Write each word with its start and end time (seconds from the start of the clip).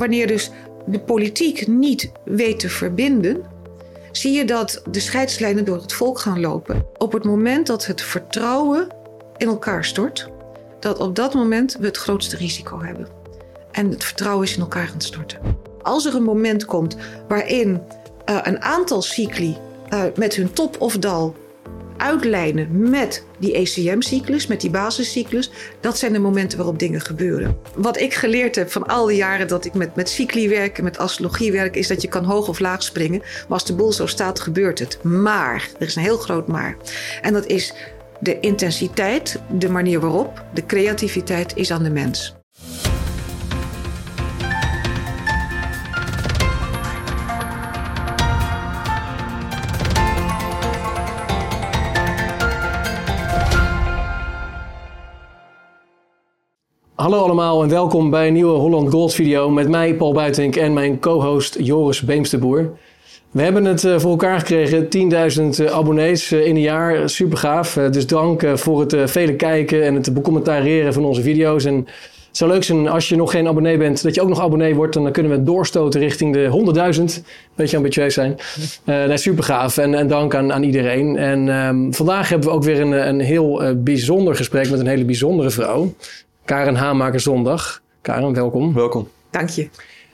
wanneer 0.00 0.26
dus 0.26 0.50
de 0.86 1.00
politiek 1.00 1.66
niet 1.66 2.12
weet 2.24 2.58
te 2.58 2.68
verbinden, 2.68 3.42
zie 4.12 4.32
je 4.32 4.44
dat 4.44 4.82
de 4.90 5.00
scheidslijnen 5.00 5.64
door 5.64 5.76
het 5.76 5.92
volk 5.92 6.18
gaan 6.18 6.40
lopen. 6.40 6.86
Op 6.98 7.12
het 7.12 7.24
moment 7.24 7.66
dat 7.66 7.86
het 7.86 8.02
vertrouwen 8.02 8.86
in 9.36 9.48
elkaar 9.48 9.84
stort, 9.84 10.28
dat 10.78 10.98
op 10.98 11.16
dat 11.16 11.34
moment 11.34 11.76
we 11.80 11.86
het 11.86 11.96
grootste 11.96 12.36
risico 12.36 12.82
hebben. 12.82 13.08
En 13.70 13.90
het 13.90 14.04
vertrouwen 14.04 14.46
is 14.46 14.54
in 14.54 14.60
elkaar 14.60 14.88
gaan 14.88 15.00
storten. 15.00 15.38
Als 15.82 16.06
er 16.06 16.14
een 16.14 16.22
moment 16.22 16.64
komt 16.64 16.96
waarin 17.28 17.80
uh, 18.30 18.38
een 18.42 18.62
aantal 18.62 19.02
cycli 19.02 19.56
uh, 19.92 20.02
met 20.16 20.34
hun 20.34 20.52
top 20.52 20.80
of 20.80 20.98
dal 20.98 21.34
uitlijnen 22.00 22.90
met 22.90 23.24
die 23.38 23.52
ECM-cyclus, 23.52 24.46
met 24.46 24.60
die 24.60 24.70
basiscyclus, 24.70 25.50
dat 25.80 25.98
zijn 25.98 26.12
de 26.12 26.18
momenten 26.18 26.58
waarop 26.58 26.78
dingen 26.78 27.00
gebeuren. 27.00 27.56
Wat 27.74 28.00
ik 28.00 28.14
geleerd 28.14 28.54
heb 28.54 28.70
van 28.70 28.86
al 28.86 29.06
die 29.06 29.16
jaren 29.16 29.48
dat 29.48 29.64
ik 29.64 29.74
met, 29.74 29.96
met 29.96 30.08
cycli 30.08 30.48
werk 30.48 30.78
en 30.78 30.84
met 30.84 30.98
astrologie 30.98 31.52
werk, 31.52 31.76
is 31.76 31.88
dat 31.88 32.02
je 32.02 32.08
kan 32.08 32.24
hoog 32.24 32.48
of 32.48 32.58
laag 32.58 32.82
springen. 32.82 33.18
Maar 33.20 33.46
als 33.48 33.64
de 33.64 33.74
boel 33.74 33.92
zo 33.92 34.06
staat, 34.06 34.40
gebeurt 34.40 34.78
het. 34.78 35.02
Maar, 35.02 35.68
er 35.78 35.86
is 35.86 35.96
een 35.96 36.02
heel 36.02 36.18
groot 36.18 36.46
maar. 36.46 36.76
En 37.22 37.32
dat 37.32 37.46
is 37.46 37.74
de 38.20 38.40
intensiteit, 38.40 39.40
de 39.58 39.68
manier 39.68 40.00
waarop, 40.00 40.44
de 40.54 40.66
creativiteit 40.66 41.56
is 41.56 41.70
aan 41.70 41.82
de 41.82 41.90
mens. 41.90 42.39
Hallo 57.00 57.22
allemaal 57.22 57.62
en 57.62 57.68
welkom 57.68 58.10
bij 58.10 58.26
een 58.26 58.32
nieuwe 58.32 58.58
Holland 58.58 58.90
Gold 58.90 59.14
video 59.14 59.50
met 59.50 59.68
mij 59.68 59.94
Paul 59.94 60.12
Buitink 60.12 60.56
en 60.56 60.72
mijn 60.72 60.98
co-host 60.98 61.56
Joris 61.60 62.00
Beemsterboer. 62.02 62.70
We 63.30 63.42
hebben 63.42 63.64
het 63.64 63.84
eh, 63.84 63.98
voor 63.98 64.10
elkaar 64.10 64.38
gekregen, 64.38 64.84
10.000 65.60 65.66
eh, 65.66 65.72
abonnees 65.72 66.32
eh, 66.32 66.46
in 66.46 66.54
een 66.54 66.60
jaar, 66.60 67.08
super 67.08 67.38
gaaf. 67.38 67.72
Dus 67.90 68.06
dank 68.06 68.42
voor 68.54 68.80
het 68.80 69.10
vele 69.10 69.34
kijken 69.34 69.84
en 69.84 69.94
het 69.94 70.14
becommentareren 70.14 70.92
van 70.92 71.04
onze 71.04 71.22
video's. 71.22 71.64
En 71.64 71.76
het 71.76 72.36
zou 72.36 72.50
leuk 72.50 72.64
zijn 72.64 72.88
als 72.88 73.08
je 73.08 73.16
nog 73.16 73.30
geen 73.30 73.48
abonnee 73.48 73.78
bent, 73.78 74.02
dat 74.02 74.14
je 74.14 74.22
ook 74.22 74.28
nog 74.28 74.40
abonnee 74.40 74.74
wordt. 74.74 74.94
Dan 74.94 75.12
kunnen 75.12 75.32
we 75.32 75.42
doorstoten 75.42 76.00
richting 76.00 76.34
de 76.34 76.72
100.000. 77.18 77.22
Beetje 77.54 77.76
ambitieus 77.76 78.14
zijn. 78.14 78.36
Uh, 78.84 79.04
nee, 79.04 79.16
super 79.16 79.44
gaaf 79.44 79.78
en, 79.78 79.94
en 79.94 80.06
dank 80.06 80.34
aan, 80.34 80.52
aan 80.52 80.62
iedereen. 80.62 81.16
En 81.16 81.48
um, 81.48 81.94
vandaag 81.94 82.28
hebben 82.28 82.48
we 82.48 82.54
ook 82.54 82.64
weer 82.64 82.80
een, 82.80 83.08
een 83.08 83.20
heel 83.20 83.62
bijzonder 83.76 84.36
gesprek 84.36 84.70
met 84.70 84.80
een 84.80 84.86
hele 84.86 85.04
bijzondere 85.04 85.50
vrouw. 85.50 85.94
Karen 86.50 86.74
Haamaker 86.74 87.20
Zondag. 87.20 87.82
Karen, 88.02 88.34
welkom. 88.34 88.74
Welkom. 88.74 89.08
Dank 89.30 89.48
je. 89.48 89.68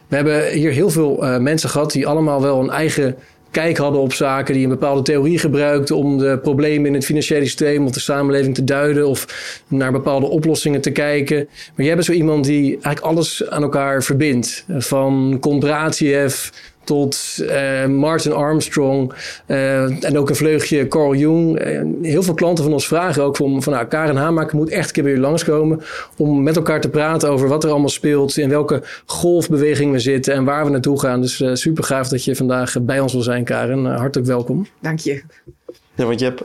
We 0.08 0.16
hebben 0.16 0.48
hier 0.48 0.70
heel 0.70 0.90
veel 0.90 1.24
uh, 1.24 1.38
mensen 1.38 1.68
gehad 1.68 1.92
die 1.92 2.06
allemaal 2.06 2.42
wel 2.42 2.60
een 2.60 2.70
eigen 2.70 3.16
kijk 3.50 3.76
hadden 3.76 4.00
op 4.00 4.12
zaken, 4.12 4.54
die 4.54 4.62
een 4.62 4.68
bepaalde 4.68 5.02
theorie 5.02 5.38
gebruikten 5.38 5.96
om 5.96 6.18
de 6.18 6.38
problemen 6.42 6.86
in 6.86 6.94
het 6.94 7.04
financiële 7.04 7.44
systeem 7.44 7.84
of 7.84 7.90
de 7.90 8.00
samenleving 8.00 8.54
te 8.54 8.64
duiden 8.64 9.08
of 9.08 9.26
naar 9.68 9.92
bepaalde 9.92 10.26
oplossingen 10.26 10.80
te 10.80 10.90
kijken. 10.90 11.48
Maar 11.74 11.86
jij 11.86 11.94
bent 11.94 12.06
zo 12.06 12.12
iemand 12.12 12.44
die 12.44 12.72
eigenlijk 12.72 13.00
alles 13.00 13.48
aan 13.48 13.62
elkaar 13.62 14.02
verbindt. 14.02 14.64
Van 14.68 15.36
Kondratiev 15.40 16.48
tot 16.86 17.36
uh, 17.40 17.86
Martin 17.86 18.32
Armstrong 18.32 19.12
uh, 19.46 20.04
en 20.04 20.18
ook 20.18 20.28
een 20.28 20.36
vleugje 20.36 20.88
Carl 20.88 21.14
Jung. 21.14 21.66
Uh, 21.66 21.82
heel 22.02 22.22
veel 22.22 22.34
klanten 22.34 22.64
van 22.64 22.72
ons 22.72 22.86
vragen 22.86 23.22
ook 23.22 23.36
van, 23.36 23.62
van 23.62 23.72
nou, 23.72 23.86
Karen 23.86 24.16
Hamaker 24.16 24.56
moet 24.56 24.70
echt 24.70 24.86
een 24.86 24.92
keer 24.92 25.02
bij 25.02 25.12
u 25.12 25.20
langskomen 25.20 25.82
om 26.16 26.42
met 26.42 26.56
elkaar 26.56 26.80
te 26.80 26.88
praten 26.88 27.30
over 27.30 27.48
wat 27.48 27.64
er 27.64 27.70
allemaal 27.70 27.88
speelt, 27.88 28.36
in 28.36 28.48
welke 28.48 28.82
golfbeweging 29.06 29.92
we 29.92 29.98
zitten 29.98 30.34
en 30.34 30.44
waar 30.44 30.64
we 30.64 30.70
naartoe 30.70 31.00
gaan. 31.00 31.20
Dus 31.20 31.42
super 31.52 31.84
gaaf 31.84 32.08
dat 32.08 32.24
je 32.24 32.36
vandaag 32.36 32.76
bij 32.82 33.00
ons 33.00 33.12
wil 33.12 33.22
zijn, 33.22 33.44
Karen. 33.44 33.84
hartelijk 33.84 34.28
welkom. 34.28 34.66
Dank 34.80 34.98
je. 34.98 35.22
Ja, 35.94 36.04
want 36.04 36.20
je 36.20 36.24
hebt 36.24 36.42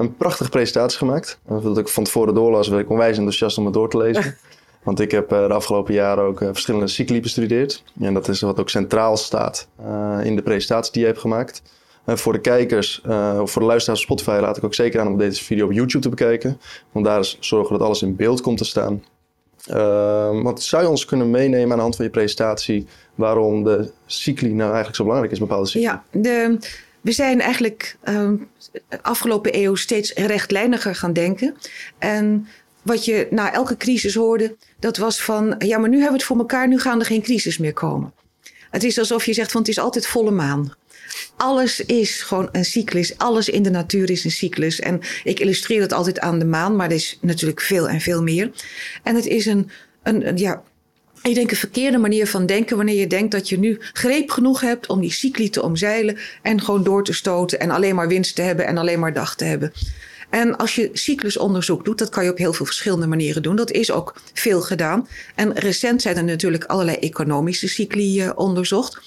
een 0.00 0.16
prachtige 0.16 0.50
presentatie 0.50 0.98
gemaakt. 0.98 1.38
Dat 1.62 1.78
ik 1.78 1.88
van 1.88 2.04
tevoren 2.04 2.34
doorlas, 2.34 2.68
werd 2.68 2.82
ik 2.82 2.90
onwijs 2.90 3.16
enthousiast 3.16 3.58
om 3.58 3.64
het 3.64 3.74
door 3.74 3.90
te 3.90 3.96
lezen. 3.96 4.36
Want 4.84 5.00
ik 5.00 5.10
heb 5.10 5.32
uh, 5.32 5.46
de 5.46 5.54
afgelopen 5.54 5.94
jaren 5.94 6.24
ook 6.24 6.40
uh, 6.40 6.48
verschillende 6.48 6.86
cycli 6.86 7.20
bestudeerd. 7.20 7.82
En 8.00 8.14
dat 8.14 8.28
is 8.28 8.40
wat 8.40 8.60
ook 8.60 8.70
centraal 8.70 9.16
staat 9.16 9.68
uh, 9.80 10.18
in 10.22 10.36
de 10.36 10.42
presentatie 10.42 10.92
die 10.92 11.00
je 11.00 11.06
hebt 11.06 11.20
gemaakt. 11.20 11.62
voor 12.06 12.32
de 12.32 12.40
kijkers, 12.40 13.02
of 13.40 13.50
voor 13.50 13.62
de 13.62 13.68
luisteraars 13.68 14.00
op 14.00 14.06
Spotify, 14.06 14.38
laat 14.40 14.56
ik 14.56 14.64
ook 14.64 14.74
zeker 14.74 15.00
aan 15.00 15.06
om 15.06 15.18
deze 15.18 15.44
video 15.44 15.64
op 15.66 15.72
YouTube 15.72 16.02
te 16.02 16.08
bekijken. 16.08 16.60
Want 16.92 17.04
daar 17.04 17.20
is 17.20 17.36
zorgen 17.40 17.78
dat 17.78 17.86
alles 17.86 18.02
in 18.02 18.16
beeld 18.16 18.40
komt 18.40 18.58
te 18.58 18.64
staan. 18.64 19.02
wat 20.42 20.62
zou 20.62 20.82
je 20.82 20.88
ons 20.88 21.04
kunnen 21.04 21.30
meenemen 21.30 21.70
aan 21.70 21.76
de 21.76 21.82
hand 21.82 21.96
van 21.96 22.04
je 22.04 22.10
presentatie 22.10 22.86
waarom 23.14 23.64
de 23.64 23.90
cycli 24.06 24.48
nou 24.48 24.66
eigenlijk 24.66 24.96
zo 24.96 25.02
belangrijk 25.02 25.32
is, 25.32 25.38
bepaalde 25.38 25.66
cycli? 25.66 25.82
Ja, 25.82 26.04
de, 26.10 26.58
we 27.04 27.12
zijn 27.12 27.40
eigenlijk 27.40 27.96
afgelopen 29.02 29.58
eeuw 29.58 29.74
steeds 29.74 30.12
rechtlijniger 30.12 30.94
gaan 30.94 31.12
denken. 31.12 31.56
En 31.98 32.46
wat 32.84 33.04
je 33.04 33.26
na 33.30 33.52
elke 33.52 33.76
crisis 33.76 34.14
hoorde, 34.14 34.56
dat 34.78 34.96
was 34.96 35.22
van, 35.22 35.54
ja, 35.58 35.78
maar 35.78 35.88
nu 35.88 35.94
hebben 35.96 36.12
we 36.12 36.18
het 36.18 36.26
voor 36.26 36.38
elkaar, 36.38 36.68
nu 36.68 36.78
gaan 36.78 37.00
er 37.00 37.06
geen 37.06 37.22
crisis 37.22 37.58
meer 37.58 37.72
komen. 37.72 38.12
Het 38.70 38.84
is 38.84 38.98
alsof 38.98 39.26
je 39.26 39.32
zegt 39.32 39.52
van, 39.52 39.60
het 39.60 39.70
is 39.70 39.78
altijd 39.78 40.06
volle 40.06 40.30
maan. 40.30 40.72
Alles 41.36 41.80
is 41.80 42.22
gewoon 42.22 42.48
een 42.52 42.64
cyclus. 42.64 43.18
Alles 43.18 43.48
in 43.48 43.62
de 43.62 43.70
natuur 43.70 44.10
is 44.10 44.24
een 44.24 44.30
cyclus. 44.30 44.80
En 44.80 45.00
ik 45.24 45.40
illustreer 45.40 45.80
dat 45.80 45.92
altijd 45.92 46.20
aan 46.20 46.38
de 46.38 46.44
maan, 46.44 46.76
maar 46.76 46.88
er 46.88 46.94
is 46.94 47.18
natuurlijk 47.20 47.60
veel 47.60 47.88
en 47.88 48.00
veel 48.00 48.22
meer. 48.22 48.50
En 49.02 49.14
het 49.14 49.26
is 49.26 49.46
een, 49.46 49.70
een, 50.02 50.28
een 50.28 50.36
ja, 50.36 50.62
ik 51.22 51.34
denk 51.34 51.50
een 51.50 51.56
verkeerde 51.56 51.98
manier 51.98 52.26
van 52.26 52.46
denken 52.46 52.76
wanneer 52.76 53.00
je 53.00 53.06
denkt 53.06 53.32
dat 53.32 53.48
je 53.48 53.58
nu 53.58 53.78
greep 53.92 54.30
genoeg 54.30 54.60
hebt 54.60 54.86
om 54.86 55.00
die 55.00 55.12
cycli 55.12 55.50
te 55.50 55.62
omzeilen 55.62 56.18
en 56.42 56.60
gewoon 56.60 56.84
door 56.84 57.04
te 57.04 57.12
stoten 57.12 57.60
en 57.60 57.70
alleen 57.70 57.94
maar 57.94 58.08
winst 58.08 58.34
te 58.34 58.42
hebben 58.42 58.66
en 58.66 58.78
alleen 58.78 58.98
maar 58.98 59.12
dag 59.12 59.36
te 59.36 59.44
hebben. 59.44 59.72
En 60.34 60.56
als 60.56 60.74
je 60.74 60.90
cyclusonderzoek 60.92 61.84
doet, 61.84 61.98
dat 61.98 62.08
kan 62.08 62.24
je 62.24 62.30
op 62.30 62.38
heel 62.38 62.52
veel 62.52 62.66
verschillende 62.66 63.06
manieren 63.06 63.42
doen. 63.42 63.56
Dat 63.56 63.70
is 63.70 63.90
ook 63.90 64.14
veel 64.32 64.60
gedaan. 64.60 65.08
En 65.34 65.58
recent 65.58 66.02
zijn 66.02 66.16
er 66.16 66.24
natuurlijk 66.24 66.64
allerlei 66.64 66.96
economische 66.96 67.68
cycli 67.68 68.24
uh, 68.24 68.30
onderzocht. 68.34 69.00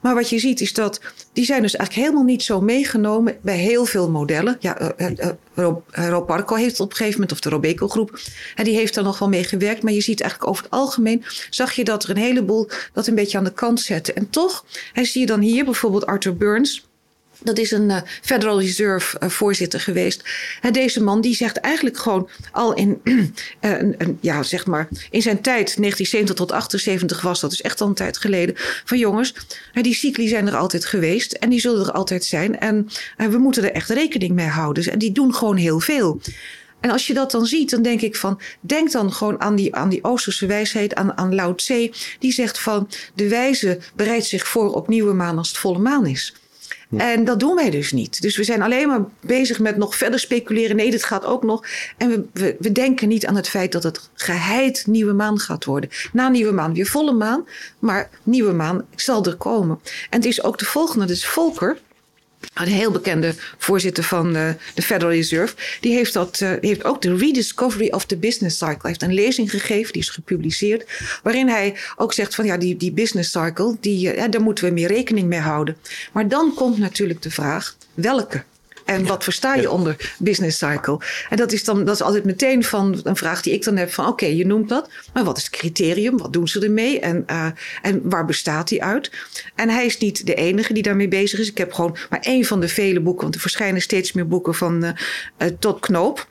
Maar 0.00 0.14
wat 0.14 0.28
je 0.28 0.38
ziet 0.38 0.60
is 0.60 0.72
dat 0.72 1.00
die 1.32 1.44
zijn 1.44 1.62
dus 1.62 1.76
eigenlijk 1.76 2.06
helemaal 2.06 2.26
niet 2.26 2.42
zo 2.42 2.60
meegenomen 2.60 3.36
bij 3.42 3.56
heel 3.56 3.84
veel 3.84 4.10
modellen. 4.10 4.56
Ja, 4.60 4.94
uh, 4.98 5.10
uh, 5.54 6.08
Rob, 6.08 6.26
Parco 6.26 6.54
heeft 6.54 6.80
op 6.80 6.90
een 6.90 6.96
gegeven 6.96 7.20
moment, 7.20 7.32
of 7.32 7.40
de 7.40 7.48
Robeco 7.48 7.88
groep, 7.88 8.20
die 8.62 8.74
heeft 8.74 8.96
er 8.96 9.02
nog 9.02 9.18
wel 9.18 9.28
mee 9.28 9.44
gewerkt. 9.44 9.82
Maar 9.82 9.92
je 9.92 10.00
ziet 10.00 10.20
eigenlijk 10.20 10.50
over 10.50 10.64
het 10.64 10.72
algemeen, 10.72 11.24
zag 11.50 11.72
je 11.72 11.84
dat 11.84 12.04
er 12.04 12.10
een 12.10 12.16
heleboel 12.16 12.68
dat 12.92 13.06
een 13.06 13.14
beetje 13.14 13.38
aan 13.38 13.44
de 13.44 13.52
kant 13.52 13.80
zetten. 13.80 14.16
En 14.16 14.30
toch, 14.30 14.64
hij 14.92 15.04
zie 15.04 15.20
je 15.20 15.26
dan 15.26 15.40
hier 15.40 15.64
bijvoorbeeld 15.64 16.06
Arthur 16.06 16.36
Burns. 16.36 16.90
Dat 17.44 17.58
is 17.58 17.70
een 17.70 17.88
uh, 17.88 17.96
Federal 18.22 18.60
Reserve 18.60 19.16
uh, 19.22 19.28
voorzitter 19.28 19.80
geweest. 19.80 20.24
Deze 20.70 21.02
man 21.02 21.20
die 21.20 21.34
zegt 21.34 21.56
eigenlijk 21.56 21.98
gewoon 21.98 22.28
al 22.52 22.74
in, 22.74 23.00
uh, 23.04 23.14
een, 23.60 23.94
een, 23.98 24.18
ja, 24.20 24.42
zeg 24.42 24.66
maar, 24.66 24.88
in 25.10 25.22
zijn 25.22 25.40
tijd, 25.40 25.76
1970 25.76 26.34
tot 26.34 26.52
78 26.52 27.20
was 27.20 27.40
dat, 27.40 27.50
dus 27.50 27.60
echt 27.60 27.80
al 27.80 27.88
een 27.88 27.94
tijd 27.94 28.18
geleden. 28.18 28.54
Van 28.84 28.98
jongens, 28.98 29.34
die 29.72 29.94
cycli 29.94 30.28
zijn 30.28 30.46
er 30.46 30.56
altijd 30.56 30.84
geweest 30.84 31.32
en 31.32 31.50
die 31.50 31.60
zullen 31.60 31.86
er 31.86 31.92
altijd 31.92 32.24
zijn. 32.24 32.58
En 32.58 32.88
we 33.16 33.38
moeten 33.38 33.62
er 33.62 33.72
echt 33.72 33.90
rekening 33.90 34.32
mee 34.32 34.46
houden. 34.46 34.92
En 34.92 34.98
die 34.98 35.12
doen 35.12 35.34
gewoon 35.34 35.56
heel 35.56 35.80
veel. 35.80 36.20
En 36.82 36.90
als 36.90 37.06
je 37.06 37.14
dat 37.14 37.30
dan 37.30 37.46
ziet, 37.46 37.70
dan 37.70 37.82
denk 37.82 38.00
ik 38.00 38.16
van, 38.16 38.40
denk 38.60 38.92
dan 38.92 39.12
gewoon 39.12 39.40
aan 39.40 39.56
die, 39.56 39.74
aan 39.74 39.88
die 39.88 40.04
Oosterse 40.04 40.46
wijsheid, 40.46 40.94
aan, 40.94 41.16
aan 41.16 41.34
Lao 41.34 41.54
Tse. 41.54 41.92
Die 42.18 42.32
zegt 42.32 42.58
van, 42.58 42.88
de 43.14 43.28
wijze 43.28 43.78
bereidt 43.94 44.26
zich 44.26 44.46
voor 44.46 44.72
op 44.72 44.88
nieuwe 44.88 45.12
maan 45.12 45.38
als 45.38 45.48
het 45.48 45.58
volle 45.58 45.78
maan 45.78 46.06
is. 46.06 46.34
En 46.96 47.24
dat 47.24 47.40
doen 47.40 47.54
wij 47.54 47.70
dus 47.70 47.92
niet. 47.92 48.22
Dus 48.22 48.36
we 48.36 48.44
zijn 48.44 48.62
alleen 48.62 48.88
maar 48.88 49.04
bezig 49.20 49.58
met 49.58 49.76
nog 49.76 49.96
verder 49.96 50.20
speculeren. 50.20 50.76
Nee, 50.76 50.90
dit 50.90 51.04
gaat 51.04 51.24
ook 51.24 51.42
nog. 51.42 51.66
En 51.96 52.08
we, 52.08 52.24
we, 52.32 52.56
we 52.58 52.72
denken 52.72 53.08
niet 53.08 53.26
aan 53.26 53.36
het 53.36 53.48
feit 53.48 53.72
dat 53.72 53.82
het 53.82 54.10
geheid 54.14 54.84
nieuwe 54.86 55.12
maan 55.12 55.38
gaat 55.38 55.64
worden. 55.64 55.90
Na 56.12 56.28
nieuwe 56.28 56.52
maan 56.52 56.74
weer 56.74 56.86
volle 56.86 57.12
maan. 57.12 57.46
Maar 57.78 58.10
nieuwe 58.22 58.52
maan 58.52 58.86
zal 58.94 59.24
er 59.24 59.36
komen. 59.36 59.80
En 60.10 60.18
het 60.18 60.24
is 60.24 60.42
ook 60.42 60.58
de 60.58 60.64
volgende. 60.64 61.06
Dus 61.06 61.26
Volker 61.26 61.78
een 62.54 62.66
heel 62.66 62.90
bekende 62.90 63.34
voorzitter 63.58 64.04
van 64.04 64.32
de, 64.32 64.54
de 64.74 64.82
Federal 64.82 65.12
Reserve, 65.12 65.54
die 65.80 65.94
heeft, 65.94 66.12
dat, 66.12 66.40
uh, 66.42 66.50
heeft 66.60 66.84
ook 66.84 67.02
de 67.02 67.16
Rediscovery 67.16 67.90
of 67.90 68.04
the 68.04 68.16
Business 68.16 68.58
Cycle. 68.58 68.78
Hij 68.80 68.90
heeft 68.90 69.02
een 69.02 69.14
lezing 69.14 69.50
gegeven, 69.50 69.92
die 69.92 70.02
is 70.02 70.08
gepubliceerd, 70.08 70.90
waarin 71.22 71.48
hij 71.48 71.76
ook 71.96 72.12
zegt 72.12 72.34
van 72.34 72.44
ja, 72.44 72.56
die, 72.56 72.76
die 72.76 72.92
business 72.92 73.30
cycle, 73.30 73.76
die, 73.80 74.14
uh, 74.16 74.24
daar 74.30 74.42
moeten 74.42 74.64
we 74.64 74.70
meer 74.70 74.88
rekening 74.88 75.26
mee 75.28 75.40
houden. 75.40 75.76
Maar 76.12 76.28
dan 76.28 76.54
komt 76.54 76.78
natuurlijk 76.78 77.22
de 77.22 77.30
vraag, 77.30 77.76
welke? 77.94 78.44
En 78.84 79.06
wat 79.06 79.24
versta 79.24 79.54
je 79.54 79.70
onder 79.70 80.14
business 80.18 80.58
cycle? 80.58 81.00
En 81.30 81.36
dat 81.36 81.52
is 81.52 81.64
dan 81.64 81.84
dat 81.84 81.94
is 81.94 82.02
altijd 82.02 82.24
meteen 82.24 82.64
van 82.64 83.00
een 83.02 83.16
vraag 83.16 83.42
die 83.42 83.52
ik 83.52 83.64
dan 83.64 83.76
heb 83.76 83.92
van 83.92 84.04
oké, 84.04 84.12
okay, 84.12 84.36
je 84.36 84.46
noemt 84.46 84.68
dat, 84.68 84.88
maar 85.12 85.24
wat 85.24 85.36
is 85.36 85.42
het 85.42 85.52
criterium? 85.52 86.18
Wat 86.18 86.32
doen 86.32 86.48
ze 86.48 86.60
ermee? 86.60 87.00
En, 87.00 87.24
uh, 87.30 87.46
en 87.82 88.00
waar 88.04 88.24
bestaat 88.24 88.68
die 88.68 88.82
uit? 88.84 89.10
En 89.54 89.68
hij 89.68 89.86
is 89.86 89.98
niet 89.98 90.26
de 90.26 90.34
enige 90.34 90.72
die 90.72 90.82
daarmee 90.82 91.08
bezig 91.08 91.38
is. 91.38 91.50
Ik 91.50 91.58
heb 91.58 91.72
gewoon 91.72 91.96
maar 92.10 92.20
één 92.20 92.44
van 92.44 92.60
de 92.60 92.68
vele 92.68 93.00
boeken, 93.00 93.22
want 93.22 93.34
er 93.34 93.40
verschijnen 93.40 93.82
steeds 93.82 94.12
meer 94.12 94.28
boeken 94.28 94.54
van 94.54 94.84
uh, 94.84 95.48
Todd 95.58 95.80
Knoop. 95.80 96.30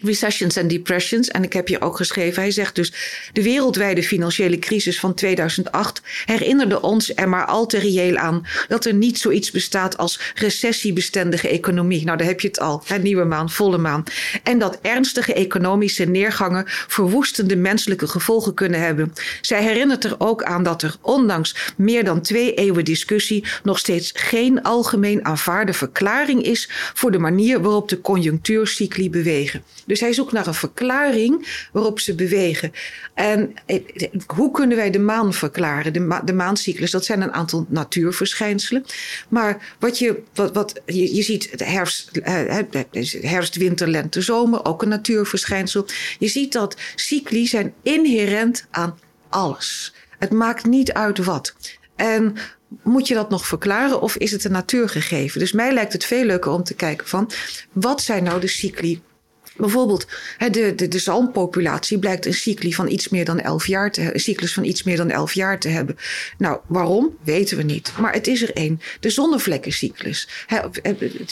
Recessions 0.00 0.56
en 0.56 0.68
depressions. 0.68 1.28
En 1.28 1.42
ik 1.42 1.52
heb 1.52 1.68
hier 1.68 1.82
ook 1.82 1.96
geschreven, 1.96 2.42
hij 2.42 2.50
zegt 2.50 2.74
dus... 2.74 2.92
de 3.32 3.42
wereldwijde 3.42 4.02
financiële 4.02 4.58
crisis 4.58 5.00
van 5.00 5.14
2008 5.14 6.02
herinnerde 6.24 6.82
ons 6.82 7.12
er 7.14 7.28
maar 7.28 7.44
al 7.44 7.66
te 7.66 7.78
reëel 7.78 8.16
aan... 8.16 8.46
dat 8.68 8.84
er 8.84 8.94
niet 8.94 9.18
zoiets 9.18 9.50
bestaat 9.50 9.96
als 9.96 10.20
recessiebestendige 10.34 11.48
economie. 11.48 12.04
Nou, 12.04 12.16
daar 12.16 12.26
heb 12.26 12.40
je 12.40 12.48
het 12.48 12.60
al. 12.60 12.82
Hè, 12.86 12.98
nieuwe 12.98 13.24
maan, 13.24 13.50
volle 13.50 13.78
maan. 13.78 14.04
En 14.42 14.58
dat 14.58 14.78
ernstige 14.82 15.34
economische 15.34 16.04
neergangen... 16.04 16.64
verwoestende 16.66 17.56
menselijke 17.56 18.06
gevolgen 18.06 18.54
kunnen 18.54 18.80
hebben. 18.80 19.12
Zij 19.40 19.62
herinnert 19.62 20.04
er 20.04 20.14
ook 20.18 20.42
aan 20.42 20.62
dat 20.62 20.82
er 20.82 20.96
ondanks 21.00 21.56
meer 21.76 22.04
dan 22.04 22.20
twee 22.20 22.54
eeuwen 22.54 22.84
discussie... 22.84 23.44
nog 23.62 23.78
steeds 23.78 24.12
geen 24.14 24.62
algemeen 24.62 25.24
aanvaarde 25.24 25.72
verklaring 25.72 26.42
is... 26.42 26.70
voor 26.94 27.10
de 27.10 27.18
manier 27.18 27.60
waarop 27.60 27.88
de 27.88 28.00
conjunctuurcycli 28.00 29.10
bewegen. 29.10 29.62
Dus 29.86 30.00
hij 30.00 30.12
zoekt 30.12 30.32
naar 30.32 30.46
een 30.46 30.54
verklaring 30.54 31.66
waarop 31.72 32.00
ze 32.00 32.14
bewegen. 32.14 32.72
En 33.14 33.54
eh, 33.66 33.82
hoe 34.26 34.50
kunnen 34.50 34.76
wij 34.76 34.90
de 34.90 34.98
maan 34.98 35.34
verklaren? 35.34 35.92
De, 35.92 36.00
ma 36.00 36.22
maancyclus, 36.34 36.90
dat 36.90 37.04
zijn 37.04 37.20
een 37.20 37.32
aantal 37.32 37.66
natuurverschijnselen. 37.68 38.84
Maar 39.28 39.74
wat 39.78 39.98
je, 39.98 40.22
wat, 40.34 40.54
wat, 40.54 40.80
je, 40.86 41.14
je 41.14 41.22
ziet 41.22 41.50
herfst, 41.56 42.16
eh, 42.16 42.58
herfst, 43.20 43.56
winter, 43.56 43.88
lente, 43.88 44.20
zomer, 44.20 44.64
ook 44.64 44.82
een 44.82 44.88
natuurverschijnsel. 44.88 45.86
Je 46.18 46.28
ziet 46.28 46.52
dat 46.52 46.76
cycli 46.94 47.46
zijn 47.46 47.74
inherent 47.82 48.66
aan 48.70 48.98
alles. 49.28 49.94
Het 50.18 50.32
maakt 50.32 50.64
niet 50.64 50.92
uit 50.92 51.24
wat. 51.24 51.54
En 51.96 52.36
moet 52.82 53.08
je 53.08 53.14
dat 53.14 53.30
nog 53.30 53.46
verklaren 53.46 54.00
of 54.00 54.16
is 54.16 54.30
het 54.30 54.44
een 54.44 54.52
natuurgegeven? 54.52 55.40
Dus 55.40 55.52
mij 55.52 55.72
lijkt 55.72 55.92
het 55.92 56.04
veel 56.04 56.24
leuker 56.24 56.50
om 56.50 56.64
te 56.64 56.74
kijken 56.74 57.06
van 57.06 57.30
wat 57.72 58.02
zijn 58.02 58.22
nou 58.22 58.40
de 58.40 58.46
cycli 58.46 59.02
Bijvoorbeeld, 59.56 60.06
de, 60.50 60.74
de, 60.74 60.88
de 60.88 60.98
zalmpopulatie 60.98 61.98
blijkt 61.98 62.26
een 62.26 62.34
cycli 62.34 62.74
van 62.74 62.88
iets 62.88 63.08
meer 63.08 63.24
dan 63.24 63.40
elf 63.40 63.66
jaar 63.66 63.92
te 63.92 64.10
cyclus 64.14 64.54
van 64.54 64.64
iets 64.64 64.82
meer 64.82 64.96
dan 64.96 65.10
elf 65.10 65.32
jaar 65.32 65.60
te 65.60 65.68
hebben. 65.68 65.96
Nou, 66.38 66.60
waarom? 66.66 67.16
Weten 67.24 67.56
we 67.56 67.62
niet. 67.62 67.92
Maar 67.98 68.12
het 68.12 68.26
is 68.26 68.42
er 68.42 68.52
één. 68.52 68.80
De 69.00 69.10
zonnevlekkencyclus. 69.10 70.28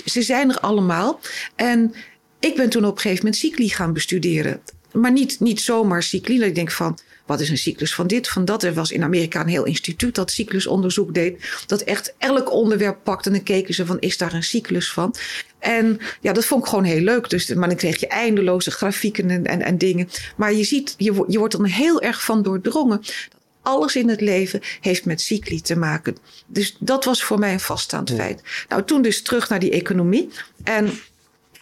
Ze 0.04 0.22
zijn 0.22 0.50
er 0.50 0.58
allemaal. 0.60 1.20
En 1.56 1.94
ik 2.40 2.56
ben 2.56 2.70
toen 2.70 2.84
op 2.84 2.94
een 2.94 3.00
gegeven 3.00 3.24
moment 3.24 3.42
cycli 3.42 3.68
gaan 3.68 3.92
bestuderen. 3.92 4.60
Maar 4.92 5.12
niet, 5.12 5.40
niet 5.40 5.60
zomaar 5.60 6.02
cycli. 6.02 6.38
Dat 6.38 6.48
ik 6.48 6.54
denk 6.54 6.70
van, 6.70 6.98
wat 7.26 7.40
is 7.40 7.50
een 7.50 7.58
cyclus 7.58 7.94
van 7.94 8.06
dit, 8.06 8.28
van 8.28 8.44
dat? 8.44 8.62
Er 8.62 8.74
was 8.74 8.90
in 8.90 9.02
Amerika 9.02 9.40
een 9.40 9.48
heel 9.48 9.64
instituut 9.64 10.14
dat 10.14 10.30
cyclusonderzoek 10.30 11.14
deed. 11.14 11.64
Dat 11.66 11.80
echt 11.80 12.14
elk 12.18 12.52
onderwerp 12.52 12.98
pakte 13.02 13.28
en 13.28 13.34
dan 13.34 13.44
keken 13.44 13.74
ze 13.74 13.86
van, 13.86 14.00
is 14.00 14.18
daar 14.18 14.34
een 14.34 14.42
cyclus 14.42 14.92
van? 14.92 15.14
En 15.58 16.00
ja, 16.20 16.32
dat 16.32 16.44
vond 16.44 16.62
ik 16.62 16.68
gewoon 16.68 16.84
heel 16.84 17.00
leuk. 17.00 17.30
Dus, 17.30 17.54
maar 17.54 17.68
dan 17.68 17.76
kreeg 17.76 18.00
je 18.00 18.06
eindeloze 18.06 18.70
grafieken 18.70 19.30
en, 19.30 19.44
en, 19.44 19.62
en 19.62 19.78
dingen. 19.78 20.08
Maar 20.36 20.52
je 20.52 20.64
ziet, 20.64 20.94
je, 20.98 21.24
je 21.28 21.38
wordt 21.38 21.54
er 21.54 21.68
heel 21.68 22.00
erg 22.00 22.24
van 22.24 22.42
doordrongen. 22.42 23.00
Dat 23.00 23.40
alles 23.62 23.96
in 23.96 24.08
het 24.08 24.20
leven 24.20 24.60
heeft 24.80 25.04
met 25.04 25.20
cycli 25.20 25.60
te 25.60 25.76
maken. 25.76 26.16
Dus 26.46 26.76
dat 26.78 27.04
was 27.04 27.24
voor 27.24 27.38
mij 27.38 27.52
een 27.52 27.60
vaststaand 27.60 28.10
feit. 28.10 28.42
Nou, 28.68 28.84
toen 28.84 29.02
dus 29.02 29.22
terug 29.22 29.48
naar 29.48 29.60
die 29.60 29.70
economie. 29.70 30.28
En 30.64 30.90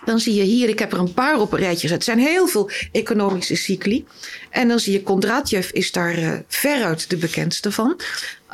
dan 0.04 0.20
zie 0.20 0.34
je 0.34 0.42
hier, 0.42 0.68
ik 0.68 0.78
heb 0.78 0.92
er 0.92 0.98
een 0.98 1.14
paar 1.14 1.40
op 1.40 1.52
een 1.52 1.58
rijtje 1.58 1.80
gezet. 1.80 1.98
Er 1.98 2.04
zijn 2.04 2.18
heel 2.18 2.46
veel 2.46 2.70
economische 2.92 3.56
cycli. 3.56 4.04
En 4.50 4.68
dan 4.68 4.78
zie 4.78 4.92
je, 4.92 5.02
Kondratjev 5.02 5.70
is 5.70 5.92
daar 5.92 6.18
uh, 6.18 6.32
veruit 6.48 7.10
de 7.10 7.16
bekendste 7.16 7.72
van. 7.72 8.00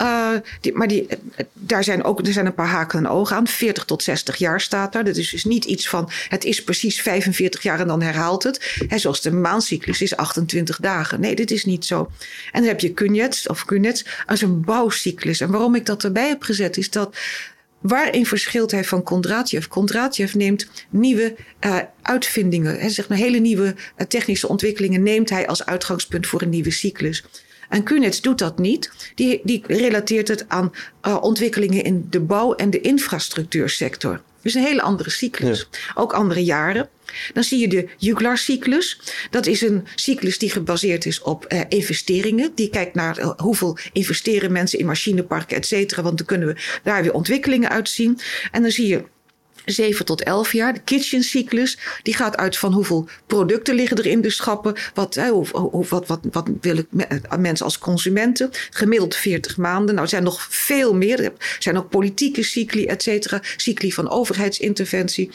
Uh, 0.00 0.30
die, 0.60 0.72
maar 0.74 0.88
die, 0.88 1.06
daar 1.52 1.84
zijn 1.84 2.04
ook 2.04 2.26
er 2.26 2.32
zijn 2.32 2.46
een 2.46 2.54
paar 2.54 2.66
haken 2.66 2.98
en 2.98 3.08
ogen 3.08 3.36
aan. 3.36 3.46
40 3.46 3.84
tot 3.84 4.02
60 4.02 4.36
jaar 4.36 4.60
staat 4.60 4.92
daar. 4.92 5.04
Dat 5.04 5.16
is 5.16 5.30
dus 5.30 5.44
niet 5.44 5.64
iets 5.64 5.88
van 5.88 6.10
het 6.28 6.44
is 6.44 6.64
precies 6.64 7.02
45 7.02 7.62
jaar 7.62 7.80
en 7.80 7.86
dan 7.86 8.02
herhaalt 8.02 8.42
het. 8.42 8.80
He, 8.88 8.98
zoals 8.98 9.20
de 9.20 9.32
maancyclus 9.32 10.02
is 10.02 10.16
28 10.16 10.78
dagen. 10.80 11.20
Nee, 11.20 11.34
dit 11.34 11.50
is 11.50 11.64
niet 11.64 11.84
zo. 11.84 12.10
En 12.52 12.60
dan 12.60 12.68
heb 12.68 12.80
je 12.80 12.92
Kunets 12.92 13.46
of 13.46 13.64
Kunets 13.64 14.04
als 14.26 14.40
een 14.40 14.60
bouwcyclus. 14.60 15.40
En 15.40 15.50
waarom 15.50 15.74
ik 15.74 15.86
dat 15.86 16.04
erbij 16.04 16.28
heb 16.28 16.42
gezet 16.42 16.76
is 16.76 16.90
dat 16.90 17.16
Waarin 17.80 18.26
verschilt 18.26 18.70
hij 18.70 18.84
van 18.84 19.02
Kondratjev? 19.02 19.66
Kondratjev 19.66 20.34
neemt 20.34 20.70
nieuwe 20.90 21.36
uh, 21.66 21.78
uitvindingen, 22.02 22.80
hij 22.80 22.88
zegt 22.88 23.10
een 23.10 23.16
hele 23.16 23.38
nieuwe 23.38 23.74
uh, 23.74 24.06
technische 24.06 24.48
ontwikkelingen, 24.48 25.02
neemt 25.02 25.30
hij 25.30 25.46
als 25.46 25.66
uitgangspunt 25.66 26.26
voor 26.26 26.42
een 26.42 26.48
nieuwe 26.48 26.70
cyclus. 26.70 27.24
En 27.68 27.82
Kunets 27.82 28.20
doet 28.20 28.38
dat 28.38 28.58
niet. 28.58 29.12
Die, 29.14 29.40
die 29.44 29.62
relateert 29.66 30.28
het 30.28 30.44
aan 30.48 30.72
uh, 31.06 31.22
ontwikkelingen 31.22 31.84
in 31.84 32.06
de 32.10 32.20
bouw- 32.20 32.54
en 32.54 32.70
de 32.70 32.80
infrastructuursector. 32.80 34.20
Dus 34.48 34.56
een 34.56 34.68
hele 34.68 34.82
andere 34.82 35.10
cyclus. 35.10 35.68
Ja. 35.70 35.78
Ook 35.94 36.12
andere 36.12 36.44
jaren. 36.44 36.88
Dan 37.32 37.44
zie 37.44 37.58
je 37.58 37.68
de 37.68 37.88
Juglar-cyclus. 37.96 39.00
Dat 39.30 39.46
is 39.46 39.60
een 39.60 39.86
cyclus 39.94 40.38
die 40.38 40.50
gebaseerd 40.50 41.06
is 41.06 41.22
op 41.22 41.46
uh, 41.48 41.60
investeringen. 41.68 42.52
Die 42.54 42.70
kijkt 42.70 42.94
naar 42.94 43.18
uh, 43.18 43.30
hoeveel 43.36 43.78
investeren 43.92 44.52
mensen 44.52 44.78
in 44.78 44.86
machineparken, 44.86 45.56
et 45.56 45.66
cetera. 45.66 46.02
Want 46.02 46.16
dan 46.18 46.26
kunnen 46.26 46.48
we 46.48 46.56
daar 46.82 47.02
weer 47.02 47.12
ontwikkelingen 47.12 47.70
uitzien. 47.70 48.18
En 48.52 48.62
dan 48.62 48.70
zie 48.70 48.86
je 48.86 49.04
7 49.70 50.04
tot 50.04 50.22
11 50.22 50.52
jaar. 50.52 50.74
De 50.74 50.80
kitchen 50.80 51.22
cyclus, 51.22 51.78
die 52.02 52.14
gaat 52.14 52.36
uit 52.36 52.56
van 52.56 52.72
hoeveel 52.72 53.08
producten 53.26 53.74
liggen 53.74 53.96
er 53.96 54.06
in 54.06 54.20
de 54.20 54.30
schappen. 54.30 54.74
Wat, 54.94 55.14
hè, 55.14 55.28
hoe, 55.28 55.48
hoe, 55.48 55.86
wat, 55.88 56.06
wat, 56.06 56.20
wat 56.32 56.48
willen 56.60 56.88
mensen 57.38 57.64
als 57.64 57.78
consumenten? 57.78 58.50
Gemiddeld 58.70 59.16
40 59.16 59.56
maanden. 59.56 59.94
Nou, 59.94 60.00
er 60.00 60.08
zijn 60.08 60.22
nog 60.22 60.46
veel 60.50 60.94
meer. 60.94 61.24
Er 61.24 61.32
zijn 61.58 61.78
ook 61.78 61.88
politieke 61.88 62.42
cycli, 62.42 62.86
et 62.86 63.02
cetera. 63.02 63.40
Cycli 63.56 63.92
van 63.92 64.10
overheidsinterventie. 64.10 65.30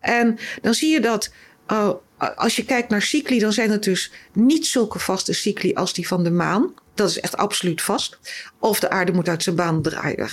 En 0.00 0.38
dan 0.62 0.74
zie 0.74 0.90
je 0.90 1.00
dat 1.00 1.30
uh, 1.72 1.90
als 2.36 2.56
je 2.56 2.64
kijkt 2.64 2.88
naar 2.88 3.02
cycli, 3.02 3.38
dan 3.38 3.52
zijn 3.52 3.70
het 3.70 3.84
dus 3.84 4.12
niet 4.32 4.66
zulke 4.66 4.98
vaste 4.98 5.32
cycli 5.32 5.74
als 5.74 5.94
die 5.94 6.06
van 6.06 6.24
de 6.24 6.30
maan. 6.30 6.74
Dat 6.96 7.08
is 7.08 7.20
echt 7.20 7.36
absoluut 7.36 7.82
vast. 7.82 8.18
Of 8.58 8.80
de 8.80 8.90
aarde 8.90 9.12
moet 9.12 9.28
uit 9.28 9.42
zijn 9.42 9.56
baan 9.56 9.80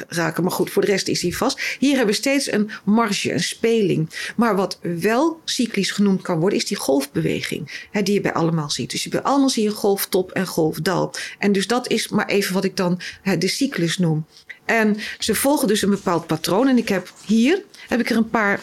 raken. 0.08 0.44
Maar 0.44 0.52
goed, 0.52 0.72
voor 0.72 0.82
de 0.82 0.92
rest 0.92 1.08
is 1.08 1.20
die 1.20 1.38
vast. 1.38 1.62
Hier 1.80 1.96
hebben 1.96 2.16
we 2.16 2.22
steeds 2.22 2.52
een 2.52 2.72
marge, 2.84 3.34
een 3.34 3.44
speling. 3.44 4.10
Maar 4.36 4.56
wat 4.56 4.80
wel 4.82 5.42
cyclisch 5.46 5.92
genoemd 5.92 6.22
kan 6.22 6.40
worden, 6.40 6.58
is 6.58 6.66
die 6.66 6.78
golfbeweging. 6.78 7.88
Hè, 7.92 8.04
die 8.04 8.14
je 8.14 8.22
bij 8.22 8.34
allemaal 8.34 8.70
ziet. 8.70 8.92
Dus 8.92 9.04
je 9.04 9.10
bij 9.10 9.22
allemaal 9.22 9.50
zie 9.50 9.64
je 9.64 9.72
golftop 9.72 10.32
en 10.32 10.48
golfdal. 10.48 11.14
En 11.40 11.52
dus 11.52 11.68
dat 11.68 11.90
is 11.90 12.08
maar 12.08 12.28
even 12.28 12.54
wat 12.54 12.64
ik 12.64 12.78
dan 12.78 13.00
hè, 13.22 13.38
de 13.38 13.48
cyclus 13.48 13.98
noem. 13.98 14.26
En 14.66 14.98
ze 15.20 15.36
volgen 15.36 15.68
dus 15.68 15.82
een 15.82 15.90
bepaald 15.90 16.28
patroon. 16.28 16.68
En 16.68 16.78
ik 16.78 16.90
heb 16.90 17.14
hier 17.26 17.64
heb 17.88 18.00
ik 18.00 18.10
er 18.10 18.18
een 18.18 18.30
paar 18.30 18.60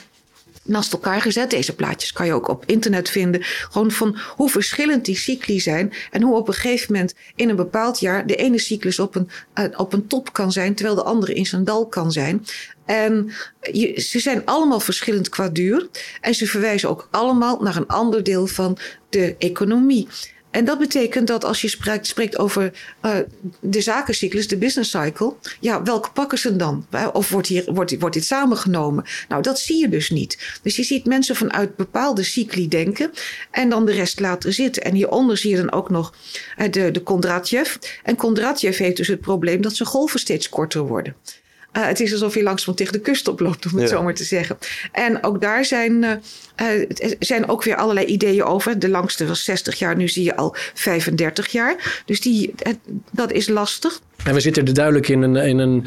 naast 0.62 0.92
elkaar 0.92 1.20
gezet. 1.20 1.50
Deze 1.50 1.74
plaatjes 1.74 2.12
kan 2.12 2.26
je 2.26 2.32
ook 2.32 2.48
op 2.48 2.64
internet 2.66 3.10
vinden. 3.10 3.42
Gewoon 3.42 3.90
van 3.90 4.18
hoe 4.36 4.50
verschillend 4.50 5.04
die 5.04 5.16
cycli 5.16 5.60
zijn. 5.60 5.92
En 6.10 6.22
hoe 6.22 6.36
op 6.36 6.48
een 6.48 6.54
gegeven 6.54 6.92
moment 6.92 7.14
in 7.34 7.48
een 7.48 7.56
bepaald 7.56 8.00
jaar 8.00 8.26
de 8.26 8.36
ene 8.36 8.58
cyclus 8.58 8.98
op 8.98 9.14
een, 9.14 9.28
uh, 9.54 9.64
op 9.76 9.92
een 9.92 10.06
top 10.06 10.32
kan 10.32 10.52
zijn. 10.52 10.74
Terwijl 10.74 10.96
de 10.96 11.02
andere 11.02 11.34
in 11.34 11.46
zijn 11.46 11.64
dal 11.64 11.86
kan 11.86 12.12
zijn. 12.12 12.46
En 12.86 13.30
je, 13.72 14.00
ze 14.00 14.18
zijn 14.18 14.46
allemaal 14.46 14.80
verschillend 14.80 15.28
qua 15.28 15.48
duur. 15.48 15.88
En 16.20 16.34
ze 16.34 16.46
verwijzen 16.46 16.88
ook 16.88 17.08
allemaal 17.10 17.60
naar 17.62 17.76
een 17.76 17.86
ander 17.86 18.22
deel 18.22 18.46
van 18.46 18.78
de 19.08 19.34
economie. 19.38 20.08
En 20.50 20.64
dat 20.64 20.78
betekent 20.78 21.26
dat 21.26 21.44
als 21.44 21.60
je 21.60 21.68
spreekt, 21.68 22.06
spreekt 22.06 22.38
over 22.38 22.72
uh, 23.02 23.16
de 23.60 23.80
zakencyclus, 23.80 24.48
de 24.48 24.56
business 24.56 24.90
cycle, 24.90 25.34
ja, 25.60 25.82
welke 25.82 26.10
pakken 26.10 26.38
ze 26.38 26.56
dan? 26.56 26.86
Of 27.12 27.30
wordt, 27.30 27.48
hier, 27.48 27.64
wordt, 27.72 27.98
wordt 27.98 28.14
dit 28.14 28.24
samengenomen? 28.24 29.04
Nou, 29.28 29.42
dat 29.42 29.58
zie 29.58 29.80
je 29.80 29.88
dus 29.88 30.10
niet. 30.10 30.58
Dus 30.62 30.76
je 30.76 30.82
ziet 30.82 31.06
mensen 31.06 31.36
vanuit 31.36 31.76
bepaalde 31.76 32.22
cycli 32.22 32.68
denken 32.68 33.10
en 33.50 33.68
dan 33.68 33.86
de 33.86 33.92
rest 33.92 34.20
laten 34.20 34.52
zitten. 34.52 34.82
En 34.82 34.94
hieronder 34.94 35.36
zie 35.36 35.50
je 35.50 35.56
dan 35.56 35.72
ook 35.72 35.90
nog 35.90 36.14
uh, 36.58 36.70
de, 36.70 36.90
de 36.90 37.02
Kondratjev. 37.02 37.76
En 38.02 38.16
Kondratjev 38.16 38.78
heeft 38.78 38.96
dus 38.96 39.08
het 39.08 39.20
probleem 39.20 39.62
dat 39.62 39.76
zijn 39.76 39.88
golven 39.88 40.20
steeds 40.20 40.48
korter 40.48 40.86
worden. 40.86 41.14
Uh, 41.72 41.86
het 41.86 42.00
is 42.00 42.12
alsof 42.12 42.34
je 42.34 42.42
langzaam 42.42 42.74
tegen 42.74 42.92
de 42.92 43.00
kust 43.00 43.28
oploopt, 43.28 43.66
om 43.66 43.78
het 43.78 43.90
ja. 43.90 43.96
zo 43.96 44.02
maar 44.02 44.14
te 44.14 44.24
zeggen. 44.24 44.58
En 44.92 45.22
ook 45.24 45.40
daar 45.40 45.64
zijn, 45.64 46.02
uh, 46.02 46.86
zijn 47.18 47.48
ook 47.48 47.62
weer 47.62 47.76
allerlei 47.76 48.06
ideeën 48.06 48.42
over. 48.42 48.78
De 48.78 48.88
langste 48.88 49.26
was 49.26 49.44
60 49.44 49.78
jaar, 49.78 49.96
nu 49.96 50.08
zie 50.08 50.24
je 50.24 50.36
al 50.36 50.54
35 50.74 51.48
jaar. 51.48 52.02
Dus 52.04 52.20
die, 52.20 52.54
dat 53.10 53.32
is 53.32 53.48
lastig. 53.48 54.00
En 54.24 54.34
we 54.34 54.40
zitten 54.40 54.66
er 54.66 54.74
duidelijk 54.74 55.08
in 55.08 55.22
een, 55.22 55.36
in 55.36 55.58
een 55.58 55.86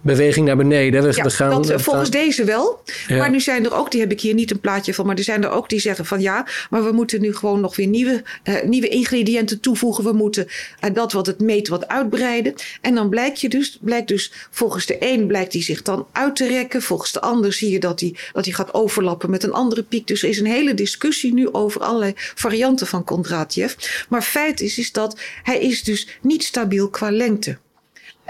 beweging 0.00 0.46
naar 0.46 0.56
beneden. 0.56 1.02
We, 1.02 1.12
ja, 1.14 1.22
we 1.22 1.30
gaan, 1.30 1.62
dat, 1.62 1.82
volgens 1.82 2.10
deze 2.10 2.44
wel. 2.44 2.82
Ja. 3.08 3.16
Maar 3.16 3.30
nu 3.30 3.40
zijn 3.40 3.64
er 3.64 3.74
ook, 3.74 3.90
die 3.90 4.00
heb 4.00 4.10
ik 4.10 4.20
hier 4.20 4.34
niet 4.34 4.50
een 4.50 4.60
plaatje 4.60 4.94
van, 4.94 5.06
maar 5.06 5.16
er 5.16 5.24
zijn 5.24 5.44
er 5.44 5.50
ook 5.50 5.68
die 5.68 5.80
zeggen 5.80 6.06
van 6.06 6.20
ja, 6.20 6.46
maar 6.70 6.84
we 6.84 6.92
moeten 6.92 7.20
nu 7.20 7.34
gewoon 7.34 7.60
nog 7.60 7.76
weer 7.76 7.86
nieuwe, 7.86 8.22
uh, 8.44 8.62
nieuwe 8.62 8.88
ingrediënten 8.88 9.60
toevoegen. 9.60 10.04
We 10.04 10.12
moeten 10.12 10.46
uh, 10.84 10.94
dat 10.94 11.12
wat 11.12 11.26
het 11.26 11.40
meet 11.40 11.68
wat 11.68 11.88
uitbreiden. 11.88 12.54
En 12.80 12.94
dan 12.94 13.08
blijkt 13.08 13.40
je 13.40 13.48
dus, 13.48 13.78
blijkt 13.80 14.08
dus 14.08 14.32
volgens 14.50 14.86
de 14.86 14.96
een 14.98 15.26
blijkt 15.26 15.52
die 15.52 15.62
zich 15.62 15.82
dan 15.82 16.06
uit 16.12 16.36
te 16.36 16.48
rekken. 16.48 16.82
Volgens 16.82 17.12
de 17.12 17.20
ander 17.20 17.52
zie 17.52 17.70
je 17.70 17.80
dat 17.80 17.98
die, 17.98 18.16
dat 18.32 18.44
die 18.44 18.54
gaat 18.54 18.74
overlappen 18.74 19.30
met 19.30 19.42
een 19.42 19.52
andere 19.52 19.82
piek. 19.82 20.06
Dus 20.06 20.22
er 20.22 20.28
is 20.28 20.40
een 20.40 20.46
hele 20.46 20.74
discussie 20.74 21.34
nu 21.34 21.52
over 21.52 21.80
allerlei 21.80 22.12
varianten 22.16 22.86
van 22.86 23.04
Kondratjev. 23.04 23.74
Maar 24.08 24.22
feit 24.22 24.60
is, 24.60 24.78
is 24.78 24.92
dat 24.92 25.20
hij 25.42 25.60
is 25.60 25.82
dus 25.82 26.08
niet 26.22 26.44
stabiel 26.44 26.88
qua 26.88 27.10
lengte. 27.10 27.58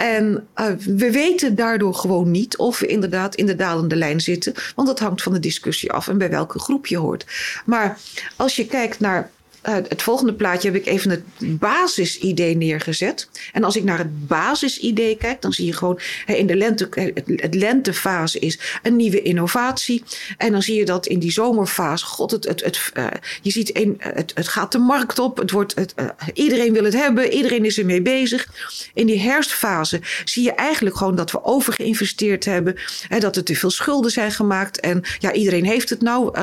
En 0.01 0.49
uh, 0.57 0.67
we 0.77 1.11
weten 1.11 1.55
daardoor 1.55 1.95
gewoon 1.95 2.31
niet 2.31 2.57
of 2.57 2.79
we 2.79 2.87
inderdaad 2.87 3.35
in 3.35 3.47
de 3.47 3.55
dalende 3.55 3.97
lijn 3.97 4.21
zitten. 4.21 4.55
Want 4.75 4.89
dat 4.89 4.99
hangt 4.99 5.23
van 5.23 5.33
de 5.33 5.39
discussie 5.41 5.93
af 5.93 6.09
en 6.09 6.19
bij 6.19 6.31
welke 6.31 6.59
groep 6.59 6.87
je 6.87 6.97
hoort. 6.97 7.27
Maar 7.65 7.99
als 8.37 8.57
je 8.57 8.67
kijkt 8.67 9.01
naar 9.01 9.31
uh, 9.69 9.75
het 9.75 10.03
volgende 10.03 10.35
plaatje 10.35 10.71
heb 10.71 10.81
ik 10.81 10.87
even 10.87 11.11
het 11.11 11.23
basisidee 11.39 12.57
neergezet. 12.57 13.29
En 13.53 13.65
als 13.65 13.77
ik 13.77 13.85
naar 13.85 13.99
het 13.99 14.27
basisidee 14.27 15.17
kijk, 15.17 15.43
dan 15.43 15.53
zie 15.53 15.67
je 15.67 15.73
gewoon 15.73 16.01
in 16.27 16.47
de 16.47 16.57
lente, 16.57 16.89
het, 16.91 17.23
het 17.27 17.55
lentefase 17.55 18.39
is 18.39 18.59
een 18.83 18.97
nieuwe 18.97 19.23
innovatie. 19.23 20.03
En 20.37 20.53
dan 20.53 20.63
zie 20.63 20.77
je 20.77 20.85
dat 20.85 21.07
in 21.07 21.19
die 21.19 21.33
zomerfase, 21.33 22.05
god, 22.05 22.31
het, 22.31 22.45
het, 22.45 22.65
het, 22.65 22.91
uh, 22.95 23.07
je 23.43 23.51
ziet 23.51 23.77
een, 23.77 23.97
het, 23.99 24.33
het 24.35 24.49
gaat 24.49 24.73
de 24.73 24.79
markt 24.79 25.19
op. 25.19 25.37
Het 25.37 25.51
wordt, 25.51 25.75
het, 25.75 25.95
iedereen 26.35 26.73
wil 26.73 26.85
het 26.85 26.95
hebben, 26.95 27.33
iedereen 27.33 27.65
is 27.65 27.79
ermee 27.79 28.03
bezig. 28.03 28.47
In 28.95 29.07
die 29.07 29.21
herfstfase 29.21 30.01
zie 30.25 30.43
je 30.43 30.53
eigenlijk 30.53 30.97
gewoon 30.97 31.17
dat 31.17 31.31
we 31.31 31.45
overgeïnvesteerd 31.45 32.45
hebben. 32.45 32.77
Hè, 33.09 33.19
dat 33.19 33.37
er 33.37 33.45
te 33.45 33.57
veel 33.57 33.71
schulden 33.71 34.11
zijn 34.11 34.33
gemaakt. 34.33 34.81
En 34.81 35.03
ja, 35.19 35.33
iedereen 35.33 35.65
heeft 35.65 35.91
het 35.91 36.03
nou. 36.03 36.39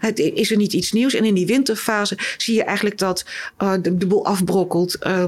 het 0.00 0.18
is 0.18 0.50
er 0.50 0.56
niet 0.56 0.72
iets 0.72 0.92
nieuws. 0.92 1.14
En 1.14 1.24
in 1.24 1.34
die 1.34 1.46
winterfase 1.46 2.18
zie 2.36 2.54
je 2.54 2.55
je 2.56 2.64
eigenlijk 2.64 2.98
dat 2.98 3.24
uh, 3.62 3.72
de, 3.82 3.96
de 3.96 4.06
boel 4.06 4.24
afbrokkelt. 4.24 4.96
Uh, 5.06 5.24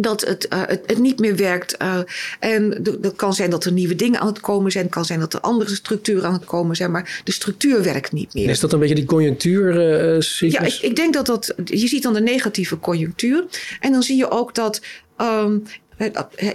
dat 0.00 0.20
het, 0.20 0.46
uh, 0.52 0.62
het, 0.66 0.82
het, 0.86 0.98
niet 0.98 1.18
meer 1.18 1.36
werkt. 1.36 1.82
Uh, 1.82 1.98
en 2.40 2.78
dat 3.00 3.16
kan 3.16 3.34
zijn 3.34 3.50
dat 3.50 3.64
er 3.64 3.72
nieuwe 3.72 3.94
dingen 3.94 4.20
aan 4.20 4.26
het 4.26 4.40
komen 4.40 4.72
zijn. 4.72 4.84
Het 4.84 4.92
kan 4.92 5.04
zijn 5.04 5.20
dat 5.20 5.34
er 5.34 5.40
andere 5.40 5.74
structuren 5.74 6.24
aan 6.24 6.32
het 6.32 6.44
komen 6.44 6.76
zijn. 6.76 6.90
Maar 6.90 7.20
de 7.24 7.32
structuur 7.32 7.82
werkt 7.82 8.12
niet 8.12 8.34
meer. 8.34 8.48
Is 8.48 8.60
dat 8.60 8.72
een 8.72 8.78
beetje 8.78 8.94
die 8.94 9.04
conjunctuur? 9.04 9.74
Uh, 9.74 10.50
ja, 10.50 10.60
ik, 10.60 10.78
ik, 10.80 10.96
denk 10.96 11.14
dat 11.14 11.26
dat. 11.26 11.54
Je 11.64 11.88
ziet 11.88 12.02
dan 12.02 12.12
de 12.12 12.20
negatieve 12.20 12.78
conjunctuur. 12.78 13.44
En 13.80 13.92
dan 13.92 14.02
zie 14.02 14.16
je 14.16 14.30
ook 14.30 14.54
dat. 14.54 14.80
Um, 15.20 15.62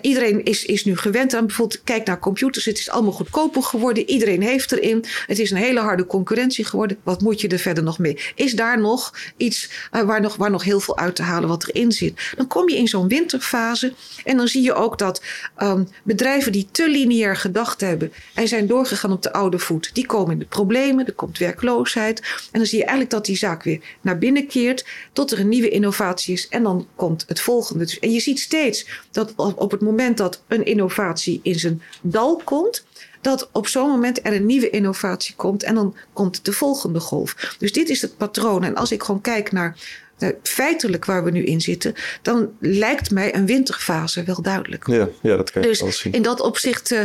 Iedereen 0.02 0.44
is, 0.44 0.66
is 0.66 0.86
nu 0.86 0.98
gewend 0.98 1.34
aan 1.34 1.46
bijvoorbeeld, 1.46 1.84
kijk 1.84 2.06
naar 2.06 2.20
computers. 2.20 2.66
Het 2.66 2.80
is 2.80 2.90
allemaal 2.90 3.12
goedkoper 3.12 3.64
geworden. 3.64 4.10
Iedereen 4.10 4.42
heeft 4.42 4.72
erin. 4.72 5.06
Het 5.28 5.40
is 5.40 5.52
een 5.52 5.58
hele 5.58 5.80
harde 5.80 6.06
concurrentie 6.06 6.66
geworden. 6.66 6.98
Wat 7.04 7.22
moet 7.22 7.42
je 7.42 7.48
er 7.48 7.60
verder 7.60 7.84
nog 7.84 8.00
mee? 8.00 8.18
Is 8.36 8.54
daar 8.54 8.80
nog 8.80 9.14
iets 9.38 9.70
eh, 9.92 10.02
waar 10.02 10.22
nog, 10.22 10.36
waar 10.36 10.52
nog 10.52 10.64
heel 10.64 10.80
veel 10.80 10.98
uit 10.98 11.16
te 11.16 11.22
halen 11.22 11.50
wat 11.50 11.68
erin 11.68 11.92
zit? 11.92 12.34
Dan 12.36 12.48
kom 12.48 12.70
je 12.70 12.76
in 12.76 12.88
zo'n 12.88 13.08
winterfase. 13.08 13.94
En 14.24 14.38
dan 14.38 14.48
zie 14.48 14.62
je 14.62 14.74
ook 14.74 14.98
dat 14.98 15.22
um, 15.62 15.88
bedrijven 16.04 16.52
die 16.52 16.68
te 16.72 16.90
lineair 16.90 17.36
gedacht 17.36 17.82
hebben 17.82 18.14
en 18.34 18.48
zijn 18.48 18.68
doorgegaan 18.68 19.12
op 19.12 19.22
de 19.22 19.34
oude 19.34 19.60
voet, 19.60 19.90
die 19.94 20.06
komen 20.06 20.32
in 20.32 20.40
de 20.40 20.46
problemen. 20.46 21.06
Er 21.06 21.14
komt 21.14 21.38
werkloosheid. 21.38 22.20
En 22.52 22.60
dan 22.60 22.66
zie 22.66 22.78
je 22.78 22.84
eigenlijk 22.84 23.16
dat 23.16 23.26
die 23.26 23.38
zaak 23.38 23.64
weer 23.64 23.82
naar 24.02 24.18
binnen 24.18 24.48
keert. 24.48 24.86
Tot 25.14 25.32
er 25.32 25.40
een 25.40 25.50
nieuwe 25.50 25.70
innovatie 25.70 26.34
is. 26.34 26.48
En 26.48 26.64
dan 26.64 26.88
komt 26.96 27.24
het 27.28 27.40
volgende. 27.40 27.98
En 28.00 28.12
je 28.12 28.20
ziet 28.20 28.40
steeds 28.40 28.88
dat 29.12 29.33
op 29.36 29.72
het 29.72 29.82
moment 29.82 30.18
dat 30.18 30.42
een 30.48 30.66
innovatie 30.66 31.40
in 31.44 31.60
zijn 31.60 31.82
dal 32.02 32.42
komt, 32.44 32.86
dat 33.22 33.50
op 33.52 33.68
zo'n 33.68 33.90
moment 33.90 34.26
er 34.26 34.34
een 34.34 34.46
nieuwe 34.46 34.70
innovatie 34.70 35.36
komt 35.36 35.64
en 35.64 35.76
dan 35.76 35.96
komt 36.14 36.46
de 36.46 36.52
volgende 36.52 37.00
golf. 37.00 37.56
Dus 37.60 37.72
dit 37.72 37.90
is 37.90 38.02
het 38.02 38.18
patroon. 38.18 38.64
En 38.64 38.76
als 38.76 38.92
ik 38.92 39.04
gewoon 39.04 39.22
kijk 39.22 39.52
naar 39.52 39.78
feitelijk 40.44 41.06
waar 41.06 41.24
we 41.24 41.32
nu 41.32 41.44
in 41.44 41.62
zitten, 41.62 41.94
dan 42.22 42.50
lijkt 42.60 43.12
mij 43.12 43.36
een 43.36 43.46
winterfase 43.46 44.24
wel 44.24 44.42
duidelijk. 44.42 44.88
Ja, 44.88 45.10
ja 45.22 45.38
dat 45.38 45.52
kan 45.52 45.62
je 45.62 45.68
dus 45.68 45.82
wel 45.82 45.92
zien. 45.92 46.14
in 46.14 46.22
dat 46.22 46.42
opzicht 46.42 46.92
uh, 46.92 47.02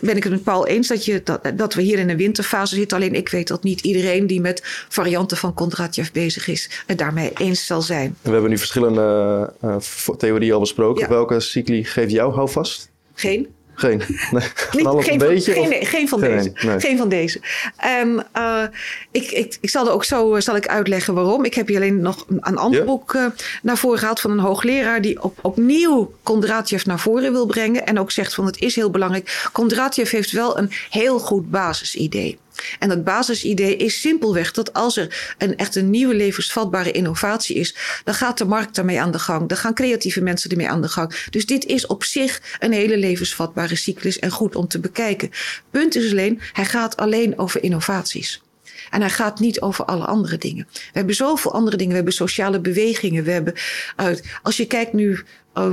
ben 0.00 0.16
ik 0.16 0.22
het 0.22 0.32
met 0.32 0.42
Paul 0.42 0.66
eens 0.66 0.88
dat, 0.88 1.04
je, 1.04 1.20
dat, 1.24 1.40
dat 1.54 1.74
we 1.74 1.82
hier 1.82 1.98
in 1.98 2.08
een 2.08 2.16
winterfase 2.16 2.74
zitten. 2.74 2.96
Alleen 2.96 3.14
ik 3.14 3.28
weet 3.28 3.48
dat 3.48 3.62
niet 3.62 3.80
iedereen 3.80 4.26
die 4.26 4.40
met 4.40 4.60
varianten 4.88 5.36
van 5.36 5.54
Kondratjev 5.54 6.10
bezig 6.10 6.48
is, 6.48 6.70
het 6.86 6.98
daarmee 6.98 7.32
eens 7.34 7.66
zal 7.66 7.82
zijn. 7.82 8.16
we 8.22 8.30
hebben 8.30 8.50
nu 8.50 8.58
verschillende 8.58 9.52
uh, 9.64 9.76
theorieën 10.16 10.52
al 10.52 10.60
besproken. 10.60 11.02
Ja. 11.02 11.08
Welke 11.08 11.40
cycli 11.40 11.84
geeft 11.84 12.10
jou 12.10 12.34
houvast? 12.34 12.90
Geen. 13.14 13.55
Geen. 13.76 14.02
Nee, 14.30 14.42
Niet, 14.72 14.86
alles 14.86 15.04
geen, 15.04 15.22
een 15.22 15.42
van, 15.42 15.54
geen, 15.54 15.86
geen 15.86 16.08
van 16.08 16.18
Geen, 16.20 16.30
deze. 16.36 16.66
nee. 16.66 16.80
Geen 16.80 16.98
van 16.98 17.08
deze. 17.08 17.40
En 17.76 18.26
uh, 18.36 18.62
ik, 19.10 19.30
ik, 19.30 19.58
ik 19.60 19.70
zal 19.70 19.86
er 19.86 19.92
ook 19.92 20.04
zo 20.04 20.34
uh, 20.34 20.40
zal 20.40 20.56
ik 20.56 20.66
uitleggen 20.68 21.14
waarom. 21.14 21.44
Ik 21.44 21.54
heb 21.54 21.66
hier 21.68 21.76
alleen 21.76 22.00
nog 22.00 22.24
een, 22.28 22.38
een 22.40 22.56
ander 22.56 22.80
Ja. 22.80 22.86
boek 22.86 23.14
uh, 23.14 23.26
naar 23.62 23.76
voren 23.78 23.98
gehaald 23.98 24.20
van 24.20 24.30
een 24.30 24.38
hoogleraar 24.38 25.00
die 25.00 25.22
op, 25.22 25.38
opnieuw 25.42 26.12
Kondratjev 26.22 26.84
naar 26.84 26.98
voren 27.00 27.32
wil 27.32 27.46
brengen. 27.46 27.86
En 27.86 27.98
ook 27.98 28.10
zegt 28.10 28.34
van 28.34 28.46
het 28.46 28.58
is 28.60 28.74
heel 28.74 28.90
belangrijk. 28.90 29.48
Kondratjev 29.52 30.10
heeft 30.10 30.30
wel 30.30 30.58
een 30.58 30.70
heel 30.90 31.18
goed 31.18 31.50
basisidee. 31.50 32.38
En 32.78 32.88
dat 32.88 33.04
basisidee 33.04 33.76
is 33.76 34.00
simpelweg 34.00 34.52
dat 34.52 34.72
als 34.72 34.96
er 34.96 35.34
een 35.38 35.56
echt 35.56 35.76
een 35.76 35.90
nieuwe 35.90 36.14
levensvatbare 36.14 36.90
innovatie 36.90 37.56
is, 37.56 37.76
dan 38.04 38.14
gaat 38.14 38.38
de 38.38 38.44
markt 38.44 38.74
daarmee 38.74 39.00
aan 39.00 39.10
de 39.10 39.18
gang. 39.18 39.48
Dan 39.48 39.58
gaan 39.58 39.74
creatieve 39.74 40.20
mensen 40.20 40.50
ermee 40.50 40.68
aan 40.68 40.82
de 40.82 40.88
gang. 40.88 41.26
Dus 41.30 41.46
dit 41.46 41.64
is 41.64 41.86
op 41.86 42.04
zich 42.04 42.56
een 42.58 42.72
hele 42.72 42.96
levensvatbare 42.96 43.76
cyclus 43.76 44.18
en 44.18 44.30
goed 44.30 44.56
om 44.56 44.68
te 44.68 44.80
bekijken. 44.80 45.30
Punt 45.70 45.94
is 45.94 46.10
alleen, 46.10 46.40
hij 46.52 46.64
gaat 46.64 46.96
alleen 46.96 47.38
over 47.38 47.62
innovaties. 47.62 48.42
En 48.90 49.00
hij 49.00 49.10
gaat 49.10 49.40
niet 49.40 49.60
over 49.60 49.84
alle 49.84 50.04
andere 50.04 50.38
dingen. 50.38 50.66
We 50.72 50.90
hebben 50.92 51.14
zoveel 51.14 51.52
andere 51.52 51.76
dingen. 51.76 51.90
We 51.90 51.96
hebben 51.96 52.14
sociale 52.14 52.60
bewegingen. 52.60 53.24
We 53.24 53.30
hebben, 53.30 53.54
uh, 54.00 54.06
als 54.42 54.56
je 54.56 54.66
kijkt 54.66 54.92
nu. 54.92 55.20
Uh, 55.54 55.72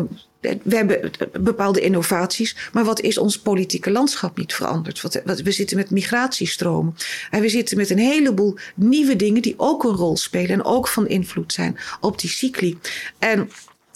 we 0.64 0.76
hebben 0.76 1.12
bepaalde 1.42 1.82
innovaties, 1.82 2.56
maar 2.74 2.84
wat 2.84 3.02
is 3.02 3.18
ons 3.18 3.40
politieke 3.40 3.92
landschap 3.92 4.38
niet 4.38 4.54
veranderd? 4.54 5.02
Wat, 5.02 5.42
we 5.42 5.52
zitten 5.52 5.78
met 5.78 5.90
migratiestromen. 5.90 6.96
En 7.32 7.42
we 7.42 7.50
zitten 7.50 7.78
met 7.78 7.90
een 7.90 7.98
heleboel 7.98 8.58
nieuwe 8.76 9.16
dingen 9.16 9.42
die 9.42 9.54
ook 9.58 9.84
een 9.84 9.96
rol 9.96 10.18
spelen 10.18 10.50
en 10.50 10.64
ook 10.64 10.88
van 10.88 11.08
invloed 11.08 11.54
zijn 11.54 11.78
op 12.00 12.20
die 12.20 12.30
cycli. 12.30 12.78
En 13.20 13.50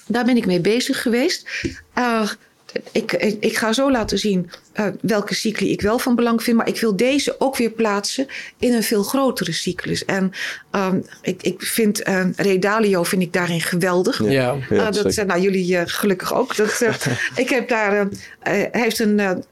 daar 0.07 0.25
ben 0.25 0.37
ik 0.37 0.45
mee 0.45 0.61
bezig 0.61 1.01
geweest. 1.01 1.49
Ik, 2.91 3.13
ik, 3.13 3.37
ik, 3.39 3.57
ga 3.57 3.73
zo 3.73 3.91
laten 3.91 4.17
zien 4.17 4.49
uh, 4.75 4.87
welke 5.01 5.33
cycli 5.33 5.71
ik 5.71 5.81
wel 5.81 5.99
van 5.99 6.15
belang 6.15 6.43
vind. 6.43 6.57
Maar 6.57 6.67
ik 6.67 6.79
wil 6.79 6.95
deze 6.95 7.35
ook 7.39 7.57
weer 7.57 7.69
plaatsen 7.69 8.27
in 8.59 8.73
een 8.73 8.83
veel 8.83 9.03
grotere 9.03 9.51
cyclus. 9.51 10.05
En 10.05 10.31
um, 10.71 11.05
ik, 11.21 11.43
ik 11.43 11.61
vind 11.61 12.07
uh, 12.07 12.25
Ray 12.35 12.59
Dalio 12.59 13.03
vind 13.03 13.21
ik 13.21 13.33
daarin 13.33 13.61
geweldig. 13.61 14.23
Ja, 14.23 14.29
ja 14.29 14.55
uh, 14.69 14.91
dat, 14.91 15.25
nou, 15.25 15.41
jullie 15.41 15.87
gelukkig 15.87 16.33
ook. 16.33 16.55
Dat, 16.55 16.81
ik 17.35 17.49
heb 17.49 17.69
daar, 17.69 18.07
hij 18.39 18.69
heeft 18.71 18.99
een, 18.99 19.19
een, 19.19 19.43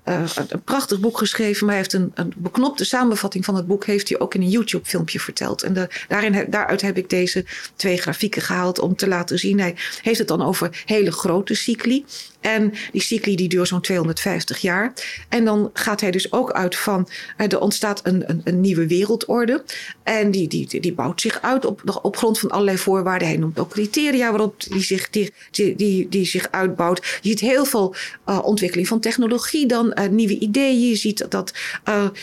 prachtig 0.64 1.00
boek 1.00 1.18
geschreven. 1.18 1.66
Maar 1.66 1.76
hij 1.76 1.84
heeft 1.84 1.94
een, 1.94 2.12
een, 2.14 2.34
beknopte 2.38 2.86
samenvatting 2.86 3.46
van 3.46 3.56
het 3.56 3.68
boek. 3.68 3.86
Heeft 3.86 4.10
hij 4.10 4.20
ook 4.20 4.34
in 4.34 4.42
een 4.42 4.50
YouTube 4.50 4.86
filmpje 4.86 5.20
verteld. 5.20 5.64
En 5.64 5.74
de, 5.74 5.88
daarin, 6.08 6.46
daaruit 6.50 6.82
heb 6.82 6.98
ik 6.98 7.10
deze 7.10 7.46
twee 7.76 7.98
grafieken 7.98 8.42
gehaald 8.42 8.80
om 8.80 8.96
te 8.96 9.08
laten 9.08 9.40
zien. 9.40 9.60
Hij 9.60 9.76
heeft 10.02 10.20
het 10.20 10.28
dan 10.28 10.42
over 10.42 10.84
hele 10.86 11.12
grote 11.12 11.54
cycli. 11.54 12.06
En 12.46 12.74
die 12.92 13.02
cycli 13.02 13.36
die 13.36 13.48
duurt 13.48 13.68
zo'n 13.68 13.82
250 13.82 14.60
jaar. 14.60 14.94
En 15.30 15.46
dan 15.46 15.70
gaat 15.74 16.02
hij 16.02 16.12
dus 16.12 16.32
ook 16.32 16.52
uit 16.52 16.76
van 16.76 17.08
er 17.38 17.60
ontstaat 17.60 18.00
een, 18.04 18.30
een, 18.30 18.42
een 18.44 18.62
nieuwe 18.62 18.88
wereldorde. 18.88 19.64
En 20.04 20.32
die, 20.32 20.48
die, 20.48 20.80
die 20.80 20.94
bouwt 20.94 21.22
zich 21.22 21.42
uit 21.42 21.66
op, 21.66 22.00
op 22.02 22.18
grond 22.18 22.40
van 22.40 22.50
allerlei 22.50 22.78
voorwaarden. 22.78 23.28
Hij 23.28 23.38
noemt 23.38 23.60
ook 23.60 23.70
criteria 23.70 24.30
waarop 24.30 24.64
die 24.64 24.82
zich, 24.82 25.10
die, 25.10 25.34
die, 25.52 26.10
die, 26.10 26.26
zich 26.26 26.52
uitbouwt. 26.52 27.20
Je 27.22 27.30
ziet 27.30 27.40
heel 27.40 27.66
veel 27.66 27.96
uh, 28.30 28.40
ontwikkeling 28.44 28.88
van 28.88 29.00
technologie 29.00 29.66
dan, 29.66 29.98
uh, 30.00 30.08
nieuwe 30.08 30.40
ideeën. 30.40 30.90
Je 30.90 30.96
ziet, 30.96 31.26
dat, 31.30 31.54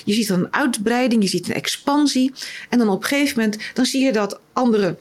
je 0.05 0.13
ziet 0.13 0.29
een 0.29 0.53
uitbreiding, 0.53 1.23
je 1.23 1.29
ziet 1.29 1.49
een 1.49 1.55
expansie. 1.55 2.33
En 2.69 2.79
dan 2.79 2.89
op 2.89 3.03
een 3.03 3.09
gegeven 3.09 3.39
moment 3.41 3.63
dan 3.75 3.85
zie 3.85 4.05
je 4.05 4.13
dat 4.13 4.41
andere 4.53 4.97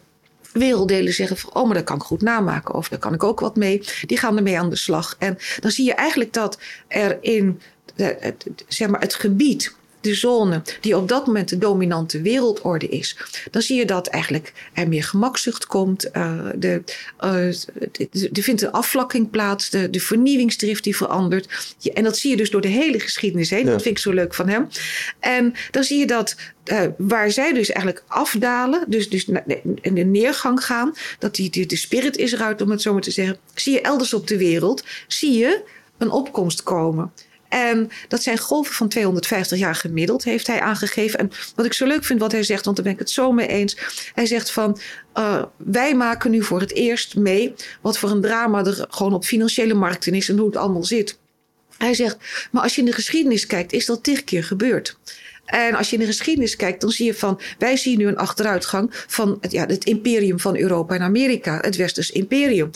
werelddelen 0.54 1.14
zeggen 1.14 1.38
van, 1.38 1.54
oh, 1.54 1.66
maar 1.66 1.76
dat 1.76 1.84
kan 1.84 1.96
ik 1.96 2.02
goed 2.02 2.22
namaken. 2.22 2.76
Of 2.76 2.90
daar 2.90 3.00
kan 3.00 3.14
ik 3.14 3.24
ook 3.24 3.40
wat 3.40 3.56
mee. 3.56 3.84
Die 4.06 4.18
gaan 4.18 4.38
ermee 4.38 4.60
aan 4.60 4.70
de 4.70 4.76
slag. 4.76 5.16
En 5.20 5.38
dan 5.60 5.72
zie 5.72 5.86
je 5.86 5.94
eigenlijk 5.94 6.34
dat 6.34 6.58
er 6.88 7.18
in 7.22 7.62
het, 7.96 8.46
zeg 8.68 8.90
maar 8.90 9.02
het 9.02 9.14
gebied, 9.14 9.76
de 10.02 10.14
zone, 10.14 10.62
die 10.82 10.98
op 10.98 11.08
dat 11.08 11.26
moment 11.26 11.50
de 11.50 11.58
dominante 11.58 12.22
wereldorde 12.22 12.88
is, 12.88 13.18
dan 13.52 13.62
zie 13.62 13.78
je 13.78 13.86
dat 13.86 14.08
eigenlijk 14.08 14.54
er 14.74 14.88
meer 14.88 15.04
gemakzucht 15.04 15.66
komt. 15.66 16.10
Uh, 16.14 16.50
de, 16.56 16.84
uh, 17.24 17.48
er 18.34 18.44
vindt 18.44 18.62
een 18.62 18.72
afvlakking 18.72 19.30
plaats, 19.30 19.70
de, 19.70 19.90
de 19.90 20.00
vernieuwingsdrift 20.00 20.84
die 20.84 20.96
verandert. 20.96 21.76
En 21.94 22.04
dat 22.04 22.18
zie 22.18 22.30
je 22.30 22.38
dus 22.38 22.50
door 22.50 22.62
de 22.62 22.68
hele 22.68 23.00
geschiedenis 23.00 23.50
heen. 23.50 23.66
Ja. 23.66 23.72
Dat 23.72 23.82
vind 23.82 23.98
ik 23.98 24.04
zo 24.04 24.12
leuk 24.12 24.34
van 24.34 24.50
hem. 24.50 24.68
En 25.20 25.54
dan 25.72 25.84
zie 25.84 26.00
je 26.00 26.08
dat 26.08 26.36
uh, 26.66 26.82
waar 26.98 27.32
zij 27.32 27.54
dus 27.54 27.70
eigenlijk 27.70 28.04
afdalen, 28.08 28.86
dus, 28.88 29.10
dus 29.10 29.26
in 29.82 29.94
de 29.94 30.04
neergang 30.04 30.66
gaan, 30.66 30.94
dat 31.20 31.36
die, 31.36 31.50
die, 31.50 31.66
de 31.66 31.76
spirit 31.76 32.18
is 32.18 32.32
eruit, 32.32 32.62
om 32.62 32.70
het 32.72 32.82
zo 32.82 32.94
maar 32.94 33.02
te 33.02 33.12
zeggen, 33.12 33.38
zie 33.54 33.74
je 33.74 33.82
elders 33.82 34.14
op 34.14 34.28
de 34.28 34.38
wereld, 34.38 34.84
zie 35.08 35.38
je 35.38 35.64
een 35.98 36.12
opkomst 36.12 36.64
komen. 36.64 37.12
En 37.52 37.90
dat 38.08 38.24
zijn 38.24 38.38
golven 38.38 38.74
van 38.74 38.88
250 38.88 39.58
jaar 39.58 39.76
gemiddeld, 39.76 40.24
heeft 40.24 40.48
hij 40.48 40.60
aangegeven. 40.60 41.20
En 41.20 41.32
wat 41.56 41.66
ik 41.66 41.74
zo 41.74 41.86
leuk 41.86 42.04
vind 42.04 42.20
wat 42.20 42.32
hij 42.32 42.44
zegt, 42.44 42.66
want 42.66 42.76
daar 42.76 42.86
ben 42.86 42.94
ik 42.94 43.00
het 43.00 43.10
zo 43.10 43.32
mee 43.32 43.48
eens. 43.48 43.78
Hij 44.14 44.26
zegt 44.26 44.52
van, 44.52 44.80
uh, 45.18 45.44
wij 45.58 45.96
maken 45.96 46.32
nu 46.32 46.44
voor 46.44 46.60
het 46.60 46.74
eerst 46.74 47.16
mee 47.16 47.54
wat 47.82 47.98
voor 47.98 48.10
een 48.10 48.22
drama 48.22 48.66
er 48.66 48.86
gewoon 48.90 49.14
op 49.14 49.26
financiële 49.26 49.74
markten 49.74 50.14
is 50.14 50.30
en 50.30 50.38
hoe 50.38 50.46
het 50.46 50.58
allemaal 50.58 50.84
zit. 50.84 51.20
Hij 51.78 51.94
zegt, 51.94 52.18
maar 52.52 52.64
als 52.64 52.76
je 52.76 52.82
in 52.82 52.88
de 52.88 52.94
geschiedenis 52.94 53.46
kijkt, 53.46 53.74
is 53.74 53.86
dat 53.86 54.04
tig 54.04 54.24
keer 54.24 54.44
gebeurd. 54.44 54.98
En 55.52 55.76
als 55.76 55.90
je 55.90 55.94
in 55.94 56.02
de 56.02 56.08
geschiedenis 56.08 56.56
kijkt, 56.56 56.82
dan 56.82 56.90
zie 56.90 57.06
je 57.06 57.14
van 57.14 57.40
wij 57.58 57.78
zien 57.78 57.98
nu 57.98 58.08
een 58.08 58.18
achteruitgang 58.18 58.90
van 59.08 59.38
het, 59.42 59.52
ja, 59.52 59.66
het 59.66 59.86
imperium 59.86 60.40
van 60.40 60.58
Europa 60.58 60.96
en 60.96 61.02
Amerika, 61.02 61.60
het 61.62 61.76
Westers 61.76 62.12
imperium. 62.12 62.70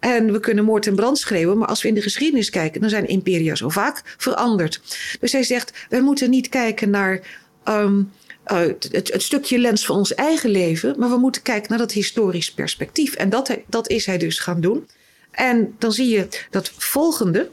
En 0.00 0.32
we 0.32 0.40
kunnen 0.40 0.64
moord 0.64 0.86
en 0.86 0.94
brand 0.94 1.18
schreeuwen, 1.18 1.58
maar 1.58 1.68
als 1.68 1.82
we 1.82 1.88
in 1.88 1.94
de 1.94 2.02
geschiedenis 2.02 2.50
kijken, 2.50 2.80
dan 2.80 2.90
zijn 2.90 3.08
imperia 3.08 3.54
zo 3.54 3.68
vaak 3.68 4.02
veranderd. 4.16 4.80
Dus 5.20 5.32
hij 5.32 5.42
zegt, 5.42 5.86
wij 5.88 6.00
moeten 6.00 6.30
niet 6.30 6.48
kijken 6.48 6.90
naar. 6.90 7.20
Um, 7.68 8.10
uh, 8.52 8.58
het, 8.90 9.22
stukje 9.22 9.58
lens 9.58 9.86
van 9.86 9.96
ons 9.96 10.14
eigen 10.14 10.50
leven, 10.50 10.94
maar 10.98 11.10
we 11.10 11.16
moeten 11.16 11.42
kijken 11.42 11.68
naar 11.68 11.78
dat 11.78 11.92
historisch 11.92 12.52
perspectief. 12.52 13.14
En 13.14 13.30
dat, 13.30 13.56
dat 13.66 13.88
is 13.88 14.06
hij 14.06 14.18
dus 14.18 14.38
gaan 14.38 14.60
doen. 14.60 14.88
En 15.30 15.74
dan 15.78 15.92
zie 15.92 16.08
je 16.08 16.28
dat 16.50 16.72
volgende, 16.76 17.50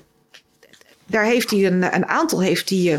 daar 1.05 1.25
heeft 1.25 1.51
hij 1.51 1.65
een, 1.65 1.95
een 1.95 2.05
aantal 2.05 2.41
heeft 2.41 2.69
hij, 2.69 2.79
uh, 2.79 2.97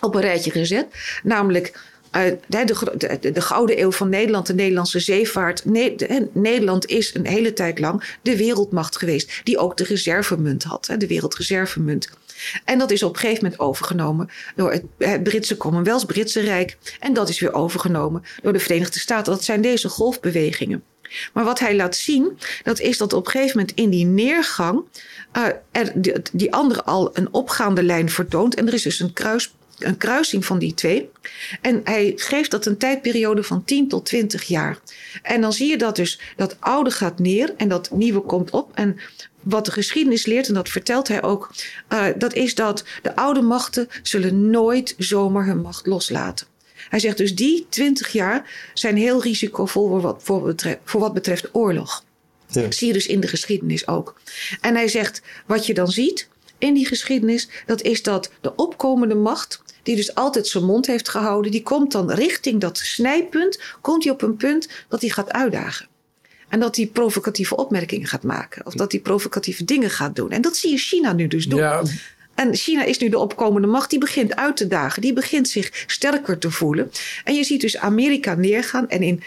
op 0.00 0.14
een 0.14 0.20
rijtje 0.20 0.50
gezet. 0.50 0.86
Namelijk 1.22 1.72
uh, 2.16 2.22
de, 2.46 3.18
de, 3.20 3.32
de, 3.32 3.40
Gouden 3.40 3.80
Eeuw 3.80 3.92
van 3.92 4.08
Nederland, 4.08 4.46
de 4.46 4.54
Nederlandse 4.54 5.00
zeevaart. 5.00 5.64
Ne 5.64 6.28
Nederland 6.32 6.86
is 6.86 7.14
een 7.14 7.26
hele 7.26 7.52
tijd 7.52 7.78
lang 7.78 8.16
de 8.22 8.36
wereldmacht 8.36 8.96
geweest, 8.96 9.40
die 9.44 9.58
ook 9.58 9.76
de 9.76 9.84
reservemunt 9.84 10.64
had, 10.64 10.94
de 10.98 11.06
wereldreservemunt. 11.06 12.08
En 12.64 12.78
dat 12.78 12.90
is 12.90 13.02
op 13.02 13.14
een 13.14 13.20
gegeven 13.20 13.42
moment 13.42 13.60
overgenomen 13.60 14.28
door 14.56 14.72
het, 14.72 14.82
het 14.98 15.22
Britse 15.22 15.56
Commonwealth, 15.56 16.06
Britse 16.06 16.40
Rijk. 16.40 16.78
En 17.00 17.12
dat 17.12 17.28
is 17.28 17.40
weer 17.40 17.52
overgenomen 17.52 18.22
door 18.42 18.52
de 18.52 18.58
Verenigde 18.58 18.98
Staten. 18.98 19.32
Dat 19.32 19.44
zijn 19.44 19.60
deze 19.60 19.88
golfbewegingen. 19.88 20.82
Maar 21.32 21.44
wat 21.44 21.58
hij 21.58 21.76
laat 21.76 21.96
zien, 21.96 22.38
dat 22.62 22.80
is 22.80 22.98
dat 22.98 23.12
op 23.12 23.26
een 23.26 23.32
gegeven 23.32 23.58
moment 23.58 23.76
in 23.76 23.90
die 23.90 24.04
neergang 24.04 24.82
uh, 25.36 25.44
er 25.72 25.92
die, 25.94 26.12
die 26.32 26.52
andere 26.52 26.84
al 26.84 27.10
een 27.12 27.32
opgaande 27.32 27.82
lijn 27.82 28.10
vertoont. 28.10 28.54
En 28.54 28.66
er 28.66 28.74
is 28.74 28.82
dus 28.82 29.00
een, 29.00 29.12
kruis, 29.12 29.54
een 29.78 29.96
kruising 29.96 30.44
van 30.44 30.58
die 30.58 30.74
twee. 30.74 31.10
En 31.60 31.80
hij 31.84 32.12
geeft 32.16 32.50
dat 32.50 32.66
een 32.66 32.76
tijdperiode 32.76 33.42
van 33.42 33.64
10 33.64 33.88
tot 33.88 34.06
20 34.06 34.44
jaar. 34.44 34.78
En 35.22 35.40
dan 35.40 35.52
zie 35.52 35.68
je 35.68 35.78
dat 35.78 35.96
dus 35.96 36.20
dat 36.36 36.56
oude 36.60 36.90
gaat 36.90 37.18
neer 37.18 37.54
en 37.56 37.68
dat 37.68 37.90
nieuwe 37.90 38.20
komt 38.20 38.50
op. 38.50 38.70
En 38.74 38.98
wat 39.42 39.64
de 39.64 39.72
geschiedenis 39.72 40.26
leert, 40.26 40.48
en 40.48 40.54
dat 40.54 40.68
vertelt 40.68 41.08
hij 41.08 41.22
ook, 41.22 41.50
uh, 41.88 42.06
dat 42.16 42.34
is 42.34 42.54
dat 42.54 42.84
de 43.02 43.16
oude 43.16 43.40
machten 43.40 43.88
zullen 44.02 44.50
nooit 44.50 44.94
zomaar 44.98 45.46
hun 45.46 45.60
macht 45.60 45.86
loslaten. 45.86 46.46
Hij 46.88 46.98
zegt 46.98 47.16
dus 47.16 47.34
die 47.34 47.66
20 47.68 48.08
jaar 48.08 48.70
zijn 48.74 48.96
heel 48.96 49.22
risicovol 49.22 49.88
voor 49.88 50.00
wat, 50.00 50.22
voor 50.22 50.42
betreft, 50.42 50.78
voor 50.84 51.00
wat 51.00 51.14
betreft 51.14 51.48
oorlog. 51.52 52.04
Ja. 52.46 52.62
Dat 52.62 52.74
zie 52.74 52.86
je 52.86 52.92
dus 52.92 53.06
in 53.06 53.20
de 53.20 53.28
geschiedenis 53.28 53.86
ook. 53.86 54.20
En 54.60 54.74
hij 54.74 54.88
zegt, 54.88 55.22
wat 55.46 55.66
je 55.66 55.74
dan 55.74 55.88
ziet 55.88 56.28
in 56.58 56.74
die 56.74 56.86
geschiedenis, 56.86 57.48
dat 57.66 57.82
is 57.82 58.02
dat 58.02 58.30
de 58.40 58.54
opkomende 58.54 59.14
macht, 59.14 59.62
die 59.88 59.96
dus 59.96 60.14
altijd 60.14 60.46
zijn 60.46 60.64
mond 60.64 60.86
heeft 60.86 61.08
gehouden, 61.08 61.50
die 61.50 61.62
komt 61.62 61.92
dan 61.92 62.10
richting 62.10 62.60
dat 62.60 62.78
snijpunt, 62.78 63.60
komt 63.80 64.04
hij 64.04 64.12
op 64.12 64.22
een 64.22 64.36
punt 64.36 64.68
dat 64.88 65.00
hij 65.00 65.10
gaat 65.10 65.32
uitdagen. 65.32 65.86
En 66.48 66.60
dat 66.60 66.76
hij 66.76 66.86
provocatieve 66.86 67.56
opmerkingen 67.56 68.06
gaat 68.06 68.22
maken. 68.22 68.66
Of 68.66 68.74
dat 68.74 68.92
hij 68.92 69.00
provocatieve 69.00 69.64
dingen 69.64 69.90
gaat 69.90 70.16
doen. 70.16 70.30
En 70.30 70.40
dat 70.40 70.56
zie 70.56 70.70
je 70.70 70.76
China 70.76 71.12
nu 71.12 71.26
dus 71.26 71.46
doen. 71.46 71.58
Ja. 71.58 71.82
En 72.34 72.54
China 72.54 72.84
is 72.84 72.98
nu 72.98 73.08
de 73.08 73.18
opkomende 73.18 73.66
macht. 73.66 73.90
Die 73.90 73.98
begint 73.98 74.36
uit 74.36 74.56
te 74.56 74.66
dagen. 74.66 75.02
Die 75.02 75.12
begint 75.12 75.48
zich 75.48 75.84
sterker 75.86 76.38
te 76.38 76.50
voelen. 76.50 76.90
En 77.24 77.34
je 77.34 77.44
ziet 77.44 77.60
dus 77.60 77.78
Amerika 77.78 78.34
neergaan. 78.34 78.88
En 78.88 79.02
in 79.02 79.22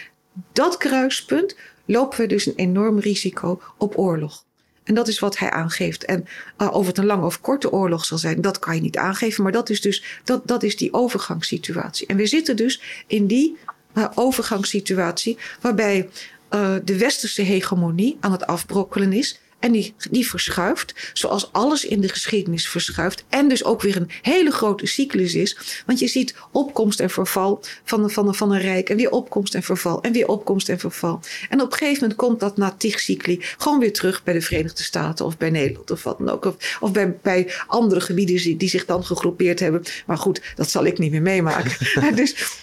dat 0.54 0.78
kruispunt 0.78 1.56
lopen 1.86 2.20
we 2.20 2.28
dus 2.28 2.46
een 2.46 2.56
enorm 2.56 3.00
risico 3.00 3.62
op 3.78 3.98
oorlog. 3.98 4.46
En 4.84 4.94
dat 4.94 5.08
is 5.08 5.20
wat 5.20 5.38
hij 5.38 5.50
aangeeft. 5.50 6.06
En 6.06 6.26
uh, 6.58 6.74
of 6.74 6.88
het 6.88 6.98
een 6.98 7.06
lange 7.06 7.26
of 7.26 7.42
korte 7.42 7.72
oorlog 7.72 8.06
zal 8.06 8.18
zijn, 8.18 8.42
dat 8.42 8.60
kan 8.60 8.76
je 8.76 8.82
niet 8.82 8.98
aangeven. 8.98 9.44
Maar 9.44 9.52
dat 9.52 9.70
is 9.70 9.82
dus 9.82 10.20
dat, 10.24 10.48
dat 10.48 10.64
is 10.64 10.78
die 10.78 10.94
overgangssituatie. 10.94 12.08
En 12.08 12.16
we 12.18 12.26
zitten 12.26 12.56
dus 12.56 12.82
in 13.08 13.28
die 13.28 13.58
uh, 13.94 14.06
overgangssituatie 14.16 15.38
waarbij 15.62 16.10
uh, 16.54 16.76
de 16.84 16.98
westerse 16.98 17.42
hegemonie 17.42 18.18
aan 18.20 18.32
het 18.32 18.48
afbrokkelen 18.48 19.14
is. 19.14 19.41
En 19.62 19.72
die, 19.72 19.94
die 20.12 20.30
verschuift, 20.30 21.12
zoals 21.14 21.50
alles 21.52 21.86
in 21.86 22.02
de 22.02 22.10
geschiedenis 22.10 22.70
verschuift. 22.70 23.24
En 23.30 23.48
dus 23.48 23.64
ook 23.64 23.82
weer 23.82 23.96
een 23.96 24.10
hele 24.22 24.52
grote 24.52 24.86
cyclus 24.86 25.36
is. 25.36 25.58
Want 25.86 26.00
je 26.00 26.08
ziet 26.08 26.36
opkomst 26.52 27.00
en 27.00 27.10
verval 27.10 27.64
van, 27.84 28.12
van, 28.12 28.36
van 28.36 28.52
een 28.52 28.62
rijk. 28.62 28.90
En 28.90 28.98
weer 28.98 29.12
opkomst 29.12 29.56
en 29.56 29.64
verval. 29.64 30.02
En 30.02 30.12
weer 30.12 30.28
opkomst 30.28 30.70
en 30.70 30.80
verval. 30.80 31.20
En 31.50 31.62
op 31.62 31.72
een 31.72 31.78
gegeven 31.78 32.02
moment 32.02 32.20
komt 32.20 32.40
dat 32.40 32.58
na 32.58 32.76
cycli 32.78 33.40
gewoon 33.58 33.80
weer 33.80 33.94
terug 33.94 34.24
bij 34.24 34.34
de 34.34 34.42
Verenigde 34.42 34.84
Staten 34.84 35.26
of 35.26 35.38
bij 35.38 35.50
Nederland 35.50 35.92
of 35.92 36.04
wat 36.04 36.18
dan 36.18 36.30
ook. 36.30 36.46
Of, 36.46 36.78
of 36.80 36.92
bij, 36.92 37.18
bij 37.22 37.54
andere 37.68 38.02
gebieden 38.02 38.36
die, 38.36 38.58
die 38.58 38.70
zich 38.70 38.86
dan 38.86 39.06
gegroepeerd 39.06 39.60
hebben. 39.60 39.84
Maar 40.06 40.18
goed, 40.18 40.42
dat 40.56 40.70
zal 40.70 40.86
ik 40.86 40.98
niet 40.98 41.12
meer 41.12 41.22
meemaken. 41.22 41.72
dus 42.16 42.60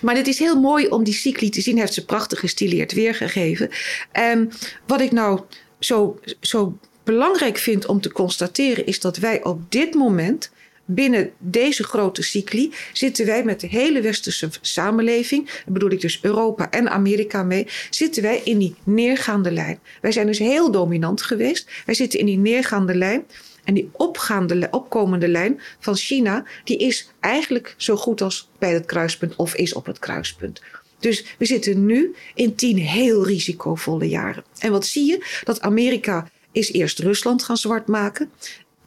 maar 0.00 0.16
het 0.16 0.26
is 0.26 0.38
heel 0.38 0.60
mooi 0.60 0.86
om 0.88 1.04
die 1.04 1.14
cycli 1.14 1.50
te 1.50 1.60
zien. 1.60 1.72
Hij 1.72 1.82
heeft 1.82 1.94
ze 1.94 2.04
prachtig 2.04 2.38
gestileerd 2.38 2.92
weergegeven. 2.92 3.70
En 4.12 4.52
wat 4.86 5.00
ik 5.00 5.12
nou 5.12 5.40
zo, 5.80 6.20
zo 6.40 6.78
belangrijk 7.04 7.58
vind 7.58 7.86
om 7.86 8.00
te 8.00 8.12
constateren... 8.12 8.86
is 8.86 9.00
dat 9.00 9.16
wij 9.16 9.44
op 9.44 9.72
dit 9.72 9.94
moment 9.94 10.50
binnen 10.94 11.30
deze 11.38 11.84
grote 11.84 12.22
cycli 12.22 12.72
zitten 12.92 13.26
wij 13.26 13.44
met 13.44 13.60
de 13.60 13.66
hele 13.66 14.00
westerse 14.00 14.48
samenleving, 14.60 15.46
daar 15.46 15.64
bedoel 15.72 15.90
ik 15.90 16.00
dus 16.00 16.18
Europa 16.22 16.70
en 16.70 16.90
Amerika 16.90 17.42
mee, 17.42 17.66
zitten 17.90 18.22
wij 18.22 18.40
in 18.44 18.58
die 18.58 18.74
neergaande 18.84 19.50
lijn. 19.50 19.80
Wij 20.00 20.12
zijn 20.12 20.26
dus 20.26 20.38
heel 20.38 20.70
dominant 20.70 21.22
geweest. 21.22 21.70
Wij 21.86 21.94
zitten 21.94 22.18
in 22.18 22.26
die 22.26 22.38
neergaande 22.38 22.94
lijn. 22.94 23.24
En 23.64 23.74
die 23.74 23.90
opgaande, 23.92 24.68
opkomende 24.70 25.28
lijn 25.28 25.60
van 25.78 25.96
China, 25.96 26.44
die 26.64 26.78
is 26.78 27.10
eigenlijk 27.20 27.74
zo 27.76 27.96
goed 27.96 28.20
als 28.20 28.50
bij 28.58 28.72
het 28.72 28.86
kruispunt 28.86 29.36
of 29.36 29.54
is 29.54 29.72
op 29.72 29.86
het 29.86 29.98
kruispunt. 29.98 30.60
Dus 31.00 31.24
we 31.38 31.44
zitten 31.44 31.86
nu 31.86 32.14
in 32.34 32.54
tien 32.54 32.78
heel 32.78 33.26
risicovolle 33.26 34.08
jaren. 34.08 34.44
En 34.58 34.70
wat 34.70 34.86
zie 34.86 35.04
je? 35.04 35.40
Dat 35.44 35.60
Amerika 35.60 36.28
is 36.52 36.72
eerst 36.72 36.98
Rusland 36.98 37.42
gaan 37.42 37.56
zwart 37.56 37.86
maken. 37.86 38.30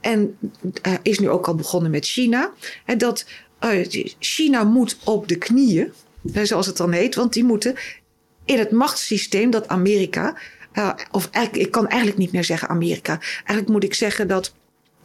En 0.01 0.37
uh, 0.87 0.93
is 1.01 1.19
nu 1.19 1.29
ook 1.29 1.47
al 1.47 1.55
begonnen 1.55 1.91
met 1.91 2.05
China. 2.05 2.53
En 2.85 2.97
dat 2.97 3.25
uh, 3.63 3.85
China 4.19 4.63
moet 4.63 4.97
op 5.03 5.27
de 5.27 5.37
knieën, 5.37 5.91
zoals 6.43 6.65
het 6.65 6.77
dan 6.77 6.91
heet. 6.91 7.15
Want 7.15 7.33
die 7.33 7.43
moeten 7.43 7.75
in 8.45 8.59
het 8.59 8.71
machtssysteem 8.71 9.49
dat 9.49 9.67
Amerika. 9.67 10.37
Uh, 10.73 10.93
of 11.11 11.29
ik 11.51 11.71
kan 11.71 11.87
eigenlijk 11.87 12.19
niet 12.19 12.31
meer 12.31 12.43
zeggen 12.43 12.69
Amerika. 12.69 13.19
Eigenlijk 13.35 13.67
moet 13.67 13.83
ik 13.83 13.93
zeggen 13.93 14.27
dat 14.27 14.53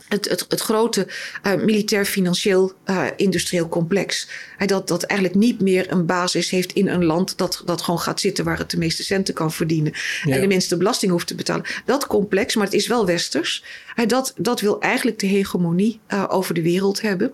het, 0.09 0.29
het, 0.29 0.45
het 0.49 0.61
grote 0.61 1.07
uh, 1.47 1.55
militair-financieel 1.55 2.73
uh, 2.87 3.07
industrieel 3.17 3.69
complex. 3.69 4.29
Dat, 4.67 4.89
dat 4.89 5.03
eigenlijk 5.03 5.41
niet 5.41 5.61
meer 5.61 5.93
een 5.93 6.07
basis 6.07 6.51
heeft 6.51 6.73
in 6.73 6.89
een 6.89 7.05
land 7.05 7.39
dat, 7.39 7.63
dat 7.65 7.83
gewoon 7.83 8.01
gaat 8.01 8.21
zitten 8.21 8.45
waar 8.45 8.59
het 8.59 8.71
de 8.71 8.79
meeste 8.79 9.05
centen 9.05 9.35
kan 9.35 9.53
verdienen. 9.53 9.93
Ja. 10.25 10.35
En 10.35 10.41
de 10.41 10.47
minste 10.47 10.77
belasting 10.77 11.13
hoeft 11.13 11.27
te 11.27 11.35
betalen. 11.35 11.65
Dat 11.85 12.07
complex, 12.07 12.55
maar 12.55 12.65
het 12.65 12.75
is 12.75 12.87
wel 12.87 13.07
westers. 13.07 13.65
dat, 14.07 14.35
dat 14.37 14.61
wil 14.61 14.81
eigenlijk 14.81 15.19
de 15.19 15.27
hegemonie 15.27 16.01
over 16.29 16.55
de 16.55 16.63
wereld 16.63 17.01
hebben. 17.01 17.33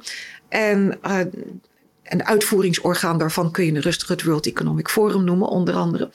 En 0.49 0.99
een 2.05 2.25
uitvoeringsorgaan 2.25 3.19
daarvan 3.19 3.51
kun 3.51 3.65
je 3.65 3.81
rustig 3.81 4.09
het 4.09 4.23
World 4.23 4.47
Economic 4.47 4.89
Forum 4.89 5.25
noemen, 5.25 5.49
onder 5.49 5.75
andere. 5.75 6.11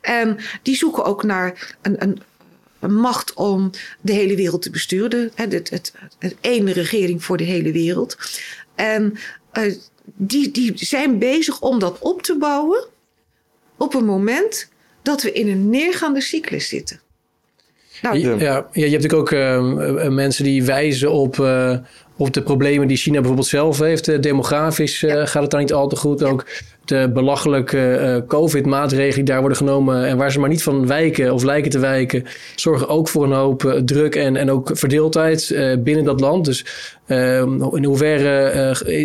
En 0.00 0.38
die 0.62 0.76
zoeken 0.76 1.04
ook 1.04 1.22
naar 1.22 1.76
een, 1.82 2.02
een 2.02 2.22
macht 2.80 3.34
om 3.34 3.70
de 4.00 4.12
hele 4.12 4.36
wereld 4.36 4.62
te 4.62 4.70
besturen. 4.70 5.30
Het, 5.34 5.52
het, 5.52 5.70
het, 5.70 5.92
het 6.18 6.36
ene 6.40 6.72
regering 6.72 7.24
voor 7.24 7.36
de 7.36 7.44
hele 7.44 7.72
wereld. 7.72 8.16
En 8.74 9.18
uh, 9.58 9.74
die, 10.04 10.50
die 10.50 10.72
zijn 10.74 11.18
bezig 11.18 11.60
om 11.60 11.78
dat 11.78 11.98
op 11.98 12.22
te 12.22 12.36
bouwen 12.38 12.84
op 13.76 13.94
een 13.94 14.04
moment 14.04 14.68
dat 15.02 15.22
we 15.22 15.32
in 15.32 15.48
een 15.48 15.70
neergaande 15.70 16.20
cyclus 16.20 16.68
zitten. 16.68 17.00
Nou, 18.02 18.18
ja, 18.18 18.36
ja, 18.38 18.68
je 18.72 18.80
hebt 18.80 19.02
natuurlijk 19.02 19.12
ook 19.12 19.30
uh, 19.30 20.08
mensen 20.08 20.44
die 20.44 20.64
wijzen 20.64 21.10
op, 21.10 21.36
uh, 21.36 21.78
op 22.18 22.32
de 22.34 22.42
problemen 22.42 22.88
die 22.88 22.96
China 22.96 23.16
bijvoorbeeld 23.16 23.46
zelf 23.46 23.78
heeft. 23.78 24.22
demografisch 24.22 25.00
ja. 25.00 25.26
gaat 25.26 25.42
het 25.42 25.50
daar 25.50 25.60
niet 25.60 25.72
al 25.72 25.88
te 25.88 25.96
goed. 25.96 26.22
Ook 26.22 26.46
de 26.84 27.10
belachelijke 27.14 27.98
uh, 28.00 28.26
COVID-maatregelen 28.26 29.14
die 29.14 29.24
daar 29.24 29.40
worden 29.40 29.58
genomen 29.58 30.06
en 30.06 30.16
waar 30.16 30.32
ze 30.32 30.40
maar 30.40 30.48
niet 30.48 30.62
van 30.62 30.86
wijken 30.86 31.32
of 31.32 31.42
lijken 31.42 31.70
te 31.70 31.78
wijken, 31.78 32.24
zorgen 32.56 32.88
ook 32.88 33.08
voor 33.08 33.24
een 33.24 33.32
hoop 33.32 33.80
druk 33.84 34.14
en, 34.14 34.36
en 34.36 34.50
ook 34.50 34.70
verdeeldheid 34.72 35.56
binnen 35.78 36.04
dat 36.04 36.20
land. 36.20 36.44
Dus 36.44 36.64
in 37.72 37.84
hoeverre 37.84 38.50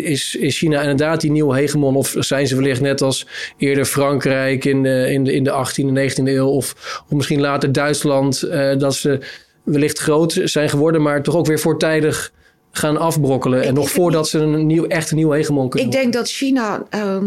is, 0.02 0.36
is 0.36 0.58
China 0.58 0.80
inderdaad 0.80 1.20
die 1.20 1.30
nieuwe 1.30 1.56
hegemon 1.56 1.96
of 1.96 2.14
zijn 2.18 2.46
ze 2.46 2.56
wellicht 2.56 2.80
net 2.80 3.02
als 3.02 3.26
eerder 3.58 3.84
Frankrijk 3.84 4.64
in 4.64 4.82
de, 4.82 5.10
in 5.10 5.24
de, 5.24 5.32
in 5.32 5.44
de 5.44 5.50
18e, 5.50 6.12
19e 6.12 6.24
eeuw 6.24 6.46
of, 6.46 7.02
of 7.08 7.16
misschien 7.16 7.40
later 7.40 7.72
Duitsland, 7.72 8.48
dat 8.78 8.94
ze 8.94 9.18
wellicht 9.64 9.98
groot 9.98 10.40
zijn 10.44 10.68
geworden, 10.68 11.02
maar 11.02 11.22
toch 11.22 11.36
ook 11.36 11.46
weer 11.46 11.58
voortijdig 11.58 12.32
gaan 12.76 12.96
afbrokkelen. 12.96 13.62
en 13.62 13.74
nog 13.74 13.90
voordat 13.90 14.28
ze 14.28 14.38
een 14.38 14.66
nieuw, 14.66 14.86
echt 14.86 15.10
een 15.10 15.16
nieuwe 15.16 15.36
hegemon 15.36 15.68
kunnen 15.68 15.88
Ik 15.88 15.94
denk 15.94 16.12
dat 16.12 16.30
China 16.30 16.86
uh, 16.94 17.22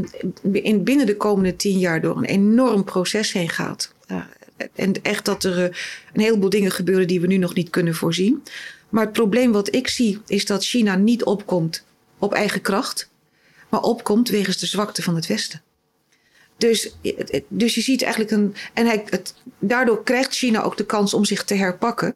in, 0.52 0.84
binnen 0.84 1.06
de 1.06 1.18
komende 1.18 1.56
tien 1.56 1.80
jaar 1.80 2.02
door 2.02 2.18
een 2.18 2.24
enorm 2.24 2.84
proces 2.84 3.34
heen 3.34 3.50
gaat. 3.50 3.94
Uh, 4.12 4.18
en 4.76 5.04
echt 5.04 5.26
dat 5.26 5.44
er 5.44 5.58
uh, 5.58 5.64
een 6.14 6.22
heleboel 6.22 6.50
dingen 6.50 6.72
gebeuren 6.72 7.08
die 7.08 7.22
we 7.22 7.28
nu 7.28 7.38
nog 7.38 7.54
niet 7.54 7.70
kunnen 7.70 7.96
voorzien. 7.96 8.44
Maar 8.90 9.04
het 9.04 9.14
probleem 9.14 9.52
wat 9.52 9.76
ik 9.76 9.88
zie 9.88 10.20
is 10.28 10.46
dat 10.46 10.66
China 10.66 10.96
niet 10.96 11.24
opkomt 11.24 11.84
op 12.20 12.34
eigen 12.34 12.62
kracht. 12.62 13.10
maar 13.70 13.82
opkomt 13.82 14.30
wegens 14.30 14.58
de 14.58 14.66
zwakte 14.66 15.04
van 15.04 15.16
het 15.16 15.28
Westen. 15.28 15.62
Dus, 16.58 16.96
dus 17.48 17.76
je 17.76 17.82
ziet 17.82 18.02
eigenlijk 18.02 18.32
een. 18.32 18.56
En 18.74 18.86
hij, 18.86 19.04
het, 19.10 19.34
daardoor 19.60 20.04
krijgt 20.04 20.36
China 20.36 20.62
ook 20.62 20.78
de 20.78 20.86
kans 20.86 21.14
om 21.14 21.26
zich 21.26 21.44
te 21.44 21.56
herpakken, 21.56 22.16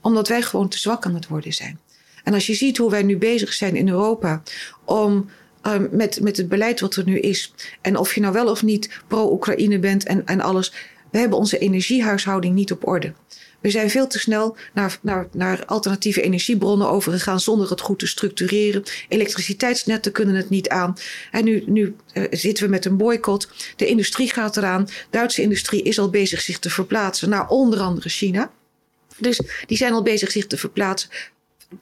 omdat 0.00 0.28
wij 0.28 0.42
gewoon 0.42 0.68
te 0.68 0.78
zwak 0.78 1.06
aan 1.06 1.14
het 1.14 1.28
worden 1.28 1.52
zijn. 1.52 1.78
En 2.24 2.34
als 2.34 2.46
je 2.46 2.54
ziet 2.54 2.76
hoe 2.76 2.90
wij 2.90 3.02
nu 3.02 3.16
bezig 3.16 3.52
zijn 3.52 3.76
in 3.76 3.88
Europa 3.88 4.42
om 4.84 5.30
um, 5.66 5.88
met, 5.90 6.20
met 6.20 6.36
het 6.36 6.48
beleid 6.48 6.80
wat 6.80 6.96
er 6.96 7.04
nu 7.04 7.18
is, 7.18 7.52
en 7.80 7.96
of 7.96 8.14
je 8.14 8.20
nou 8.20 8.32
wel 8.32 8.50
of 8.50 8.62
niet 8.62 9.00
pro-Oekraïne 9.06 9.78
bent 9.78 10.04
en, 10.04 10.26
en 10.26 10.40
alles, 10.40 10.72
we 11.10 11.18
hebben 11.18 11.38
onze 11.38 11.58
energiehuishouding 11.58 12.54
niet 12.54 12.72
op 12.72 12.86
orde. 12.86 13.12
We 13.60 13.70
zijn 13.70 13.90
veel 13.90 14.06
te 14.06 14.18
snel 14.18 14.56
naar, 14.74 14.98
naar, 15.00 15.26
naar 15.32 15.64
alternatieve 15.64 16.22
energiebronnen 16.22 16.88
overgegaan 16.88 17.40
zonder 17.40 17.70
het 17.70 17.80
goed 17.80 17.98
te 17.98 18.06
structureren. 18.06 18.82
Elektriciteitsnetten 19.08 20.12
kunnen 20.12 20.34
het 20.34 20.50
niet 20.50 20.68
aan. 20.68 20.96
En 21.30 21.44
nu, 21.44 21.62
nu 21.66 21.96
uh, 22.14 22.24
zitten 22.30 22.64
we 22.64 22.70
met 22.70 22.84
een 22.84 22.96
boycott. 22.96 23.48
De 23.76 23.86
industrie 23.86 24.30
gaat 24.30 24.56
eraan. 24.56 24.88
Duitse 25.10 25.42
industrie 25.42 25.82
is 25.82 25.98
al 25.98 26.10
bezig 26.10 26.40
zich 26.40 26.58
te 26.58 26.70
verplaatsen 26.70 27.28
naar 27.28 27.48
onder 27.48 27.78
andere 27.78 28.08
China. 28.08 28.50
Dus 29.18 29.40
die 29.66 29.76
zijn 29.76 29.92
al 29.92 30.02
bezig 30.02 30.30
zich 30.30 30.46
te 30.46 30.56
verplaatsen. 30.56 31.10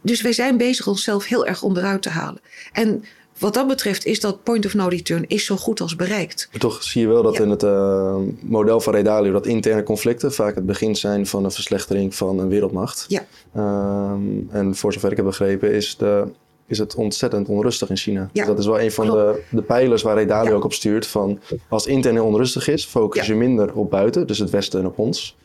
Dus 0.00 0.22
wij 0.22 0.32
zijn 0.32 0.56
bezig 0.56 0.86
onszelf 0.86 1.26
heel 1.26 1.46
erg 1.46 1.62
onderuit 1.62 2.02
te 2.02 2.08
halen. 2.08 2.40
En 2.72 3.04
wat 3.38 3.54
dat 3.54 3.66
betreft 3.66 4.04
is 4.04 4.20
dat 4.20 4.42
point 4.42 4.66
of 4.66 4.74
no 4.74 4.86
return 4.86 5.24
is 5.26 5.44
zo 5.44 5.56
goed 5.56 5.80
als 5.80 5.96
bereikt. 5.96 6.48
Maar 6.50 6.60
toch 6.60 6.82
zie 6.82 7.00
je 7.00 7.08
wel 7.08 7.22
dat 7.22 7.38
in 7.38 7.50
het 7.50 7.62
uh, 7.62 8.16
model 8.40 8.80
van 8.80 8.94
Redalio 8.94 9.32
dat 9.32 9.46
interne 9.46 9.82
conflicten 9.82 10.32
vaak 10.32 10.54
het 10.54 10.66
begin 10.66 10.96
zijn 10.96 11.26
van 11.26 11.44
een 11.44 11.50
verslechtering 11.50 12.14
van 12.14 12.38
een 12.38 12.48
wereldmacht. 12.48 13.04
Ja. 13.08 13.24
Um, 13.56 14.48
en 14.50 14.74
voor 14.74 14.92
zover 14.92 15.10
ik 15.10 15.16
heb 15.16 15.26
begrepen 15.26 15.72
is, 15.72 15.96
de, 15.96 16.24
is 16.66 16.78
het 16.78 16.94
ontzettend 16.94 17.48
onrustig 17.48 17.90
in 17.90 17.96
China. 17.96 18.20
Ja. 18.20 18.28
Dus 18.32 18.46
dat 18.46 18.58
is 18.58 18.66
wel 18.66 18.80
een 18.80 18.92
van 18.92 19.06
de, 19.06 19.42
de 19.50 19.62
pijlers 19.62 20.02
waar 20.02 20.16
Redalio 20.16 20.50
Ja. 20.50 20.56
ook 20.56 20.64
op 20.64 20.72
stuurt. 20.72 21.06
Van 21.06 21.40
als 21.68 21.86
intern 21.86 22.20
onrustig 22.20 22.68
is, 22.68 22.84
focus 22.84 23.26
je 23.26 23.34
minder 23.34 23.74
op 23.74 23.90
buiten, 23.90 24.26
dus 24.26 24.38
het 24.38 24.50
Westen 24.50 24.80
en 24.80 24.86
op 24.86 24.98
ons. 24.98 25.36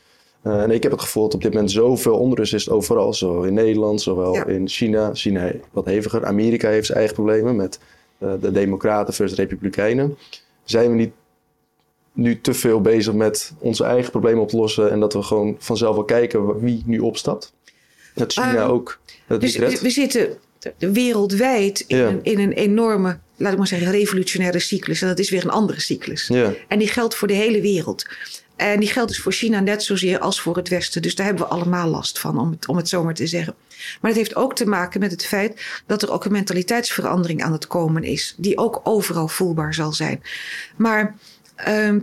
Uh, 0.43 0.61
en 0.61 0.71
ik 0.71 0.83
heb 0.83 0.91
het 0.91 1.01
gevoel 1.01 1.23
dat 1.23 1.33
op 1.33 1.41
dit 1.41 1.53
moment 1.53 1.71
zoveel 1.71 2.17
onrust 2.17 2.53
is 2.53 2.69
overal. 2.69 3.13
Zowel 3.13 3.43
in 3.43 3.53
Nederland, 3.53 4.01
zowel 4.01 4.33
Ja. 4.33 4.45
in 4.45 4.67
China. 4.67 5.13
China 5.13 5.51
wat 5.71 5.85
heviger. 5.85 6.25
Amerika 6.25 6.69
heeft 6.69 6.85
zijn 6.85 6.97
eigen 6.97 7.15
problemen 7.15 7.55
met 7.55 7.79
uh, 8.19 8.31
de 8.41 8.51
democraten 8.51 9.13
versus 9.13 9.37
republikeinen. 9.37 10.17
Zijn 10.63 10.89
we 10.89 10.95
niet 10.95 11.11
nu 12.13 12.41
te 12.41 12.53
veel 12.53 12.81
bezig 12.81 13.13
met 13.13 13.53
onze 13.59 13.83
eigen 13.83 14.11
problemen 14.11 14.41
op 14.41 14.49
te 14.49 14.57
lossen... 14.57 14.91
en 14.91 14.99
dat 14.99 15.13
we 15.13 15.21
gewoon 15.21 15.55
vanzelf 15.59 15.95
wel 15.95 16.05
kijken 16.05 16.59
wie 16.59 16.83
nu 16.85 16.99
opstapt? 16.99 17.53
Dat 18.15 18.33
China 18.33 18.63
Um, 18.63 18.69
ook 18.69 18.99
het 19.27 19.41
Dus 19.41 19.53
niet 19.57 19.67
redt? 19.69 19.81
we 19.81 19.89
zitten 19.89 20.37
wereldwijd 20.77 21.83
in, 21.87 21.97
Ja. 21.97 22.07
een, 22.07 22.19
in 22.23 22.39
een 22.39 22.51
enorme, 22.51 23.17
laat 23.35 23.51
ik 23.51 23.57
maar 23.57 23.67
zeggen, 23.67 23.91
revolutionaire 23.91 24.59
cyclus. 24.59 25.01
En 25.01 25.07
dat 25.07 25.19
is 25.19 25.29
weer 25.29 25.43
een 25.43 25.49
andere 25.49 25.79
cyclus. 25.81 26.27
Ja, 26.27 26.53
En 26.67 26.79
die 26.79 26.87
geldt 26.87 27.15
voor 27.15 27.27
de 27.27 27.33
hele 27.33 27.61
wereld. 27.61 28.05
En 28.57 28.79
die 28.79 28.89
geldt 28.89 29.09
dus 29.09 29.19
voor 29.19 29.31
China 29.31 29.59
net 29.59 29.83
zozeer 29.83 30.19
als 30.19 30.41
voor 30.41 30.55
het 30.55 30.69
Westen. 30.69 31.01
Dus 31.01 31.15
daar 31.15 31.25
hebben 31.25 31.43
we 31.45 31.51
allemaal 31.51 31.87
last 31.87 32.19
van, 32.19 32.39
om 32.39 32.51
het, 32.51 32.67
om 32.67 32.77
het 32.77 32.89
zo 32.89 33.03
maar 33.03 33.13
te 33.13 33.27
zeggen. 33.27 33.55
Maar 34.01 34.11
het 34.11 34.19
heeft 34.19 34.35
ook 34.35 34.55
te 34.55 34.65
maken 34.65 34.99
met 34.99 35.11
het 35.11 35.25
feit 35.25 35.81
dat 35.85 36.01
er 36.01 36.11
ook 36.11 36.25
een 36.25 36.31
mentaliteitsverandering 36.31 37.43
aan 37.43 37.51
het 37.51 37.67
komen 37.67 38.03
is. 38.03 38.35
Die 38.37 38.57
ook 38.57 38.81
overal 38.83 39.27
voelbaar 39.27 39.73
zal 39.73 39.93
zijn. 39.93 40.21
Maar 40.77 41.15
ehm, 41.55 41.99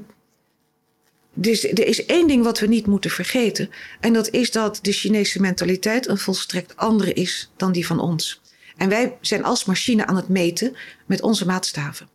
dus 1.35 1.64
er 1.64 1.87
is 1.87 2.07
één 2.07 2.27
ding 2.27 2.45
wat 2.45 2.59
we 2.59 2.67
niet 2.67 2.87
moeten 2.87 3.11
vergeten. 3.11 3.71
En 4.01 4.12
dat 4.12 4.31
is 4.31 4.51
dat 4.51 4.79
de 4.83 4.93
Chinese 4.93 5.40
mentaliteit 5.40 6.09
een 6.09 6.19
volstrekt 6.19 6.77
andere 6.77 7.12
is 7.12 7.51
dan 7.57 7.73
die 7.73 7.87
van 7.87 8.01
ons. 8.01 8.40
En 8.77 8.88
wij 8.88 9.17
zijn 9.21 9.45
als 9.45 9.64
machine 9.64 10.07
aan 10.07 10.17
het 10.17 10.29
meten 10.29 10.77
met 11.07 11.23
onze 11.23 11.47
maatstaven. 11.47 12.09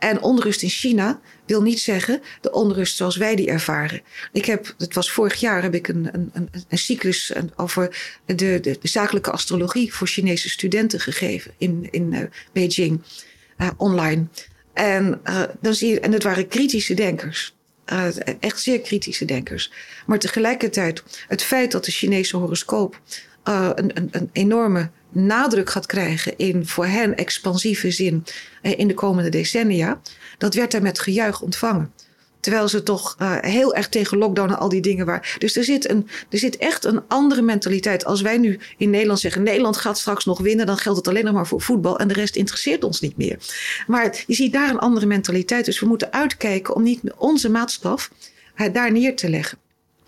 En 0.00 0.22
onrust 0.22 0.62
in 0.62 0.68
China 0.68 1.20
wil 1.46 1.62
niet 1.62 1.80
zeggen 1.80 2.20
de 2.40 2.52
onrust 2.52 2.96
zoals 2.96 3.16
wij 3.16 3.36
die 3.36 3.50
ervaren. 3.50 4.02
Ik 4.32 4.44
heb, 4.44 4.74
het 4.78 4.94
was 4.94 5.12
vorig 5.12 5.40
jaar, 5.40 5.62
heb 5.62 5.74
ik 5.74 5.88
een, 5.88 6.08
een, 6.12 6.30
een, 6.32 6.48
een 6.68 6.78
cyclus 6.78 7.32
over 7.56 8.14
de, 8.26 8.60
de, 8.60 8.78
zakelijke 8.82 9.30
astrologie 9.30 9.94
voor 9.94 10.06
Chinese 10.06 10.48
studenten 10.48 11.00
gegeven 11.00 11.52
in, 11.58 11.88
in 11.90 12.12
uh, 12.12 12.20
Beijing 12.52 13.02
uh, 13.58 13.68
online. 13.76 14.26
En, 14.72 15.20
uh, 15.24 15.42
dan 15.60 15.74
zie 15.74 15.90
je, 15.90 16.00
en 16.00 16.12
het 16.12 16.22
waren 16.22 16.48
kritische 16.48 16.94
denkers. 16.94 17.54
Echt 18.40 18.60
zeer 18.60 18.80
kritische 18.80 19.24
denkers. 19.24 19.72
Maar 20.06 20.18
tegelijkertijd, 20.18 21.02
het 21.28 21.42
feit 21.42 21.72
dat 21.72 21.84
de 21.84 21.90
Chinese 21.90 22.36
horoscoop 22.36 23.00
uh, 23.48 23.70
een, 23.74 23.96
een, 23.96 24.08
een 24.10 24.30
enorme 24.32 24.90
nadruk 25.12 25.70
gaat 25.70 25.86
krijgen 25.86 26.36
in 26.36 26.66
voor 26.66 26.86
hen 26.86 27.16
expansieve 27.16 27.90
zin 27.90 28.24
uh, 28.62 28.78
in 28.78 28.88
de 28.88 28.94
komende 28.94 29.30
decennia, 29.30 30.00
dat 30.38 30.54
werd 30.54 30.72
daar 30.72 30.82
met 30.82 30.98
gejuich 30.98 31.40
ontvangen. 31.40 31.92
Terwijl 32.40 32.68
ze 32.68 32.82
toch 32.82 33.16
uh, 33.18 33.36
heel 33.40 33.74
erg 33.74 33.88
tegen 33.88 34.18
lockdown 34.18 34.50
en 34.50 34.58
al 34.58 34.68
die 34.68 34.80
dingen 34.80 35.06
waren. 35.06 35.28
Dus 35.38 35.56
er 35.56 35.64
zit, 35.64 35.90
een, 35.90 36.08
er 36.30 36.38
zit 36.38 36.56
echt 36.56 36.84
een 36.84 37.00
andere 37.08 37.42
mentaliteit. 37.42 38.04
Als 38.04 38.20
wij 38.20 38.38
nu 38.38 38.58
in 38.76 38.90
Nederland 38.90 39.20
zeggen: 39.20 39.42
Nederland 39.42 39.76
gaat 39.76 39.98
straks 39.98 40.24
nog 40.24 40.38
winnen, 40.40 40.66
dan 40.66 40.76
geldt 40.76 40.98
het 40.98 41.08
alleen 41.08 41.24
nog 41.24 41.34
maar 41.34 41.46
voor 41.46 41.60
voetbal 41.60 41.98
en 41.98 42.08
de 42.08 42.14
rest 42.14 42.36
interesseert 42.36 42.84
ons 42.84 43.00
niet 43.00 43.16
meer. 43.16 43.38
Maar 43.86 44.24
je 44.26 44.34
ziet 44.34 44.52
daar 44.52 44.70
een 44.70 44.78
andere 44.78 45.06
mentaliteit. 45.06 45.64
Dus 45.64 45.80
we 45.80 45.86
moeten 45.86 46.12
uitkijken 46.12 46.74
om 46.74 46.82
niet 46.82 47.00
onze 47.16 47.50
maatstaf 47.50 48.10
uh, 48.56 48.72
daar 48.72 48.92
neer 48.92 49.16
te 49.16 49.28
leggen. 49.28 49.58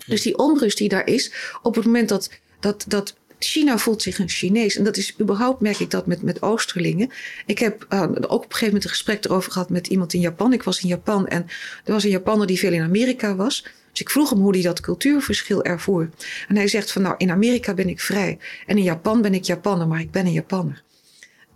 Dus 0.07 0.23
die 0.23 0.39
onrust 0.39 0.79
die 0.79 0.89
daar 0.89 1.07
is, 1.07 1.33
op 1.63 1.75
het 1.75 1.85
moment 1.85 2.09
dat, 2.09 2.31
dat, 2.61 2.85
dat 2.89 3.15
China 3.45 3.79
voelt 3.79 4.03
zich 4.03 4.19
een 4.19 4.29
Chinees. 4.29 4.77
En 4.77 4.85
dat 4.85 4.97
is 4.97 5.15
überhaupt, 5.21 5.61
merk 5.61 5.79
ik 5.79 5.91
dat 5.91 6.07
met, 6.07 6.23
met 6.23 6.43
Oosterlingen. 6.43 7.11
Ik 7.47 7.59
heb 7.59 7.87
uh, 7.91 8.03
ook 8.03 8.13
op 8.15 8.31
een 8.31 8.43
gegeven 8.43 8.67
moment 8.67 8.85
een 8.85 8.91
gesprek 8.91 9.25
erover 9.25 9.53
gehad 9.53 9.71
met 9.71 9.87
iemand 9.87 10.13
in 10.13 10.21
Japan. 10.21 10.53
Ik 10.53 10.63
was 10.63 10.83
in 10.83 10.89
Japan 10.89 11.27
en 11.27 11.47
er 11.85 11.93
was 11.93 12.05
een 12.05 12.11
Japanner 12.11 12.47
die 12.47 12.59
veel 12.59 12.73
in 12.73 12.83
Amerika 12.83 13.35
was. 13.35 13.63
Dus 13.91 14.01
ik 14.01 14.11
vroeg 14.11 14.31
hem 14.31 14.39
hoe 14.39 14.53
hij 14.53 14.63
dat 14.63 14.81
cultuurverschil 14.81 15.65
ervoer. 15.65 16.09
En 16.49 16.57
hij 16.57 16.69
zegt 16.69 16.93
van 16.93 17.03
nou, 17.03 17.15
in 17.19 17.31
Amerika 17.31 17.75
ben 17.75 17.89
ik 17.89 18.01
vrij. 18.01 18.39
En 18.67 18.77
in 18.77 18.83
Japan 18.83 19.23
ben 19.23 19.35
ik 19.35 19.45
Japanner, 19.45 19.89
maar 19.89 20.01
ik 20.01 20.11
ben 20.11 20.27
een 20.27 20.33
Japanner. 20.33 20.83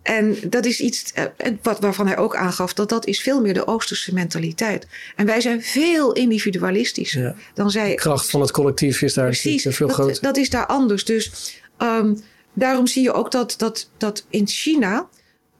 En 0.06 0.36
dat 0.48 0.64
is 0.64 0.80
iets 0.80 1.12
uh, 1.18 1.24
wat, 1.62 1.80
waarvan 1.80 2.06
hij 2.06 2.16
ook 2.16 2.36
aangaf 2.36 2.74
dat 2.74 2.88
dat 2.88 3.06
is 3.06 3.20
veel 3.20 3.40
meer 3.40 3.54
de 3.54 3.66
Oosterse 3.66 4.14
mentaliteit. 4.14 4.86
En 5.16 5.26
wij 5.26 5.40
zijn 5.40 5.62
veel 5.62 6.12
individualistischer 6.12 7.22
ja. 7.22 7.34
dan 7.54 7.70
zij. 7.70 7.88
De 7.88 7.94
kracht 7.94 8.30
van 8.30 8.40
het 8.40 8.50
collectief 8.50 9.02
is 9.02 9.14
daar 9.14 9.26
Precies, 9.26 9.66
veel 9.68 9.86
dat, 9.86 9.96
groter. 9.96 10.22
Dat 10.22 10.36
is 10.36 10.50
daar 10.50 10.66
anders. 10.66 11.04
Dus 11.04 11.54
um, 11.78 12.22
daarom 12.52 12.86
zie 12.86 13.02
je 13.02 13.12
ook 13.12 13.30
dat, 13.30 13.54
dat, 13.58 13.90
dat 13.96 14.26
in 14.30 14.46
China 14.46 15.08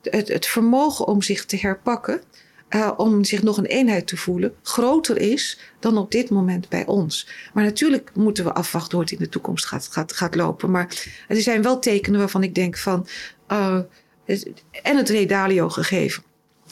het, 0.03 0.29
het 0.29 0.47
vermogen 0.47 1.07
om 1.07 1.23
zich 1.23 1.45
te 1.45 1.57
herpakken, 1.57 2.21
uh, 2.71 2.93
om 2.97 3.25
zich 3.25 3.43
nog 3.43 3.57
een 3.57 3.67
eenheid 3.67 4.07
te 4.07 4.17
voelen, 4.17 4.55
groter 4.63 5.19
is 5.19 5.59
dan 5.81 5.99
op 5.99 6.11
dit 6.11 6.31
moment 6.31 6.69
bij 6.69 6.87
ons. 6.87 7.29
Maar 7.55 7.65
natuurlijk 7.65 8.11
moeten 8.15 8.45
we 8.45 8.53
afwachten 8.53 8.93
hoe 8.93 9.01
het 9.01 9.11
in 9.11 9.19
de 9.19 9.29
toekomst 9.29 9.67
gaat, 9.67 9.89
gaat, 9.91 10.13
gaat 10.13 10.35
lopen. 10.35 10.71
Maar 10.71 11.07
er 11.29 11.41
zijn 11.41 11.63
wel 11.63 11.79
tekenen 11.79 12.19
waarvan 12.19 12.43
ik 12.43 12.55
denk 12.55 12.77
van. 12.77 13.07
Uh, 13.53 13.79
en 14.83 14.97
het 14.97 15.09
redalio 15.09 15.69
gegeven 15.69 16.23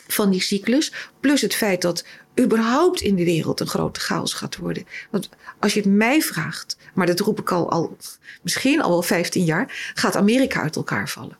van 0.06 0.30
die 0.30 0.42
cyclus. 0.42 0.92
Plus 1.20 1.40
het 1.40 1.54
feit 1.54 1.82
dat 1.82 2.04
überhaupt 2.40 3.00
in 3.00 3.16
de 3.16 3.24
wereld 3.24 3.60
een 3.60 3.66
grote 3.66 4.00
chaos 4.00 4.32
gaat 4.32 4.56
worden. 4.56 4.86
Want 5.10 5.28
als 5.58 5.74
je 5.74 5.80
het 5.80 5.88
mij 5.88 6.22
vraagt, 6.22 6.76
maar 6.94 7.06
dat 7.06 7.20
roep 7.20 7.40
ik 7.40 7.52
al, 7.52 7.70
al 7.70 7.96
misschien 8.42 8.82
al 8.82 8.90
wel 8.90 9.02
15 9.02 9.44
jaar, 9.44 9.92
gaat 9.94 10.16
Amerika 10.16 10.60
uit 10.60 10.76
elkaar 10.76 11.08
vallen. 11.08 11.38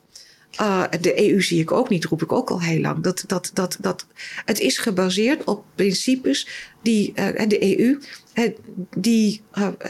Uh, 0.61 0.85
de 1.01 1.31
EU 1.31 1.43
zie 1.43 1.61
ik 1.61 1.73
ook 1.73 1.89
niet, 1.89 2.05
roep 2.05 2.23
ik 2.23 2.33
ook 2.33 2.51
al 2.51 2.63
heel 2.63 2.81
lang. 2.81 3.03
Dat, 3.03 3.25
dat, 3.27 3.51
dat, 3.55 3.77
dat, 3.81 4.07
het 4.45 4.61
is 4.61 4.79
gebaseerd 4.79 5.45
op 5.45 5.65
principes 5.75 6.49
die 6.83 7.13
uh, 7.15 7.49
de 7.49 7.79
EU, 7.79 8.01
uh, 8.35 8.51
die 8.97 9.43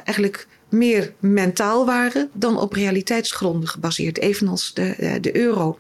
eigenlijk 0.04 0.46
meer 0.68 1.14
mentaal 1.18 1.86
waren 1.86 2.30
dan 2.32 2.58
op 2.58 2.72
realiteitsgronden 2.72 3.68
gebaseerd, 3.68 4.18
evenals 4.18 4.74
de, 4.74 5.18
de 5.20 5.36
euro. 5.36 5.78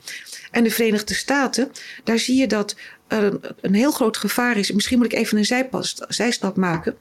En 0.50 0.64
de 0.64 0.70
Verenigde 0.70 1.14
Staten, 1.14 1.70
daar 2.04 2.18
zie 2.18 2.36
je 2.36 2.46
dat 2.46 2.76
er 3.22 3.54
een 3.60 3.74
heel 3.74 3.90
groot 3.90 4.16
gevaar 4.16 4.56
is. 4.56 4.72
Misschien 4.72 4.98
moet 4.98 5.12
ik 5.12 5.18
even 5.18 5.38
een 5.38 5.84
zijstap 6.08 6.56
maken. 6.56 6.96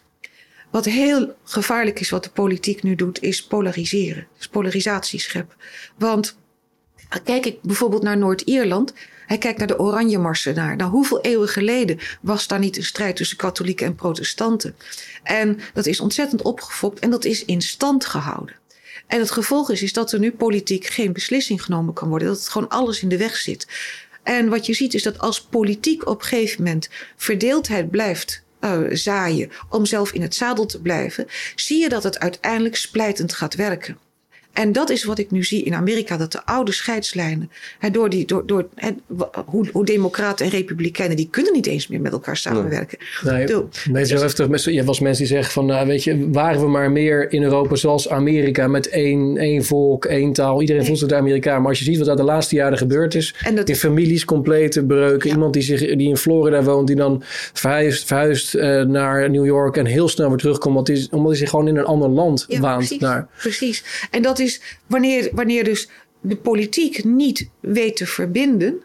Wat 0.71 0.85
heel 0.85 1.35
gevaarlijk 1.43 1.99
is, 1.99 2.09
wat 2.09 2.23
de 2.23 2.29
politiek 2.29 2.83
nu 2.83 2.95
doet, 2.95 3.21
is 3.21 3.43
polariseren. 3.43 4.27
Dus 4.37 4.47
polarisatie 4.47 5.19
scheppen. 5.19 5.57
Want 5.97 6.37
kijk 7.23 7.45
ik 7.45 7.61
bijvoorbeeld 7.61 8.03
naar 8.03 8.17
Noord-Ierland. 8.17 8.93
Hij 9.25 9.37
kijkt 9.37 9.57
naar 9.57 9.67
de 9.67 9.79
Oranje 9.79 10.17
Marsen 10.17 10.55
naar. 10.55 10.75
Nou, 10.75 10.91
hoeveel 10.91 11.21
eeuwen 11.21 11.47
geleden 11.47 11.99
was 12.21 12.47
daar 12.47 12.59
niet 12.59 12.77
een 12.77 12.83
strijd 12.83 13.15
tussen 13.15 13.37
katholieken 13.37 13.85
en 13.85 13.95
protestanten? 13.95 14.75
En 15.23 15.59
dat 15.73 15.85
is 15.85 15.99
ontzettend 15.99 16.41
opgefokt 16.41 16.99
en 16.99 17.09
dat 17.09 17.25
is 17.25 17.45
in 17.45 17.61
stand 17.61 18.05
gehouden. 18.05 18.55
En 19.07 19.19
het 19.19 19.31
gevolg 19.31 19.71
is, 19.71 19.81
is 19.81 19.93
dat 19.93 20.11
er 20.11 20.19
nu 20.19 20.31
politiek 20.31 20.85
geen 20.85 21.13
beslissing 21.13 21.63
genomen 21.63 21.93
kan 21.93 22.09
worden. 22.09 22.27
Dat 22.27 22.37
het 22.37 22.49
gewoon 22.49 22.69
alles 22.69 23.01
in 23.01 23.09
de 23.09 23.17
weg 23.17 23.35
zit. 23.35 23.67
En 24.23 24.49
wat 24.49 24.65
je 24.65 24.73
ziet 24.73 24.93
is 24.93 25.03
dat 25.03 25.19
als 25.19 25.41
politiek 25.41 26.07
op 26.07 26.21
een 26.21 26.27
gegeven 26.27 26.63
moment 26.63 26.89
verdeeldheid 27.15 27.91
blijft 27.91 28.43
uh, 28.61 28.79
zaaien 28.89 29.51
om 29.69 29.85
zelf 29.85 30.11
in 30.11 30.21
het 30.21 30.35
zadel 30.35 30.65
te 30.65 30.81
blijven, 30.81 31.27
zie 31.55 31.81
je 31.81 31.89
dat 31.89 32.03
het 32.03 32.19
uiteindelijk 32.19 32.75
splijtend 32.75 33.33
gaat 33.33 33.55
werken. 33.55 33.97
En 34.53 34.71
dat 34.71 34.89
is 34.89 35.03
wat 35.03 35.19
ik 35.19 35.31
nu 35.31 35.43
zie 35.43 35.63
in 35.63 35.73
Amerika, 35.73 36.17
dat 36.17 36.31
de 36.31 36.45
oude 36.45 36.71
scheidslijnen, 36.71 37.51
hè, 37.79 37.91
door 37.91 38.09
die, 38.09 38.25
door, 38.25 38.45
door, 38.45 38.67
hoe, 39.45 39.67
hoe 39.71 39.85
democraten 39.85 40.45
en 40.45 40.51
republikeinen, 40.51 41.17
die 41.17 41.27
kunnen 41.31 41.53
niet 41.53 41.65
eens 41.65 41.87
meer 41.87 42.01
met 42.01 42.11
elkaar 42.11 42.37
samenwerken. 42.37 42.97
Nee, 43.23 43.47
nee 43.91 44.05
zo 44.05 44.17
heftig. 44.17 44.65
Je 44.65 44.83
was 44.83 44.99
mensen 44.99 45.25
die 45.25 45.33
zeggen 45.33 45.53
van, 45.53 45.65
nou, 45.65 45.87
weet 45.87 46.03
je, 46.03 46.29
waren 46.31 46.61
we 46.61 46.67
maar 46.67 46.91
meer 46.91 47.31
in 47.31 47.43
Europa 47.43 47.75
zoals 47.75 48.09
Amerika 48.09 48.67
met 48.67 48.89
één, 48.89 49.37
één 49.37 49.63
volk, 49.63 50.05
één 50.05 50.33
taal. 50.33 50.61
Iedereen 50.61 50.85
voelt 50.85 50.99
zich 50.99 51.07
de 51.07 51.15
Amerikaan. 51.15 51.59
Maar 51.59 51.69
als 51.69 51.79
je 51.79 51.85
ziet 51.85 51.97
wat 51.97 52.07
er 52.07 52.15
de 52.15 52.23
laatste 52.23 52.55
jaren 52.55 52.77
gebeurd 52.77 53.15
is, 53.15 53.35
en 53.43 53.55
dat, 53.55 53.69
in 53.69 53.75
families 53.75 54.25
complete 54.25 54.85
breuken. 54.85 55.29
Iemand 55.29 55.53
die, 55.53 55.61
zich, 55.61 55.79
die 55.79 56.09
in 56.09 56.17
Florida 56.17 56.63
woont, 56.63 56.87
die 56.87 56.95
dan 56.95 57.23
verhuist, 57.53 58.05
verhuist 58.05 58.55
uh, 58.55 58.81
naar 58.81 59.29
New 59.29 59.45
York 59.45 59.77
en 59.77 59.85
heel 59.85 60.07
snel 60.07 60.29
weer 60.29 60.37
terugkomt, 60.37 60.77
omdat 60.77 60.87
hij, 60.87 61.07
omdat 61.11 61.29
hij 61.29 61.39
zich 61.39 61.49
gewoon 61.49 61.67
in 61.67 61.77
een 61.77 61.85
ander 61.85 62.09
land 62.09 62.45
ja, 62.47 62.59
waant. 62.59 62.77
Precies, 62.77 62.99
naar. 62.99 63.27
precies. 63.37 63.83
En 64.11 64.21
dat 64.21 64.39
is 64.39 64.42
wanneer, 64.87 65.29
wanneer 65.33 65.63
dus 65.63 65.89
de 66.21 66.35
politiek 66.35 67.03
niet 67.03 67.49
weet 67.59 67.95
te 67.95 68.05
verbinden, 68.05 68.83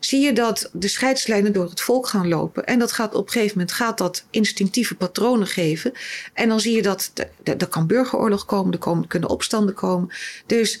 zie 0.00 0.20
je 0.20 0.32
dat 0.32 0.70
de 0.72 0.88
scheidslijnen 0.88 1.52
door 1.52 1.68
het 1.68 1.80
volk 1.80 2.06
gaan 2.06 2.28
lopen. 2.28 2.64
En 2.64 2.78
dat 2.78 2.92
gaat 2.92 3.14
op 3.14 3.26
een 3.26 3.32
gegeven 3.32 3.58
moment 3.58 3.76
gaat 3.76 3.98
dat 3.98 4.24
instinctieve 4.30 4.94
patronen 4.94 5.46
geven. 5.46 5.92
En 6.32 6.48
dan 6.48 6.60
zie 6.60 6.76
je 6.76 6.82
dat 6.82 7.12
er 7.44 7.68
kan 7.68 7.86
burgeroorlog 7.86 8.44
komen, 8.44 8.72
er 8.72 8.78
komen, 8.78 9.06
kunnen 9.06 9.28
opstanden 9.28 9.74
komen. 9.74 10.08
Dus 10.46 10.80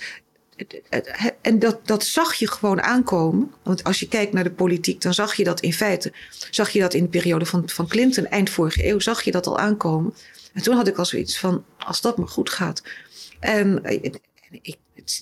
en 1.40 1.58
dat, 1.58 1.86
dat 1.86 2.04
zag 2.04 2.34
je 2.34 2.48
gewoon 2.48 2.82
aankomen. 2.82 3.52
Want 3.62 3.84
als 3.84 4.00
je 4.00 4.08
kijkt 4.08 4.32
naar 4.32 4.44
de 4.44 4.50
politiek, 4.50 5.00
dan 5.00 5.14
zag 5.14 5.34
je 5.34 5.44
dat 5.44 5.60
in 5.60 5.72
feite. 5.72 6.12
Zag 6.50 6.70
je 6.70 6.80
dat 6.80 6.94
in 6.94 7.02
de 7.02 7.08
periode 7.08 7.46
van, 7.46 7.68
van 7.68 7.88
Clinton, 7.88 8.26
eind 8.26 8.50
vorige 8.50 8.86
eeuw, 8.86 8.98
zag 8.98 9.22
je 9.22 9.30
dat 9.30 9.46
al 9.46 9.58
aankomen. 9.58 10.14
En 10.52 10.62
toen 10.62 10.76
had 10.76 10.88
ik 10.88 10.98
al 10.98 11.04
zoiets 11.04 11.38
van: 11.38 11.64
als 11.78 12.00
dat 12.00 12.18
maar 12.18 12.28
goed 12.28 12.50
gaat. 12.50 12.82
En 13.44 13.80
ik, 14.62 14.76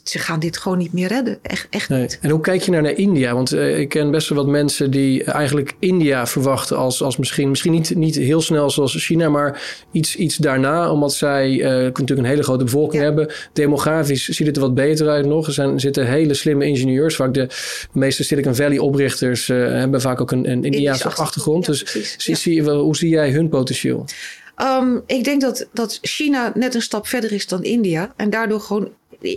ze 0.05 0.19
gaan 0.19 0.41
dit 0.41 0.57
gewoon 0.57 0.79
niet 0.79 0.93
meer 0.93 1.09
redden. 1.09 1.39
Echt, 1.43 1.67
echt 1.71 1.89
nee. 1.89 2.01
niet. 2.01 2.19
En 2.21 2.31
hoe 2.31 2.41
kijk 2.41 2.63
je 2.63 2.71
nou 2.71 2.83
naar 2.83 2.93
India? 2.93 3.35
Want 3.35 3.53
uh, 3.53 3.79
ik 3.79 3.89
ken 3.89 4.11
best 4.11 4.29
wel 4.29 4.39
wat 4.39 4.47
mensen 4.47 4.91
die 4.91 5.25
eigenlijk 5.25 5.73
India 5.79 6.27
verwachten 6.27 6.77
als, 6.77 7.03
als 7.03 7.17
misschien, 7.17 7.49
misschien 7.49 7.73
niet, 7.73 7.95
niet 7.95 8.15
heel 8.15 8.41
snel 8.41 8.71
zoals 8.71 9.05
China, 9.05 9.29
maar 9.29 9.63
iets, 9.93 10.17
iets 10.17 10.37
daarna, 10.37 10.91
omdat 10.91 11.15
zij 11.15 11.51
uh, 11.51 11.63
natuurlijk 11.69 12.19
een 12.19 12.25
hele 12.25 12.43
grote 12.43 12.65
bevolking 12.65 13.03
hebben. 13.03 13.33
Demografisch 13.53 14.29
ziet 14.29 14.47
het 14.47 14.57
er 14.57 14.63
wat 14.63 14.75
beter 14.75 15.09
uit 15.09 15.27
nog. 15.27 15.47
Er 15.47 15.53
zijn, 15.53 15.81
zitten 15.81 16.07
hele 16.07 16.35
slimme 16.35 16.65
ingenieurs. 16.65 17.17
Vaak 17.17 17.35
de, 17.35 17.49
meeste 17.93 18.25
Silicon 18.25 18.55
Valley 18.55 18.79
oprichters 18.79 19.49
uh, 19.49 19.57
hebben 19.67 20.01
vaak 20.01 20.21
ook 20.21 20.31
een, 20.31 20.51
een 20.51 20.65
Indiaanse 20.65 21.09
achtergrond. 21.09 21.67
Ja, 21.67 21.73
dus 21.73 22.15
zie, 22.17 22.63
hoe 22.63 22.97
zie 22.97 23.09
jij 23.09 23.31
hun 23.31 23.49
potentieel? 23.49 24.05
Um, 24.63 25.03
ik 25.07 25.25
denk 25.25 25.41
dat, 25.41 25.69
dat 25.73 25.99
China 26.03 26.53
net 26.55 26.75
een 26.75 26.83
stap 26.83 27.07
verder 27.07 27.33
is 27.33 27.47
dan 27.47 27.63
India. 27.63 28.13
En 28.17 28.31
daardoor 28.31 28.61
gewoon 28.61 28.91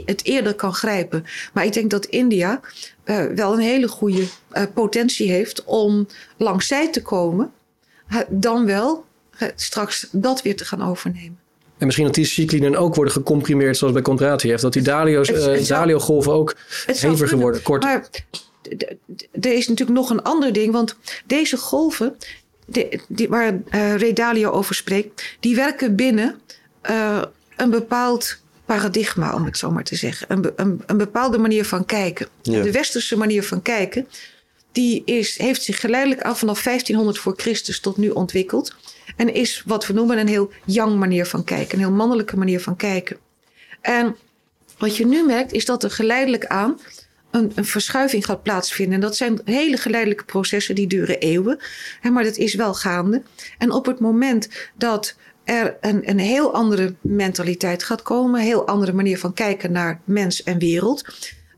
het 0.06 0.26
eerder 0.26 0.56
kan 0.56 0.74
grijpen. 0.74 1.26
Maar 1.54 1.66
ik 1.66 1.74
denk 1.74 1.90
dat 1.92 2.06
India 2.06 2.60
uh, 3.06 3.26
wel 3.26 3.54
een 3.54 3.60
hele 3.60 3.88
goede 3.88 4.22
uh, 4.22 4.64
potentie 4.74 5.32
heeft 5.32 5.64
om 5.64 6.08
langs 6.38 6.68
zij 6.68 6.92
te 6.92 7.02
komen. 7.02 7.52
Uh, 8.10 8.20
dan 8.30 8.66
wel 8.66 9.06
straks 9.56 10.08
dat 10.12 10.42
weer 10.42 10.56
te 10.56 10.66
gaan 10.66 10.82
overnemen. 10.82 11.40
En 11.78 11.86
misschien 11.86 12.06
dat 12.06 12.16
die 12.16 12.26
cyclinen 12.26 12.76
ook 12.76 12.96
worden 12.96 13.14
gecomprimeerd 13.14 13.78
zoals 13.78 13.94
bij 13.94 14.02
Contrati 14.02 14.50
heeft. 14.50 14.62
Dat 14.62 14.74
die 14.74 14.82
Dalio-golven 15.68 16.32
ook 16.32 16.56
heviger 16.86 17.38
worden, 17.38 17.62
kort. 17.62 17.84
Maar 17.84 18.10
er 19.32 19.54
is 19.54 19.68
natuurlijk 19.68 19.98
nog 19.98 20.10
een 20.10 20.22
ander 20.22 20.54
ding. 20.54 20.72
Want 20.72 20.96
deze 21.26 21.58
golven, 21.58 22.16
die, 22.66 23.02
die, 23.08 23.30
waar 23.30 23.54
uh, 23.54 23.60
Ray 23.96 24.14
Dalio 24.14 24.52
over 24.52 24.76
spreekt, 24.76 25.24
die 25.40 25.56
werken 25.56 25.96
binnen 25.96 26.40
uh, 26.90 27.24
een 27.56 27.70
bepaald 27.70 28.38
paradigma, 28.66 29.34
om 29.34 29.46
het 29.46 29.58
zo 29.58 29.72
maar 29.72 29.84
te 29.84 29.96
zeggen. 29.96 30.28
Een, 30.30 30.52
een, 30.56 30.82
een 30.86 30.98
bepaalde 30.98 31.38
manier 31.38 31.66
van 31.66 31.86
kijken. 31.86 32.28
De 32.42 32.72
westerse 32.72 33.18
manier 33.18 33.44
van 33.44 33.62
kijken, 33.62 34.08
die 34.72 35.02
is, 35.06 35.38
heeft 35.38 35.64
zich 35.64 35.80
geleidelijk 35.80 36.22
aan 36.22 36.38
vanaf 36.38 36.64
1500 36.64 37.18
voor 37.18 37.34
Christus 37.38 37.80
tot 37.80 37.98
nu 37.98 38.10
ontwikkeld. 38.10 38.76
En 39.16 39.34
is 39.34 39.64
wat 39.66 39.88
we 39.88 39.94
noemen 39.94 40.18
een 40.18 40.28
heel 40.28 40.52
yang 40.66 40.98
manier 40.98 41.26
van 41.26 41.44
kijken, 41.44 41.74
een 41.74 41.86
heel 41.86 41.96
mannelijke 41.96 42.38
manier 42.38 42.60
van 42.60 42.76
kijken. 42.76 43.18
En 43.82 44.16
wat 44.78 44.98
je 44.98 45.06
nu 45.06 45.26
merkt, 45.26 45.52
is 45.52 45.66
dat 45.66 45.84
er 45.84 45.92
geleidelijk 45.92 46.46
aan 46.46 46.80
een, 47.36 47.52
een, 47.56 47.66
verschuiving 47.66 48.26
gaat 48.26 48.44
plaatsvinden. 48.44 48.94
En 48.94 49.00
dat 49.00 49.16
zijn 49.16 49.42
hele 49.46 49.78
geleidelijke 49.78 50.26
processen 50.26 50.76
die 50.76 50.88
duren 50.88 51.20
eeuwen. 51.20 51.60
Maar 52.12 52.24
dat 52.24 52.38
is 52.38 52.56
wel 52.56 52.74
gaande. 52.74 53.22
En 53.58 53.72
op 53.72 53.86
het 53.86 54.00
moment 54.00 54.50
dat 54.78 55.16
er 55.44 55.78
een, 55.82 56.10
een 56.10 56.20
heel 56.20 56.54
andere 56.54 56.96
mentaliteit 57.02 57.84
gaat 57.84 58.02
komen. 58.02 58.40
Een 58.40 58.46
heel 58.46 58.68
andere 58.68 58.94
manier 58.94 59.20
van 59.20 59.34
kijken 59.34 59.72
naar 59.72 60.02
mens 60.04 60.44
en 60.44 60.60
wereld. 60.60 61.04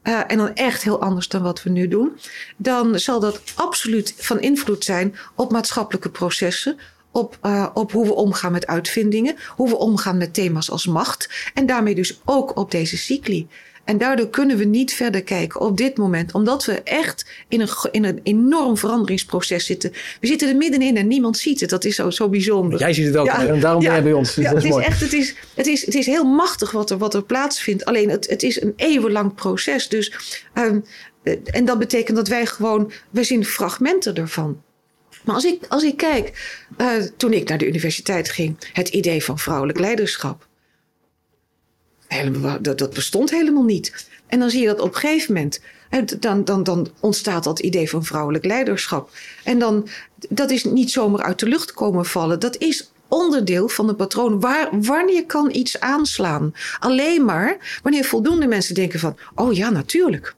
Uh, 0.04 0.20
en 0.28 0.38
dan 0.38 0.54
echt 0.54 0.84
heel 0.84 1.02
anders 1.02 1.28
dan 1.28 1.42
wat 1.42 1.64
we 1.64 1.70
nu 1.70 1.88
doen. 1.88 2.18
Dan 2.58 3.00
zal 3.00 3.20
dat 3.20 3.42
absoluut 3.56 4.14
van 4.18 4.40
invloed 4.40 4.84
zijn 4.84 5.16
op 5.36 5.52
maatschappelijke 5.52 6.10
processen. 6.10 6.78
Op, 7.12 7.38
uh, 7.46 7.68
op 7.74 7.92
hoe 7.92 8.06
we 8.06 8.14
omgaan 8.14 8.52
met 8.52 8.68
uitvindingen. 8.68 9.36
Hoe 9.56 9.70
we 9.70 9.78
omgaan 9.78 10.18
met 10.18 10.34
thema's 10.34 10.72
als 10.72 10.86
macht. 10.86 11.30
En 11.54 11.66
daarmee 11.66 11.96
dus 11.96 12.20
ook 12.26 12.58
op 12.58 12.72
deze 12.72 12.98
cycli. 12.98 13.48
En 13.88 13.98
daardoor 13.98 14.30
kunnen 14.30 14.58
we 14.58 14.64
niet 14.64 14.94
verder 14.94 15.24
kijken 15.24 15.62
op 15.62 15.78
dit 15.78 15.98
moment, 15.98 16.34
omdat 16.34 16.66
we 16.66 16.82
echt 16.82 17.26
in 17.48 17.62
een, 17.62 17.70
in 17.92 18.04
een 18.04 18.20
enorm 18.24 18.78
veranderingsproces 18.78 19.66
zitten. 19.66 19.92
We 20.20 20.28
zitten 20.28 20.50
er 20.50 20.56
middenin 20.56 20.98
en 20.98 21.08
niemand 21.08 21.38
ziet 21.38 21.60
het. 21.60 21.70
Dat 21.70 21.86
is 21.86 21.96
zo, 21.96 22.10
zo 22.10 22.30
bijzonder. 22.30 22.80
Jij 22.80 22.94
ziet 22.94 23.06
het 23.06 23.18
ook 23.18 23.26
ja, 23.26 23.48
en 23.48 23.60
daarom 23.60 23.84
ben 23.84 23.92
jij 23.92 24.04
bij 24.04 24.14
ons. 24.14 24.36
Ja, 24.36 24.54
dat 24.54 24.64
is, 24.64 24.70
het, 24.70 24.80
is 24.80 24.86
echt, 24.86 25.02
het, 25.02 25.14
is, 25.14 25.36
het, 25.54 25.68
is, 25.68 25.86
het 25.86 25.96
is 25.96 26.06
heel 26.06 26.24
machtig 26.24 26.72
wat 26.72 26.90
er, 26.90 26.98
wat 26.98 27.14
er 27.14 27.24
plaatsvindt. 27.24 27.86
Alleen 27.86 28.10
het, 28.10 28.30
het 28.30 28.44
is 28.44 28.62
een 28.62 28.74
eeuwenlang 28.76 29.34
proces. 29.34 29.90
Dus, 29.90 30.14
um, 30.54 30.86
en 31.44 31.66
dat 31.66 31.80
betekent 31.80 32.18
dat 32.18 32.28
wij 32.28 32.46
gewoon, 32.46 32.92
we 33.10 33.24
zien 33.24 33.46
fragmenten 33.46 34.16
ervan. 34.16 34.62
Maar 35.24 35.36
als 35.36 35.46
ik, 35.46 35.62
als 35.68 35.84
ik 35.84 35.98
kijk, 35.98 36.58
uh, 36.78 36.88
toen 37.18 37.34
ik 37.34 37.50
naar 37.50 37.58
de 37.58 37.68
universiteit 37.68 38.30
ging, 38.30 38.58
het 38.74 38.88
idee 38.88 39.24
van 39.24 39.40
vrouwelijk 39.40 39.80
leiderschap 39.80 40.47
helemaal, 42.08 42.62
dat, 42.62 42.78
dat 42.78 42.94
bestond 42.94 43.30
helemaal 43.30 43.64
niet. 43.64 44.08
En 44.28 44.40
dan 44.40 44.50
zie 44.50 44.62
je 44.62 44.68
dat 44.68 44.80
op 44.80 44.94
een 44.94 45.00
gegeven 45.00 45.34
moment, 45.34 45.60
dan, 46.20 46.44
dan, 46.44 46.64
dan 46.64 46.88
ontstaat 47.00 47.44
dat 47.44 47.60
idee 47.60 47.90
van 47.90 48.06
vrouwelijk 48.06 48.46
leiderschap. 48.46 49.10
En 49.44 49.60
dan, 49.60 49.88
dat 50.30 50.52
is 50.52 50.64
niet 50.64 50.92
zomaar 50.92 51.24
uit 51.24 51.40
de 51.40 51.48
lucht 51.48 51.74
komen 51.74 52.06
vallen. 52.06 52.40
Dat 52.40 52.58
is 52.58 52.92
onderdeel 53.08 53.70
van 53.70 53.88
de 53.88 53.96
patroon. 53.96 54.40
Waar, 54.40 54.70
wanneer 54.72 55.26
kan 55.26 55.50
iets 55.52 55.80
aanslaan? 55.80 56.54
Alleen 56.80 57.26
maar 57.26 57.80
wanneer 57.84 58.06
voldoende 58.06 58.48
mensen 58.48 58.76
denken 58.76 59.00
van, 59.00 59.18
oh 59.36 59.54
ja, 59.54 59.70
natuurlijk. 59.70 60.36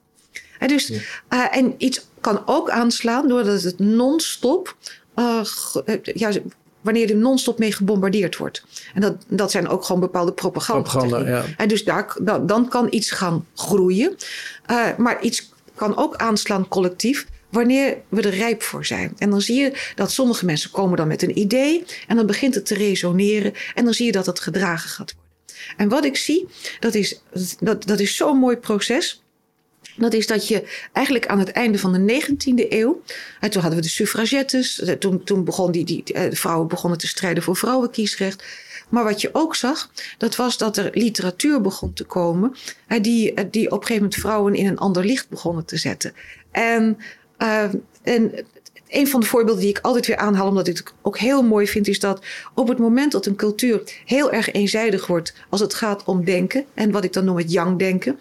En, 0.59 0.67
dus, 0.67 0.87
ja. 0.87 0.99
Uh, 1.29 1.57
en 1.57 1.73
iets 1.77 2.07
kan 2.21 2.41
ook 2.45 2.69
aanslaan 2.69 3.27
doordat 3.27 3.61
het 3.61 3.79
non-stop 3.79 4.75
uh, 5.15 5.43
ja, 6.01 6.31
wanneer 6.81 7.09
er 7.09 7.15
non-stop 7.15 7.59
mee 7.59 7.71
gebombardeerd 7.71 8.37
wordt. 8.37 8.63
En 8.93 9.01
dat, 9.01 9.15
dat 9.27 9.51
zijn 9.51 9.67
ook 9.67 9.83
gewoon 9.83 10.01
bepaalde 10.01 10.33
propaganda. 10.33 10.89
propaganda 10.89 11.29
ja. 11.29 11.45
En 11.57 11.67
dus 11.67 11.83
daar, 11.83 12.15
dan, 12.21 12.47
dan 12.47 12.67
kan 12.67 12.87
iets 12.89 13.11
gaan 13.11 13.45
groeien. 13.55 14.15
Uh, 14.71 14.97
maar 14.97 15.21
iets 15.21 15.51
kan 15.75 15.97
ook 15.97 16.15
aanslaan 16.15 16.67
collectief 16.67 17.27
wanneer 17.49 17.97
we 18.09 18.21
er 18.21 18.35
rijp 18.35 18.63
voor 18.63 18.85
zijn. 18.85 19.13
En 19.17 19.29
dan 19.29 19.41
zie 19.41 19.59
je 19.59 19.91
dat 19.95 20.11
sommige 20.11 20.45
mensen 20.45 20.71
komen 20.71 20.97
dan 20.97 21.07
met 21.07 21.21
een 21.21 21.39
idee 21.39 21.83
en 22.07 22.15
dan 22.15 22.25
begint 22.25 22.55
het 22.55 22.65
te 22.65 22.73
resoneren 22.73 23.53
en 23.75 23.83
dan 23.83 23.93
zie 23.93 24.05
je 24.05 24.11
dat 24.11 24.25
het 24.25 24.39
gedragen 24.39 24.89
gaat 24.89 25.13
worden. 25.13 25.27
En 25.77 25.89
wat 25.89 26.05
ik 26.05 26.17
zie, 26.17 26.47
dat 26.79 26.95
is, 26.95 27.21
dat, 27.59 27.85
dat 27.85 27.99
is 27.99 28.15
zo'n 28.15 28.37
mooi 28.37 28.57
proces. 28.57 29.23
Dat 29.99 30.13
is 30.13 30.27
dat 30.27 30.47
je 30.47 30.87
eigenlijk 30.93 31.27
aan 31.27 31.39
het 31.39 31.51
einde 31.51 31.79
van 31.79 31.93
de 31.93 32.21
19e 32.21 32.65
eeuw. 32.69 33.01
En 33.39 33.49
toen 33.49 33.61
hadden 33.61 33.79
we 33.79 33.85
de 33.85 33.91
suffragettes. 33.91 34.83
Toen, 34.99 35.23
toen 35.23 35.43
begon 35.43 35.71
die, 35.71 35.85
die, 35.85 36.03
de 36.03 36.35
vrouwen 36.35 36.67
begonnen 36.67 36.99
te 36.99 37.07
strijden 37.07 37.43
voor 37.43 37.55
vrouwenkiesrecht. 37.55 38.43
Maar 38.89 39.03
wat 39.03 39.21
je 39.21 39.29
ook 39.31 39.55
zag, 39.55 39.91
dat 40.17 40.35
was 40.35 40.57
dat 40.57 40.77
er 40.77 40.89
literatuur 40.93 41.61
begon 41.61 41.93
te 41.93 42.03
komen. 42.03 42.55
Die, 43.01 43.33
die 43.49 43.65
op 43.65 43.71
een 43.71 43.87
gegeven 43.87 43.95
moment 43.95 44.15
vrouwen 44.15 44.55
in 44.55 44.67
een 44.67 44.77
ander 44.77 45.05
licht 45.05 45.29
begonnen 45.29 45.65
te 45.65 45.77
zetten. 45.77 46.13
En, 46.51 46.97
uh, 47.39 47.63
en 48.01 48.45
een 48.87 49.07
van 49.07 49.19
de 49.19 49.25
voorbeelden 49.25 49.61
die 49.61 49.69
ik 49.69 49.79
altijd 49.81 50.07
weer 50.07 50.17
aanhaal, 50.17 50.47
omdat 50.47 50.67
ik 50.67 50.77
het 50.77 50.93
ook 51.01 51.17
heel 51.17 51.43
mooi 51.43 51.67
vind, 51.67 51.87
is 51.87 51.99
dat 51.99 52.25
op 52.53 52.67
het 52.67 52.77
moment 52.77 53.11
dat 53.11 53.25
een 53.25 53.35
cultuur 53.35 53.81
heel 54.05 54.31
erg 54.31 54.51
eenzijdig 54.51 55.07
wordt 55.07 55.33
als 55.49 55.61
het 55.61 55.73
gaat 55.73 56.03
om 56.03 56.25
denken, 56.25 56.65
en 56.73 56.91
wat 56.91 57.03
ik 57.03 57.13
dan 57.13 57.25
noem 57.25 57.37
het 57.37 57.51
yang-denken, 57.51 58.19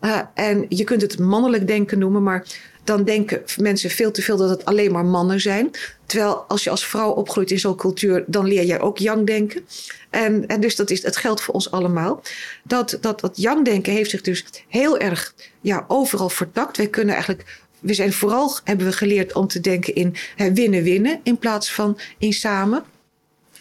uh, 0.00 0.20
en 0.34 0.66
je 0.68 0.84
kunt 0.84 1.02
het 1.02 1.18
mannelijk 1.18 1.66
denken 1.66 1.98
noemen, 1.98 2.22
maar 2.22 2.46
dan 2.84 3.04
denken 3.04 3.42
mensen 3.56 3.90
veel 3.90 4.10
te 4.10 4.22
veel 4.22 4.36
dat 4.36 4.48
het 4.48 4.64
alleen 4.64 4.92
maar 4.92 5.04
mannen 5.04 5.40
zijn. 5.40 5.70
Terwijl 6.06 6.36
als 6.36 6.64
je 6.64 6.70
als 6.70 6.86
vrouw 6.86 7.10
opgroeit 7.10 7.50
in 7.50 7.58
zo'n 7.58 7.76
cultuur, 7.76 8.24
dan 8.26 8.46
leer 8.46 8.64
jij 8.64 8.80
ook 8.80 8.98
yang 8.98 9.26
denken. 9.26 9.66
En, 10.10 10.46
en 10.46 10.60
dus 10.60 10.76
dat 10.76 10.90
is, 10.90 11.02
het 11.02 11.16
geldt 11.16 11.40
voor 11.40 11.54
ons 11.54 11.70
allemaal. 11.70 12.22
Dat, 12.62 12.98
dat, 13.00 13.20
dat 13.20 13.36
yang 13.36 13.64
denken 13.64 13.92
heeft 13.92 14.10
zich 14.10 14.20
dus 14.20 14.44
heel 14.68 14.98
erg 14.98 15.34
ja, 15.60 15.84
overal 15.88 16.28
vertakt. 16.28 16.76
Wij 16.76 16.88
kunnen 16.88 17.14
eigenlijk 17.14 17.60
we 17.78 17.94
zijn 17.94 18.12
vooral, 18.12 18.56
hebben 18.64 18.86
we 18.86 18.92
geleerd 18.92 19.34
om 19.34 19.46
te 19.46 19.60
denken 19.60 19.94
in 19.94 20.14
winnen-winnen 20.36 21.20
in 21.22 21.38
plaats 21.38 21.72
van 21.72 21.98
in 22.18 22.32
samen. 22.32 22.84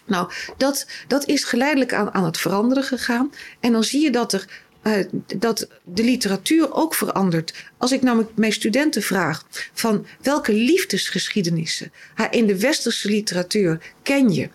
Nou, 0.06 0.32
dat, 0.58 0.88
dat 1.08 1.26
is 1.26 1.44
geleidelijk 1.44 1.94
aan, 1.94 2.14
aan 2.14 2.24
het 2.24 2.38
veranderen 2.38 2.84
gegaan. 2.84 3.32
En 3.60 3.72
dan 3.72 3.84
zie 3.84 4.02
je 4.02 4.12
dat 4.12 4.34
er 4.34 4.66
uh, 4.84 4.94
dat 5.38 5.68
de 5.84 6.04
literatuur 6.04 6.74
ook 6.74 6.96
verandert. 6.96 7.54
Als 7.78 7.92
ik 7.92 8.02
namelijk 8.02 8.32
mijn 8.36 8.52
studenten 8.52 9.02
vraag 9.02 9.44
van 9.74 10.06
welke 10.22 10.54
liefdesgeschiedenissen 10.54 11.92
in 12.32 12.48
de 12.48 12.60
westerse 12.60 13.10
literatuur 13.10 13.80
ken 14.04 14.34
je? 14.34 14.50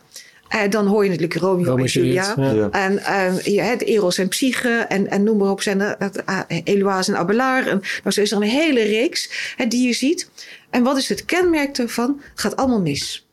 Uh, 0.55 0.61
dan 0.71 0.87
hoor 0.87 1.05
je 1.05 1.11
natuurlijk 1.11 1.41
Romeo, 1.41 1.65
Romeo 1.65 1.85
en 1.85 1.91
Julia. 1.91 2.35
Ja. 2.37 2.71
En 2.71 2.93
uh, 2.93 3.41
je 3.41 3.61
hebt 3.61 3.83
Eros 3.83 4.19
en 4.19 4.29
Psyche 4.29 4.87
en, 4.89 5.11
en 5.11 5.23
noem 5.23 5.37
maar 5.37 5.51
op. 5.51 5.63
Zijn 5.63 5.81
er, 5.81 5.97
uh, 6.29 6.41
Eloise 6.65 7.13
en 7.13 7.19
Abelard. 7.19 7.67
En, 7.67 7.83
nou, 8.03 8.15
zo 8.15 8.21
is 8.21 8.31
er 8.31 8.37
een 8.37 8.43
hele 8.43 8.83
reeks 8.83 9.55
die 9.69 9.87
je 9.87 9.93
ziet. 9.93 10.31
En 10.71 10.83
wat 10.83 10.97
is 10.97 11.09
het 11.09 11.25
kenmerk 11.25 11.75
daarvan? 11.75 12.21
Gaat 12.35 12.57
allemaal 12.57 12.81
mis. 12.81 13.27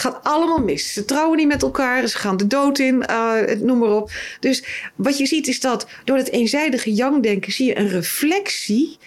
Gaat 0.00 0.20
allemaal 0.22 0.58
mis. 0.58 0.92
Ze 0.92 1.04
trouwen 1.04 1.38
niet 1.38 1.46
met 1.46 1.62
elkaar. 1.62 2.06
Ze 2.06 2.18
gaan 2.18 2.36
de 2.36 2.46
dood 2.46 2.78
in. 2.78 3.04
Uh, 3.10 3.40
noem 3.60 3.78
maar 3.78 3.90
op. 3.90 4.10
Dus 4.40 4.64
wat 4.94 5.18
je 5.18 5.26
ziet 5.26 5.46
is 5.46 5.60
dat 5.60 5.86
door 6.04 6.16
het 6.16 6.30
eenzijdige 6.30 6.94
yang-denken 6.94 7.52
zie 7.52 7.66
je 7.66 7.78
een 7.78 7.88
reflectie 7.88 8.98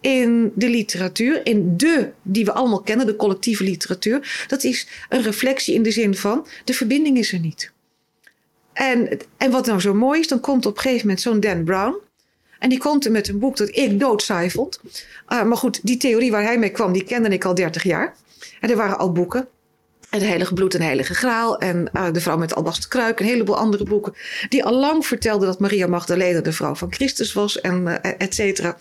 in 0.00 0.52
de 0.54 0.68
literatuur, 0.68 1.46
in 1.46 1.76
de 1.76 2.10
die 2.22 2.44
we 2.44 2.52
allemaal 2.52 2.80
kennen, 2.80 3.06
de 3.06 3.16
collectieve 3.16 3.64
literatuur. 3.64 4.44
Dat 4.46 4.64
is 4.64 4.86
een 5.08 5.22
reflectie 5.22 5.74
in 5.74 5.82
de 5.82 5.90
zin 5.90 6.14
van 6.14 6.46
de 6.64 6.74
verbinding 6.74 7.18
is 7.18 7.32
er 7.32 7.38
niet. 7.38 7.72
En, 8.72 9.18
en 9.36 9.50
wat 9.50 9.66
nou 9.66 9.80
zo 9.80 9.94
mooi 9.94 10.20
is, 10.20 10.28
dan 10.28 10.40
komt 10.40 10.66
op 10.66 10.76
een 10.76 10.82
gegeven 10.82 11.06
moment 11.06 11.20
zo'n 11.20 11.40
Dan 11.40 11.64
Brown. 11.64 11.96
En 12.58 12.68
die 12.68 12.78
komt 12.78 13.04
er 13.04 13.10
met 13.10 13.28
een 13.28 13.38
boek 13.38 13.56
dat 13.56 13.76
ik 13.76 14.00
doodsaai 14.00 14.50
vond. 14.50 14.80
Uh, 15.28 15.42
maar 15.42 15.56
goed, 15.56 15.80
die 15.82 15.96
theorie 15.96 16.30
waar 16.30 16.42
hij 16.42 16.58
mee 16.58 16.70
kwam, 16.70 16.92
die 16.92 17.04
kende 17.04 17.28
ik 17.28 17.44
al 17.44 17.54
30 17.54 17.82
jaar. 17.82 18.16
En 18.60 18.70
er 18.70 18.76
waren 18.76 18.98
al 18.98 19.12
boeken. 19.12 19.48
Het 20.10 20.22
Heilige 20.22 20.54
Bloed 20.54 20.74
en 20.74 20.82
Heilige 20.82 21.14
Graal. 21.14 21.58
En 21.58 21.90
uh, 21.92 22.12
De 22.12 22.20
Vrouw 22.20 22.36
met 22.36 22.54
Albasten 22.54 22.88
Kruik. 22.88 23.20
Een 23.20 23.26
heleboel 23.26 23.56
andere 23.56 23.84
boeken. 23.84 24.14
Die 24.48 24.64
al 24.64 24.74
lang 24.74 25.06
vertelden 25.06 25.46
dat 25.46 25.60
Maria 25.60 25.86
Magdalena 25.86 26.40
de 26.40 26.52
vrouw 26.52 26.74
van 26.74 26.92
Christus 26.92 27.32
was. 27.32 27.60
En 27.60 27.82
uh, 27.86 27.94
et 28.18 28.34
cetera. 28.34 28.78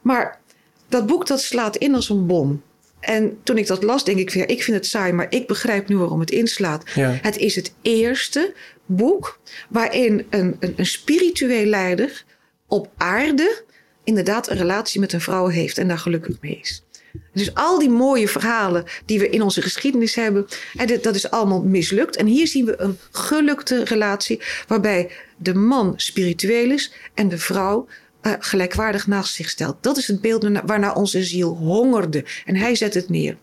Maar 0.00 0.40
dat 0.88 1.06
boek 1.06 1.26
dat 1.26 1.42
slaat 1.42 1.76
in 1.76 1.94
als 1.94 2.08
een 2.08 2.26
bom. 2.26 2.62
En 3.00 3.38
toen 3.42 3.58
ik 3.58 3.66
dat 3.66 3.82
las, 3.82 4.04
denk 4.04 4.18
ik 4.18 4.30
weer, 4.30 4.48
ik 4.48 4.62
vind 4.62 4.76
het 4.76 4.86
saai, 4.86 5.12
maar 5.12 5.26
ik 5.28 5.46
begrijp 5.46 5.88
nu 5.88 5.96
waarom 5.96 6.20
het 6.20 6.30
inslaat. 6.30 6.82
Ja. 6.94 7.18
Het 7.22 7.36
is 7.36 7.54
het 7.54 7.72
eerste 7.82 8.54
boek 8.86 9.40
waarin 9.68 10.26
een, 10.30 10.56
een, 10.60 10.72
een 10.76 10.86
spiritueel 10.86 11.64
leider 11.64 12.24
op 12.66 12.88
aarde 12.96 13.62
inderdaad 14.04 14.50
een 14.50 14.56
relatie 14.56 15.00
met 15.00 15.12
een 15.12 15.20
vrouw 15.20 15.46
heeft 15.46 15.78
en 15.78 15.88
daar 15.88 15.98
gelukkig 15.98 16.36
mee 16.40 16.58
is. 16.62 16.82
Dus 17.32 17.54
al 17.54 17.78
die 17.78 17.90
mooie 17.90 18.28
verhalen 18.28 18.84
die 19.04 19.18
we 19.18 19.28
in 19.28 19.42
onze 19.42 19.62
geschiedenis 19.62 20.14
hebben, 20.14 20.46
dat 21.02 21.14
is 21.14 21.30
allemaal 21.30 21.62
mislukt. 21.62 22.16
En 22.16 22.26
hier 22.26 22.46
zien 22.46 22.64
we 22.64 22.80
een 22.80 22.98
gelukte 23.10 23.84
relatie 23.84 24.42
waarbij 24.66 25.10
de 25.36 25.54
man 25.54 25.92
spiritueel 25.96 26.70
is 26.70 26.92
en 27.14 27.28
de 27.28 27.38
vrouw 27.38 27.88
uh, 28.22 28.32
gelijkwaardig 28.38 29.06
naast 29.06 29.34
zich 29.34 29.48
stelt. 29.48 29.76
Dat 29.80 29.96
is 29.96 30.06
het 30.06 30.20
beeld 30.20 30.48
waarnaar 30.64 30.94
onze 30.94 31.24
ziel 31.24 31.56
hongerde. 31.56 32.24
En 32.44 32.56
hij 32.56 32.74
zet 32.74 32.94
het 32.94 33.08
neer. 33.08 33.36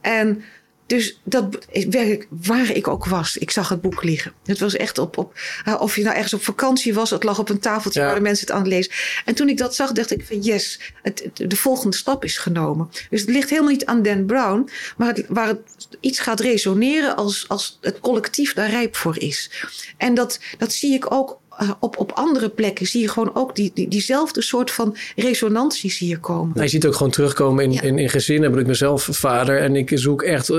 En 0.00 0.42
dus 0.86 1.20
dat 1.24 1.66
werkelijk, 1.70 2.26
waar 2.28 2.70
ik 2.70 2.88
ook 2.88 3.04
was, 3.04 3.36
ik 3.36 3.50
zag 3.50 3.68
het 3.68 3.80
boek 3.80 4.02
liggen. 4.02 4.32
Het 4.44 4.58
was 4.58 4.76
echt 4.76 4.98
op, 4.98 5.18
op 5.18 5.34
uh, 5.68 5.80
of 5.80 5.96
je 5.96 6.02
nou 6.02 6.14
ergens 6.14 6.34
op 6.34 6.42
vakantie 6.42 6.94
was, 6.94 7.10
het 7.10 7.22
lag 7.22 7.38
op 7.38 7.48
een 7.48 7.58
tafeltje 7.58 8.00
ja. 8.00 8.06
waar 8.06 8.14
de 8.14 8.20
mensen 8.20 8.46
het 8.46 8.54
aan 8.54 8.62
het 8.62 8.70
lezen. 8.70 8.92
En 9.24 9.34
toen 9.34 9.48
ik 9.48 9.58
dat 9.58 9.74
zag, 9.74 9.92
dacht 9.92 10.10
ik 10.10 10.24
van 10.26 10.40
yes, 10.40 10.80
het, 11.02 11.30
de 11.34 11.56
volgende 11.56 11.96
stap 11.96 12.24
is 12.24 12.38
genomen. 12.38 12.88
Dus 13.10 13.20
het 13.20 13.30
ligt 13.30 13.50
helemaal 13.50 13.70
niet 13.70 13.86
aan 13.86 14.02
Dan 14.02 14.26
Brown, 14.26 14.68
maar 14.96 15.08
het, 15.08 15.24
waar 15.28 15.46
het 15.46 15.60
iets 16.00 16.18
gaat 16.18 16.40
resoneren 16.40 17.16
als, 17.16 17.48
als 17.48 17.78
het 17.80 18.00
collectief 18.00 18.54
daar 18.54 18.70
rijp 18.70 18.96
voor 18.96 19.18
is. 19.18 19.50
En 19.96 20.14
dat, 20.14 20.40
dat 20.58 20.72
zie 20.72 20.94
ik 20.94 21.12
ook 21.12 21.40
op, 21.78 21.98
op 21.98 22.12
andere 22.12 22.48
plekken 22.48 22.86
zie 22.86 23.00
je 23.00 23.08
gewoon 23.08 23.30
ook 23.34 23.56
die, 23.56 23.70
die, 23.74 23.88
diezelfde 23.88 24.42
soort 24.42 24.70
van 24.70 24.96
resonanties 25.16 25.98
hier 25.98 26.18
komen. 26.18 26.50
Nou, 26.52 26.62
je 26.62 26.70
ziet 26.70 26.86
ook 26.86 26.94
gewoon 26.94 27.12
terugkomen 27.12 27.64
in, 27.64 27.72
ja. 27.72 27.82
in, 27.82 27.98
in 27.98 28.08
gezinnen. 28.08 28.50
Heb 28.50 28.60
ik 28.60 28.66
mezelf 28.66 29.08
vader 29.10 29.60
en 29.60 29.76
ik 29.76 29.90
zoek 29.94 30.22
echt 30.22 30.50
uh, 30.50 30.56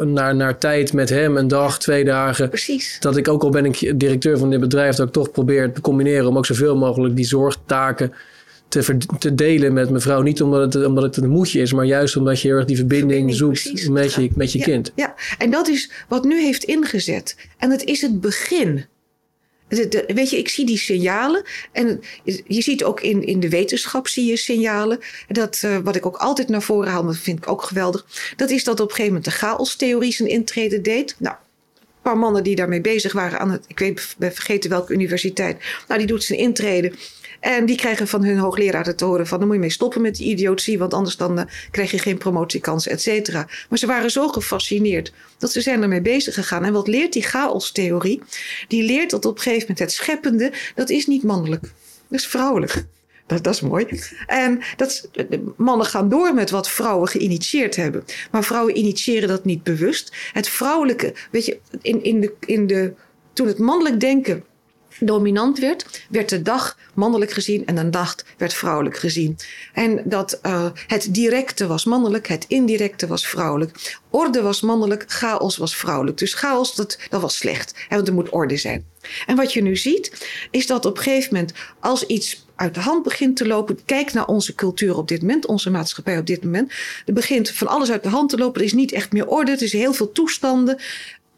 naar, 0.00 0.34
naar 0.34 0.58
tijd 0.58 0.92
met 0.92 1.08
hem, 1.08 1.36
een 1.36 1.48
dag, 1.48 1.78
twee 1.78 2.04
dagen. 2.04 2.48
Precies. 2.48 2.96
Dat 3.00 3.16
ik 3.16 3.28
ook 3.28 3.42
al 3.42 3.50
ben 3.50 3.64
ik 3.64 4.00
directeur 4.00 4.38
van 4.38 4.50
dit 4.50 4.60
bedrijf, 4.60 4.96
dat 4.96 5.06
ik 5.06 5.12
toch 5.12 5.30
probeer 5.30 5.72
te 5.72 5.80
combineren 5.80 6.26
om 6.26 6.36
ook 6.36 6.46
zoveel 6.46 6.76
mogelijk 6.76 7.16
die 7.16 7.26
zorgtaken 7.26 8.12
te, 8.68 8.96
te 9.18 9.34
delen 9.34 9.72
met 9.72 9.90
mevrouw. 9.90 10.22
Niet 10.22 10.42
omdat 10.42 10.74
het, 10.74 10.86
omdat 10.86 11.04
het 11.04 11.16
een 11.16 11.30
moedje 11.30 11.60
is, 11.60 11.72
maar 11.72 11.84
juist 11.84 12.16
omdat 12.16 12.40
je 12.40 12.48
heel 12.48 12.56
erg 12.56 12.66
die 12.66 12.76
verbinding, 12.76 13.36
verbinding 13.36 13.58
zoekt 13.58 13.88
met 13.90 14.14
je, 14.14 14.30
met 14.34 14.52
je 14.52 14.58
ja, 14.58 14.64
kind. 14.64 14.92
Ja, 14.94 15.14
en 15.38 15.50
dat 15.50 15.68
is 15.68 15.90
wat 16.08 16.24
nu 16.24 16.42
heeft 16.42 16.64
ingezet. 16.64 17.36
En 17.58 17.70
het 17.70 17.84
is 17.84 18.00
het 18.00 18.20
begin. 18.20 18.84
Weet 19.68 20.30
je, 20.30 20.38
ik 20.38 20.48
zie 20.48 20.66
die 20.66 20.78
signalen. 20.78 21.42
En 21.72 22.00
je, 22.46 22.62
ziet 22.62 22.84
ook 22.84 23.00
in, 23.00 23.26
in 23.26 23.40
de 23.40 23.48
wetenschap 23.48 24.08
zie 24.08 24.26
je 24.26 24.36
signalen. 24.36 24.98
Dat, 25.28 25.62
uh, 25.64 25.76
wat 25.76 25.96
ik 25.96 26.06
ook 26.06 26.16
altijd 26.16 26.48
naar 26.48 26.62
voren 26.62 26.90
haal, 26.90 27.04
dat 27.04 27.16
vind 27.16 27.38
ik 27.38 27.48
ook 27.48 27.62
geweldig. 27.62 28.06
Dat 28.36 28.50
is 28.50 28.64
dat 28.64 28.80
op 28.80 28.88
een 28.88 28.94
gegeven 28.94 29.14
moment 29.14 29.24
de 29.24 29.38
chaostheorie 29.38 30.12
zijn 30.12 30.28
intrede 30.28 30.80
deed. 30.80 31.16
Nou, 31.18 31.36
een 31.74 32.02
paar 32.02 32.18
mannen 32.18 32.42
die 32.42 32.56
daarmee 32.56 32.80
bezig 32.80 33.12
waren 33.12 33.38
aan 33.38 33.50
het, 33.50 33.64
ik 33.66 33.78
weet, 33.78 34.14
ben 34.18 34.34
vergeten 34.34 34.70
welke 34.70 34.92
universiteit. 34.92 35.62
Nou, 35.88 35.98
die 35.98 36.08
doet 36.08 36.24
zijn 36.24 36.38
intrede. 36.38 36.92
En 37.40 37.66
die 37.66 37.76
krijgen 37.76 38.08
van 38.08 38.24
hun 38.24 38.38
hoogleraar 38.38 38.94
te 38.94 39.04
horen 39.04 39.26
van... 39.26 39.38
dan 39.38 39.46
moet 39.46 39.56
je 39.56 39.62
mee 39.62 39.70
stoppen 39.70 40.00
met 40.00 40.16
die 40.16 40.30
idiotie... 40.30 40.78
want 40.78 40.94
anders 40.94 41.16
dan 41.16 41.38
uh, 41.38 41.44
krijg 41.70 41.90
je 41.90 41.98
geen 41.98 42.18
promotiekans, 42.18 42.86
et 42.86 43.02
cetera. 43.02 43.48
Maar 43.68 43.78
ze 43.78 43.86
waren 43.86 44.10
zo 44.10 44.28
gefascineerd 44.28 45.12
dat 45.38 45.52
ze 45.52 45.60
zijn 45.60 45.82
ermee 45.82 46.00
bezig 46.00 46.34
gegaan. 46.34 46.64
En 46.64 46.72
wat 46.72 46.88
leert 46.88 47.12
die 47.12 47.22
chaostheorie? 47.22 48.22
Die 48.68 48.82
leert 48.82 49.10
dat 49.10 49.24
op 49.24 49.36
een 49.36 49.42
gegeven 49.42 49.60
moment 49.60 49.78
het 49.78 49.92
scheppende... 49.92 50.52
dat 50.74 50.90
is 50.90 51.06
niet 51.06 51.22
mannelijk, 51.22 51.62
dat 52.08 52.20
is 52.20 52.26
vrouwelijk. 52.26 52.84
Dat, 53.26 53.44
dat, 53.44 53.54
is 53.54 53.60
mooi. 53.60 54.00
En 54.26 54.60
dat, 54.76 55.08
mannen 55.56 55.86
gaan 55.86 56.08
door 56.08 56.34
met 56.34 56.50
wat 56.50 56.70
vrouwen 56.70 57.08
geïnitieerd 57.08 57.76
hebben. 57.76 58.04
Maar 58.30 58.44
vrouwen 58.44 58.78
initiëren 58.78 59.28
dat 59.28 59.44
niet 59.44 59.62
bewust. 59.62 60.12
Het 60.32 60.48
vrouwelijke, 60.48 61.14
weet 61.30 61.46
je, 61.46 61.58
in, 61.82 62.02
in 62.02 62.20
de, 62.20 62.34
in 62.40 62.66
de, 62.66 62.92
toen 63.32 63.46
het 63.46 63.58
mannelijk 63.58 64.00
denken 64.00 64.44
dominant 65.00 65.58
werd, 65.58 66.04
werd 66.10 66.28
de 66.28 66.42
dag 66.42 66.78
mannelijk 66.94 67.30
gezien 67.30 67.66
en 67.66 67.74
de 67.74 67.82
nacht 67.82 68.24
werd 68.36 68.54
vrouwelijk 68.54 68.98
gezien. 68.98 69.36
En 69.72 70.02
dat 70.04 70.38
uh, 70.46 70.66
het 70.86 71.08
directe 71.10 71.66
was 71.66 71.84
mannelijk, 71.84 72.26
het 72.26 72.44
indirecte 72.48 73.06
was 73.06 73.26
vrouwelijk. 73.26 73.98
Orde 74.10 74.42
was 74.42 74.60
mannelijk, 74.60 75.04
chaos 75.06 75.56
was 75.56 75.76
vrouwelijk. 75.76 76.18
Dus 76.18 76.34
chaos, 76.34 76.74
dat, 76.74 76.98
dat 77.08 77.20
was 77.20 77.36
slecht, 77.36 77.74
hè, 77.88 77.96
want 77.96 78.08
er 78.08 78.14
moet 78.14 78.30
orde 78.30 78.56
zijn. 78.56 78.84
En 79.26 79.36
wat 79.36 79.52
je 79.52 79.62
nu 79.62 79.76
ziet, 79.76 80.26
is 80.50 80.66
dat 80.66 80.84
op 80.84 80.96
een 80.96 81.02
gegeven 81.02 81.34
moment, 81.34 81.52
als 81.80 82.06
iets 82.06 82.46
uit 82.56 82.74
de 82.74 82.80
hand 82.80 83.02
begint 83.02 83.36
te 83.36 83.46
lopen. 83.46 83.78
Kijk 83.84 84.12
naar 84.12 84.26
onze 84.26 84.54
cultuur 84.54 84.96
op 84.96 85.08
dit 85.08 85.20
moment, 85.20 85.46
onze 85.46 85.70
maatschappij 85.70 86.18
op 86.18 86.26
dit 86.26 86.44
moment. 86.44 86.72
Er 87.06 87.12
begint 87.12 87.50
van 87.50 87.66
alles 87.66 87.90
uit 87.90 88.02
de 88.02 88.08
hand 88.08 88.30
te 88.30 88.38
lopen. 88.38 88.60
Er 88.60 88.66
is 88.66 88.72
niet 88.72 88.92
echt 88.92 89.12
meer 89.12 89.26
orde. 89.26 89.52
Er 89.52 89.62
is 89.62 89.72
heel 89.72 89.92
veel 89.92 90.12
toestanden. 90.12 90.78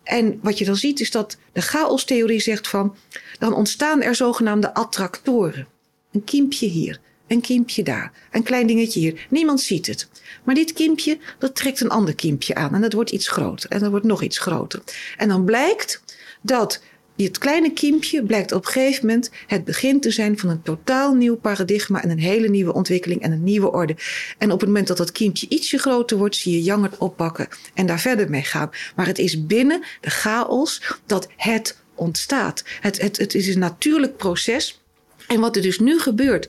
En 0.02 0.38
wat 0.42 0.58
je 0.58 0.64
dan 0.64 0.76
ziet 0.76 1.00
is 1.00 1.10
dat 1.10 1.36
de 1.52 1.60
chaostheorie 1.60 2.40
zegt 2.40 2.68
van, 2.68 2.96
dan 3.40 3.54
ontstaan 3.54 4.02
er 4.02 4.14
zogenaamde 4.14 4.74
attractoren. 4.74 5.66
Een 6.12 6.24
kiempje 6.24 6.66
hier, 6.66 7.00
een 7.26 7.40
kiempje 7.40 7.82
daar, 7.82 8.12
een 8.30 8.42
klein 8.42 8.66
dingetje 8.66 9.00
hier. 9.00 9.26
Niemand 9.30 9.60
ziet 9.60 9.86
het. 9.86 10.08
Maar 10.44 10.54
dit 10.54 10.72
kiempje, 10.72 11.18
dat 11.38 11.54
trekt 11.54 11.80
een 11.80 11.90
ander 11.90 12.14
kiempje 12.14 12.54
aan 12.54 12.74
en 12.74 12.80
dat 12.80 12.92
wordt 12.92 13.10
iets 13.10 13.28
groter 13.28 13.70
en 13.70 13.80
dat 13.80 13.90
wordt 13.90 14.06
nog 14.06 14.22
iets 14.22 14.38
groter. 14.38 14.82
En 15.16 15.28
dan 15.28 15.44
blijkt 15.44 16.02
dat 16.42 16.82
het 17.24 17.38
kleine 17.38 17.72
kiempje 17.72 18.22
blijkt 18.24 18.52
op 18.52 18.66
een 18.66 18.72
gegeven 18.72 19.06
moment 19.06 19.30
het 19.46 19.64
begin 19.64 20.00
te 20.00 20.10
zijn 20.10 20.38
van 20.38 20.48
een 20.48 20.62
totaal 20.62 21.14
nieuw 21.14 21.36
paradigma 21.36 22.02
en 22.02 22.10
een 22.10 22.18
hele 22.18 22.48
nieuwe 22.48 22.72
ontwikkeling 22.72 23.22
en 23.22 23.32
een 23.32 23.44
nieuwe 23.44 23.72
orde. 23.72 23.96
En 24.38 24.52
op 24.52 24.60
het 24.60 24.68
moment 24.68 24.86
dat 24.86 24.96
dat 24.96 25.12
kiempje 25.12 25.48
ietsje 25.48 25.78
groter 25.78 26.16
wordt, 26.16 26.36
zie 26.36 26.52
je 26.52 26.62
Yang 26.62 26.82
het 26.82 26.98
oppakken 26.98 27.48
en 27.74 27.86
daar 27.86 28.00
verder 28.00 28.30
mee 28.30 28.42
gaan. 28.42 28.70
Maar 28.96 29.06
het 29.06 29.18
is 29.18 29.46
binnen 29.46 29.82
de 30.00 30.10
chaos 30.10 30.98
dat 31.06 31.28
het 31.36 31.79
ontstaat. 32.00 32.64
Het, 32.80 33.00
het, 33.00 33.16
het 33.16 33.34
is 33.34 33.46
een 33.46 33.58
natuurlijk 33.58 34.16
proces. 34.16 34.80
En 35.26 35.40
wat 35.40 35.56
er 35.56 35.62
dus 35.62 35.78
nu 35.78 35.98
gebeurt, 35.98 36.48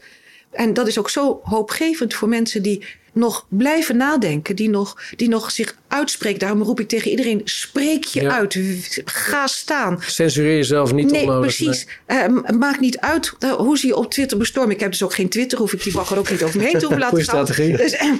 en 0.51 0.73
dat 0.73 0.87
is 0.87 0.97
ook 0.97 1.09
zo 1.09 1.39
hoopgevend 1.43 2.13
voor 2.13 2.29
mensen 2.29 2.61
die 2.61 2.85
nog 3.13 3.45
blijven 3.49 3.97
nadenken, 3.97 4.55
die 4.55 4.69
nog, 4.69 5.01
die 5.15 5.29
nog 5.29 5.51
zich 5.51 5.75
uitspreekt. 5.87 6.39
Daarom 6.39 6.61
roep 6.61 6.79
ik 6.79 6.87
tegen 6.87 7.09
iedereen: 7.09 7.41
spreek 7.43 8.03
je 8.03 8.21
ja. 8.21 8.37
uit, 8.37 8.59
ga 9.05 9.47
staan. 9.47 10.03
Censureer 10.07 10.55
jezelf 10.55 10.93
niet 10.93 11.11
nee, 11.11 11.21
onnodig. 11.21 11.55
Precies. 11.55 11.87
Nee. 12.07 12.29
Uh, 12.29 12.57
maakt 12.57 12.79
niet 12.79 12.97
uit 12.99 13.33
uh, 13.39 13.53
hoe 13.53 13.77
ze 13.77 13.87
je 13.87 13.95
op 13.95 14.11
Twitter 14.11 14.37
bestormen. 14.37 14.73
Ik 14.73 14.79
heb 14.79 14.91
dus 14.91 15.03
ook 15.03 15.13
geen 15.13 15.29
Twitter, 15.29 15.57
hoef 15.57 15.73
ik 15.73 15.83
die 15.83 15.93
bagger 15.93 16.17
ook 16.17 16.29
niet 16.29 16.43
over 16.43 16.59
me 16.59 16.65
heen 16.65 16.79
te 16.79 16.87
laten 16.97 17.07
Goeie 17.07 17.23
gaan. 17.23 17.45
strategie. 17.45 17.77
Dus, 17.77 17.93
uh, 17.93 18.13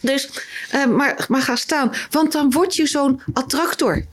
dus 0.00 0.30
maar, 0.88 1.26
maar 1.28 1.42
ga 1.42 1.56
staan. 1.56 1.92
Want 2.10 2.32
dan 2.32 2.50
word 2.50 2.74
je 2.76 2.86
zo'n 2.86 3.20
attractor. 3.32 4.04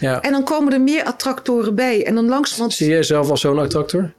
Ja. 0.00 0.20
En 0.20 0.32
dan 0.32 0.44
komen 0.44 0.72
er 0.72 0.80
meer 0.80 1.04
attractoren 1.04 1.74
bij. 1.74 2.06
En 2.06 2.14
dan 2.14 2.28
langzamerhand... 2.28 2.72
Zie 2.72 2.86
jij 2.86 2.96
jezelf 2.96 3.30
als 3.30 3.40
zo'n 3.40 3.58
attractor? 3.58 4.12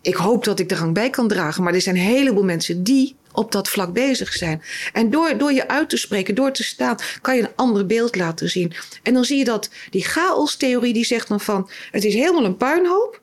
Ik 0.00 0.14
hoop 0.14 0.44
dat 0.44 0.58
ik 0.58 0.68
de 0.68 0.74
rang 0.74 0.94
bij 0.94 1.10
kan 1.10 1.28
dragen. 1.28 1.62
Maar 1.62 1.74
er 1.74 1.80
zijn 1.80 1.96
een 1.96 2.02
heleboel 2.02 2.44
mensen 2.44 2.82
die 2.82 3.16
op 3.32 3.52
dat 3.52 3.68
vlak 3.68 3.92
bezig 3.92 4.32
zijn. 4.32 4.62
En 4.92 5.10
door, 5.10 5.38
door 5.38 5.52
je 5.52 5.68
uit 5.68 5.88
te 5.88 5.96
spreken, 5.96 6.34
door 6.34 6.52
te 6.52 6.64
staan, 6.64 6.96
kan 7.20 7.36
je 7.36 7.42
een 7.42 7.54
ander 7.56 7.86
beeld 7.86 8.16
laten 8.16 8.48
zien. 8.48 8.72
En 9.02 9.14
dan 9.14 9.24
zie 9.24 9.38
je 9.38 9.44
dat 9.44 9.70
die 9.90 10.04
chaostheorie 10.04 10.92
die 10.92 11.04
zegt 11.04 11.28
dan 11.28 11.40
van... 11.40 11.70
het 11.90 12.04
is 12.04 12.14
helemaal 12.14 12.44
een 12.44 12.56
puinhoop. 12.56 13.20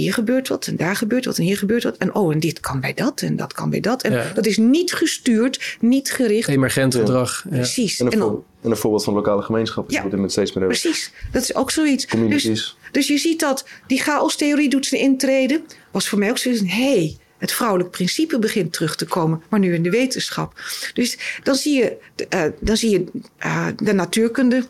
Hier 0.00 0.12
gebeurt 0.12 0.48
wat 0.48 0.66
en 0.66 0.76
daar 0.76 0.96
gebeurt 0.96 1.24
wat 1.24 1.38
en 1.38 1.44
hier 1.44 1.58
gebeurt 1.58 1.82
wat. 1.82 1.96
En 1.96 2.14
oh, 2.14 2.32
en 2.32 2.40
dit 2.40 2.60
kan 2.60 2.80
bij 2.80 2.94
dat 2.94 3.20
en 3.20 3.36
dat 3.36 3.52
kan 3.52 3.70
bij 3.70 3.80
dat. 3.80 4.02
En 4.02 4.12
Ja. 4.12 4.30
dat 4.34 4.46
is 4.46 4.56
niet 4.56 4.92
gestuurd, 4.92 5.76
niet 5.80 6.10
gericht. 6.12 6.48
Emergent 6.48 6.94
gedrag. 6.94 7.44
Ja. 7.50 7.56
Precies. 7.56 8.00
En 8.00 8.06
een, 8.06 8.12
En 8.12 8.18
dan- 8.18 8.28
voor- 8.28 8.42
en 8.62 8.70
een 8.70 8.76
voorbeeld 8.76 9.04
van 9.04 9.14
lokale 9.14 9.42
gemeenschappen. 9.42 9.94
Ja. 9.94 10.16
Met 10.16 10.30
steeds 10.32 10.52
meer 10.52 10.62
hebben. 10.62 10.80
Precies, 10.80 11.10
dat 11.32 11.42
is 11.42 11.54
ook 11.54 11.70
zoiets. 11.70 12.02
Dus, 12.04 12.12
Communities. 12.12 12.76
dus 12.92 13.06
je 13.06 13.18
ziet 13.18 13.40
dat 13.40 13.66
die 13.86 14.00
chaostheorie 14.00 14.68
doet 14.68 14.86
zijn 14.86 15.00
intreden. 15.00 15.64
Was 15.90 16.08
voor 16.08 16.18
mij 16.18 16.30
ook 16.30 16.38
zoiets 16.38 16.60
van, 16.60 16.70
hé, 16.70 16.92
hey, 16.94 17.16
het 17.38 17.52
vrouwelijk 17.52 17.90
principe 17.90 18.38
begint 18.38 18.72
terug 18.72 18.96
te 18.96 19.04
komen. 19.04 19.42
Maar 19.50 19.60
nu 19.60 19.74
in 19.74 19.82
de 19.82 19.90
wetenschap. 19.90 20.60
Dus 20.94 21.18
dan 21.42 21.54
zie 21.54 21.74
je, 21.76 21.96
eh, 22.28 22.44
dan 22.60 22.76
zie 22.76 22.90
je 22.90 23.04
eh, 23.38 23.66
de 23.82 23.92
natuurkunde. 23.92 24.64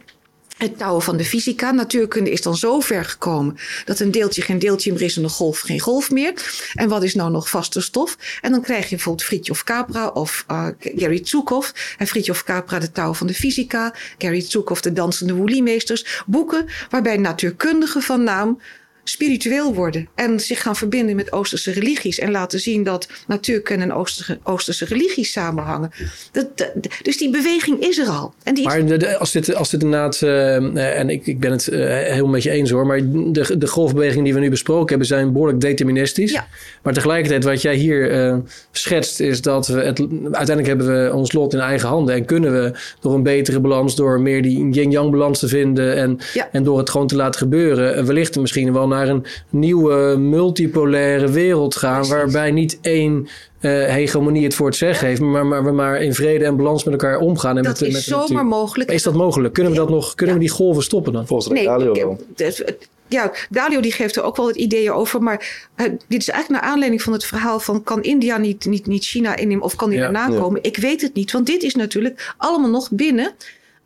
Het 0.57 0.78
touwen 0.78 1.02
van 1.02 1.16
de 1.16 1.24
fysica. 1.24 1.70
Natuurkunde 1.70 2.30
is 2.30 2.42
dan 2.42 2.57
zo 2.57 2.80
ver 2.80 3.05
gekomen 3.05 3.57
dat 3.84 4.00
een 4.00 4.11
deeltje 4.11 4.42
geen 4.42 4.59
deeltje 4.59 4.92
meer 4.92 5.02
is 5.02 5.16
en 5.16 5.22
een 5.22 5.30
golf 5.30 5.61
geen 5.61 5.80
golf 5.80 6.11
meer. 6.11 6.32
En 6.74 6.88
wat 6.88 7.02
is 7.02 7.14
nou 7.14 7.30
nog 7.30 7.48
vaste 7.48 7.80
stof? 7.80 8.16
En 8.40 8.50
dan 8.50 8.62
krijg 8.62 8.82
je 8.88 8.94
bijvoorbeeld 8.94 9.26
Fritjof 9.26 9.64
Capra 9.64 10.09
of 10.09 10.44
uh, 10.50 10.66
Gary 10.80 11.20
Tsukov. 11.20 11.70
En 11.98 12.07
Fritjof 12.07 12.44
Capra 12.44 12.78
de 12.78 12.92
touwen 12.92 13.16
van 13.16 13.26
de 13.26 13.34
fysica. 13.34 13.94
Gary 14.18 14.42
Tsukov 14.42 14.80
de 14.80 14.92
dansende 14.92 15.34
woeliemeesters. 15.34 16.22
Boeken 16.26 16.66
waarbij 16.90 17.16
natuurkundigen 17.16 18.02
van 18.02 18.22
naam 18.22 18.59
spiritueel 19.05 19.74
worden 19.74 20.09
en 20.14 20.40
zich 20.40 20.62
gaan 20.62 20.76
verbinden 20.76 21.16
met 21.16 21.32
Oosterse 21.32 21.70
religies 21.72 22.18
en 22.18 22.30
laten 22.30 22.61
zien 22.61 22.82
dat 22.82 23.09
natuurkunde 23.26 23.84
en 23.84 23.92
Oosterse, 23.92 24.38
Oosterse 24.42 24.84
religies 24.84 25.32
samenhangen. 25.32 25.90
Dat, 26.32 26.57
dat- 26.59 26.72
dus 27.02 27.18
die 27.18 27.30
beweging 27.30 27.80
is 27.80 27.98
er 27.98 28.07
al. 28.09 28.34
En 28.42 28.55
die 28.55 28.64
Maar 28.64 29.16
als, 29.18 29.32
dit, 29.32 29.55
als 29.55 29.70
dit 29.70 29.82
inderdaad, 29.82 30.22
eh, 30.22 30.98
en 30.98 31.11
ik, 31.11 31.26
ik 31.26 31.40
ben 31.40 31.50
het 31.50 31.68
eh, 31.68 31.80
helemaal 31.88 32.30
met 32.30 32.42
je 32.42 32.50
eens 32.50 32.70
hoor, 32.70 32.86
maar 32.86 33.00
de, 33.12 33.59
de 33.59 33.66
golfbewegingen 33.66 34.24
die 34.24 34.34
we 34.34 34.40
nu 34.40 34.50
besproken 34.50 34.88
hebben 34.88 35.07
zijn 35.07 35.32
behoorlijk 35.32 35.61
deterministisch. 35.61 36.32
Ja. 36.32 36.46
Maar 36.82 36.92
tegelijkertijd 36.92 37.44
wat 37.44 37.62
jij 37.62 37.74
hier 37.74 38.11
eh, 38.11 38.36
schetst 38.70 39.20
is 39.20 39.40
dat 39.42 39.66
we 39.66 39.80
het, 39.80 39.98
uiteindelijk 40.22 40.66
hebben 40.66 40.86
we 41.05 41.12
ons 41.14 41.32
lot 41.32 41.52
in 41.52 41.59
eigen 41.61 41.88
handen 41.88 42.14
en 42.14 42.24
kunnen 42.24 42.52
we 42.52 42.72
door 43.00 43.14
een 43.14 43.22
betere 43.22 43.61
balans, 43.61 43.96
door 43.96 44.20
meer 44.20 44.42
die 44.42 44.68
yin-yang 44.70 45.11
balans 45.11 45.38
te 45.38 45.48
vinden 45.48 45.96
en, 45.96 46.18
Ja. 46.34 46.48
en 46.52 46.62
door 46.62 46.78
het 46.78 46.90
gewoon 46.90 47.07
te 47.07 47.16
laten 47.16 47.40
gebeuren, 47.40 48.07
wellicht 48.07 48.40
misschien 48.40 48.72
wel 48.72 48.86
naar 48.95 49.09
een 49.09 49.24
nieuwe 49.51 50.16
multipolaire 50.16 51.30
wereld 51.30 51.76
gaan 51.76 51.95
Precies. 51.95 52.14
waarbij 52.14 52.51
niet 52.51 52.78
één 52.80 53.28
eh, 53.61 53.70
hegemonie 53.70 54.45
het 54.45 54.55
voor 54.55 54.66
het 54.66 54.76
zeggen 54.76 55.07
heeft, 55.09 55.20
maar, 55.20 55.47
maar 55.47 55.64
we 55.64 55.70
maar 55.70 56.03
in 56.03 56.14
vrede 56.14 56.45
en 56.45 56.57
balans 56.57 56.84
met 56.84 56.92
elkaar 56.92 57.18
omgaan. 57.18 57.57
En 57.57 57.62
dat 57.62 57.80
met, 57.80 57.88
is 57.90 58.05
zomaar 58.05 58.47
mogelijk. 58.47 58.90
Is 58.90 59.03
dat 59.03 59.14
mogelijk? 59.14 59.55
Kunnen 59.55 59.72
we 59.72 59.78
dat 59.78 59.88
nog? 59.90 60.14
Kunnen 60.14 60.34
we 60.34 60.40
die 60.40 60.51
golven 60.51 60.82
stoppen 60.82 61.12
dan? 61.12 61.26
Volgens 61.26 61.53
Nee, 61.53 61.64
Dalio 61.64 61.92
ik- 61.92 62.03
wel. 62.03 62.20
het- 62.36 62.57
het- 62.59 62.88
ja, 63.09 63.32
Dalio 63.51 63.80
die 63.80 63.92
geeft 63.92 64.16
er 64.16 64.22
ook 64.22 64.36
wel 64.36 64.47
wat 64.47 64.57
ideeën 64.57 64.92
over. 64.92 65.22
Maar 65.22 65.68
eh, 65.74 65.86
dit 66.09 66.20
is 66.20 66.28
eigenlijk 66.28 66.62
naar 66.62 66.70
aanleiding 66.70 67.03
van 67.03 67.12
het 67.12 67.24
verhaal 67.24 67.61
van... 67.61 67.82
kan 67.82 68.03
India 68.03 68.36
niet, 68.36 68.64
niet, 68.64 68.86
niet 68.86 69.05
China 69.05 69.36
innemen 69.36 69.64
of 69.64 69.76
kan 69.76 69.88
die 69.90 69.99
Ja. 69.99 70.05
daarna 70.05 70.28
Ja. 70.34 70.40
komen? 70.40 70.62
Ik 70.62 70.76
weet 70.76 71.01
het 71.03 71.14
niet, 71.14 71.32
want 71.32 71.47
dit 71.47 71.62
is 71.62 71.74
natuurlijk 71.74 72.34
allemaal 72.36 72.70
nog 72.70 72.90
binnen... 72.90 73.32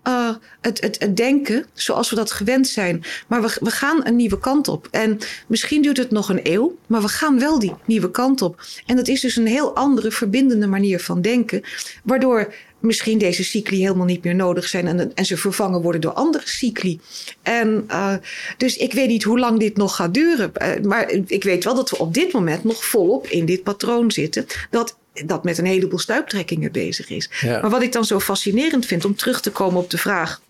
eh, 0.09 0.31
het, 0.61 0.81
het, 0.81 0.99
het 0.99 1.17
denken 1.17 1.67
zoals 1.73 2.11
we 2.11 2.17
dat 2.17 2.33
gewend 2.33 2.69
zijn. 2.69 3.05
Maar 3.27 3.43
we, 3.43 3.57
we 3.61 3.71
gaan 3.71 4.07
een 4.07 4.17
nieuwe 4.17 4.39
kant 4.39 4.69
op. 4.69 4.89
En 4.91 5.19
misschien 5.47 5.83
duurt 5.83 5.97
het 5.97 6.11
nog 6.11 6.29
een 6.29 6.41
eeuw, 6.43 6.77
maar 6.87 7.01
we 7.01 7.09
gaan 7.09 7.39
wel 7.39 7.59
die 7.59 7.75
nieuwe 7.85 8.11
kant 8.11 8.43
op. 8.43 8.61
En 8.87 8.97
dat 8.97 9.09
is 9.09 9.21
dus 9.21 9.37
een 9.37 9.47
heel 9.47 9.75
andere 9.75 10.11
verbindende 10.11 10.67
manier 10.67 11.01
van 11.01 11.23
denken. 11.23 11.63
Waardoor 12.05 12.55
misschien 12.79 13.19
deze 13.19 13.45
cycli 13.45 13.81
helemaal 13.81 14.07
niet 14.07 14.25
meer 14.25 14.35
nodig 14.35 14.69
zijn 14.69 14.87
en, 14.87 15.15
en 15.15 15.25
ze 15.25 15.37
vervangen 15.37 15.83
worden 15.83 16.01
door 16.01 16.13
andere 16.13 16.43
cycli. 16.47 17.01
En 17.43 17.85
uh, 17.91 18.15
dus 18.57 18.77
ik 18.77 18.93
weet 18.93 19.09
niet 19.09 19.23
hoe 19.23 19.39
lang 19.39 19.59
dit 19.59 19.77
nog 19.77 19.97
gaat 19.97 20.15
duren. 20.15 20.53
Uh, 20.63 20.85
maar 20.85 21.11
ik 21.27 21.45
weet 21.45 21.65
wel 21.65 21.75
dat 21.75 21.91
we 21.91 21.99
op 21.99 22.15
dit 22.15 22.33
moment 22.33 22.65
nog 22.65 22.85
volop 22.85 23.27
in 23.27 23.45
dit 23.45 23.63
patroon 23.63 24.11
zitten. 24.11 24.47
Dat 24.71 24.97
dat 25.25 25.45
met 25.45 25.59
een 25.59 25.67
heleboel 25.67 25.99
stuiptrekkingen 25.99 26.73
bezig 26.73 27.09
is. 27.09 27.31
Ja. 27.41 27.61
Maar 27.61 27.71
wat 27.71 27.83
ik 27.83 27.93
dan 27.93 28.05
zo 28.05 28.21
fascinerend 28.21 28.87
vind 28.87 29.05
om 29.05 29.17
terug 29.17 29.41
te 29.41 29.51
komen 29.51 29.81
op 29.81 29.91
de 29.91 29.99
vraag 29.99 30.41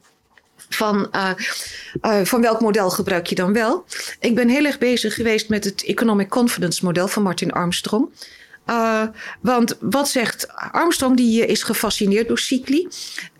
van, 0.68 1.08
uh, 1.12 1.30
uh, 2.02 2.24
van 2.24 2.40
welk 2.40 2.60
model 2.60 2.90
gebruik 2.90 3.26
je 3.26 3.34
dan 3.34 3.52
wel? 3.52 3.84
Ik 4.20 4.34
ben 4.34 4.48
heel 4.48 4.64
erg 4.64 4.78
bezig 4.78 5.14
geweest 5.14 5.48
met 5.48 5.64
het 5.64 5.84
Economic 5.84 6.28
Confidence 6.28 6.84
model 6.84 7.08
van 7.08 7.22
Martin 7.22 7.52
Armstrong. 7.52 8.08
Uh, 8.70 9.02
want 9.40 9.76
wat 9.80 10.08
zegt 10.08 10.48
Armstrong? 10.72 11.16
Die 11.16 11.46
is 11.46 11.62
gefascineerd 11.62 12.28
door 12.28 12.38
cycli. 12.38 12.88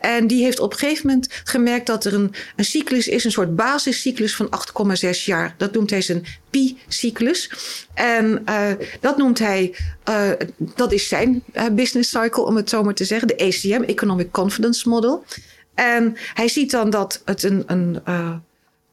En 0.00 0.26
die 0.26 0.42
heeft 0.42 0.60
op 0.60 0.72
een 0.72 0.78
gegeven 0.78 1.06
moment 1.06 1.28
gemerkt 1.44 1.86
dat 1.86 2.04
er 2.04 2.14
een, 2.14 2.34
een 2.56 2.64
cyclus 2.64 3.08
is, 3.08 3.24
een 3.24 3.30
soort 3.30 3.56
basiscyclus 3.56 4.36
van 4.36 4.48
8,6 4.96 5.24
jaar. 5.24 5.54
Dat 5.56 5.72
noemt 5.72 5.90
hij 5.90 6.02
zijn 6.02 6.24
pi-cyclus. 6.50 7.50
En 7.94 8.42
uh, 8.48 8.70
dat 9.00 9.16
noemt 9.16 9.38
hij, 9.38 9.74
uh, 10.08 10.30
dat 10.56 10.92
is 10.92 11.08
zijn 11.08 11.42
business 11.72 12.10
cycle, 12.10 12.42
om 12.42 12.56
het 12.56 12.68
zo 12.68 12.82
maar 12.82 12.94
te 12.94 13.04
zeggen, 13.04 13.28
de 13.28 13.36
ECM, 13.36 13.82
Economic 13.82 14.30
Confidence 14.30 14.88
Model. 14.88 15.24
En 15.74 16.16
hij 16.34 16.48
ziet 16.48 16.70
dan 16.70 16.90
dat 16.90 17.22
het 17.24 17.42
een, 17.42 17.62
een 17.66 18.02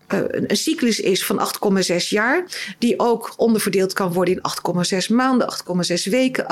een 0.07 0.57
cyclus 0.57 0.99
is 0.99 1.25
van 1.25 1.49
8,6 1.83 1.95
jaar, 2.09 2.43
die 2.79 2.99
ook 2.99 3.33
onderverdeeld 3.37 3.93
kan 3.93 4.13
worden 4.13 4.33
in 4.33 4.41
8,6 5.09 5.13
maanden, 5.15 5.53
8,6 6.05 6.09
weken, 6.09 6.45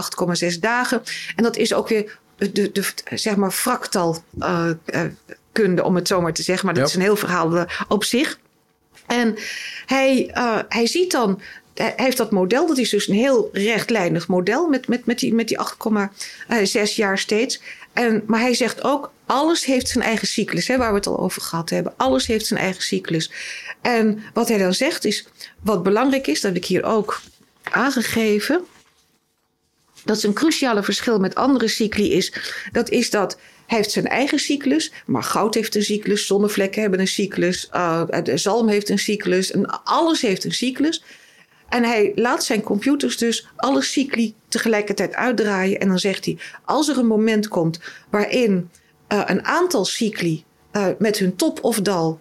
8,6 0.54 0.60
dagen. 0.60 1.02
En 1.36 1.44
dat 1.44 1.58
is 1.58 1.74
ook 1.74 1.88
weer 1.88 2.20
de, 2.38 2.52
de, 2.52 2.72
de 2.72 2.86
zeg 3.16 3.36
maar 3.36 3.52
fractal 3.52 4.24
uh, 4.40 4.70
kunde, 5.52 5.84
om 5.84 5.96
het 5.96 6.08
zo 6.08 6.22
maar 6.22 6.34
te 6.34 6.44
zeggen. 6.44 6.66
Maar 6.66 6.74
dat 6.76 6.84
Ja. 6.84 6.90
is 6.90 6.96
een 6.96 7.02
heel 7.02 7.16
verhaal 7.16 7.66
op 7.88 8.04
zich. 8.04 8.40
En 9.08 9.36
hij, 9.86 10.32
uh, 10.38 10.60
hij 10.70 10.88
ziet 10.88 11.12
dan 11.12 11.42
hij 11.74 11.94
heeft 11.96 12.18
dat 12.18 12.32
model, 12.32 12.68
dat 12.68 12.78
is 12.78 12.90
dus 12.90 13.08
een 13.08 13.16
heel 13.16 13.50
rechtlijnig 13.54 14.28
model 14.28 14.68
met, 14.68 14.88
met, 14.88 15.06
met 15.06 15.20
die, 15.20 15.34
met 15.34 15.48
die 15.48 15.58
8,6 16.88 16.96
jaar 16.96 17.18
steeds. 17.18 17.62
En, 17.94 18.24
maar 18.28 18.40
hij 18.40 18.54
zegt 18.54 18.84
ook, 18.84 19.12
alles 19.26 19.66
heeft 19.66 19.88
zijn 19.88 20.04
eigen 20.04 20.28
cyclus, 20.28 20.68
hè, 20.68 20.78
waar 20.78 20.90
we 20.90 20.96
het 20.96 21.08
al 21.08 21.20
over 21.20 21.42
gehad 21.42 21.70
hebben. 21.70 21.94
Alles 21.98 22.28
heeft 22.28 22.46
zijn 22.46 22.60
eigen 22.60 22.84
cyclus. 22.84 23.32
En 23.82 24.24
wat 24.34 24.48
hij 24.50 24.58
dan 24.58 24.74
zegt 24.74 25.06
is, 25.06 25.28
wat 25.62 25.84
belangrijk 25.84 26.28
is, 26.28 26.42
dat 26.42 26.54
heb 26.54 26.62
ik 26.62 26.68
hier 26.68 26.84
ook 26.84 27.22
aangegeven. 27.64 28.66
Dat 30.06 30.18
is 30.18 30.24
een 30.24 30.34
cruciale 30.34 30.84
verschil 30.84 31.20
met 31.20 31.36
andere 31.36 31.68
cycli 31.68 32.12
is, 32.12 32.34
dat 32.72 32.90
is 32.90 33.10
dat 33.10 33.38
hij 33.68 33.78
heeft 33.78 33.92
zijn 33.92 34.08
eigen 34.08 34.40
cyclus, 34.40 34.92
maar 35.06 35.24
goud 35.24 35.54
heeft 35.54 35.76
een 35.76 35.84
cyclus, 35.84 36.26
zonnevlekken 36.26 36.82
hebben 36.82 37.00
een 37.00 37.08
cyclus, 37.08 37.70
uh, 37.74 38.04
de 38.24 38.38
zalm 38.38 38.68
heeft 38.68 38.90
een 38.90 39.00
cyclus, 39.00 39.52
en 39.52 39.84
alles 39.84 40.22
heeft 40.22 40.44
een 40.44 40.52
cyclus. 40.52 41.04
En 41.74 41.84
hij 41.84 42.12
laat 42.16 42.44
zijn 42.44 42.62
computers 42.62 43.18
dus 43.18 43.48
alle 43.56 43.82
cycli 43.82 44.34
tegelijkertijd 44.48 45.14
uitdraaien. 45.14 45.80
En 45.80 45.88
dan 45.88 46.00
zegt 46.00 46.26
hij: 46.26 46.38
als 46.66 46.88
er 46.88 46.98
een 46.98 47.08
moment 47.08 47.48
komt 47.48 47.80
waarin 48.10 48.70
uh, 49.14 49.22
een 49.26 49.46
aantal 49.46 49.86
cycli 49.86 50.44
uh, 50.72 50.88
met 50.98 51.18
hun 51.18 51.36
top 51.36 51.64
of 51.64 51.82
dal 51.82 52.20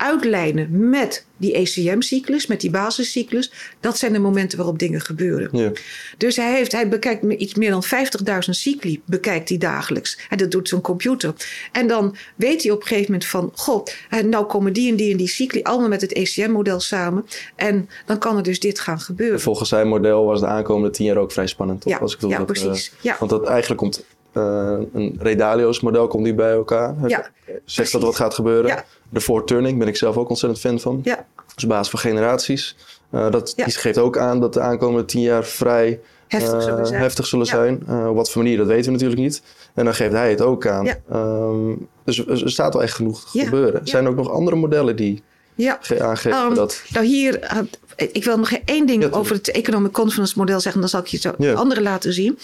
uitlijnen 0.00 0.88
met 0.88 1.24
die 1.36 1.52
ECM-cyclus, 1.52 2.46
met 2.46 2.60
die 2.60 2.70
basiscyclus, 2.70 3.52
dat 3.80 3.98
zijn 3.98 4.12
de 4.12 4.18
momenten 4.18 4.58
waarop 4.58 4.78
dingen 4.78 5.00
gebeuren. 5.00 5.48
Ja. 5.52 5.72
Dus 6.18 6.36
hij, 6.36 6.54
heeft, 6.54 6.72
hij 6.72 6.88
bekijkt 6.88 7.24
iets 7.24 7.54
meer 7.54 7.70
dan 7.70 7.84
50.000 7.84 8.38
cycli, 8.38 9.02
bekijkt 9.04 9.48
hij 9.48 9.58
dagelijks. 9.58 10.18
En 10.28 10.38
dat 10.38 10.50
doet 10.50 10.68
zo'n 10.68 10.80
computer. 10.80 11.34
En 11.72 11.86
dan 11.86 12.16
weet 12.36 12.62
hij 12.62 12.72
op 12.72 12.80
een 12.80 12.86
gegeven 12.86 13.12
moment 13.12 13.28
van, 13.28 13.52
goh, 13.54 13.84
nou 14.24 14.46
komen 14.46 14.72
die 14.72 14.90
en 14.90 14.96
die 14.96 15.10
en 15.10 15.16
die 15.16 15.28
cycli 15.28 15.62
allemaal 15.62 15.88
met 15.88 16.00
het 16.00 16.12
ECM-model 16.12 16.80
samen. 16.80 17.26
En 17.56 17.88
dan 18.06 18.18
kan 18.18 18.36
er 18.36 18.42
dus 18.42 18.60
dit 18.60 18.80
gaan 18.80 19.00
gebeuren. 19.00 19.40
Volgens 19.40 19.68
zijn 19.68 19.88
model 19.88 20.24
was 20.24 20.40
de 20.40 20.46
aankomende 20.46 20.90
tien 20.90 21.06
jaar 21.06 21.16
ook 21.16 21.32
vrij 21.32 21.46
spannend. 21.46 21.80
Toch? 21.80 21.92
Ja, 21.92 21.98
Als 21.98 22.14
ik 22.14 22.20
ja 22.20 22.36
dat, 22.36 22.46
precies. 22.46 22.92
Uh, 22.96 23.02
ja. 23.02 23.16
Want 23.18 23.30
dat 23.30 23.46
eigenlijk 23.46 23.80
komt 23.80 24.04
uh, 24.32 24.78
een 24.92 25.16
Redalio's 25.18 25.80
model 25.80 26.06
komt 26.06 26.24
die 26.24 26.34
bij 26.34 26.52
elkaar. 26.52 26.94
Ja, 27.06 27.30
Zegt 27.64 27.92
dat 27.92 28.02
wat 28.02 28.16
gaat 28.16 28.34
gebeuren. 28.34 28.70
Ja. 28.70 28.84
De 29.08 29.20
voorturning 29.20 29.78
ben 29.78 29.88
ik 29.88 29.96
zelf 29.96 30.16
ook 30.16 30.28
ontzettend 30.28 30.60
fan 30.60 30.80
van. 30.80 31.00
Ja. 31.04 31.26
Dus 31.54 31.66
basis 31.66 31.88
van 31.88 31.98
generaties. 31.98 32.76
Uh, 33.12 33.30
dat, 33.30 33.52
ja. 33.56 33.64
Geeft 33.68 33.98
ook 33.98 34.18
aan 34.18 34.40
dat 34.40 34.52
de 34.52 34.60
aankomende 34.60 35.04
tien 35.04 35.20
jaar 35.20 35.44
vrij 35.44 36.00
heftig 36.28 36.62
zullen 36.62 36.86
zijn. 36.86 37.00
Heftig 37.00 37.26
zullen 37.26 37.46
zijn. 37.46 37.74
op 38.08 38.16
wat 38.16 38.30
voor 38.30 38.42
manier, 38.42 38.56
dat 38.58 38.66
weten 38.66 38.84
we 38.84 38.90
natuurlijk 38.90 39.20
niet. 39.20 39.42
En 39.74 39.84
dan 39.84 39.94
geeft 39.94 40.12
hij 40.12 40.30
het 40.30 40.40
ook 40.40 40.66
aan. 40.66 40.88
Um, 41.12 41.88
dus 42.04 42.26
er 42.26 42.50
staat 42.50 42.72
wel 42.72 42.82
echt 42.82 42.94
genoeg 42.94 43.30
te 43.30 43.44
gebeuren. 43.44 43.80
Zijn 43.84 44.04
er 44.04 44.10
ook 44.10 44.16
nog 44.16 44.30
andere 44.30 44.56
modellen 44.56 44.96
die 44.96 45.22
ja. 45.54 45.78
aangeven 45.98 46.38
um, 46.38 46.54
dat... 46.54 46.82
Nou 46.92 47.06
hier, 47.06 47.62
ik 47.96 48.24
wil 48.24 48.38
nog 48.38 48.50
één 48.64 48.86
ding 48.86 49.12
over 49.12 49.34
het 49.34 49.50
Economic 49.50 49.92
Confidence 49.92 50.38
model 50.38 50.60
zeggen. 50.60 50.80
Dan 50.80 50.90
zal 50.90 51.00
ik 51.00 51.06
je 51.06 51.32
ja. 51.38 51.52
andere 51.52 51.82
laten 51.82 52.12
zien. 52.12 52.38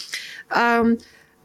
Um, 0.80 0.88
uh, 0.90 0.96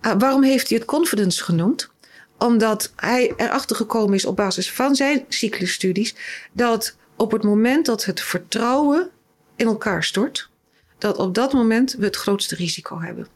waarom 0.01 0.43
heeft 0.43 0.69
hij 0.69 0.77
het 0.77 0.87
confidence 0.87 1.43
genoemd? 1.43 1.89
Omdat 2.37 2.93
hij 2.95 3.33
erachter 3.37 3.75
gekomen 3.75 4.13
is 4.13 4.25
op 4.25 4.35
basis 4.35 4.71
van 4.71 4.95
zijn 4.95 5.25
cyclusstudies... 5.29 6.15
dat 6.51 6.95
op 7.15 7.31
het 7.31 7.43
moment 7.43 7.85
dat 7.85 8.05
het 8.05 8.21
vertrouwen 8.21 9.09
in 9.55 9.65
elkaar 9.65 10.03
stort... 10.03 10.49
dat 10.97 11.17
op 11.17 11.35
dat 11.35 11.53
moment 11.53 11.95
we 11.97 12.05
het 12.05 12.15
grootste 12.15 12.55
risico 12.55 12.99
hebben. 12.99 13.27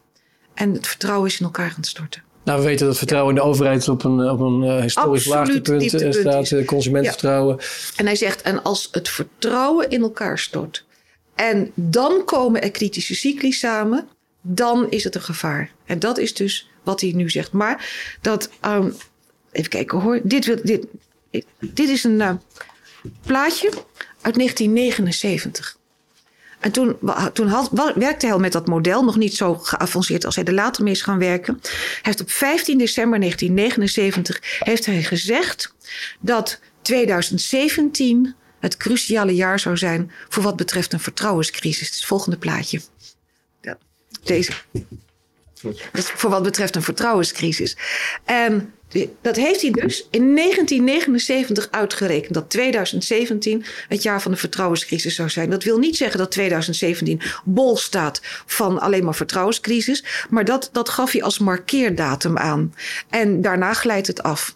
En 0.54 0.74
het 0.74 0.88
vertrouwen 0.88 1.30
is 1.30 1.40
in 1.40 1.46
elkaar 1.46 1.72
gaan 1.72 1.84
storten. 1.84 2.24
Nou, 2.44 2.60
we 2.60 2.66
weten 2.66 2.88
dat 2.88 2.98
vertrouwen 2.98 3.36
in 3.36 3.42
de 3.42 3.48
overheid 3.48 3.88
op 3.88 4.04
een, 4.04 4.30
op 4.30 4.40
een 4.40 4.64
uh, 4.64 4.82
historisch 4.82 5.26
laagtepunt 5.26 5.92
staat, 5.92 6.66
consumentenvertrouwen. 6.66 7.56
Ja. 7.60 7.66
En 7.96 8.06
hij 8.06 8.16
zegt, 8.16 8.42
en 8.42 8.64
als 8.64 8.88
het 8.92 9.10
vertrouwen 9.10 9.90
in 9.90 10.02
elkaar 10.02 10.40
stort 10.40 10.86
En 11.36 11.72
dan 11.74 12.26
komen 12.26 12.62
er 12.62 12.72
kritische 12.72 13.16
cycli 13.16 13.52
samen. 13.52 14.08
Dan 14.48 14.90
is 14.90 15.04
het 15.04 15.16
een 15.16 15.22
gevaar. 15.22 15.72
En 15.86 16.00
dat 16.00 16.18
is 16.18 16.34
dus 16.34 16.70
wat 16.84 17.02
hij 17.02 17.12
nu 17.12 17.30
zegt. 17.30 17.52
Maar 17.52 17.90
dat. 18.22 18.50
Um, 18.66 18.96
even 19.52 19.70
kijken 19.70 20.00
hoor. 20.00 20.20
Dit, 20.24 20.46
wil, 20.46 20.58
dit, 20.64 20.86
dit 21.60 21.90
is 21.90 22.04
een 22.04 22.20
uh, 22.20 22.32
plaatje 23.26 23.70
uit 24.22 24.36
1979. 24.36 25.78
En 26.60 26.72
toen, 26.72 26.98
toen 27.34 27.48
had, 27.48 27.70
werkte 27.96 28.26
hij 28.26 28.34
al 28.34 28.40
met 28.40 28.52
dat 28.52 28.68
model, 28.68 29.04
nog 29.04 29.18
niet 29.18 29.36
zo 29.36 29.54
geavanceerd 29.54 30.26
als 30.26 30.36
hij 30.36 30.44
er 30.44 30.54
later 30.54 30.84
mee 30.84 30.94
is 30.94 31.02
gaan 31.02 31.20
werken. 31.20 31.60
Hij 31.62 32.00
heeft 32.02 32.22
op 32.22 32.32
15 32.32 32.78
december 32.78 33.20
1979 33.20 34.60
heeft 34.60 34.86
hij 34.86 35.04
gezegd 35.04 35.74
dat 36.20 36.60
2017 36.82 38.36
het 38.60 38.78
cruciale 38.78 39.36
jaar 39.36 39.60
zou 39.60 39.78
zijn 39.78 40.12
voor 40.30 40.44
wat 40.44 40.56
betreft 40.56 40.94
een 40.94 41.00
vertrouwenscrisis. 41.00 41.90
Het 41.90 42.06
volgende 42.06 42.38
plaatje. 42.38 42.82
Deze. 44.24 44.52
voor 45.94 46.30
wat 46.30 46.44
betreft 46.44 46.76
een 46.76 46.82
vertrouwenscrisis. 46.82 47.78
En 48.24 48.74
dat 49.22 49.36
heeft 49.36 49.62
hij 49.62 49.72
dus 49.72 50.08
in 50.12 50.36
1979 50.36 51.68
uitgerekend 51.72 52.34
dat 52.34 52.50
2017 52.50 53.66
het 53.88 54.04
jaar 54.04 54.22
van 54.22 54.32
de 54.32 54.38
vertrouwenscrisis 54.38 55.16
zou 55.16 55.30
zijn. 55.30 55.50
Dat 55.50 55.64
wil 55.64 55.78
niet 55.78 55.98
zeggen 55.98 56.20
dat 56.20 56.32
2017 56.32 57.22
bol 57.44 57.78
staat 57.78 58.22
van 58.46 58.80
alleen 58.80 59.04
maar 59.04 59.16
vertrouwenscrisis, 59.16 60.04
maar 60.30 60.46
dat, 60.46 60.70
dat 60.72 60.90
gaf 60.90 61.12
hij 61.12 61.24
als 61.24 61.40
markeerdatum 61.40 62.38
aan. 62.38 62.74
En 63.10 63.42
daarna 63.42 63.74
glijdt 63.74 64.08
het 64.08 64.24
af. 64.24 64.56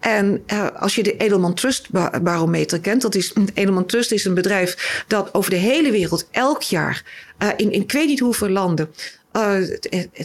En 0.00 0.42
uh, 0.52 0.66
als 0.78 0.94
je 0.94 1.02
de 1.02 1.16
Edelman 1.16 1.54
Trust 1.54 1.90
barometer 2.22 2.80
kent, 2.80 3.02
dat 3.02 3.14
is, 3.14 3.32
Edelman 3.54 3.86
Trust 3.86 4.12
is 4.12 4.24
een 4.24 4.34
bedrijf 4.34 5.04
dat 5.06 5.34
over 5.34 5.50
de 5.50 5.56
hele 5.56 5.90
wereld 5.90 6.28
elk 6.30 6.62
jaar 6.62 7.04
uh, 7.42 7.48
in, 7.56 7.72
in 7.72 7.80
ik 7.82 7.92
weet 7.92 8.06
niet 8.06 8.20
hoeveel 8.20 8.48
landen 8.48 8.90
uh, 9.32 9.76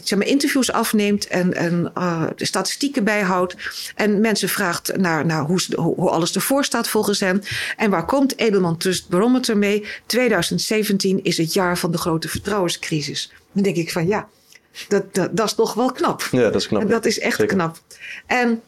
zeg 0.04 0.18
maar, 0.18 0.28
interviews 0.28 0.72
afneemt 0.72 1.28
en, 1.28 1.54
en 1.54 1.92
uh, 1.98 2.24
de 2.36 2.46
statistieken 2.46 3.04
bijhoudt. 3.04 3.56
En 3.96 4.22
mensen 4.22 4.50
vraagt 4.50 4.98
naar, 4.98 5.26
naar 5.26 5.42
hoe, 5.42 5.60
hoe, 5.76 6.10
alles 6.10 6.36
ervoor 6.36 6.66
staat 6.66 6.88
volgens 6.88 7.20
hen. 7.20 7.44
En 7.78 7.90
waar 7.90 8.06
komt 8.06 8.38
Edelman 8.38 8.78
Trust 8.78 9.10
Barometer 9.10 9.58
mee? 9.58 9.86
2017 10.06 11.24
is 11.24 11.38
het 11.38 11.54
jaar 11.54 11.78
van 11.78 11.92
de 11.92 11.98
grote 11.98 12.28
vertrouwenscrisis. 12.28 13.34
Dan 13.52 13.64
denk 13.64 13.76
ik 13.76 13.92
van 13.92 14.08
ja, 14.08 14.28
dat, 14.88 15.14
dat, 15.16 15.38
dat 15.38 15.46
is 15.46 15.54
toch 15.54 15.74
wel 15.74 15.92
knap. 15.92 16.28
Ja, 16.32 16.42
dat 16.42 16.56
is 16.56 16.68
knap. 16.68 16.90
dat 16.90 17.06
is 17.06 17.20
echt 17.20 17.46
knap. 17.46 17.80
En 18.26 18.62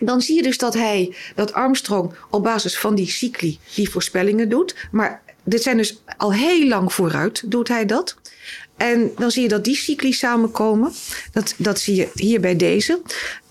dan 0.00 0.20
zie 0.20 0.36
je 0.36 0.42
dus 0.42 0.58
dat 0.58 0.74
hij, 0.74 1.14
dat 1.34 1.52
Armstrong 1.52 2.14
op 2.30 2.42
basis 2.42 2.78
van 2.78 2.94
die 2.94 3.10
cycli 3.10 3.58
die 3.74 3.90
voorspellingen 3.90 4.48
doet. 4.48 4.74
Maar 4.90 5.22
dit 5.44 5.62
zijn 5.62 5.76
dus 5.76 6.02
al 6.16 6.32
heel 6.32 6.68
lang 6.68 6.92
vooruit, 6.92 7.50
doet 7.50 7.68
hij 7.68 7.86
dat. 7.86 8.16
En 8.78 9.10
dan 9.16 9.30
zie 9.30 9.42
je 9.42 9.48
dat 9.48 9.64
die 9.64 9.76
cycli 9.76 10.12
samenkomen. 10.12 10.92
Dat, 11.32 11.54
dat 11.56 11.80
zie 11.80 11.94
je 11.94 12.08
hier 12.14 12.40
bij 12.40 12.56
deze. 12.56 13.00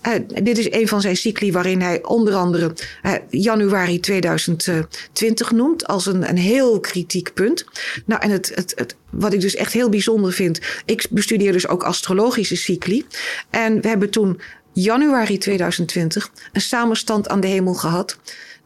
Uh, 0.06 0.42
dit 0.42 0.58
is 0.58 0.72
een 0.72 0.88
van 0.88 1.00
zijn 1.00 1.16
cycli 1.16 1.52
waarin 1.52 1.80
hij 1.80 2.04
onder 2.04 2.34
andere 2.34 2.72
uh, 3.02 3.12
januari 3.30 4.00
2020 4.00 5.50
noemt 5.50 5.86
als 5.86 6.06
een, 6.06 6.28
een 6.28 6.36
heel 6.36 6.80
kritiek 6.80 7.34
punt. 7.34 7.64
Nou, 8.04 8.22
en 8.22 8.30
het, 8.30 8.52
het, 8.54 8.72
het, 8.76 8.96
wat 9.10 9.32
ik 9.32 9.40
dus 9.40 9.54
echt 9.54 9.72
heel 9.72 9.88
bijzonder 9.88 10.32
vind. 10.32 10.60
Ik 10.84 11.06
bestudeer 11.10 11.52
dus 11.52 11.68
ook 11.68 11.82
astrologische 11.82 12.56
cycli. 12.56 13.06
En 13.50 13.80
we 13.80 13.88
hebben 13.88 14.10
toen 14.10 14.40
januari 14.82 15.38
2020 15.38 16.30
een 16.52 16.60
samenstand 16.60 17.28
aan 17.28 17.40
de 17.40 17.46
hemel 17.46 17.74
gehad. 17.74 18.18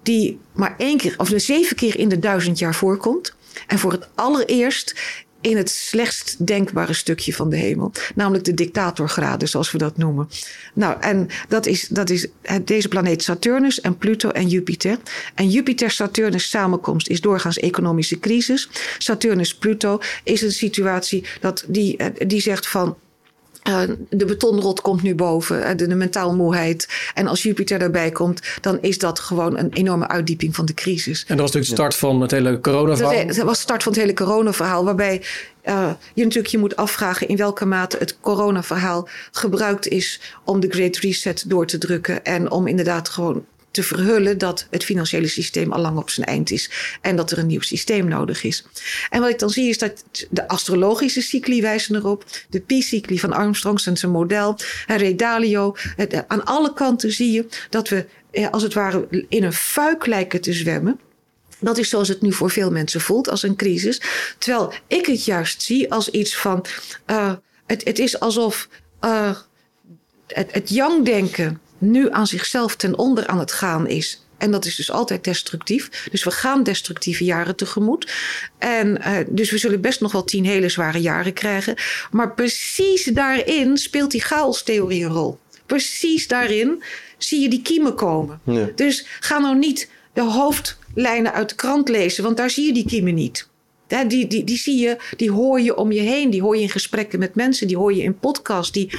Die 0.02 0.38
maar 0.52 0.74
één 0.78 0.96
keer, 0.96 1.14
of 1.16 1.30
zeven 1.36 1.76
keer 1.76 1.98
in 1.98 2.08
de 2.08 2.18
duizend 2.18 2.58
jaar 2.58 2.74
voorkomt. 2.74 3.34
En 3.66 3.78
voor 3.78 3.92
het 3.92 4.08
allereerst 4.14 4.94
in 5.42 5.56
het 5.56 5.70
slechtst 5.70 6.46
denkbare 6.46 6.92
stukje 6.92 7.34
van 7.34 7.50
de 7.50 7.56
hemel. 7.56 7.92
Namelijk 8.14 8.44
de 8.44 8.54
dictatorgraden, 8.54 9.48
zoals 9.48 9.72
we 9.72 9.78
dat 9.78 9.96
noemen. 9.96 10.28
Nou, 10.74 11.00
en 11.00 11.28
dat 11.48 11.66
is, 11.66 11.88
dat 11.88 12.10
is 12.10 12.26
deze 12.64 12.88
planeet 12.88 13.22
Saturnus 13.22 13.80
en 13.80 13.98
Pluto 13.98 14.30
en 14.30 14.48
Jupiter. 14.48 14.98
En 15.34 15.50
Jupiter-Saturnus 15.50 16.50
samenkomst 16.50 17.08
is 17.08 17.20
doorgaans 17.20 17.58
economische 17.58 18.18
crisis. 18.18 18.68
Saturnus-Pluto 18.98 20.00
is 20.24 20.42
een 20.42 20.52
situatie 20.52 21.24
dat 21.40 21.64
die, 21.68 21.96
die 22.26 22.40
zegt 22.40 22.68
van 22.68 22.96
uh, 23.68 23.82
de 24.10 24.24
betonrot 24.24 24.80
komt 24.80 25.02
nu 25.02 25.14
boven, 25.14 25.58
uh, 25.58 25.68
de, 25.76 25.86
de 25.86 25.94
mentaal 25.94 26.34
moeheid. 26.34 26.88
En 27.14 27.26
als 27.26 27.42
Jupiter 27.42 27.78
daarbij 27.78 28.10
komt, 28.10 28.40
dan 28.60 28.78
is 28.80 28.98
dat 28.98 29.18
gewoon 29.18 29.58
een 29.58 29.72
enorme 29.72 30.08
uitdieping 30.08 30.54
van 30.54 30.66
de 30.66 30.74
crisis. 30.74 31.20
En 31.20 31.36
dat 31.36 31.38
was 31.38 31.52
natuurlijk 31.52 31.68
de 31.68 31.74
start 31.74 31.94
van 31.94 32.20
het 32.20 32.30
hele 32.30 32.60
coronaverhaal. 32.60 33.26
Dat 33.26 33.36
was 33.36 33.56
de 33.56 33.62
start 33.62 33.82
van 33.82 33.92
het 33.92 34.00
hele 34.00 34.14
coronaverhaal, 34.14 34.84
waarbij 34.84 35.22
uh, 35.64 35.90
je 36.14 36.22
natuurlijk 36.22 36.52
je 36.52 36.58
moet 36.58 36.76
afvragen 36.76 37.28
in 37.28 37.36
welke 37.36 37.66
mate 37.66 37.96
het 37.98 38.20
coronaverhaal 38.20 39.08
gebruikt 39.32 39.88
is 39.88 40.20
om 40.44 40.60
de 40.60 40.68
Great 40.70 40.96
Reset 40.96 41.44
door 41.46 41.66
te 41.66 41.78
drukken. 41.78 42.24
En 42.24 42.50
om 42.50 42.66
inderdaad 42.66 43.08
gewoon 43.08 43.44
te 43.73 43.83
verhullen 43.83 44.39
dat 44.39 44.66
het 44.70 44.85
financiële 44.85 45.27
systeem 45.27 45.73
al 45.73 45.81
lang 45.81 45.99
op 45.99 46.11
zijn 46.11 46.27
eind 46.27 46.51
is 46.51 46.70
en 47.01 47.16
dat 47.16 47.31
er 47.31 47.39
een 47.39 47.47
nieuw 47.47 47.61
systeem 47.61 48.09
nodig 48.09 48.45
is. 48.45 48.64
En 49.11 49.20
wat 49.20 49.31
ik 49.31 49.39
dan 49.39 49.51
zie 49.51 49.68
is 49.68 49.79
dat 49.79 50.05
de 50.31 50.49
astrologische 50.49 51.23
cycli 51.23 51.62
wijzen 51.62 51.95
erop, 51.95 52.25
de 52.49 52.61
pi-cycli 52.61 53.18
van 53.18 53.33
Armstrong 53.33 53.81
en 53.85 53.97
zijn 53.97 54.12
model, 54.12 54.59
Ray 54.87 55.16
Dalio. 55.16 55.77
aan 56.27 56.45
alle 56.45 56.73
kanten 56.73 57.12
zie 57.12 57.33
je 57.33 57.47
dat 57.70 57.89
we 57.89 58.07
eh, 58.31 58.51
als 58.51 58.62
het 58.62 58.75
ware 58.75 59.27
in 59.29 59.45
een 59.45 59.53
fuik 59.53 60.07
lijken 60.07 60.41
te 60.41 60.53
zwemmen. 60.53 61.01
Dat 61.59 61.79
is 61.79 61.89
zoals 61.89 62.09
het 62.09 62.23
nu 62.23 62.33
voor 62.33 62.51
veel 62.51 62.70
mensen 62.70 63.01
voelt 63.01 63.29
als 63.29 63.43
een 63.43 63.57
crisis. 63.57 64.03
Terwijl 64.39 64.73
ik 64.87 65.07
het 65.07 65.25
juist 65.25 65.62
zie 65.62 65.93
als 65.93 66.09
iets 66.09 66.37
van. 66.37 66.64
Uh, 67.07 67.33
het, 67.66 67.85
het 67.85 67.99
is 67.99 68.20
alsof 68.20 68.68
het, 70.27 70.53
het 70.53 71.05
denken 71.05 71.61
nu 71.83 72.11
aan 72.11 72.26
zichzelf 72.26 72.76
ten 72.76 72.99
onder 72.99 73.26
aan 73.26 73.39
het 73.39 73.53
gaan 73.53 73.87
is. 73.87 74.26
En 74.39 74.51
dat 74.51 74.64
is 74.64 74.76
dus 74.76 74.91
altijd 74.91 75.24
destructief. 75.24 76.09
Dus 76.11 76.24
we 76.24 76.30
gaan 76.30 76.62
destructieve 76.62 77.24
jaren 77.24 77.57
tegemoet. 77.57 78.12
En 78.59 78.99
uh, 79.01 79.16
dus 79.28 79.51
we 79.51 79.59
zullen 79.59 79.80
best 79.80 80.01
nog 80.01 80.12
wel 80.12 80.24
tien 80.24 80.45
hele 80.45 80.68
zware 80.68 81.01
jaren 81.01 81.33
krijgen. 81.33 81.74
Maar 82.11 82.35
precies 82.35 83.05
daarin 83.05 83.76
speelt 83.76 84.11
die 84.11 84.20
chaostheorie 84.20 85.05
een 85.05 85.12
rol. 85.12 85.39
Precies 85.66 86.28
daarin 86.28 86.83
zie 87.18 87.41
je 87.41 87.49
die 87.49 87.62
kiemen 87.62 87.95
komen. 87.95 88.41
Ja. 88.45 88.68
Dus 88.74 89.07
ga 89.20 89.39
nou 89.39 89.59
niet 89.59 89.91
de 90.12 90.22
hoofdlijnen 90.22 91.33
uit 91.33 91.49
de 91.49 91.55
krant 91.55 91.89
lezen, 91.89 92.24
want 92.24 92.37
daar 92.37 92.51
zie 92.51 92.66
je 92.66 92.72
die 92.72 92.87
kiemen 92.87 93.14
niet. 93.14 93.49
Die, 94.07 94.26
die, 94.26 94.45
die 94.45 94.57
zie 94.57 94.80
je, 94.80 94.97
die 95.16 95.30
hoor 95.30 95.61
je 95.61 95.76
om 95.76 95.93
je 95.93 96.01
heen. 96.01 96.30
Die 96.30 96.43
hoor 96.43 96.57
je 96.57 96.62
in 96.62 96.68
gesprekken 96.68 97.18
met 97.18 97.34
mensen. 97.34 97.66
Die 97.66 97.76
hoor 97.76 97.95
je 97.95 98.03
in 98.03 98.18
podcasts. 98.18 98.72
Die, 98.72 98.90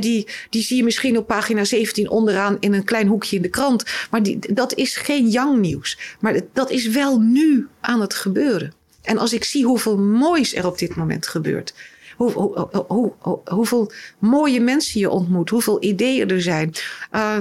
die, 0.00 0.28
die 0.50 0.62
zie 0.62 0.76
je 0.76 0.84
misschien 0.84 1.18
op 1.18 1.26
pagina 1.26 1.64
17 1.64 2.10
onderaan 2.10 2.56
in 2.60 2.72
een 2.72 2.84
klein 2.84 3.06
hoekje 3.06 3.36
in 3.36 3.42
de 3.42 3.48
krant. 3.48 3.84
Maar 4.10 4.22
die, 4.22 4.38
dat 4.54 4.74
is 4.74 4.96
geen 4.96 5.28
young 5.28 5.60
nieuws. 5.60 5.98
Maar 6.20 6.40
dat 6.52 6.70
is 6.70 6.86
wel 6.86 7.18
nu 7.18 7.68
aan 7.80 8.00
het 8.00 8.14
gebeuren. 8.14 8.72
En 9.02 9.18
als 9.18 9.32
ik 9.32 9.44
zie 9.44 9.64
hoeveel 9.64 9.98
moois 9.98 10.54
er 10.54 10.66
op 10.66 10.78
dit 10.78 10.94
moment 10.94 11.26
gebeurt. 11.26 11.74
Hoe, 12.16 12.30
hoe, 12.30 12.68
hoe, 12.88 13.12
hoeveel 13.44 13.92
mooie 14.18 14.60
mensen 14.60 15.00
je 15.00 15.10
ontmoet. 15.10 15.50
Hoeveel 15.50 15.82
ideeën 15.82 16.28
er 16.28 16.42
zijn. 16.42 16.74
Uh, 17.12 17.36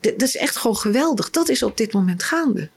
dat 0.00 0.22
is 0.22 0.36
echt 0.36 0.56
gewoon 0.56 0.76
geweldig. 0.76 1.30
Dat 1.30 1.48
is 1.48 1.62
op 1.62 1.76
dit 1.76 1.92
moment 1.92 2.22
gaande. 2.22 2.68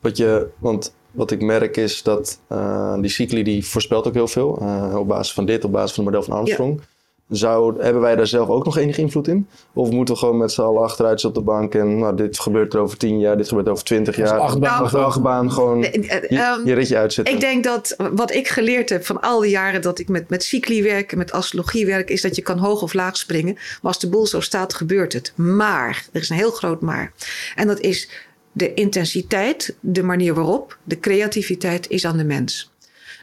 Wat 0.00 0.16
je, 0.16 0.48
want 0.58 0.94
wat 1.14 1.30
ik 1.30 1.42
merk 1.42 1.76
is 1.76 2.02
dat 2.02 2.40
uh, 2.52 3.00
die 3.00 3.10
cycli 3.10 3.42
die 3.42 3.66
voorspelt 3.66 4.06
ook 4.06 4.14
heel 4.14 4.28
veel. 4.28 4.58
Uh, 4.62 4.96
op 4.98 5.08
basis 5.08 5.32
van 5.32 5.46
dit, 5.46 5.64
op 5.64 5.72
basis 5.72 5.94
van 5.94 6.04
het 6.04 6.12
model 6.12 6.28
van 6.28 6.38
Armstrong. 6.38 6.78
Ja. 6.80 6.86
Zou, 7.28 7.82
hebben 7.82 8.02
wij 8.02 8.16
daar 8.16 8.26
zelf 8.26 8.48
ook 8.48 8.64
nog 8.64 8.76
enige 8.76 9.00
invloed 9.00 9.28
in? 9.28 9.48
Of 9.72 9.90
moeten 9.90 10.14
we 10.14 10.20
gewoon 10.20 10.36
met 10.36 10.52
z'n 10.52 10.60
allen 10.60 10.82
achteruit 10.82 11.24
op 11.24 11.34
de 11.34 11.40
bank 11.40 11.74
en 11.74 11.98
nou, 11.98 12.16
dit 12.16 12.40
gebeurt 12.40 12.74
er 12.74 12.80
over 12.80 12.98
tien 12.98 13.18
jaar, 13.18 13.36
dit 13.36 13.48
gebeurt 13.48 13.68
over 13.68 13.84
twintig 13.84 14.16
jaar. 14.16 14.38
Achtbaan, 14.38 14.82
nou, 14.82 15.04
achtbaan 15.04 15.52
gewoon 15.52 15.80
je, 15.80 16.56
um, 16.58 16.66
je, 16.66 16.74
ritje 16.74 16.96
uitzetten. 16.96 17.34
Ik 17.34 17.40
denk 17.40 17.64
dat 17.64 17.96
wat 18.12 18.32
ik 18.32 18.48
geleerd 18.48 18.88
heb 18.88 19.04
van 19.04 19.20
al 19.20 19.40
die 19.40 19.50
jaren 19.50 19.82
dat 19.82 19.98
ik 19.98 20.08
met, 20.08 20.28
met 20.28 20.44
cycli 20.44 20.82
werk 20.82 21.12
en 21.12 21.18
met 21.18 21.32
astrologie 21.32 21.86
werk, 21.86 22.10
is 22.10 22.22
dat 22.22 22.36
je 22.36 22.42
kan 22.42 22.58
hoog 22.58 22.82
of 22.82 22.92
laag 22.92 23.16
springen. 23.16 23.54
Maar 23.54 23.92
als 23.92 23.98
de 23.98 24.08
boel 24.08 24.26
zo 24.26 24.40
staat, 24.40 24.74
gebeurt 24.74 25.12
het. 25.12 25.32
Maar, 25.36 26.06
er 26.12 26.20
is 26.20 26.30
een 26.30 26.36
heel 26.36 26.50
groot 26.50 26.80
maar. 26.80 27.12
En 27.54 27.66
dat 27.66 27.80
is 27.80 28.08
de 28.54 28.74
intensiteit, 28.74 29.76
de 29.80 30.02
manier 30.02 30.34
waarop, 30.34 30.78
de 30.84 31.00
creativiteit 31.00 31.88
is 31.88 32.04
aan 32.06 32.16
de 32.16 32.24
mens. 32.24 32.72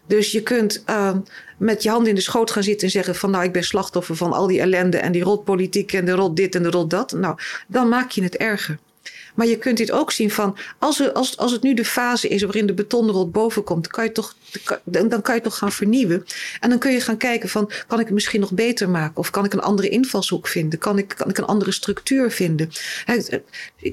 Dus 0.06 0.32
je 0.32 0.44
kunt 0.44 0.84
uh, 0.90 1.16
met 1.58 1.84
je 1.84 1.90
hand 1.90 2.08
in 2.08 2.16
de 2.16 2.22
schoot 2.22 2.52
gaan 2.52 2.64
zitten 2.64 2.88
en 2.88 2.94
zeggen 2.94 3.16
van 3.16 3.32
nou 3.32 3.44
ik 3.44 3.52
ben 3.52 3.64
slachtoffer 3.64 4.16
van 4.16 4.34
al 4.34 4.48
die 4.48 4.60
ellende 4.60 4.98
en 4.98 5.12
die 5.12 5.24
rotpolitiek 5.24 5.94
en 5.94 6.06
de 6.06 6.12
rot 6.12 6.36
dit 6.36 6.56
en 6.56 6.64
de 6.64 6.70
rot 6.70 6.90
dat. 6.90 7.12
Nou, 7.12 7.38
dan 7.68 7.90
maak 7.90 8.12
je 8.12 8.24
het 8.24 8.38
erger. 8.38 8.78
Maar 9.36 9.48
je 9.48 9.58
kunt 9.58 9.78
dit 9.78 9.92
ook 9.92 10.12
zien 10.12 10.32
van, 10.32 10.58
als, 10.80 11.14
als, 11.14 11.38
als 11.38 11.52
het 11.52 11.62
nu 11.62 11.74
de 11.74 11.86
fase 11.86 12.28
is 12.28 12.42
waarin 12.42 12.66
de 12.66 12.74
betonrot 12.74 13.32
boven 13.32 13.64
komt, 13.64 13.88
kan 13.88 14.04
je 14.04 14.12
toch, 14.12 14.36
dan 14.84 15.22
kan 15.22 15.36
je 15.36 15.42
toch 15.42 15.58
gaan 15.58 15.72
vernieuwen. 15.72 16.26
En 16.60 16.70
dan 16.70 16.80
kun 16.80 16.92
je 16.92 17.02
gaan 17.02 17.18
kijken 17.18 17.50
van, 17.50 17.72
kan 17.88 18.00
ik 18.00 18.06
het 18.06 18.14
misschien 18.14 18.40
nog 18.40 18.52
beter 18.52 18.90
maken? 18.90 19.18
Of 19.18 19.30
kan 19.30 19.46
ik 19.46 19.54
een 19.54 19.62
andere 19.62 19.90
invalshoek 19.90 20.48
vinden? 20.48 20.80
Kan 20.80 20.98
ik, 20.98 21.14
kan 21.18 21.30
ik 21.30 21.38
een 21.38 21.46
andere 21.46 21.72
structuur 21.72 22.32
vinden? 22.32 22.72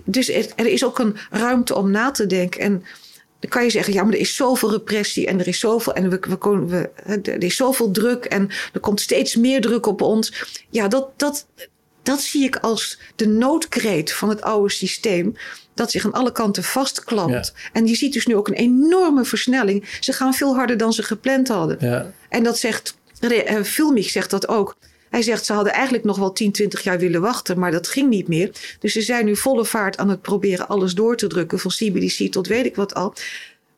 Dus 0.05 0.29
er 0.29 0.67
is 0.67 0.85
ook 0.85 0.99
een 0.99 1.17
ruimte 1.31 1.75
om 1.75 1.91
na 1.91 2.11
te 2.11 2.27
denken. 2.27 2.61
En 2.61 2.85
dan 3.41 3.51
kan 3.51 3.65
je 3.65 3.71
zeggen, 3.71 3.93
ja, 3.93 4.03
maar 4.03 4.13
er 4.13 4.21
is 4.21 4.37
zoveel 4.37 4.71
repressie 4.71 5.27
en 5.27 5.41
er 5.41 5.49
is 5.49 5.59
zoveel, 5.59 5.95
en 5.95 6.11
we, 6.11 6.19
we, 6.21 6.67
we, 6.67 7.21
er 7.23 7.43
is 7.43 7.57
zoveel 7.57 7.91
druk 7.91 8.25
en 8.25 8.49
er 8.73 8.81
komt 8.81 9.01
steeds 9.01 9.37
meer 9.37 9.61
druk 9.61 9.87
op 9.87 10.01
ons. 10.01 10.47
Ja, 10.71 10.89
dat, 10.89 11.09
dat, 11.17 11.47
dat 12.09 12.21
zie 12.21 12.45
ik 12.45 12.57
als 12.57 12.99
de 13.17 13.27
noodkreet 13.27 14.13
van 14.13 14.29
het 14.29 14.43
oude 14.43 14.73
systeem. 14.73 15.37
Dat 15.75 15.91
zich 15.91 16.05
aan 16.05 16.13
alle 16.13 16.33
kanten 16.33 16.63
vastklampt. 16.65 17.53
En 17.73 17.87
je 17.87 17.95
ziet 17.95 18.13
dus 18.13 18.27
nu 18.27 18.37
ook 18.37 18.49
een 18.49 18.55
enorme 18.55 19.25
versnelling. 19.25 19.89
Ze 20.01 20.13
gaan 20.13 20.35
veel 20.35 20.55
harder 20.55 20.77
dan 20.77 20.93
ze 20.93 21.03
gepland 21.03 21.49
hadden. 21.49 21.77
Ja. 21.81 22.13
En 22.29 22.43
dat 22.43 22.59
zegt, 22.59 22.97
Filmich 23.65 24.07
eh, 24.07 24.13
zegt 24.13 24.31
dat 24.31 24.49
ook. 24.49 24.77
Hij 25.11 25.23
zegt 25.23 25.45
ze 25.45 25.53
hadden 25.53 25.73
eigenlijk 25.73 26.05
nog 26.05 26.19
wel 26.19 26.33
10, 26.33 26.53
20 26.53 26.83
jaar 26.83 26.99
willen 26.99 27.21
wachten, 27.21 27.59
maar 27.59 27.71
dat 27.71 27.89
ging 27.89 28.09
niet 28.09 28.29
meer. 28.29 28.51
Dus 28.79 28.93
ze 28.93 29.03
zijn 29.03 29.25
nu 29.25 29.37
volle 29.37 29.65
vaart 29.65 29.97
aan 29.97 30.09
het 30.09 30.23
proberen 30.23 30.69
alles 30.69 30.95
door 30.95 31.17
te 31.17 31.27
drukken, 31.27 31.59
van 31.59 31.71
CBDC 31.71 32.33
tot 32.33 32.47
weet 32.47 32.67
ik 32.67 32.77
wat 32.77 32.95
al. 32.95 33.15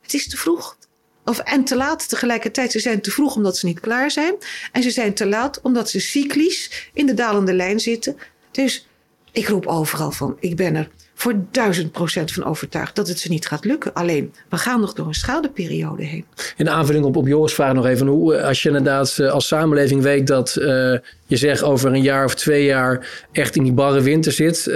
Het 0.03 0.15
is 0.15 0.29
te 0.29 0.37
vroeg. 0.37 0.77
Of, 1.25 1.39
en 1.39 1.65
te 1.65 1.77
laat 1.77 2.09
tegelijkertijd. 2.09 2.73
Ze 2.73 2.79
zijn 2.79 3.01
te 3.01 3.11
vroeg 3.11 3.37
omdat 3.37 3.57
ze 3.57 3.67
niet 3.67 3.81
klaar 3.81 4.11
zijn. 4.11 4.35
En 4.73 4.83
ze 4.83 4.91
zijn 4.91 5.15
te 5.15 5.27
laat 5.27 5.61
omdat 5.61 5.91
ze 5.91 6.01
cyclisch 6.01 6.91
in 6.93 7.07
de 7.07 7.15
dalende 7.15 7.53
lijn 7.53 7.81
zitten. 7.81 8.17
Dus 8.51 8.87
ik 9.33 9.49
roep 9.49 9.67
overal 9.67 10.11
van, 10.11 10.37
ik 10.41 10.57
ben 10.57 10.75
er 10.75 10.91
voor 11.21 11.35
duizend 11.51 11.93
procent 11.93 12.33
van 12.33 12.45
overtuigd 12.45 12.97
dat 12.97 13.09
het 13.09 13.19
ze 13.19 13.29
niet 13.29 13.47
gaat 13.47 13.65
lukken. 13.65 13.95
Alleen, 13.95 14.35
we 14.49 14.57
gaan 14.57 14.81
nog 14.81 14.93
door 14.93 15.07
een 15.07 15.15
schadeperiode 15.15 16.05
heen. 16.05 16.25
In 16.57 16.71
aanvulling 16.71 17.05
op, 17.05 17.17
op 17.17 17.27
Joris' 17.27 17.55
vraag 17.55 17.73
nog 17.73 17.87
even. 17.87 18.07
Hoe, 18.07 18.43
als 18.43 18.63
je 18.63 18.69
inderdaad 18.69 19.19
eh, 19.19 19.31
als 19.31 19.47
samenleving 19.47 20.03
weet 20.03 20.27
dat 20.27 20.57
uh, 20.59 20.65
je 21.27 21.37
zegt 21.37 21.63
over 21.63 21.93
een 21.93 22.03
jaar 22.03 22.25
of 22.25 22.35
twee 22.35 22.65
jaar 22.65 23.27
echt 23.33 23.57
in 23.57 23.63
die 23.63 23.73
barre 23.73 24.01
winter 24.01 24.33
zit. 24.33 24.69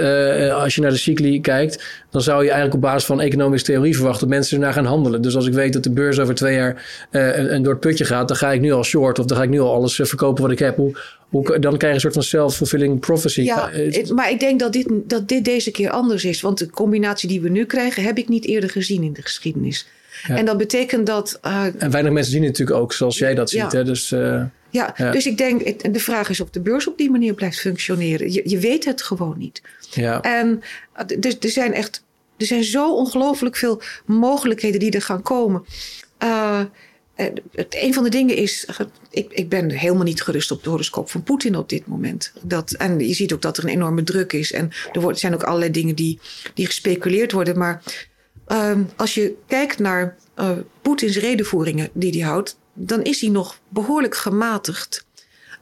Als 0.51 0.75
je 0.75 0.81
naar 0.81 0.91
de 0.91 0.97
cycli 0.97 1.41
kijkt, 1.41 1.83
dan 2.09 2.21
zou 2.21 2.43
je 2.43 2.49
eigenlijk 2.49 2.75
op 2.75 2.81
basis 2.81 3.05
van 3.05 3.21
economische 3.21 3.65
theorie 3.65 3.95
verwachten 3.95 4.27
dat 4.27 4.37
mensen 4.37 4.57
ernaar 4.57 4.73
gaan 4.73 4.85
handelen. 4.85 5.21
Dus 5.21 5.35
als 5.35 5.47
ik 5.47 5.53
weet 5.53 5.73
dat 5.73 5.83
de 5.83 5.91
beurs 5.91 6.19
over 6.19 6.35
twee 6.35 6.55
jaar 6.55 7.07
een, 7.11 7.53
een 7.53 7.63
door 7.63 7.71
het 7.73 7.81
putje 7.81 8.05
gaat, 8.05 8.27
dan 8.27 8.37
ga 8.37 8.51
ik 8.51 8.61
nu 8.61 8.71
al 8.71 8.83
short 8.83 9.19
of 9.19 9.25
dan 9.25 9.37
ga 9.37 9.43
ik 9.43 9.49
nu 9.49 9.59
al 9.59 9.73
alles 9.73 9.95
verkopen 9.95 10.43
wat 10.43 10.51
ik 10.51 10.59
heb. 10.59 10.75
Hoe, 10.75 10.97
hoe, 11.35 11.59
dan 11.59 11.77
krijg 11.77 11.81
je 11.81 11.93
een 11.93 11.99
soort 11.99 12.13
van 12.13 12.23
self-fulfilling 12.23 12.99
prophecy. 12.99 13.41
Ja, 13.41 13.71
maar 14.13 14.31
ik 14.31 14.39
denk 14.39 14.59
dat 14.59 14.73
dit, 14.73 14.87
dat 14.91 15.27
dit 15.27 15.45
deze 15.45 15.71
keer 15.71 15.89
anders 15.89 16.25
is. 16.25 16.41
Want 16.41 16.57
de 16.57 16.69
combinatie 16.69 17.29
die 17.29 17.41
we 17.41 17.49
nu 17.49 17.65
krijgen, 17.65 18.03
heb 18.03 18.17
ik 18.17 18.27
niet 18.27 18.45
eerder 18.45 18.69
gezien 18.69 19.03
in 19.03 19.13
de 19.13 19.21
geschiedenis. 19.21 19.87
Ja. 20.27 20.37
En 20.37 20.45
dat 20.45 20.57
betekent 20.57 21.05
dat. 21.05 21.39
Uh, 21.45 21.63
en 21.77 21.91
weinig 21.91 22.13
mensen 22.13 22.31
zien 22.31 22.43
het 22.43 22.51
natuurlijk 22.51 22.79
ook 22.79 22.93
zoals 22.93 23.17
jij 23.17 23.35
dat 23.35 23.49
ziet. 23.49 23.71
Ja. 23.71 23.77
Hè? 23.77 23.83
Dus, 23.83 24.11
uh, 24.11 24.43
ja, 24.69 24.93
ja, 24.97 25.11
dus 25.11 25.25
ik 25.25 25.37
denk, 25.37 25.93
de 25.93 25.99
vraag 25.99 26.29
is 26.29 26.39
of 26.39 26.49
de 26.49 26.59
beurs 26.59 26.87
op 26.87 26.97
die 26.97 27.11
manier 27.11 27.33
blijft 27.33 27.59
functioneren. 27.59 28.31
Je, 28.31 28.41
je 28.43 28.57
weet 28.57 28.85
het 28.85 29.01
gewoon 29.01 29.35
niet. 29.37 29.61
Ja. 29.91 30.21
En 30.21 30.61
dus, 31.19 31.37
er 31.39 31.49
zijn 31.49 31.73
echt, 31.73 32.03
er 32.37 32.45
zijn 32.45 32.63
zo 32.63 32.95
ongelooflijk 32.95 33.55
veel 33.55 33.81
mogelijkheden 34.05 34.79
die 34.79 34.91
er 34.91 35.01
gaan 35.01 35.21
komen. 35.21 35.65
Uh, 36.23 36.59
een 37.69 37.93
van 37.93 38.03
de 38.03 38.09
dingen 38.09 38.35
is, 38.35 38.67
ik, 39.09 39.31
ik 39.33 39.49
ben 39.49 39.71
helemaal 39.71 40.03
niet 40.03 40.21
gerust 40.21 40.51
op 40.51 40.63
de 40.63 40.69
horoscoop 40.69 41.09
van 41.09 41.23
Poetin 41.23 41.55
op 41.55 41.69
dit 41.69 41.87
moment. 41.87 42.33
Dat, 42.41 42.71
en 42.71 42.99
je 42.99 43.13
ziet 43.13 43.33
ook 43.33 43.41
dat 43.41 43.57
er 43.57 43.63
een 43.63 43.69
enorme 43.69 44.03
druk 44.03 44.33
is. 44.33 44.51
En 44.51 44.71
er 44.91 45.17
zijn 45.17 45.33
ook 45.33 45.43
allerlei 45.43 45.71
dingen 45.71 45.95
die, 45.95 46.19
die 46.53 46.65
gespeculeerd 46.65 47.31
worden. 47.31 47.57
Maar 47.57 47.83
uh, 48.47 48.71
als 48.95 49.13
je 49.13 49.35
kijkt 49.47 49.79
naar 49.79 50.17
uh, 50.39 50.51
Poetins 50.81 51.17
redenvoeringen 51.17 51.89
die 51.93 52.11
hij 52.11 52.29
houdt, 52.29 52.57
dan 52.73 53.03
is 53.03 53.21
hij 53.21 53.29
nog 53.29 53.59
behoorlijk 53.69 54.15
gematigd. 54.15 55.05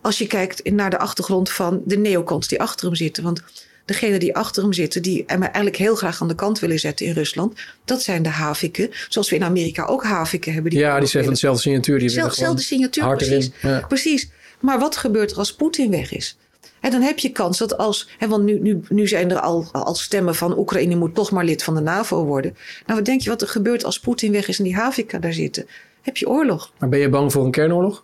Als 0.02 0.18
je 0.18 0.28
kijkt 0.28 0.72
naar 0.72 0.90
de 0.90 0.98
achtergrond 0.98 1.50
van 1.50 1.82
de 1.86 1.98
neocons 1.98 2.48
die 2.48 2.62
achter 2.62 2.86
hem 2.86 2.96
zitten. 2.96 3.24
Want 3.24 3.44
degene 3.86 4.20
die 4.20 4.36
achter 4.36 4.64
hem 4.64 4.74
zitten, 4.74 5.02
die 5.02 5.24
hem 5.28 5.42
eigenlijk 5.42 5.76
heel 5.76 5.96
graag 5.96 6.22
aan 6.22 6.28
de 6.28 6.36
kant 6.36 6.60
willen 6.60 6.80
zetten 6.80 7.06
in 7.06 7.14
Rusland, 7.14 7.60
dat 7.86 8.02
zijn 8.02 8.24
de 8.24 8.30
haviken. 8.30 8.90
Zoals 9.10 9.30
we 9.30 9.36
in 9.36 9.44
Amerika 9.44 9.86
ook 9.86 10.04
haviken 10.04 10.54
hebben. 10.54 10.72
Die 10.72 10.80
ja, 10.80 11.00
die 11.00 11.08
zijn 11.08 11.24
van 11.24 11.34
dezelfde 11.34 11.62
signatuur. 11.62 12.00
Die 12.00 12.10
Zelf, 12.10 12.30
dezelfde 12.30 12.62
signatuur, 12.62 13.16
precies. 13.16 13.52
Ja. 13.62 13.86
precies. 13.88 14.30
Maar 14.60 14.80
wat 14.80 14.98
gebeurt 14.98 15.32
er 15.32 15.38
als 15.38 15.56
Poetin 15.56 15.90
weg 15.90 16.14
is? 16.14 16.38
En 16.80 16.92
dan 16.92 17.02
heb 17.02 17.20
je 17.20 17.30
kans 17.30 17.58
dat 17.58 17.78
als. 17.78 18.10
Hè, 18.18 18.28
want 18.28 18.44
nu, 18.44 18.60
nu, 18.60 18.82
nu 18.90 19.08
zijn 19.08 19.32
er 19.32 19.40
al, 19.40 19.68
al 19.72 19.96
stemmen 19.96 20.36
van 20.36 20.58
Oekraïne 20.58 20.96
moet 20.96 21.16
toch 21.16 21.32
maar 21.32 21.46
lid 21.46 21.64
van 21.64 21.76
de 21.76 21.82
NAVO 21.82 22.26
worden. 22.26 22.56
Nou, 22.86 22.98
wat 23.00 23.06
denk 23.06 23.22
je 23.22 23.30
wat 23.30 23.42
er 23.42 23.48
gebeurt 23.48 23.84
als 23.84 24.00
Poetin 24.00 24.32
weg 24.32 24.48
is 24.48 24.58
en 24.58 24.64
die 24.64 24.76
Havika 24.76 25.20
daar 25.20 25.34
zitten? 25.34 25.68
Heb 26.02 26.18
je 26.18 26.30
oorlog. 26.30 26.72
Maar 26.80 26.90
ben 26.90 27.00
je 27.00 27.10
bang 27.10 27.32
voor 27.32 27.46
een 27.46 27.52
kernoorlog? 27.52 28.04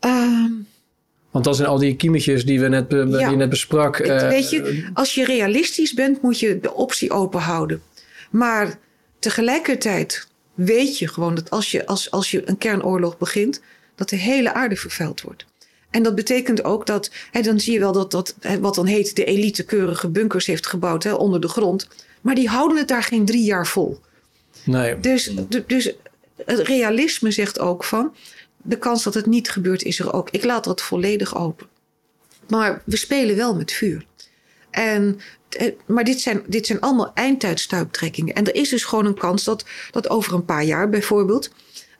Um, 0.00 0.65
want 1.36 1.48
dat 1.48 1.56
zijn 1.56 1.68
al 1.68 1.78
die 1.78 1.96
kiemetjes 1.96 2.44
die 2.44 2.60
we 2.60 2.68
net, 2.68 2.90
die 2.90 3.36
net 3.36 3.48
besprak. 3.48 3.98
Uh, 3.98 4.28
weet 4.28 4.50
je, 4.50 4.88
als 4.94 5.14
je 5.14 5.24
realistisch 5.24 5.94
bent, 5.94 6.22
moet 6.22 6.40
je 6.40 6.60
de 6.60 6.74
optie 6.74 7.10
open 7.10 7.40
houden. 7.40 7.82
Maar 8.30 8.78
tegelijkertijd 9.18 10.28
weet 10.54 10.98
je 10.98 11.08
gewoon 11.08 11.34
dat 11.34 11.50
als 11.50 11.70
je, 11.70 11.86
als, 11.86 12.10
als 12.10 12.30
je 12.30 12.48
een 12.48 12.58
kernoorlog 12.58 13.18
begint, 13.18 13.60
dat 13.94 14.08
de 14.08 14.16
hele 14.16 14.54
aarde 14.54 14.76
vervuild 14.76 15.20
wordt. 15.20 15.46
En 15.90 16.02
dat 16.02 16.14
betekent 16.14 16.64
ook 16.64 16.86
dat, 16.86 17.10
hè, 17.30 17.40
dan 17.40 17.60
zie 17.60 17.72
je 17.72 17.78
wel 17.78 17.92
dat, 17.92 18.10
dat 18.10 18.34
hè, 18.40 18.60
wat 18.60 18.74
dan 18.74 18.86
heet 18.86 19.16
de 19.16 19.24
elite 19.24 19.64
keurige 19.64 20.08
bunkers 20.08 20.46
heeft 20.46 20.66
gebouwd 20.66 21.02
hè, 21.02 21.12
onder 21.12 21.40
de 21.40 21.48
grond. 21.48 21.88
Maar 22.20 22.34
die 22.34 22.48
houden 22.48 22.78
het 22.78 22.88
daar 22.88 23.02
geen 23.02 23.24
drie 23.24 23.44
jaar 23.44 23.66
vol. 23.66 24.00
Nee. 24.64 25.00
Dus, 25.00 25.32
dus 25.66 25.92
het 26.44 26.58
realisme 26.58 27.30
zegt 27.30 27.58
ook 27.58 27.84
van, 27.84 28.14
de 28.66 28.78
kans 28.78 29.02
dat 29.02 29.14
het 29.14 29.26
niet 29.26 29.50
gebeurt 29.50 29.82
is 29.82 29.98
er 29.98 30.12
ook. 30.12 30.30
Ik 30.30 30.44
laat 30.44 30.64
dat 30.64 30.82
volledig 30.82 31.36
open. 31.36 31.66
Maar 32.48 32.82
we 32.84 32.96
spelen 32.96 33.36
wel 33.36 33.54
met 33.54 33.72
vuur. 33.72 34.06
En, 34.70 35.20
maar 35.86 36.04
dit 36.04 36.20
zijn, 36.20 36.42
dit 36.46 36.66
zijn 36.66 36.80
allemaal 36.80 37.10
eindtijdstuiptrekkingen. 37.14 38.34
En 38.34 38.46
er 38.46 38.54
is 38.54 38.68
dus 38.68 38.84
gewoon 38.84 39.06
een 39.06 39.18
kans 39.18 39.44
dat, 39.44 39.64
dat 39.90 40.08
over 40.08 40.34
een 40.34 40.44
paar 40.44 40.64
jaar 40.64 40.88
bijvoorbeeld... 40.88 41.50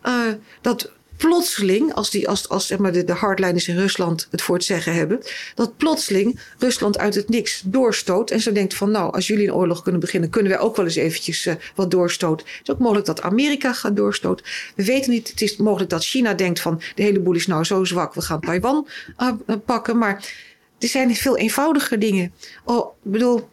Uh, 0.04 0.32
dat 0.60 0.92
plotseling, 1.16 1.94
als, 1.94 2.10
die, 2.10 2.28
als, 2.28 2.48
als 2.48 2.66
zeg 2.66 2.78
maar, 2.78 2.92
de, 2.92 3.12
hardliners 3.12 3.68
in 3.68 3.76
Rusland 3.76 4.28
het 4.30 4.42
voor 4.42 4.54
het 4.54 4.64
zeggen 4.64 4.94
hebben, 4.94 5.20
dat 5.54 5.76
plotseling 5.76 6.40
Rusland 6.58 6.98
uit 6.98 7.14
het 7.14 7.28
niks 7.28 7.62
doorstoot. 7.64 8.30
En 8.30 8.40
ze 8.40 8.52
denkt 8.52 8.74
van 8.74 8.90
nou, 8.90 9.12
als 9.12 9.26
jullie 9.26 9.46
een 9.46 9.54
oorlog 9.54 9.82
kunnen 9.82 10.00
beginnen, 10.00 10.30
kunnen 10.30 10.52
wij 10.52 10.60
ook 10.60 10.76
wel 10.76 10.84
eens 10.84 10.96
eventjes 10.96 11.46
uh, 11.46 11.54
wat 11.74 11.90
doorstoten. 11.90 12.46
Het 12.46 12.68
is 12.68 12.74
ook 12.74 12.80
mogelijk 12.80 13.06
dat 13.06 13.22
Amerika 13.22 13.72
gaat 13.72 13.96
doorstoten. 13.96 14.46
We 14.74 14.84
weten 14.84 15.10
niet, 15.10 15.28
het 15.28 15.40
is 15.40 15.56
mogelijk 15.56 15.90
dat 15.90 16.04
China 16.04 16.34
denkt 16.34 16.60
van 16.60 16.80
de 16.94 17.02
hele 17.02 17.20
boel 17.20 17.34
is 17.34 17.46
nou 17.46 17.64
zo 17.64 17.84
zwak, 17.84 18.14
we 18.14 18.22
gaan 18.22 18.40
Taiwan 18.40 18.88
uh, 19.18 19.32
pakken. 19.64 19.98
Maar 19.98 20.34
er 20.78 20.88
zijn 20.88 21.16
veel 21.16 21.36
eenvoudiger 21.36 21.98
dingen. 21.98 22.32
Oh, 22.64 22.94
ik 23.04 23.10
bedoel, 23.12 23.48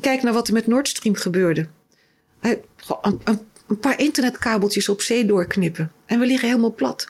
kijk 0.00 0.22
naar 0.22 0.32
wat 0.32 0.48
er 0.48 0.54
met 0.54 0.66
Nord 0.66 0.88
Stream 0.88 1.14
gebeurde. 1.14 1.66
een 2.40 3.49
een 3.70 3.78
paar 3.78 4.00
internetkabeltjes 4.00 4.88
op 4.88 5.00
zee 5.00 5.26
doorknippen. 5.26 5.92
En 6.06 6.18
we 6.18 6.26
liggen 6.26 6.48
helemaal 6.48 6.74
plat. 6.74 7.08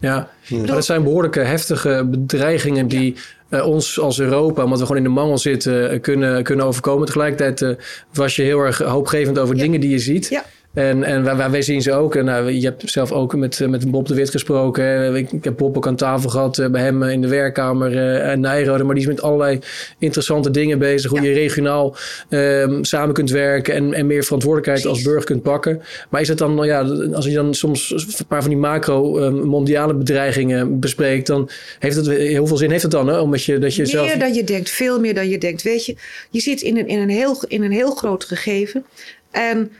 Ja, 0.00 0.30
maar 0.48 0.66
dat 0.66 0.84
zijn 0.84 1.02
behoorlijke 1.02 1.40
heftige 1.40 2.06
bedreigingen 2.10 2.88
die 2.88 3.14
ja. 3.50 3.58
uh, 3.58 3.66
ons 3.66 4.00
als 4.00 4.20
Europa, 4.20 4.64
omdat 4.64 4.78
we 4.78 4.86
gewoon 4.86 5.02
in 5.02 5.08
de 5.08 5.14
mangel 5.14 5.38
zitten, 5.38 5.94
uh, 5.94 6.00
kunnen, 6.00 6.42
kunnen 6.42 6.66
overkomen. 6.66 7.06
Tegelijkertijd 7.06 7.60
uh, 7.60 7.70
was 8.12 8.36
je 8.36 8.42
heel 8.42 8.58
erg 8.58 8.78
hoopgevend 8.78 9.38
over 9.38 9.56
ja. 9.56 9.62
dingen 9.62 9.80
die 9.80 9.90
je 9.90 9.98
ziet. 9.98 10.28
Ja. 10.28 10.44
En, 10.76 11.04
en 11.04 11.36
wij, 11.36 11.50
wij 11.50 11.62
zien 11.62 11.82
ze 11.82 11.92
ook. 11.92 12.14
En 12.14 12.24
nou, 12.24 12.50
je 12.50 12.64
hebt 12.64 12.90
zelf 12.90 13.12
ook 13.12 13.36
met, 13.36 13.66
met 13.68 13.90
Bob 13.90 14.06
de 14.08 14.14
Wit 14.14 14.30
gesproken. 14.30 15.14
Ik, 15.14 15.32
ik 15.32 15.44
heb 15.44 15.56
Bob 15.56 15.76
ook 15.76 15.86
aan 15.86 15.96
tafel 15.96 16.30
gehad 16.30 16.68
bij 16.70 16.82
hem 16.82 17.02
in 17.02 17.20
de 17.20 17.28
werkkamer 17.28 17.92
uh, 17.92 18.32
in 18.32 18.40
Nijrode. 18.40 18.84
Maar 18.84 18.94
die 18.94 19.04
is 19.04 19.10
met 19.10 19.22
allerlei 19.22 19.58
interessante 19.98 20.50
dingen 20.50 20.78
bezig. 20.78 21.10
Hoe 21.10 21.20
ja. 21.20 21.28
je 21.28 21.34
regionaal 21.34 21.96
um, 22.30 22.84
samen 22.84 23.14
kunt 23.14 23.30
werken 23.30 23.74
en, 23.74 23.94
en 23.94 24.06
meer 24.06 24.24
verantwoordelijkheid 24.24 24.82
Precies. 24.82 25.04
als 25.04 25.12
burger 25.12 25.26
kunt 25.26 25.42
pakken. 25.42 25.82
Maar 26.10 26.20
is 26.20 26.28
het 26.28 26.38
dan, 26.38 26.64
ja, 26.64 26.80
als 27.12 27.24
je 27.24 27.32
dan 27.32 27.54
soms 27.54 27.90
een 28.18 28.26
paar 28.26 28.40
van 28.40 28.50
die 28.50 28.58
macro-mondiale 28.58 29.92
um, 29.92 29.98
bedreigingen 29.98 30.80
bespreekt, 30.80 31.26
dan 31.26 31.50
heeft 31.78 31.96
het 31.96 32.06
heel 32.06 32.46
veel 32.46 32.56
zin. 32.56 32.70
Heeft 32.70 32.82
het 32.82 32.92
dan, 32.92 33.08
hè? 33.08 33.18
Omdat 33.18 33.44
je, 33.44 33.58
dat 33.58 33.74
je 33.74 33.82
meer 33.82 33.90
zelf... 33.90 34.12
dan 34.12 34.34
je 34.34 34.44
denkt, 34.44 34.70
veel 34.70 35.00
meer 35.00 35.14
dan 35.14 35.28
je 35.28 35.38
denkt. 35.38 35.62
Weet 35.62 35.86
je, 35.86 35.96
je 36.30 36.40
zit 36.40 36.60
in 36.60 36.76
een, 36.76 36.88
in 36.88 36.98
een, 36.98 37.08
heel, 37.08 37.42
in 37.48 37.62
een 37.62 37.72
heel 37.72 37.94
groot 37.94 38.24
gegeven. 38.24 38.84
En 39.30 39.70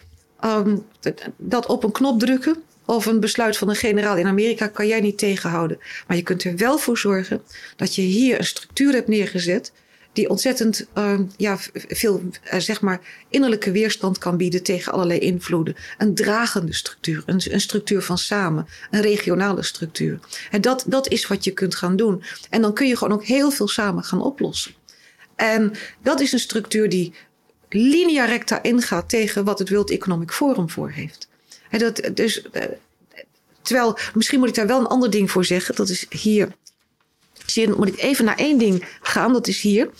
Um, 0.47 0.87
dat 1.37 1.67
op 1.67 1.85
een 1.85 1.93
knop 1.93 2.21
drukken 2.21 2.57
of 2.85 3.07
een 3.07 3.21
besluit 3.21 3.57
van 3.57 3.69
een 3.69 3.77
generaal 3.77 4.17
in 4.17 4.27
Amerika 4.27 4.67
kan 4.67 4.87
jij 4.87 5.01
niet 5.01 5.19
tegenhouden. 5.19 5.79
Maar 6.07 6.17
je 6.17 6.23
kunt 6.23 6.45
er 6.45 6.57
wel 6.57 6.79
voor 6.79 6.99
zorgen 6.99 7.43
dat 7.77 7.95
je 7.95 8.03
hier 8.03 8.39
een 8.39 8.45
structuur 8.45 8.93
hebt 8.93 9.09
neergezet 9.09 9.73
die 10.13 10.29
ontzettend 10.29 10.87
uh, 10.99 11.19
ja, 11.37 11.59
veel 11.73 12.23
uh, 12.53 12.61
zeg 12.61 12.81
maar 12.81 13.01
innerlijke 13.29 13.71
weerstand 13.71 14.19
kan 14.19 14.37
bieden 14.37 14.63
tegen 14.63 14.93
allerlei 14.93 15.19
invloeden. 15.19 15.77
Een 15.99 16.15
dragende 16.15 16.73
structuur, 16.73 17.23
een, 17.27 17.41
een 17.51 17.61
structuur 17.61 18.03
van 18.03 18.19
samen, 18.19 18.67
een 18.91 19.03
regionale 19.03 19.63
structuur. 19.63 20.19
En 20.51 20.61
dat, 20.61 20.85
dat 20.87 21.09
is 21.09 21.27
wat 21.27 21.45
je 21.45 21.51
kunt 21.51 21.75
gaan 21.75 21.97
doen. 21.97 22.23
En 22.51 22.63
dan 22.63 22.75
kun 22.75 22.89
je 22.89 22.97
gewoon 22.97 23.15
ook 23.15 23.25
heel 23.25 23.51
veel 23.51 23.69
samen 23.69 24.05
gaan 24.05 24.23
oplossen. 24.23 24.75
En 25.37 25.73
dat 26.03 26.21
is 26.21 26.33
een 26.33 26.39
structuur 26.39 26.89
die 26.89 27.15
linea 27.77 28.25
recta 28.25 28.63
ingaat 28.63 29.09
tegen 29.09 29.45
wat 29.45 29.59
het 29.59 29.71
World 29.71 29.91
Economic 29.91 30.31
Forum 30.31 30.71
voor 30.71 30.91
heeft. 30.91 31.29
En 31.71 31.79
dat, 31.79 32.11
dus, 32.15 32.43
terwijl, 33.63 33.99
misschien 34.15 34.39
moet 34.39 34.49
ik 34.49 34.55
daar 34.55 34.67
wel 34.67 34.81
een 34.81 34.87
ander 34.87 35.11
ding 35.11 35.31
voor 35.31 35.45
zeggen. 35.45 35.75
Dat 35.75 35.89
is 35.89 36.07
hier 36.11 36.49
moet 37.55 37.89
ik 37.89 37.99
even 37.99 38.25
naar 38.25 38.37
één 38.37 38.59
ding 38.59 38.85
gaan, 39.03 39.33
dat 39.33 39.47
is 39.47 39.61
hier. 39.61 39.91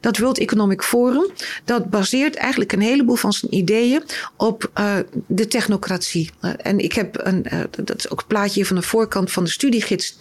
Dat 0.00 0.18
World 0.18 0.38
Economic 0.38 0.82
Forum, 0.82 1.30
dat 1.64 1.90
baseert 1.90 2.34
eigenlijk 2.34 2.72
een 2.72 2.80
heleboel 2.80 3.16
van 3.16 3.32
zijn 3.32 3.54
ideeën 3.54 4.02
op 4.36 4.70
uh, 4.78 4.96
de 5.26 5.46
technocratie. 5.46 6.30
Uh, 6.42 6.52
en 6.56 6.78
ik 6.78 6.92
heb 6.92 7.20
een, 7.26 7.46
dat 7.84 7.96
is 7.96 8.10
ook 8.10 8.18
het 8.18 8.28
plaatje 8.28 8.66
van 8.66 8.76
de 8.76 8.82
voorkant 8.82 9.32
van 9.32 9.44
de 9.44 9.50
studiegids 9.50 10.16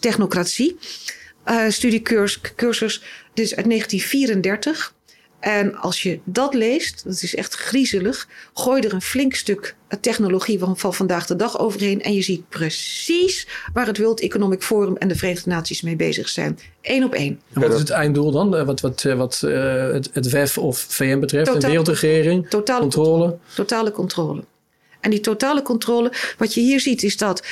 Technocratie. 0.00 0.78
studiecursus, 1.68 3.02
dus 3.34 3.56
uit 3.56 3.66
1934. 3.66 4.94
En 5.40 5.76
als 5.76 6.02
je 6.02 6.20
dat 6.24 6.54
leest, 6.54 7.04
dat 7.04 7.22
is 7.22 7.34
echt 7.34 7.54
griezelig, 7.54 8.28
gooi 8.54 8.82
er 8.82 8.92
een 8.92 9.02
flink 9.02 9.34
stuk 9.34 9.74
technologie 10.00 10.58
van, 10.58 10.78
van 10.78 10.94
vandaag 10.94 11.26
de 11.26 11.36
dag 11.36 11.58
overheen. 11.58 12.02
En 12.02 12.14
je 12.14 12.22
ziet 12.22 12.48
precies 12.48 13.46
waar 13.72 13.86
het 13.86 13.98
World 13.98 14.20
Economic 14.20 14.62
Forum 14.62 14.96
en 14.96 15.08
de 15.08 15.14
Verenigde 15.14 15.50
Naties 15.50 15.82
mee 15.82 15.96
bezig 15.96 16.28
zijn. 16.28 16.58
Eén 16.82 17.04
op 17.04 17.14
één. 17.14 17.40
En 17.52 17.60
wat 17.60 17.72
is 17.72 17.78
het 17.78 17.90
einddoel 17.90 18.30
dan? 18.30 18.64
Wat, 18.64 18.80
wat, 18.80 19.02
wat 19.02 19.42
uh, 19.44 19.92
het, 19.92 20.10
het 20.12 20.30
WEF 20.30 20.58
of 20.58 20.78
VN 20.88 21.18
betreft? 21.18 21.46
Totaal, 21.46 21.60
de 21.60 21.66
wereldregering? 21.66 22.48
Totale 22.48 22.80
controle? 22.80 23.38
Totale 23.54 23.90
controle. 23.90 24.44
En 25.00 25.10
die 25.10 25.20
totale 25.20 25.62
controle, 25.62 26.12
wat 26.38 26.54
je 26.54 26.60
hier 26.60 26.80
ziet, 26.80 27.02
is 27.02 27.16
dat 27.16 27.42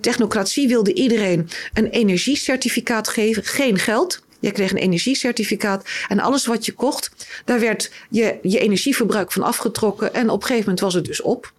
technocratie 0.00 0.68
wilde 0.68 0.94
iedereen 0.94 1.48
een 1.74 1.86
energiecertificaat 1.86 3.08
geven. 3.08 3.44
Geen 3.44 3.78
geld. 3.78 4.24
Je 4.40 4.52
kreeg 4.52 4.70
een 4.70 4.76
energiecertificaat 4.76 5.88
en 6.08 6.20
alles 6.20 6.46
wat 6.46 6.66
je 6.66 6.72
kocht, 6.72 7.10
daar 7.44 7.60
werd 7.60 7.90
je, 8.10 8.38
je 8.42 8.58
energieverbruik 8.58 9.32
van 9.32 9.42
afgetrokken. 9.42 10.14
En 10.14 10.30
op 10.30 10.40
een 10.40 10.46
gegeven 10.46 10.64
moment 10.64 10.80
was 10.80 10.94
het 10.94 11.04
dus 11.04 11.20
op. 11.20 11.52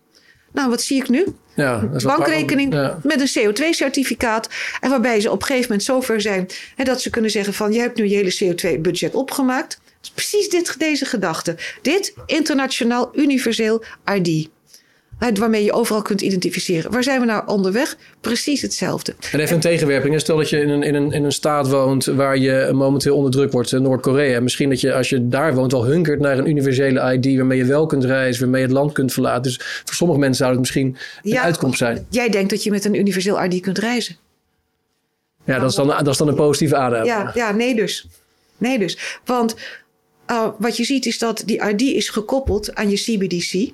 Nou, 0.53 0.69
wat 0.69 0.81
zie 0.81 1.01
ik 1.01 1.09
nu? 1.09 1.25
Ja, 1.55 1.89
bankrekening 2.03 2.69
met 3.03 3.35
een 3.35 3.53
CO2-certificaat. 3.53 4.49
En 4.79 4.89
waarbij 4.89 5.21
ze 5.21 5.31
op 5.31 5.39
een 5.39 5.45
gegeven 5.45 5.67
moment 5.69 5.87
zover 5.87 6.21
zijn 6.21 6.47
hè, 6.75 6.83
dat 6.83 7.01
ze 7.01 7.09
kunnen 7.09 7.31
zeggen 7.31 7.53
van 7.53 7.73
je 7.73 7.79
hebt 7.79 7.97
nu 7.97 8.07
je 8.07 8.15
hele 8.15 8.55
CO2-budget 8.55 9.15
opgemaakt. 9.15 9.79
Precies 10.13 10.49
dit, 10.49 10.79
deze 10.79 11.05
gedachte. 11.05 11.55
Dit 11.81 12.13
internationaal 12.25 13.11
universeel 13.13 13.83
ID 14.13 14.49
waarmee 15.17 15.63
je 15.63 15.73
overal 15.73 16.01
kunt 16.01 16.21
identificeren. 16.21 16.91
Waar 16.91 17.03
zijn 17.03 17.19
we 17.19 17.25
nou 17.25 17.43
onderweg? 17.45 17.97
Precies 18.21 18.61
hetzelfde. 18.61 19.15
En 19.31 19.39
even 19.39 19.55
een 19.55 19.61
tegenwerping. 19.61 20.19
Stel 20.19 20.37
dat 20.37 20.49
je 20.49 20.59
in 20.59 20.69
een, 20.69 20.83
in, 20.83 20.95
een, 20.95 21.11
in 21.11 21.23
een 21.23 21.31
staat 21.31 21.69
woont 21.69 22.05
waar 22.05 22.37
je 22.37 22.69
momenteel 22.73 23.15
onder 23.15 23.31
druk 23.31 23.51
wordt, 23.51 23.73
eh, 23.73 23.79
Noord-Korea. 23.79 24.39
Misschien 24.39 24.69
dat 24.69 24.81
je 24.81 24.93
als 24.93 25.09
je 25.09 25.27
daar 25.27 25.55
woont 25.55 25.73
al 25.73 25.85
hunkert 25.85 26.19
naar 26.19 26.37
een 26.37 26.49
universele 26.49 27.13
ID 27.13 27.35
waarmee 27.35 27.57
je 27.57 27.65
wel 27.65 27.85
kunt 27.85 28.03
reizen, 28.03 28.41
waarmee 28.41 28.61
je 28.61 28.67
het 28.67 28.75
land 28.75 28.91
kunt 28.91 29.13
verlaten. 29.13 29.41
Dus 29.41 29.59
voor 29.83 29.95
sommige 29.95 30.19
mensen 30.19 30.37
zou 30.37 30.51
het 30.51 30.59
misschien 30.59 30.85
een 31.23 31.31
ja, 31.31 31.41
uitkomst 31.41 31.77
zijn. 31.77 32.05
Jij 32.09 32.29
denkt 32.29 32.49
dat 32.49 32.63
je 32.63 32.71
met 32.71 32.85
een 32.85 32.95
universeel 32.95 33.43
ID 33.43 33.61
kunt 33.61 33.77
reizen. 33.77 34.15
Ja, 35.45 35.59
dat 35.59 35.69
is 35.69 35.75
dan, 35.75 35.87
dat 35.87 36.07
is 36.07 36.17
dan 36.17 36.27
een 36.27 36.35
positieve 36.35 36.75
aanname. 36.75 37.05
Ja, 37.05 37.31
ja, 37.33 37.51
nee 37.51 37.75
dus. 37.75 38.07
Nee 38.57 38.79
dus. 38.79 39.19
Want 39.25 39.55
uh, 40.31 40.47
wat 40.57 40.77
je 40.77 40.83
ziet 40.83 41.05
is 41.05 41.19
dat 41.19 41.43
die 41.45 41.61
ID 41.69 41.81
is 41.81 42.09
gekoppeld 42.09 42.75
aan 42.75 42.89
je 42.89 42.95
CBDC. 42.95 43.73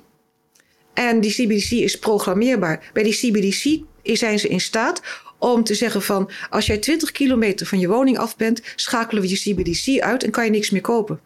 En 0.94 1.20
die 1.20 1.30
CBDC 1.30 1.70
is 1.70 1.98
programmeerbaar. 1.98 2.90
Bij 2.92 3.02
die 3.02 3.12
CBDC 3.12 3.82
zijn 4.02 4.38
ze 4.38 4.48
in 4.48 4.60
staat 4.60 5.02
om 5.38 5.64
te 5.64 5.74
zeggen 5.74 6.02
van... 6.02 6.30
als 6.50 6.66
jij 6.66 6.78
20 6.78 7.12
kilometer 7.12 7.66
van 7.66 7.78
je 7.78 7.88
woning 7.88 8.18
af 8.18 8.36
bent... 8.36 8.62
schakelen 8.76 9.22
we 9.22 9.28
je 9.28 9.36
CBDC 9.36 10.00
uit 10.02 10.24
en 10.24 10.30
kan 10.30 10.44
je 10.44 10.50
niks 10.50 10.70
meer 10.70 10.80
kopen. 10.80 11.20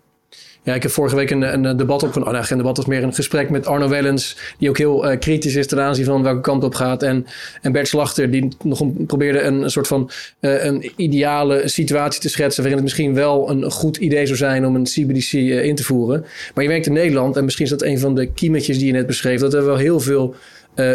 Ja, 0.69 0.75
ik 0.75 0.83
heb 0.83 0.93
vorige 0.93 1.17
week 1.17 1.31
een, 1.31 1.65
een 1.65 1.77
debat 1.77 2.03
op. 2.03 2.17
Oh, 2.17 2.31
nou, 2.31 2.45
geen 2.45 2.59
debat 2.59 2.77
was 2.77 2.87
meer 2.87 3.03
een 3.03 3.15
gesprek 3.15 3.51
met 3.51 3.67
Arno 3.67 3.89
Wellens. 3.89 4.37
Die 4.59 4.69
ook 4.69 4.79
heel 4.79 5.11
uh, 5.11 5.19
kritisch 5.19 5.55
is 5.55 5.67
ten 5.67 5.81
aanzien 5.81 6.05
van 6.05 6.23
welke 6.23 6.41
kant 6.41 6.65
op 6.65 6.75
gaat. 6.75 7.03
En, 7.03 7.27
en 7.63 7.73
Bert 7.73 7.89
Slachter, 7.89 8.31
die 8.31 8.49
nog 8.65 8.81
een, 8.81 9.07
probeerde 9.07 9.41
een, 9.41 9.63
een 9.63 9.71
soort 9.71 9.87
van 9.87 10.11
uh, 10.41 10.65
een 10.65 10.93
ideale 10.97 11.69
situatie 11.69 12.21
te 12.21 12.29
schetsen. 12.29 12.63
waarin 12.63 12.83
het 12.83 12.85
misschien 12.85 13.15
wel 13.15 13.51
een 13.51 13.71
goed 13.71 13.97
idee 13.97 14.27
zou 14.27 14.39
zijn 14.39 14.67
om 14.67 14.75
een 14.75 14.85
CBDC 14.85 15.33
uh, 15.33 15.65
in 15.65 15.75
te 15.75 15.85
voeren. 15.85 16.25
Maar 16.55 16.65
je 16.65 16.71
merkt 16.71 16.87
in 16.87 16.93
Nederland, 16.93 17.37
en 17.37 17.45
misschien 17.45 17.65
is 17.65 17.71
dat 17.71 17.83
een 17.83 17.99
van 17.99 18.15
de 18.15 18.27
kiemetjes 18.27 18.79
die 18.79 18.87
je 18.87 18.93
net 18.93 19.07
beschreef. 19.07 19.41
dat 19.41 19.55
er 19.55 19.65
wel 19.65 19.77
heel 19.77 20.01
veel 20.01 20.35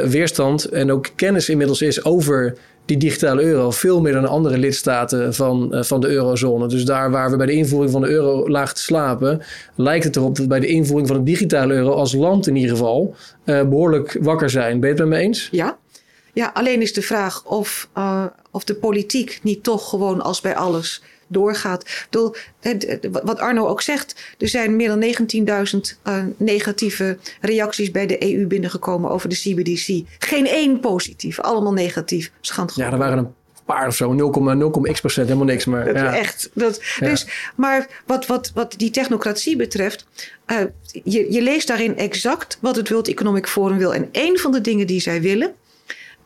weerstand 0.03 0.65
en 0.65 0.91
ook 0.91 1.09
kennis 1.15 1.49
inmiddels 1.49 1.81
is 1.81 2.05
over 2.05 2.57
die 2.85 2.97
digitale 2.97 3.41
euro 3.41 3.71
veel 3.71 4.01
meer 4.01 4.13
dan 4.13 4.25
andere 4.25 4.57
lidstaten 4.57 5.33
van, 5.33 5.69
uh, 5.71 5.83
van 5.83 6.01
de 6.01 6.07
eurozone. 6.07 6.67
Dus 6.67 6.85
daar 6.85 7.11
waar 7.11 7.31
we 7.31 7.37
bij 7.37 7.45
de 7.45 7.53
invoering 7.53 7.91
van 7.91 8.01
de 8.01 8.07
euro 8.07 8.49
lagen 8.49 8.75
te 8.75 8.81
slapen, 8.81 9.41
lijkt 9.75 10.03
het 10.03 10.15
erop 10.15 10.35
dat 10.35 10.47
bij 10.47 10.59
de 10.59 10.67
invoering 10.67 11.07
van 11.07 11.17
de 11.17 11.23
digitale 11.23 11.73
euro 11.73 11.91
als 11.91 12.13
land 12.13 12.47
in 12.47 12.55
ieder 12.55 12.71
geval 12.71 13.15
uh, 13.45 13.61
behoorlijk 13.61 14.17
wakker 14.21 14.49
zijn. 14.49 14.79
Ben 14.79 14.89
je 14.89 14.95
het 14.95 15.09
met 15.09 15.17
me 15.17 15.25
eens? 15.25 15.47
Ja. 15.51 15.77
Ja, 16.33 16.51
alleen 16.53 16.81
is 16.81 16.93
de 16.93 17.01
vraag 17.01 17.45
of, 17.45 17.89
uh, 17.97 18.25
of 18.51 18.63
de 18.63 18.75
politiek 18.75 19.39
niet 19.43 19.63
toch 19.63 19.89
gewoon 19.89 20.21
als 20.21 20.41
bij 20.41 20.55
alles 20.55 21.01
doorgaat. 21.33 22.07
Bedoel, 22.09 22.35
wat 23.23 23.39
Arno 23.39 23.67
ook 23.67 23.81
zegt, 23.81 24.35
er 24.37 24.47
zijn 24.47 24.75
meer 24.75 24.87
dan 24.87 25.03
19.000 25.73 25.79
uh, 26.07 26.23
negatieve 26.37 27.17
reacties 27.41 27.91
bij 27.91 28.07
de 28.07 28.33
EU 28.33 28.47
binnengekomen 28.47 29.11
over 29.11 29.29
de 29.29 29.35
CBDC. 29.35 30.01
Geen 30.19 30.47
één 30.47 30.79
positief, 30.79 31.39
allemaal 31.39 31.73
negatief. 31.73 32.31
Ja, 32.75 32.91
er 32.91 32.97
waren 32.97 33.17
een 33.17 33.33
paar 33.65 33.87
of 33.87 33.95
zo, 33.95 34.13
0,0x 34.13 34.99
procent, 34.99 35.27
helemaal 35.27 35.47
niks. 35.47 35.65
Maar, 35.65 35.85
dat 35.85 35.95
ja. 35.95 36.17
Echt. 36.17 36.49
Dat, 36.53 36.81
ja. 36.99 37.09
dus, 37.09 37.27
maar 37.55 37.87
wat, 38.05 38.25
wat, 38.25 38.51
wat 38.53 38.73
die 38.77 38.89
technocratie 38.89 39.55
betreft, 39.55 40.05
uh, 40.47 40.57
je, 41.03 41.31
je 41.33 41.41
leest 41.41 41.67
daarin 41.67 41.97
exact 41.97 42.57
wat 42.61 42.75
het 42.75 42.89
World 42.89 43.07
Economic 43.07 43.47
Forum 43.47 43.77
wil. 43.77 43.93
En 43.93 44.09
een 44.11 44.37
van 44.37 44.51
de 44.51 44.61
dingen 44.61 44.87
die 44.87 45.01
zij 45.01 45.21
willen, 45.21 45.53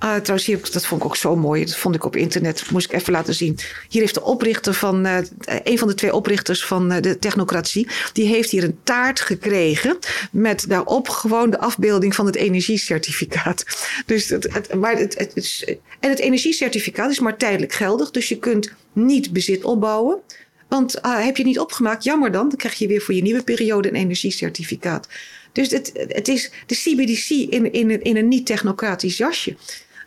Uh, 0.04 0.16
trouwens, 0.16 0.46
hier, 0.46 0.60
dat 0.72 0.86
vond 0.86 1.02
ik 1.02 1.08
ook 1.08 1.16
zo 1.16 1.36
mooi. 1.36 1.66
Dat 1.66 1.76
vond 1.76 1.96
ik 1.96 2.06
op 2.06 2.16
internet. 2.16 2.72
Moest 2.72 2.86
ik 2.86 3.00
even 3.00 3.14
laten 3.14 3.34
zien. 3.34 3.60
Hier 3.90 4.02
heeft 4.02 4.14
de 4.14 4.24
oprichter 4.24 4.74
van, 4.74 5.06
uh, 5.06 5.18
een 5.64 5.78
van 5.78 5.88
de 5.88 5.94
twee 5.94 6.14
oprichters 6.14 6.66
van 6.66 6.92
uh, 6.92 7.02
de 7.02 7.20
technocratie. 7.20 7.88
Die 8.14 8.28
heeft 8.28 8.50
hier 8.50 8.64
een 8.64 8.80
taart 8.84 9.20
gekregen. 9.20 9.98
Met 10.32 10.66
daarop 10.70 11.10
gewoon 11.10 11.50
de 11.50 11.60
afbeelding 11.60 12.16
van 12.16 12.26
het 12.26 12.36
energiecertificaat. 12.36 13.66
Dus 14.06 14.30
het, 14.30 14.74
maar 14.74 14.98
het, 14.98 15.16
en 16.00 16.10
het 16.10 16.20
energiecertificaat 16.20 17.12
is 17.12 17.20
maar 17.20 17.38
tijdelijk 17.38 17.74
geldig. 17.74 18.12
Dus 18.12 18.30
je 18.30 18.40
kunt 18.40 18.74
niet 18.94 19.34
bezit 19.34 19.64
opbouwen. 19.64 20.20
Want 20.68 21.00
heb 21.02 21.38
je 21.38 21.44
niet 21.44 21.60
opgemaakt, 21.60 22.04
jammer 22.04 22.32
dan. 22.32 22.50
Dan 22.50 22.58
krijg 22.58 22.76
je 22.76 22.88
weer 22.88 23.02
voor 23.02 23.14
je 23.14 23.22
nieuwe 23.22 23.44
periode 23.44 23.88
een 23.88 23.96
energiecertificaat. 23.96 25.08
Dus 25.52 25.72
het, 25.72 25.92
het 26.08 26.28
is 26.28 26.52
de 26.66 26.76
CBDC 26.76 27.30
in, 27.30 27.72
in, 27.72 28.04
in 28.04 28.18
een 28.18 28.28
niet-technocratisch 28.28 29.18
jasje. 29.18 29.56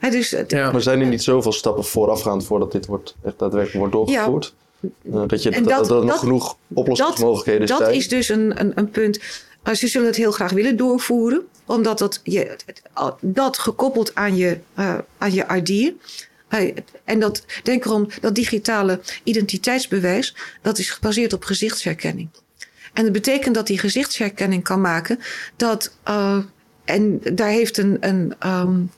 He, 0.01 0.11
dus, 0.11 0.36
ja. 0.46 0.72
Maar 0.72 0.82
zijn 0.82 1.01
er 1.01 1.07
niet 1.07 1.22
zoveel 1.22 1.53
stappen 1.53 1.84
voorafgaand 1.84 2.44
voordat 2.44 2.72
dit 2.72 2.86
wordt, 2.86 3.16
echt 3.24 3.38
daadwerkelijk 3.38 3.78
wordt 3.78 3.92
doorgevoerd? 3.92 4.55
Ja. 4.80 4.88
Uh, 5.03 5.22
dat, 5.26 5.42
je, 5.42 5.51
dat, 5.51 5.64
dat, 5.64 5.88
dat, 5.88 6.01
er 6.01 6.05
nog 6.05 6.18
genoeg 6.18 6.57
oplossingsmogelijkheden 6.74 7.68
zijn? 7.68 7.80
Dat 7.80 7.90
is 7.90 8.09
dus 8.09 8.28
een, 8.28 8.61
een, 8.61 8.72
een 8.74 8.90
punt. 8.90 9.20
Uh, 9.64 9.74
ze 9.74 9.88
zullen 9.88 10.07
het 10.07 10.16
heel 10.16 10.32
graag 10.32 10.53
willen 10.53 10.76
doorvoeren. 10.76 11.46
Omdat 11.66 11.98
dat, 11.98 12.20
je, 12.22 12.57
dat 13.20 13.59
gekoppeld 13.59 14.14
aan 14.14 14.36
je, 14.36 14.59
uh, 14.78 14.98
aan 15.18 15.32
je 15.32 15.44
ID. 15.62 15.92
en 17.05 17.20
dat, 17.20 17.44
denk 17.62 17.84
erom, 17.84 18.09
dat 18.20 18.34
digitale 18.34 19.01
identiteitsbewijs, 19.22 20.36
dat 20.62 20.78
is 20.78 20.90
gebaseerd 20.90 21.32
op 21.32 21.44
gezichtsherkenning. 21.44 22.28
En 22.92 23.03
dat 23.05 23.12
betekent 23.12 23.55
dat 23.55 23.68
hij 23.68 23.76
gezichtsherkenning 23.76 24.64
kan 24.64 24.80
maken. 24.80 25.18
Dat, 25.57 25.94
uh, 26.09 26.38
en 26.84 27.20
daar 27.34 27.48
heeft 27.48 27.78
een, 27.78 27.96
een 28.01 28.34
um, 28.46 28.90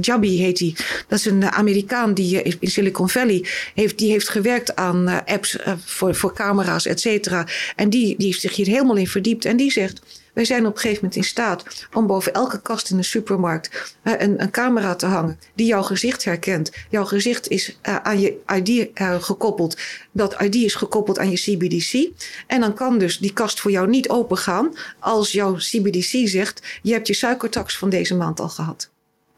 Jabby 0.00 0.36
heet 0.36 0.58
hij. 0.58 0.74
Dat 1.08 1.18
is 1.18 1.24
een 1.24 1.44
Amerikaan 1.44 2.14
die 2.14 2.42
in 2.42 2.70
Silicon 2.70 3.08
Valley 3.08 3.44
heeft, 3.74 3.98
die 3.98 4.10
heeft 4.10 4.28
gewerkt 4.28 4.76
aan 4.76 5.08
uh, 5.08 5.18
apps 5.24 5.58
voor, 5.84 6.14
voor 6.14 6.34
camera's, 6.34 6.86
et 6.86 7.00
cetera. 7.00 7.46
En 7.76 7.90
die, 7.90 8.16
die 8.16 8.26
heeft 8.26 8.40
zich 8.40 8.56
hier 8.56 8.66
helemaal 8.66 8.96
in 8.96 9.08
verdiept. 9.08 9.44
En 9.44 9.56
die 9.56 9.70
zegt, 9.70 10.00
wij 10.38 10.46
zijn 10.46 10.66
op 10.66 10.74
een 10.74 10.80
gegeven 10.80 11.02
moment 11.02 11.16
in 11.16 11.24
staat 11.24 11.86
om 11.92 12.06
boven 12.06 12.34
elke 12.34 12.62
kast 12.62 12.90
in 12.90 12.96
de 12.96 13.02
supermarkt 13.02 13.96
een, 14.02 14.42
een, 14.42 14.50
camera 14.50 14.94
te 14.94 15.06
hangen 15.06 15.38
die 15.54 15.66
jouw 15.66 15.82
gezicht 15.82 16.24
herkent. 16.24 16.72
Jouw 16.90 17.04
gezicht 17.04 17.48
is 17.48 17.78
aan 17.82 18.20
je 18.20 18.36
ID 18.54 18.90
gekoppeld. 19.20 19.78
Dat 20.12 20.42
ID 20.42 20.54
is 20.54 20.74
gekoppeld 20.74 21.18
aan 21.18 21.30
je 21.30 21.36
CBDC. 21.36 22.10
En 22.46 22.60
dan 22.60 22.74
kan 22.74 22.98
dus 22.98 23.18
die 23.18 23.32
kast 23.32 23.60
voor 23.60 23.70
jou 23.70 23.88
niet 23.88 24.08
open 24.08 24.36
gaan 24.36 24.76
als 24.98 25.32
jouw 25.32 25.54
CBDC 25.54 26.28
zegt: 26.28 26.62
je 26.82 26.92
hebt 26.92 27.06
je 27.06 27.14
suikertax 27.14 27.78
van 27.78 27.90
deze 27.90 28.14
maand 28.14 28.40
al 28.40 28.48
gehad. 28.48 28.90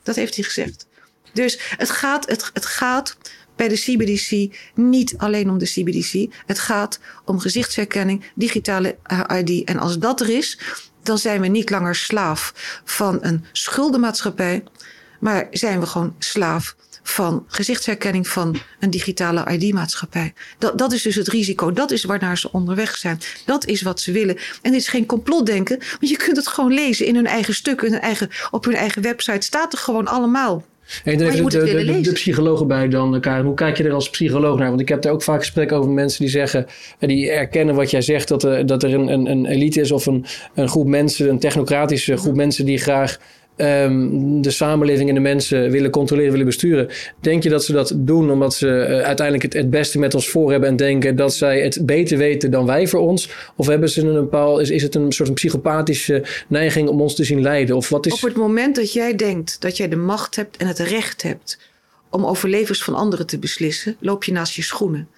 Dat 0.03 0.17
heeft 0.17 0.35
hij 0.35 0.45
gezegd. 0.45 0.87
Dus 1.33 1.59
het 1.77 1.91
gaat, 1.91 2.29
het, 2.29 2.51
het 2.53 2.67
gaat 2.67 3.17
bij 3.57 3.69
de 3.69 3.75
CBDC 3.75 4.57
niet 4.75 5.15
alleen 5.17 5.51
om 5.51 5.59
de 5.59 5.65
CBDC. 5.65 6.35
Het 6.47 6.59
gaat 6.59 6.99
om 7.25 7.39
gezichtsherkenning, 7.39 8.25
digitale 8.35 8.97
ID. 9.37 9.65
En 9.65 9.79
als 9.79 9.99
dat 9.99 10.21
er 10.21 10.29
is, 10.29 10.59
dan 11.03 11.19
zijn 11.19 11.41
we 11.41 11.47
niet 11.47 11.71
langer 11.71 11.95
slaaf 11.95 12.53
van 12.85 13.19
een 13.21 13.45
schuldenmaatschappij, 13.53 14.65
maar 15.21 15.47
zijn 15.51 15.81
we 15.81 15.87
gewoon 15.87 16.15
slaaf 16.19 16.77
van 17.03 17.45
gezichtsherkenning 17.47 18.29
van 18.29 18.57
een 18.81 18.91
digitale 18.91 19.45
ID-maatschappij. 19.59 20.33
Dat, 20.59 20.79
dat 20.79 20.93
is 20.93 21.03
dus 21.03 21.15
het 21.15 21.29
risico. 21.29 21.73
Dat 21.73 21.91
is 21.91 22.05
waarnaar 22.05 22.39
ze 22.39 22.53
onderweg 22.53 22.97
zijn. 22.97 23.21
Dat 23.47 23.67
is 23.67 23.83
wat 23.83 24.01
ze 24.01 24.13
willen. 24.13 24.37
En 24.63 24.71
dit 24.71 24.81
is 24.81 24.89
geen 24.89 25.07
complotdenken, 25.07 25.79
want 25.79 26.09
je 26.09 26.17
kunt 26.17 26.37
het 26.37 26.47
gewoon 26.47 26.73
lezen 26.73 27.07
in 27.07 27.15
hun 27.15 27.27
eigen 27.27 27.55
stuk, 27.55 27.83
in 27.83 27.93
hun 27.93 28.01
eigen, 28.01 28.31
op 28.51 28.65
hun 28.65 28.75
eigen 28.75 29.03
website. 29.03 29.47
Staat 29.47 29.73
er 29.73 29.79
gewoon 29.79 30.07
allemaal. 30.07 30.65
En 31.05 31.19
dan 31.19 31.29
even 31.29 31.45
de, 31.49 32.01
de, 32.01 32.13
psychologen 32.13 32.67
bij 32.67 32.89
dan, 32.89 33.21
Karin. 33.21 33.45
Hoe 33.45 33.55
kijk 33.55 33.77
je 33.77 33.85
er 33.85 33.93
als 33.93 34.11
psycholoog 34.11 34.59
naar? 34.59 34.69
Want 34.69 34.81
ik 34.81 34.89
heb 34.89 35.03
daar 35.03 35.13
ook 35.13 35.23
vaak 35.23 35.39
gesprekken 35.39 35.77
over 35.77 35.91
mensen 35.91 36.21
die 36.21 36.31
zeggen... 36.31 36.67
en 36.99 37.09
die 37.09 37.31
erkennen 37.31 37.75
wat 37.75 37.91
jij 37.91 38.03
zegt, 38.03 38.29
dat 38.29 38.43
er, 38.43 38.67
dat 38.67 38.83
er 38.83 38.95
een, 38.95 39.09
een, 39.09 39.27
een 39.27 39.47
elite 39.47 39.81
is... 39.81 39.91
of 39.91 40.07
een, 40.07 40.25
een 40.55 40.69
groep 40.69 40.87
mensen, 40.87 41.29
een 41.29 41.39
technocratische 41.39 42.17
groep 42.17 42.35
mensen... 42.35 42.65
die 42.65 42.79
graag 42.79 43.19
ehm, 43.61 44.41
de 44.41 44.51
samenleving 44.51 45.09
en 45.09 45.15
de 45.15 45.21
mensen 45.21 45.71
willen 45.71 45.91
controleren, 45.91 46.31
willen 46.31 46.47
besturen. 46.47 46.89
Denk 47.21 47.43
je 47.43 47.49
dat 47.49 47.65
ze 47.65 47.73
dat 47.73 47.93
doen 47.97 48.31
omdat 48.31 48.55
ze 48.55 48.69
eh, 48.69 49.01
uiteindelijk 49.01 49.43
het, 49.43 49.53
het 49.63 49.71
beste 49.71 49.99
met 49.99 50.15
ons 50.15 50.29
voor 50.29 50.51
hebben... 50.51 50.69
en 50.69 50.77
denken 50.77 51.17
dat 51.17 51.35
zij 51.35 51.61
het 51.61 51.87
beter 51.87 52.19
weten 52.19 52.51
dan 52.51 52.67
wij 52.67 52.87
voor 52.87 53.01
ons? 53.01 53.31
Of 53.57 53.67
hebben 53.67 53.89
ze 53.89 54.07
een 54.07 54.15
bepaal, 54.15 54.59
is, 54.59 54.71
is 54.71 54.83
het 54.83 54.95
een 54.95 55.13
soort 55.13 55.35
psychopathische 55.35 56.23
neiging 56.49 56.89
om 56.89 57.01
ons 57.01 57.15
te 57.15 57.25
zien 57.25 57.43
lijden? 57.43 57.77
Of 57.77 57.89
wat 57.89 58.07
is... 58.07 58.13
Op 58.13 58.21
het 58.21 58.37
moment 58.37 58.77
dat 58.77 58.93
jij 58.93 59.17
denkt 59.17 59.61
dat 59.61 59.77
jij 59.77 59.89
de 59.89 59.97
macht 59.97 60.37
hebt 60.37 60.57
en 60.57 60.67
het 60.67 60.79
recht 60.79 61.23
hebt 61.23 61.59
om 62.11 62.27
over 62.27 62.49
levens 62.49 62.85
van 62.85 62.95
anderen 62.95 63.27
te 63.27 63.39
beslissen, 63.39 63.97
loop 64.01 64.25
je 64.25 64.33
naast 64.33 64.55
je 64.55 64.63
schoenen. 64.63 65.09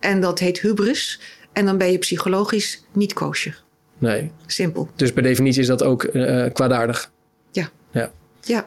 En 0.00 0.20
dat 0.20 0.38
heet 0.38 0.60
hubris. 0.60 1.20
En 1.52 1.66
dan 1.66 1.78
ben 1.78 1.92
je 1.92 1.98
psychologisch 1.98 2.84
niet 2.92 3.12
kosher. 3.12 3.62
Nee. 3.98 4.30
Simpel. 4.46 4.88
Dus 4.96 5.12
per 5.12 5.22
definitie 5.22 5.60
is 5.60 5.66
dat 5.66 5.82
ook 5.82 6.04
eh, 6.04 6.52
kwaadaardig. 6.52 7.10
Ja. 8.48 8.66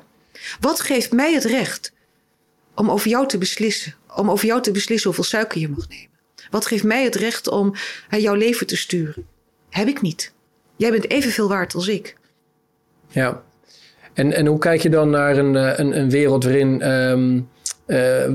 Wat 0.60 0.80
geeft 0.80 1.12
mij 1.12 1.34
het 1.34 1.44
recht 1.44 1.94
om 2.76 2.92
over 2.92 3.10
jou 3.10 3.28
te 3.28 3.38
beslissen? 3.38 3.96
Om 4.16 4.30
over 4.30 4.46
jou 4.46 4.62
te 4.62 4.72
beslissen 4.72 5.06
hoeveel 5.06 5.30
suiker 5.30 5.62
je 5.62 5.70
mag 5.70 5.88
nemen? 5.88 6.10
Wat 6.50 6.66
geeft 6.66 6.84
mij 6.84 7.04
het 7.04 7.16
recht 7.16 7.48
om 7.48 7.74
eh, 8.10 8.22
jouw 8.22 8.34
leven 8.34 8.68
te 8.68 8.78
sturen? 8.78 9.26
Heb 9.70 9.88
ik 9.88 10.02
niet. 10.02 10.34
Jij 10.76 10.92
bent 10.92 11.10
evenveel 11.10 11.48
waard 11.48 11.74
als 11.74 11.88
ik. 11.88 12.16
Ja. 13.08 13.44
En, 14.14 14.34
en 14.34 14.46
hoe 14.46 14.60
kijk 14.60 14.82
je 14.82 14.90
dan 14.90 15.10
naar 15.10 15.38
een, 15.38 15.56
eh, 15.56 15.80
een, 15.80 15.98
een 15.98 16.10
wereld 16.10 16.44
waarin 16.44 16.82
ehm, 16.82 17.36
eh, 17.36 17.42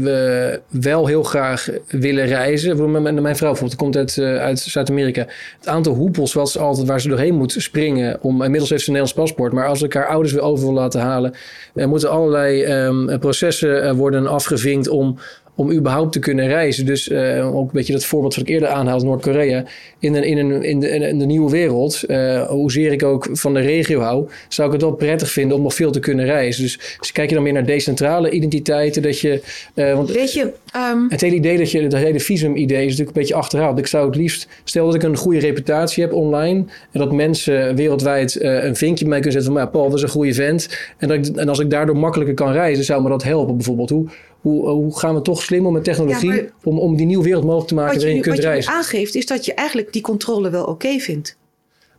we 0.01 0.61
wel 0.69 1.07
heel 1.07 1.23
graag 1.23 1.69
willen 1.89 2.27
reizen? 2.27 2.91
Mijn, 3.03 3.23
mijn 3.23 3.37
vrouw 3.37 3.51
bijvoorbeeld 3.51 3.81
komt 3.81 3.97
uit, 3.97 4.19
eh, 4.19 4.37
uit 4.37 4.59
Zuid-Amerika. 4.59 5.27
Het 5.59 5.69
aantal 5.69 5.95
hoepels 5.95 6.33
wat 6.33 6.51
ze 6.51 6.59
altijd, 6.59 6.87
waar 6.87 7.01
ze 7.01 7.09
doorheen 7.09 7.35
moet 7.35 7.55
springen. 7.59 8.19
Om, 8.21 8.43
inmiddels 8.43 8.71
heeft 8.71 8.83
ze 8.83 8.89
een 8.89 8.97
Nederlands 8.97 9.13
paspoort. 9.13 9.53
Maar 9.53 9.67
als 9.67 9.83
ik 9.83 9.93
haar 9.93 10.07
ouders 10.07 10.33
weer 10.33 10.43
over 10.43 10.65
wil 10.65 10.75
laten 10.75 11.01
halen... 11.01 11.35
Moeten 11.75 12.11
allerlei 12.11 12.63
ehm, 12.63 13.19
processen 13.19 13.83
eh, 13.83 13.93
worden 13.93 14.27
afgevinkt 14.27 14.89
om 14.89 15.19
om 15.57 15.73
überhaupt 15.73 16.13
te 16.13 16.19
kunnen 16.19 16.47
reizen. 16.47 16.87
Dus 16.87 17.09
uh, 17.09 17.57
ook 17.57 17.67
een 17.67 17.71
beetje 17.73 17.93
dat 17.93 18.05
voorbeeld 18.05 18.35
wat 18.35 18.45
ik 18.45 18.51
eerder 18.51 18.69
aanhaalde, 18.69 19.05
Noord-Korea. 19.05 19.65
In, 19.99 20.15
een, 20.15 20.25
in, 20.25 20.39
een, 20.39 20.63
in, 20.63 20.81
de, 20.81 20.89
in 20.89 21.19
de 21.19 21.27
nieuwe 21.27 21.51
wereld, 21.51 22.05
uh, 22.07 22.43
hoezeer 22.43 22.93
ik 22.93 23.03
ook 23.03 23.29
van 23.33 23.55
de 23.55 23.61
regio 23.61 24.01
hou, 24.01 24.29
zou 24.49 24.67
ik 24.67 24.73
het 24.73 24.83
wel 24.83 24.93
prettig 24.93 25.31
vinden 25.31 25.57
om 25.57 25.63
nog 25.63 25.75
veel 25.75 25.91
te 25.91 26.01
kunnen 26.01 26.25
reizen. 26.25 26.63
Dus, 26.63 26.97
dus 27.01 27.13
kijk 27.13 27.29
je 27.29 27.35
dan 27.35 27.45
meer 27.45 27.53
naar 27.53 27.67
decentrale 27.67 28.31
identiteiten, 28.31 29.03
dat 29.03 29.21
je... 29.21 29.43
Uh, 29.75 29.95
want 29.95 30.11
Weet 30.11 30.33
je... 30.33 30.53
Um... 30.93 31.07
Het 31.09 31.21
hele 31.21 31.35
idee 31.35 31.59
dat 31.59 31.71
je, 31.71 31.83
het 31.83 31.97
hele 31.97 32.21
visum-idee 32.21 32.85
is 32.85 32.91
natuurlijk 32.91 33.17
een 33.17 33.23
beetje 33.23 33.35
achterhaald. 33.35 33.79
Ik 33.79 33.87
zou 33.87 34.07
het 34.07 34.17
liefst, 34.17 34.49
stel 34.65 34.87
dat 34.87 34.95
ik 34.95 35.03
een 35.03 35.17
goede 35.17 35.39
reputatie 35.39 36.03
heb 36.03 36.13
online 36.13 36.65
en 36.93 37.01
dat 37.01 37.13
mensen 37.13 37.75
wereldwijd 37.75 38.43
een 38.43 38.77
vinkje 38.77 39.05
bij 39.05 39.13
mij 39.13 39.21
kunnen 39.21 39.43
zetten 39.43 39.53
van, 39.53 39.63
maar 39.63 39.71
Paul, 39.71 39.89
dat 39.89 39.99
is 39.99 40.03
een 40.03 40.09
goede 40.09 40.35
vent. 40.35 40.69
En, 40.99 41.09
dat 41.09 41.17
ik, 41.17 41.37
en 41.37 41.49
als 41.49 41.59
ik 41.59 41.71
daardoor 41.71 41.97
makkelijker 41.97 42.35
kan 42.35 42.53
reizen, 42.53 42.85
zou 42.85 43.03
me 43.03 43.09
dat 43.09 43.23
helpen 43.23 43.57
bijvoorbeeld. 43.57 43.91
Hoe, 43.91 44.09
hoe, 44.49 44.69
hoe 44.69 44.99
gaan 44.99 45.15
we 45.15 45.23
toch 45.23 45.43
slimmer 45.43 45.73
met 45.73 45.85
technologie 45.85 46.33
ja, 46.33 46.45
om, 46.63 46.79
om 46.79 46.97
die 46.97 47.07
nieuwe 47.07 47.25
wereld 47.25 47.45
mogelijk 47.45 47.69
te 47.69 47.75
maken 47.75 47.95
waarin 47.95 48.11
je, 48.11 48.17
je 48.17 48.23
kunt 48.23 48.39
reizen? 48.39 48.73
Wat 48.73 48.83
je 48.83 48.89
aangeeft 48.91 49.15
is 49.15 49.27
dat 49.27 49.45
je 49.45 49.55
eigenlijk 49.55 49.93
die 49.93 50.03
controle 50.03 50.51
wel 50.51 50.63
oké 50.63 50.71
okay 50.71 51.01
vindt. 51.01 51.37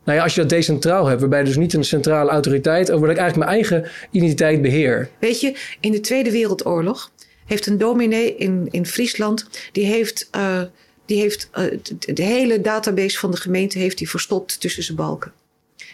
Nou 0.04 0.18
ja, 0.18 0.24
als 0.24 0.34
je 0.34 0.40
dat 0.40 0.50
decentraal 0.50 1.06
hebt, 1.06 1.20
waarbij 1.20 1.44
dus 1.44 1.56
niet 1.56 1.72
een 1.72 1.84
centrale 1.84 2.30
autoriteit, 2.30 2.90
over 2.90 3.06
dat 3.06 3.16
ik 3.16 3.22
eigenlijk 3.22 3.50
mijn 3.50 3.60
eigen 3.60 3.90
identiteit 4.10 4.62
beheer. 4.62 5.08
Weet 5.18 5.40
je, 5.40 5.54
in 5.80 5.92
de 5.92 6.00
Tweede 6.00 6.30
Wereldoorlog 6.30 7.12
heeft 7.46 7.66
een 7.66 7.78
dominee 7.78 8.36
in, 8.36 8.68
in 8.70 8.86
Friesland, 8.86 9.48
die 9.72 9.84
heeft, 9.84 10.28
uh, 10.36 10.62
die 11.06 11.20
heeft 11.20 11.50
uh, 11.58 11.64
de, 11.98 12.12
de 12.12 12.22
hele 12.22 12.60
database 12.60 13.18
van 13.18 13.30
de 13.30 13.36
gemeente 13.36 13.78
heeft 13.78 13.98
die 13.98 14.10
verstopt 14.10 14.60
tussen 14.60 14.82
zijn 14.82 14.96
balken. 14.96 15.32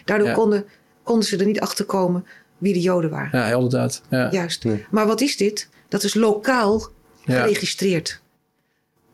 Daardoor 0.05 0.27
ja. 0.27 0.33
konden, 0.33 0.65
konden 1.03 1.25
ze 1.25 1.37
er 1.37 1.45
niet 1.45 1.59
achter 1.59 1.85
komen 1.85 2.25
wie 2.57 2.73
de 2.73 2.81
Joden 2.81 3.09
waren. 3.09 3.39
Ja, 3.39 3.55
inderdaad. 3.55 4.01
Ja. 4.09 4.31
Juist. 4.31 4.63
Nee. 4.63 4.85
Maar 4.89 5.07
wat 5.07 5.21
is 5.21 5.37
dit? 5.37 5.69
Dat 5.87 6.03
is 6.03 6.13
lokaal 6.13 6.89
Ja. 7.25 7.41
geregistreerd. 7.41 8.19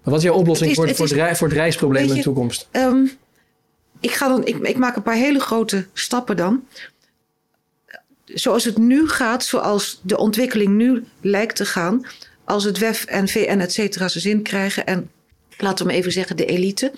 Maar 0.04 0.14
wat 0.14 0.18
is 0.24 0.24
jouw 0.30 0.36
oplossing 0.38 0.70
Het 0.70 0.70
is- 0.70 0.76
voor, 0.76 0.88
het 0.88 1.12
voor, 1.12 1.28
het 1.28 1.38
voor 1.38 1.48
het 1.48 1.58
reisprobleem 1.58 2.10
in 2.10 2.16
de 2.16 2.22
toekomst? 2.22 2.68
Ehm, 2.72 3.06
ik, 4.00 4.12
ga 4.12 4.28
dan, 4.28 4.46
ik, 4.46 4.58
ik 4.58 4.78
maak 4.78 4.96
een 4.96 5.02
paar 5.02 5.16
hele 5.16 5.40
grote 5.40 5.86
stappen 5.94 6.38
dan. 6.38 6.64
Zoals 8.26 8.64
het 8.64 8.78
nu 8.78 9.10
gaat, 9.10 9.44
zoals 9.46 10.00
de 10.04 10.18
ontwikkeling 10.18 10.76
nu 10.76 11.04
lijkt 11.22 11.56
te 11.56 11.66
gaan. 11.66 12.06
Als 12.44 12.64
het 12.64 12.78
WEF 12.78 13.06
en 13.06 13.28
VN 13.28 13.60
et 13.60 13.74
cetera 13.74 14.08
zijn 14.08 14.24
zin 14.24 14.42
krijgen. 14.42 14.86
En 14.86 15.12
laten 15.58 15.78
we 15.86 15.92
maar 15.92 16.00
even 16.00 16.12
zeggen 16.12 16.38
de 16.38 16.46
elite. 16.46 16.92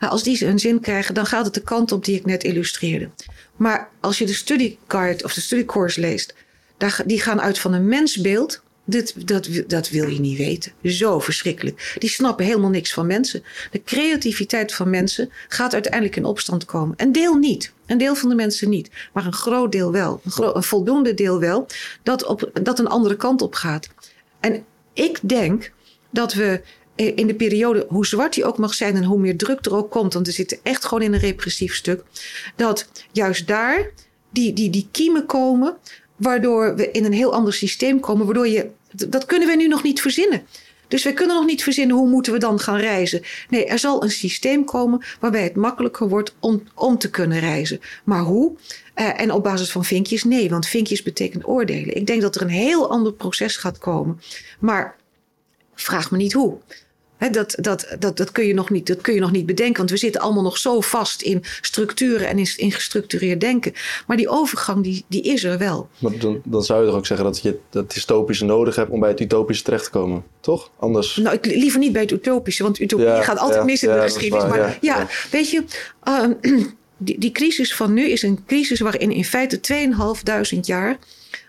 Nou, 0.00 0.12
Als 0.12 0.22
die 0.22 0.44
hun 0.46 0.58
zin 0.58 0.80
krijgen, 0.80 1.14
dan 1.14 1.26
gaat 1.26 1.44
het 1.44 1.54
de 1.54 1.62
kant 1.62 1.92
op 1.92 2.04
die 2.04 2.16
ik 2.16 2.24
net 2.26 2.44
illustreerde. 2.44 3.08
Maar 3.56 3.88
als 4.00 4.18
je 4.18 4.26
de 4.26 4.32
studiecard 4.34 5.24
of 5.24 5.34
de 5.34 5.40
studiecourse 5.40 6.00
leest, 6.00 6.34
daar, 6.76 7.02
die 7.06 7.20
gaan 7.20 7.40
uit 7.40 7.58
van 7.58 7.72
een 7.72 7.88
mensbeeld. 7.88 8.62
Dit, 8.90 9.28
dat, 9.28 9.48
dat 9.66 9.88
wil 9.88 10.08
je 10.08 10.20
niet 10.20 10.38
weten. 10.38 10.72
Zo 10.82 11.20
verschrikkelijk. 11.20 11.96
Die 11.98 12.10
snappen 12.10 12.44
helemaal 12.44 12.70
niks 12.70 12.92
van 12.92 13.06
mensen. 13.06 13.42
De 13.70 13.82
creativiteit 13.82 14.74
van 14.74 14.90
mensen 14.90 15.30
gaat 15.48 15.72
uiteindelijk 15.72 16.16
in 16.16 16.24
opstand 16.24 16.64
komen. 16.64 16.94
Een 16.96 17.12
deel 17.12 17.34
niet. 17.34 17.72
Een 17.86 17.98
deel 17.98 18.14
van 18.14 18.28
de 18.28 18.34
mensen 18.34 18.68
niet. 18.68 18.90
Maar 19.12 19.26
een 19.26 19.32
groot 19.32 19.72
deel 19.72 19.92
wel. 19.92 20.20
Een, 20.24 20.56
een 20.56 20.62
voldoende 20.62 21.14
deel 21.14 21.40
wel. 21.40 21.66
Dat, 22.02 22.24
op, 22.24 22.50
dat 22.62 22.78
een 22.78 22.86
andere 22.86 23.16
kant 23.16 23.42
op 23.42 23.54
gaat. 23.54 23.88
En 24.40 24.64
ik 24.92 25.18
denk 25.22 25.72
dat 26.10 26.34
we 26.34 26.60
in 26.94 27.26
de 27.26 27.34
periode, 27.34 27.86
hoe 27.88 28.06
zwart 28.06 28.34
die 28.34 28.44
ook 28.44 28.58
mag 28.58 28.74
zijn 28.74 28.96
en 28.96 29.04
hoe 29.04 29.18
meer 29.18 29.36
druk 29.36 29.64
er 29.64 29.76
ook 29.76 29.90
komt, 29.90 30.14
want 30.14 30.26
we 30.26 30.32
zitten 30.32 30.58
echt 30.62 30.84
gewoon 30.84 31.02
in 31.02 31.12
een 31.12 31.20
repressief 31.20 31.74
stuk, 31.74 32.04
dat 32.56 32.88
juist 33.12 33.46
daar 33.46 33.90
die, 34.30 34.52
die, 34.52 34.70
die 34.70 34.88
kiemen 34.90 35.26
komen, 35.26 35.76
waardoor 36.16 36.76
we 36.76 36.90
in 36.90 37.04
een 37.04 37.12
heel 37.12 37.32
ander 37.32 37.52
systeem 37.52 38.00
komen, 38.00 38.24
waardoor 38.24 38.48
je, 38.48 38.70
dat 38.90 39.24
kunnen 39.24 39.48
we 39.48 39.56
nu 39.56 39.68
nog 39.68 39.82
niet 39.82 40.00
verzinnen. 40.00 40.42
Dus 40.88 41.04
we 41.04 41.12
kunnen 41.12 41.36
nog 41.36 41.46
niet 41.46 41.62
verzinnen 41.62 41.96
hoe 41.96 42.08
moeten 42.08 42.32
we 42.32 42.38
dan 42.38 42.60
gaan 42.60 42.76
reizen. 42.76 43.22
Nee, 43.48 43.66
er 43.66 43.78
zal 43.78 44.02
een 44.02 44.10
systeem 44.10 44.64
komen 44.64 45.04
waarbij 45.20 45.42
het 45.42 45.56
makkelijker 45.56 46.08
wordt 46.08 46.34
om, 46.40 46.62
om 46.74 46.98
te 46.98 47.10
kunnen 47.10 47.38
reizen. 47.38 47.80
Maar 48.04 48.22
hoe? 48.22 48.56
Eh, 48.94 49.20
en 49.20 49.32
op 49.32 49.42
basis 49.42 49.70
van 49.70 49.84
vinkjes? 49.84 50.24
Nee, 50.24 50.50
want 50.50 50.66
vinkjes 50.66 51.02
betekent 51.02 51.46
oordelen. 51.46 51.96
Ik 51.96 52.06
denk 52.06 52.20
dat 52.20 52.34
er 52.34 52.42
een 52.42 52.48
heel 52.48 52.90
ander 52.90 53.12
proces 53.12 53.56
gaat 53.56 53.78
komen. 53.78 54.20
Maar 54.58 54.96
vraag 55.74 56.10
me 56.10 56.16
niet 56.16 56.32
hoe. 56.32 56.58
Dat, 57.18 57.54
dat, 57.60 57.96
dat, 57.98 58.16
dat, 58.16 58.32
kun 58.32 58.46
je 58.46 58.54
nog 58.54 58.70
niet, 58.70 58.86
dat 58.86 59.00
kun 59.00 59.14
je 59.14 59.20
nog 59.20 59.30
niet 59.30 59.46
bedenken, 59.46 59.76
want 59.76 59.90
we 59.90 59.96
zitten 59.96 60.20
allemaal 60.20 60.42
nog 60.42 60.58
zo 60.58 60.80
vast 60.80 61.22
in 61.22 61.44
structuren 61.60 62.28
en 62.28 62.38
in, 62.38 62.48
in 62.56 62.72
gestructureerd 62.72 63.40
denken. 63.40 63.72
Maar 64.06 64.16
die 64.16 64.28
overgang, 64.28 64.82
die, 64.82 65.04
die 65.08 65.22
is 65.22 65.44
er 65.44 65.58
wel. 65.58 65.88
Maar 65.98 66.18
dan, 66.18 66.40
dan 66.44 66.62
zou 66.62 66.80
je 66.80 66.86
toch 66.86 66.96
ook 66.96 67.06
zeggen 67.06 67.26
dat 67.26 67.40
je 67.40 67.58
dat 67.70 67.92
dystopische 67.92 68.44
nodig 68.44 68.76
hebt 68.76 68.90
om 68.90 69.00
bij 69.00 69.08
het 69.08 69.20
utopische 69.20 69.64
terecht 69.64 69.84
te 69.84 69.90
komen, 69.90 70.24
toch? 70.40 70.70
Anders. 70.78 71.16
Nou, 71.16 71.36
ik 71.36 71.46
liever 71.46 71.78
niet 71.78 71.92
bij 71.92 72.02
het 72.02 72.10
utopische, 72.10 72.62
want 72.62 72.80
utopie 72.80 73.06
Ja, 73.06 73.22
gaat 73.22 73.38
altijd 73.38 73.58
ja, 73.58 73.64
mis 73.64 73.82
in 73.82 73.88
ja, 73.88 73.94
de 73.94 74.02
geschiedenis. 74.02 74.44
waar, 74.44 74.58
maar 74.58 74.78
ja, 74.80 75.06
weet 75.30 75.50
je, 75.50 75.64
ehm, 76.02 76.32
die, 76.96 77.18
die 77.18 77.32
crisis 77.32 77.74
van 77.74 77.92
nu 77.92 78.08
is 78.08 78.22
een 78.22 78.44
crisis 78.46 78.80
waarin 78.80 79.10
in 79.10 79.24
feite 79.24 79.60
2.500 80.54 80.60
jaar 80.60 80.98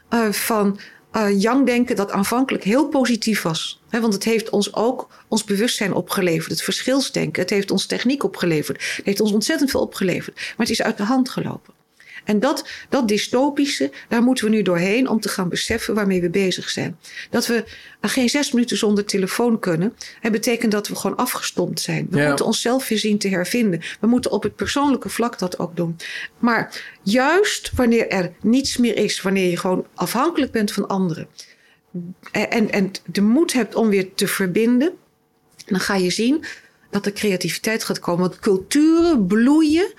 eh, 0.10 0.30
van 0.30 0.80
eh 1.12 1.42
Yang-denken 1.42 1.96
dat 1.96 2.12
aanvankelijk 2.12 2.64
heel 2.64 2.88
positief 2.88 3.42
was. 3.42 3.79
Want 3.90 4.14
het 4.14 4.24
heeft 4.24 4.50
ons 4.50 4.74
ook 4.74 5.08
ons 5.28 5.44
bewustzijn 5.44 5.94
opgeleverd, 5.94 6.52
het 6.52 6.62
verschilsdenken. 6.62 7.42
Het 7.42 7.50
heeft 7.52 7.72
ons 7.72 7.86
techniek 7.86 8.24
opgeleverd. 8.24 8.82
Het 8.96 9.06
heeft 9.06 9.22
ons 9.22 9.32
ontzettend 9.32 9.72
veel 9.72 9.82
opgeleverd. 9.82 10.36
Maar 10.36 10.54
het 10.58 10.70
is 10.70 10.82
uit 10.82 10.98
de 10.98 11.04
hand 11.04 11.30
gelopen. 11.30 11.74
En 12.24 12.40
dat, 12.40 12.68
dat 12.90 13.08
dystopische, 13.08 13.92
daar 14.10 14.22
moeten 14.24 14.46
we 14.46 14.52
nu 14.52 14.62
doorheen 14.62 15.08
om 15.10 15.20
te 15.20 15.30
gaan 15.30 15.50
beseffen 15.50 15.96
waarmee 15.96 16.22
we 16.22 16.30
bezig 16.30 16.70
zijn. 16.70 16.98
Dat 17.30 17.48
we 17.48 17.64
geen 18.02 18.30
zes 18.30 18.52
minuten 18.52 18.78
zonder 18.78 19.06
telefoon 19.06 19.60
kunnen, 19.60 19.96
het 20.20 20.32
betekent 20.32 20.72
dat 20.72 20.88
we 20.88 20.96
gewoon 20.96 21.18
afgestompt 21.18 21.80
zijn. 21.80 22.08
We 22.10 22.18
Ja. 22.18 22.28
moeten 22.28 22.46
onszelf 22.46 22.88
weer 22.88 23.00
zien 23.00 23.18
te 23.18 23.28
hervinden. 23.30 23.82
We 24.00 24.08
moeten 24.08 24.32
op 24.32 24.44
het 24.44 24.56
persoonlijke 24.56 25.10
vlak 25.10 25.40
dat 25.40 25.60
ook 25.60 25.76
doen. 25.76 25.96
Maar 26.40 26.82
juist 27.04 27.72
wanneer 27.76 28.08
er 28.08 28.32
niets 28.42 28.78
meer 28.78 28.96
is, 28.96 29.22
wanneer 29.22 29.50
je 29.50 29.58
gewoon 29.58 29.86
afhankelijk 29.96 30.52
bent 30.52 30.72
van 30.72 30.88
anderen. 30.88 31.28
En, 32.32 32.72
en, 32.72 32.92
de 33.06 33.22
moed 33.22 33.54
hebt 33.54 33.76
om 33.76 33.90
weer 33.90 34.14
te 34.14 34.28
verbinden, 34.28 34.92
dan 35.66 35.80
ga 35.80 35.96
je 35.96 36.10
zien 36.10 36.44
dat 36.90 37.06
er 37.06 37.12
creativiteit 37.12 37.84
gaat 37.84 38.00
komen. 38.00 38.22
Want 38.22 38.40
culturen 38.40 39.28
bloeien, 39.28 39.94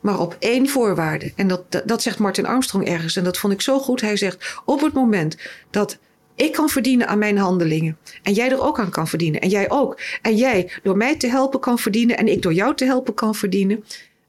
maar 0.00 0.20
op 0.20 0.36
één 0.38 0.68
voorwaarde. 0.68 1.32
En 1.36 1.48
dat, 1.48 1.72
dat, 1.72 1.88
dat 1.88 2.02
zegt 2.02 2.18
Martin 2.18 2.46
Armstrong 2.46 2.86
ergens. 2.86 3.16
En 3.16 3.24
dat 3.24 3.38
vond 3.38 3.52
ik 3.52 3.60
zo 3.60 3.78
goed. 3.78 4.00
Hij 4.00 4.16
zegt: 4.16 4.60
op 4.64 4.80
het 4.80 4.92
moment 4.92 5.36
dat 5.70 5.98
ik 6.34 6.52
kan 6.52 6.68
verdienen 6.68 7.08
aan 7.08 7.18
mijn 7.18 7.38
handelingen. 7.38 7.98
En 8.22 8.32
jij 8.32 8.50
er 8.50 8.62
ook 8.62 8.78
aan 8.78 8.90
kan 8.90 9.08
verdienen. 9.08 9.40
En 9.40 9.48
jij 9.48 9.70
ook. 9.70 10.00
En 10.22 10.36
jij 10.36 10.72
door 10.82 10.96
mij 10.96 11.16
te 11.16 11.26
helpen 11.26 11.60
kan 11.60 11.78
verdienen. 11.78 12.16
En 12.16 12.28
ik 12.28 12.42
door 12.42 12.52
jou 12.52 12.74
te 12.74 12.84
helpen 12.84 13.14
kan 13.14 13.34
verdienen. 13.34 13.84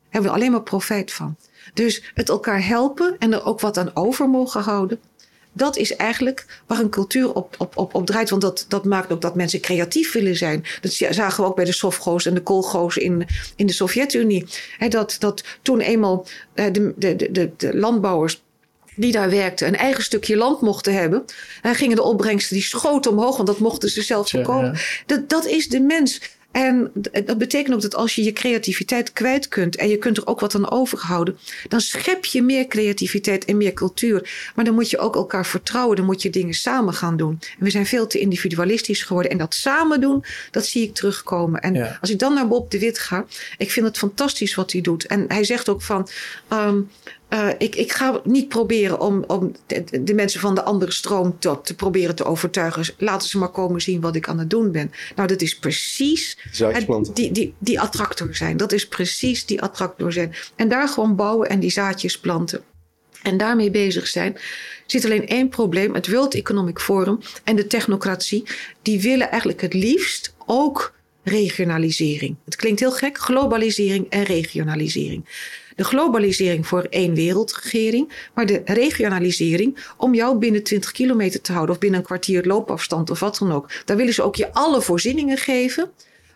Hebben 0.10 0.32
we 0.32 0.38
alleen 0.38 0.52
maar 0.52 0.64
profijt 0.64 1.12
van. 1.12 1.36
Dus 1.74 2.12
het 2.14 2.30
elkaar 2.30 2.66
helpen 2.66 3.16
en 3.20 3.34
er 3.34 3.46
ook 3.46 3.60
wat 3.60 3.78
aan 3.78 3.92
over 3.94 4.30
mogen 4.30 4.62
houden. 4.62 5.00
Dat 5.56 5.78
is 5.78 5.96
eigenlijk 5.96 6.46
waar 6.68 6.80
een 6.80 6.90
cultuur 6.90 7.34
op, 7.34 7.56
op, 7.58 7.78
op, 7.78 7.96
op 7.96 8.06
draait. 8.06 8.30
Want 8.30 8.42
dat, 8.42 8.66
dat 8.68 8.86
maakt 8.86 9.12
ook 9.12 9.22
dat 9.22 9.36
mensen 9.36 9.60
creatief 9.60 10.12
willen 10.12 10.36
zijn. 10.36 10.66
Dat 10.82 10.92
zagen 10.92 11.44
we 11.44 11.50
ook 11.50 11.56
bij 11.56 11.66
de 11.66 11.74
Sovgo's 11.74 12.26
en 12.26 12.34
de 12.34 12.42
Kolgo's 12.42 12.98
in, 12.98 13.28
in 13.56 13.66
de 13.66 13.74
Sovjet-Unie. 13.74 14.46
dat, 14.90 15.16
dat 15.20 15.44
toen 15.62 15.80
eenmaal 15.80 16.28
de, 16.54 16.94
de, 16.96 17.16
de, 17.32 17.52
de 17.58 17.78
landbouwers 17.78 18.44
die 18.96 19.12
daar 19.12 19.30
werkten 19.30 19.68
een 19.68 19.76
eigen 19.76 20.04
stukje 20.04 20.36
land 20.36 20.62
mochten 20.62 20.94
hebben. 20.94 21.26
En 21.62 21.76
gingen 21.76 21.96
de 21.96 22.04
opbrengsten, 22.04 22.56
die 22.56 22.66
schoten 22.66 23.12
omhoog, 23.12 23.36
want 23.36 23.48
dat 23.48 23.60
mochten 23.60 23.90
ze 23.90 24.02
zelf 24.02 24.30
verkopen. 24.30 24.78
Dat, 25.06 25.30
dat 25.30 25.46
is 25.46 25.68
de 25.68 25.80
mens. 25.80 26.22
En 26.56 26.92
dat 27.26 27.38
betekent 27.38 27.76
ook 27.76 27.82
dat 27.82 27.96
als 27.96 28.16
je 28.16 28.24
je 28.24 28.34
creativiteit 28.34 29.14
kwijt 29.14 29.48
kunt 29.48 29.76
en 29.76 29.90
je 29.90 29.98
kunt 29.98 30.18
er 30.18 30.28
ook 30.28 30.40
wat 30.40 30.56
aan 30.56 30.72
overhouden, 30.72 31.38
dan 31.68 31.82
schep 31.82 32.26
je 32.26 32.42
meer 32.42 32.68
creativiteit 32.68 33.46
en 33.46 33.58
meer 33.58 33.74
cultuur. 33.74 34.50
Maar 34.56 34.66
dan 34.66 34.74
moet 34.74 34.90
je 34.90 34.98
ook 34.98 35.16
elkaar 35.16 35.46
vertrouwen, 35.46 35.96
dan 35.96 36.06
moet 36.06 36.22
je 36.22 36.30
dingen 36.30 36.54
samen 36.54 36.94
gaan 36.94 37.18
doen. 37.18 37.40
En 37.58 37.64
we 37.64 37.70
zijn 37.70 37.86
veel 37.86 38.08
te 38.08 38.20
individualistisch 38.20 39.04
geworden 39.04 39.32
en 39.32 39.38
dat 39.38 39.54
samen 39.54 40.02
doen, 40.02 40.24
dat 40.52 40.66
zie 40.66 40.84
ik 40.84 40.94
terugkomen. 40.94 41.62
En 41.62 41.98
als 42.02 42.10
ik 42.10 42.20
dan 42.20 42.34
naar 42.34 42.48
Bob 42.48 42.72
de 42.72 42.80
Wit 42.80 43.00
ga, 43.00 43.26
ik 43.58 43.72
vind 43.72 43.86
het 43.86 43.98
fantastisch 43.98 44.56
wat 44.56 44.72
hij 44.72 44.82
doet. 44.82 45.06
En 45.06 45.26
hij 45.28 45.44
zegt 45.44 45.70
ook 45.70 45.82
van, 45.82 46.08
um, 46.54 46.90
uh, 47.30 47.50
ik, 47.58 47.76
ik 47.76 47.92
ga 47.92 48.22
niet 48.24 48.48
proberen 48.48 49.00
om, 49.00 49.24
om 49.28 49.52
de, 49.68 50.04
de, 50.04 50.14
mensen 50.14 50.40
van 50.40 50.56
de 50.56 50.64
andere 50.64 50.92
stroom 50.92 51.40
te, 51.40 51.62
te, 51.64 51.76
proberen 51.76 52.16
te 52.16 52.24
overtuigen. 52.24 52.94
Laten 52.98 53.30
ze 53.30 53.38
maar 53.38 53.50
komen 53.50 53.82
zien 53.82 54.02
wat 54.02 54.16
ik 54.16 54.28
aan 54.28 54.40
het 54.40 54.50
doen 54.50 54.72
ben. 54.72 54.92
Nou, 55.16 55.28
dat 55.28 55.42
is 55.42 55.60
precies 55.60 56.38
die, 57.14 57.32
die, 57.32 57.54
die 57.60 57.80
attractor 57.80 58.36
zijn. 58.36 58.58
Dat 58.58 58.72
is 58.72 58.88
precies 58.88 59.46
die 59.46 59.62
attractor 59.62 60.14
zijn. 60.14 60.36
En 60.56 60.70
daar 60.70 60.88
gewoon 60.88 61.16
bouwen 61.16 61.50
en 61.50 61.60
die 61.60 61.72
zaadjes 61.72 62.20
planten. 62.20 62.64
En 63.22 63.38
daarmee 63.38 63.72
bezig 63.72 64.08
zijn. 64.08 64.38
zit 64.86 65.06
alleen 65.06 65.28
één 65.28 65.50
probleem. 65.50 65.94
Het 65.94 66.12
World 66.12 66.34
Economic 66.34 66.80
Forum 66.80 67.20
en 67.44 67.56
de 67.56 67.68
technocratie. 67.68 68.44
Die 68.82 69.02
willen 69.02 69.30
eigenlijk 69.30 69.62
het 69.62 69.74
liefst 69.74 70.36
ook 70.46 70.94
regionalisering. 71.24 72.36
Het 72.46 72.56
klinkt 72.56 72.80
heel 72.80 72.92
gek. 72.92 73.18
Globalisering 73.18 74.10
en 74.10 74.24
regionalisering 74.24 75.26
de 75.76 75.84
globalisering 75.84 76.68
voor 76.68 76.88
één 76.90 77.14
wereldregering, 77.14 78.30
maar 78.34 78.46
de 78.46 78.62
regionalisering 78.66 79.78
om 79.98 80.14
jou 80.14 80.38
binnen 80.38 80.64
20 80.64 80.92
kilometer 80.92 81.42
te 81.42 81.52
houden 81.52 81.76
of 81.76 81.82
binnen 81.82 82.00
een 82.00 82.06
kwartier 82.06 82.46
loopafstand 82.46 83.10
of 83.10 83.20
wat 83.20 83.38
dan 83.38 83.52
ook. 83.52 83.72
Daar 83.86 83.98
willen 83.98 84.14
ze 84.14 84.24
ook 84.24 84.36
je 84.36 84.54
alle 84.54 84.82
voorzieningen 84.82 85.38
geven, 85.38 85.92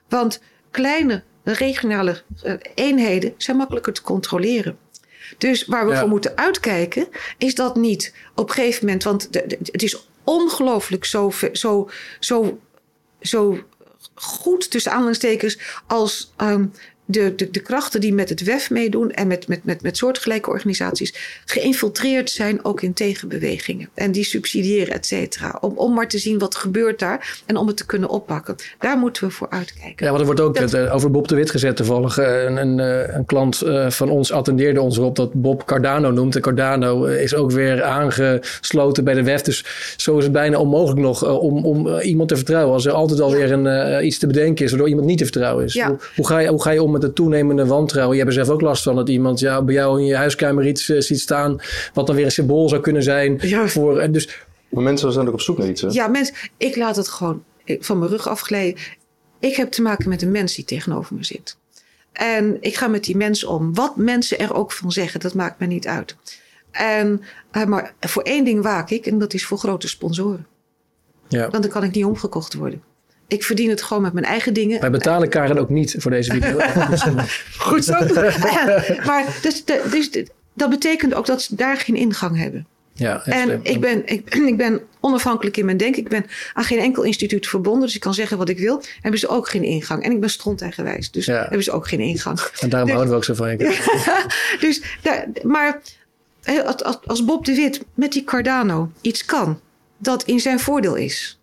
want 0.10 0.42
kleine 0.72 1.24
regionale 1.44 2.22
eh, 2.44 2.54
eenheden 2.76 3.34
zijn 3.38 3.58
makkelijker 3.58 3.94
te 3.94 4.02
controleren. 4.02 4.78
Dus 5.38 5.66
waar 5.66 5.88
we 5.88 5.96
voor 5.96 6.10
moeten 6.10 6.38
uitkijken, 6.38 7.08
is 7.38 7.56
dat 7.56 7.76
niet 7.76 8.14
op 8.36 8.48
een 8.48 8.56
gegeven 8.56 8.86
moment, 8.86 9.04
want 9.04 9.30
het 9.72 9.84
is 9.84 10.08
ongelooflijk 10.24 11.06
zo, 11.06 11.32
zo, 11.54 11.90
zo, 12.20 12.60
zo 13.20 13.60
goed 14.14 14.72
tussen 14.72 14.92
aanhalingstekens 14.92 15.60
als 15.88 16.34
um, 16.38 16.72
de, 17.10 17.36
de, 17.36 17.52
de 17.52 17.60
krachten 17.60 18.02
die 18.02 18.14
met 18.14 18.30
het 18.30 18.44
WEF 18.44 18.70
meedoen 18.70 19.12
en 19.12 19.28
met, 19.28 19.48
met, 19.48 19.64
met, 19.64 19.82
met 19.82 19.98
soortgelijke 19.98 20.50
organisaties 20.50 21.14
geïnfiltreerd 21.46 22.30
zijn 22.30 22.66
ook 22.66 22.82
in 22.82 22.94
tegenbewegingen. 22.94 23.90
En 23.94 24.12
die 24.12 24.24
subsidiëren, 24.24 24.94
et 24.94 25.06
cetera. 25.06 25.58
Om, 25.62 25.78
om 25.78 25.94
maar 25.94 26.08
te 26.08 26.18
zien 26.18 26.40
wat 26.40 26.56
gebeurt 26.56 27.00
daar 27.00 27.42
en 27.46 27.58
om 27.58 27.68
het 27.68 27.78
te 27.78 27.86
kunnen 27.86 28.10
oppakken. 28.10 28.56
Daar 28.80 28.98
moeten 28.98 29.28
we 29.28 29.30
voor 29.30 29.50
uitkijken. 29.50 30.06
Ja, 30.06 30.08
want 30.08 30.20
er 30.20 30.26
wordt 30.26 30.42
ook 30.42 30.56
dat, 30.56 30.74
eh, 30.74 30.96
over 30.96 31.12
Bob 31.12 31.28
de 31.28 31.36
Wit 31.36 31.50
gezet 31.50 31.76
toevallig. 31.76 32.18
Eh, 32.18 32.44
een, 32.44 32.58
een, 32.58 32.80
eh, 32.80 33.16
een 33.16 33.26
klant 33.26 33.64
van 33.88 34.10
ons 34.10 34.32
attendeerde 34.32 34.82
ons 34.82 34.98
erop 34.98 35.16
dat 35.16 35.34
Bob 35.34 35.66
Cardano 35.66 36.12
noemt. 36.12 36.36
En 36.36 36.42
Cardano 36.42 37.04
is 37.04 37.36
ook 37.36 37.52
weer 37.52 37.84
aangesloten 37.84 39.04
bij 39.04 39.14
de 39.14 39.24
WEF. 39.24 39.42
Dus 39.42 39.66
zo 39.98 40.18
is 40.18 40.24
het 40.24 40.34
bijna 40.34 40.60
onmogelijk 40.60 41.00
nog 41.00 41.40
om, 41.40 41.66
om 41.66 42.00
iemand 42.00 42.30
te 42.30 42.36
vertrouwen. 42.36 42.74
Als 42.74 42.86
er 42.86 42.92
altijd 42.92 43.20
alweer 43.20 43.52
een, 43.52 44.06
iets 44.06 44.18
te 44.18 44.28
bedenken 44.28 44.66
is 44.66 44.70
waardoor 44.70 44.90
iemand 44.90 45.08
niet 45.08 45.18
te 45.18 45.24
vertrouwen 45.24 45.66
is. 45.66 45.82
Hoe, 45.82 45.98
hoe, 46.16 46.28
ga 46.28 46.40
je, 46.40 46.48
hoe 46.48 46.62
ga 46.62 46.72
je 46.72 46.84
om 46.84 46.92
met 46.92 46.99
de 47.02 47.14
toenemende 47.14 47.66
wantrouwen. 47.66 48.18
Je 48.18 48.24
hebt 48.24 48.36
er 48.36 48.46
zelf 48.46 48.56
ook 48.56 48.62
last 48.62 48.84
van 48.84 48.96
dat 48.96 49.10
iemand 49.10 49.40
ja, 49.40 49.62
bij 49.62 49.74
jou 49.74 50.00
in 50.00 50.06
je 50.06 50.16
huiskamer 50.16 50.68
iets 50.68 50.90
uh, 50.90 51.00
ziet 51.00 51.20
staan. 51.20 51.62
wat 51.94 52.08
dan 52.08 52.16
weer 52.16 52.26
een 52.26 52.32
symbool 52.32 52.70
zou 52.70 52.82
kunnen 52.82 53.04
zijn. 53.04 53.38
Ja. 53.42 53.68
Voor, 53.68 54.00
en 54.00 54.12
dus, 54.12 54.46
maar 54.70 54.84
mensen 54.84 55.12
zijn 55.12 55.28
ook 55.28 55.34
op 55.34 55.42
zoek 55.42 55.58
naar 55.58 55.68
iets. 55.68 55.82
Hè? 55.82 55.88
Ja, 55.88 56.08
mensen, 56.08 56.36
ik 56.58 56.76
laat 56.76 56.96
het 56.96 57.08
gewoon 57.08 57.44
van 57.66 58.00
mijn 58.00 58.12
rug 58.12 58.28
afglijden. 58.28 58.82
Ik 59.40 59.56
heb 59.56 59.72
te 59.72 59.82
maken 59.82 60.10
met 60.10 60.22
een 60.22 60.32
mens 60.32 60.56
die 60.56 60.66
tegenover 60.66 61.16
me 61.16 61.24
zit. 61.24 61.58
En 62.12 62.58
ik 62.60 62.76
ga 62.76 62.88
met 62.88 63.04
die 63.04 63.18
mens 63.18 63.44
om. 63.44 63.74
Wat 63.74 63.96
mensen 63.96 64.40
er 64.40 64.54
ook 64.54 64.72
van 64.72 64.92
zeggen, 64.92 65.20
dat 65.20 65.34
maakt 65.34 65.60
me 65.60 65.66
niet 65.66 65.88
uit. 65.88 66.16
En, 66.72 67.22
uh, 67.52 67.66
maar 67.66 67.94
voor 68.00 68.24
één 68.24 68.46
ding 68.46 68.64
waak 68.64 68.90
ik, 68.90 69.06
en 69.06 69.20
dat 69.20 69.34
is 69.34 69.46
voor 69.46 69.58
grote 69.58 69.88
sponsoren. 69.88 70.48
Ja. 71.28 71.50
Want 71.50 71.64
dan 71.64 71.72
kan 71.72 71.84
ik 71.84 71.92
niet 71.92 72.06
omgekocht 72.06 72.54
worden 72.54 72.84
ik 73.30 73.44
verdien 73.44 73.70
het 73.70 73.82
gewoon 73.82 74.04
met 74.04 74.14
mijn 74.14 74.26
eigen 74.26 74.54
dingen. 74.54 74.80
Wij 74.80 74.90
betalen 74.90 75.30
Karen 75.30 75.58
ook 75.58 75.70
niet 75.70 75.96
voor 75.98 76.12
deze 76.12 76.32
video. 76.32 76.60
Goed 77.58 77.86
zo. 77.86 77.94
maar 79.10 79.26
dus, 79.42 79.64
dus, 79.92 80.10
dat 80.54 80.70
betekent 80.70 81.14
ook 81.14 81.26
dat 81.26 81.42
ze 81.42 81.56
daar 81.56 81.78
geen 81.78 81.96
ingang 81.96 82.38
hebben. 82.38 82.68
Ja, 82.94 83.26
en 83.26 83.60
ik 83.64 83.80
ben, 83.80 84.06
ik, 84.06 84.36
ik, 84.52 84.58
ben 84.58 84.82
onafhankelijk 85.00 85.58
in 85.58 85.66
mijn 85.66 85.78
denken. 85.78 86.02
Ik 86.02 86.10
ben 86.10 86.26
aan 86.54 86.64
geen 86.64 86.80
enkel 86.80 87.04
instituut 87.04 87.48
verbonden. 87.48 87.82
Dus 87.82 87.96
ik 87.96 88.02
kan 88.02 88.14
zeggen 88.14 88.38
wat 88.38 88.50
ik 88.50 88.60
wil. 88.60 88.82
Hebben 89.02 89.20
ze 89.20 89.28
ook 89.28 89.50
geen 89.50 89.64
ingang. 89.64 90.04
En 90.04 90.12
ik 90.12 90.20
ben 90.20 90.30
stronteigenwijs. 90.30 91.12
Dus 91.12 91.26
hebben 91.26 91.64
ze 91.64 91.72
ook 91.72 91.88
geen 91.88 92.00
ingang. 92.00 92.40
En 92.60 92.70
daarom 92.70 92.90
dus, 92.90 92.98
houden 92.98 93.10
we 93.10 93.16
ook 93.16 93.24
zo 93.24 93.34
van 93.34 93.50
je. 93.50 93.58
dus, 94.60 94.82
maar 95.44 95.82
als 97.06 97.26
Bob 97.26 97.46
de 97.46 97.56
Wit 97.56 97.82
met 97.94 98.12
die 98.12 98.24
Cardano 98.24 98.92
iets 99.02 99.26
kan 99.26 99.60
dat 99.98 100.24
in 100.24 100.40
zijn 100.40 100.60
voordeel 100.60 100.96
is. 100.96 101.40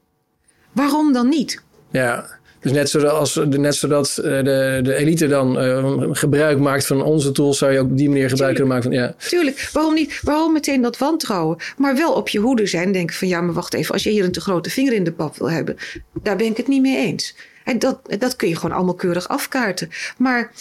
Waarom 0.72 1.12
dan 1.12 1.28
niet? 1.28 1.62
Ja, 1.96 2.38
dus 2.60 2.72
net 2.72 2.90
zoals 2.90 3.40
net 3.48 3.74
zodat 3.74 4.18
eh, 4.18 4.24
de, 4.24 4.80
de 4.82 4.94
elite 4.94 5.26
dan 5.26 5.64
uh, 5.64 6.08
gebruik 6.10 6.58
maakt 6.58 6.86
van 6.86 7.02
onze 7.02 7.32
tools, 7.32 7.58
zou 7.58 7.72
je 7.72 7.78
ook 7.78 7.90
op 7.90 7.96
die 7.96 8.08
manier 8.08 8.28
gebruik 8.28 8.54
kunnen 8.54 8.72
maken 8.72 8.90
van 8.90 9.00
ja. 9.00 9.14
Tuurlijk, 9.28 9.68
waarom 9.72 9.94
niet? 9.94 10.20
Waarom 10.22 10.52
meteen 10.52 10.82
dat 10.82 10.98
wantrouwen? 10.98 11.56
Maar 11.76 11.96
wel 11.96 12.12
op 12.12 12.28
je 12.28 12.38
hoede 12.38 12.66
zijn, 12.66 12.92
denken 12.92 13.16
van 13.16 13.28
ja, 13.28 13.40
maar 13.40 13.54
wacht 13.54 13.74
even, 13.74 13.92
als 13.92 14.02
je 14.02 14.10
hier 14.10 14.24
een 14.24 14.32
te 14.32 14.40
grote 14.40 14.70
vinger 14.70 14.92
in 14.92 15.04
de 15.04 15.12
pap 15.12 15.36
wil 15.36 15.50
hebben, 15.50 15.76
daar 16.22 16.36
ben 16.36 16.46
ik 16.46 16.56
het 16.56 16.68
niet 16.68 16.82
mee 16.82 16.96
eens. 16.96 17.34
En 17.64 17.78
dat, 17.78 18.00
dat 18.18 18.36
kun 18.36 18.48
je 18.48 18.56
gewoon 18.56 18.76
allemaal 18.76 18.94
keurig 18.94 19.28
afkaarten. 19.28 19.88
Maar 20.18 20.52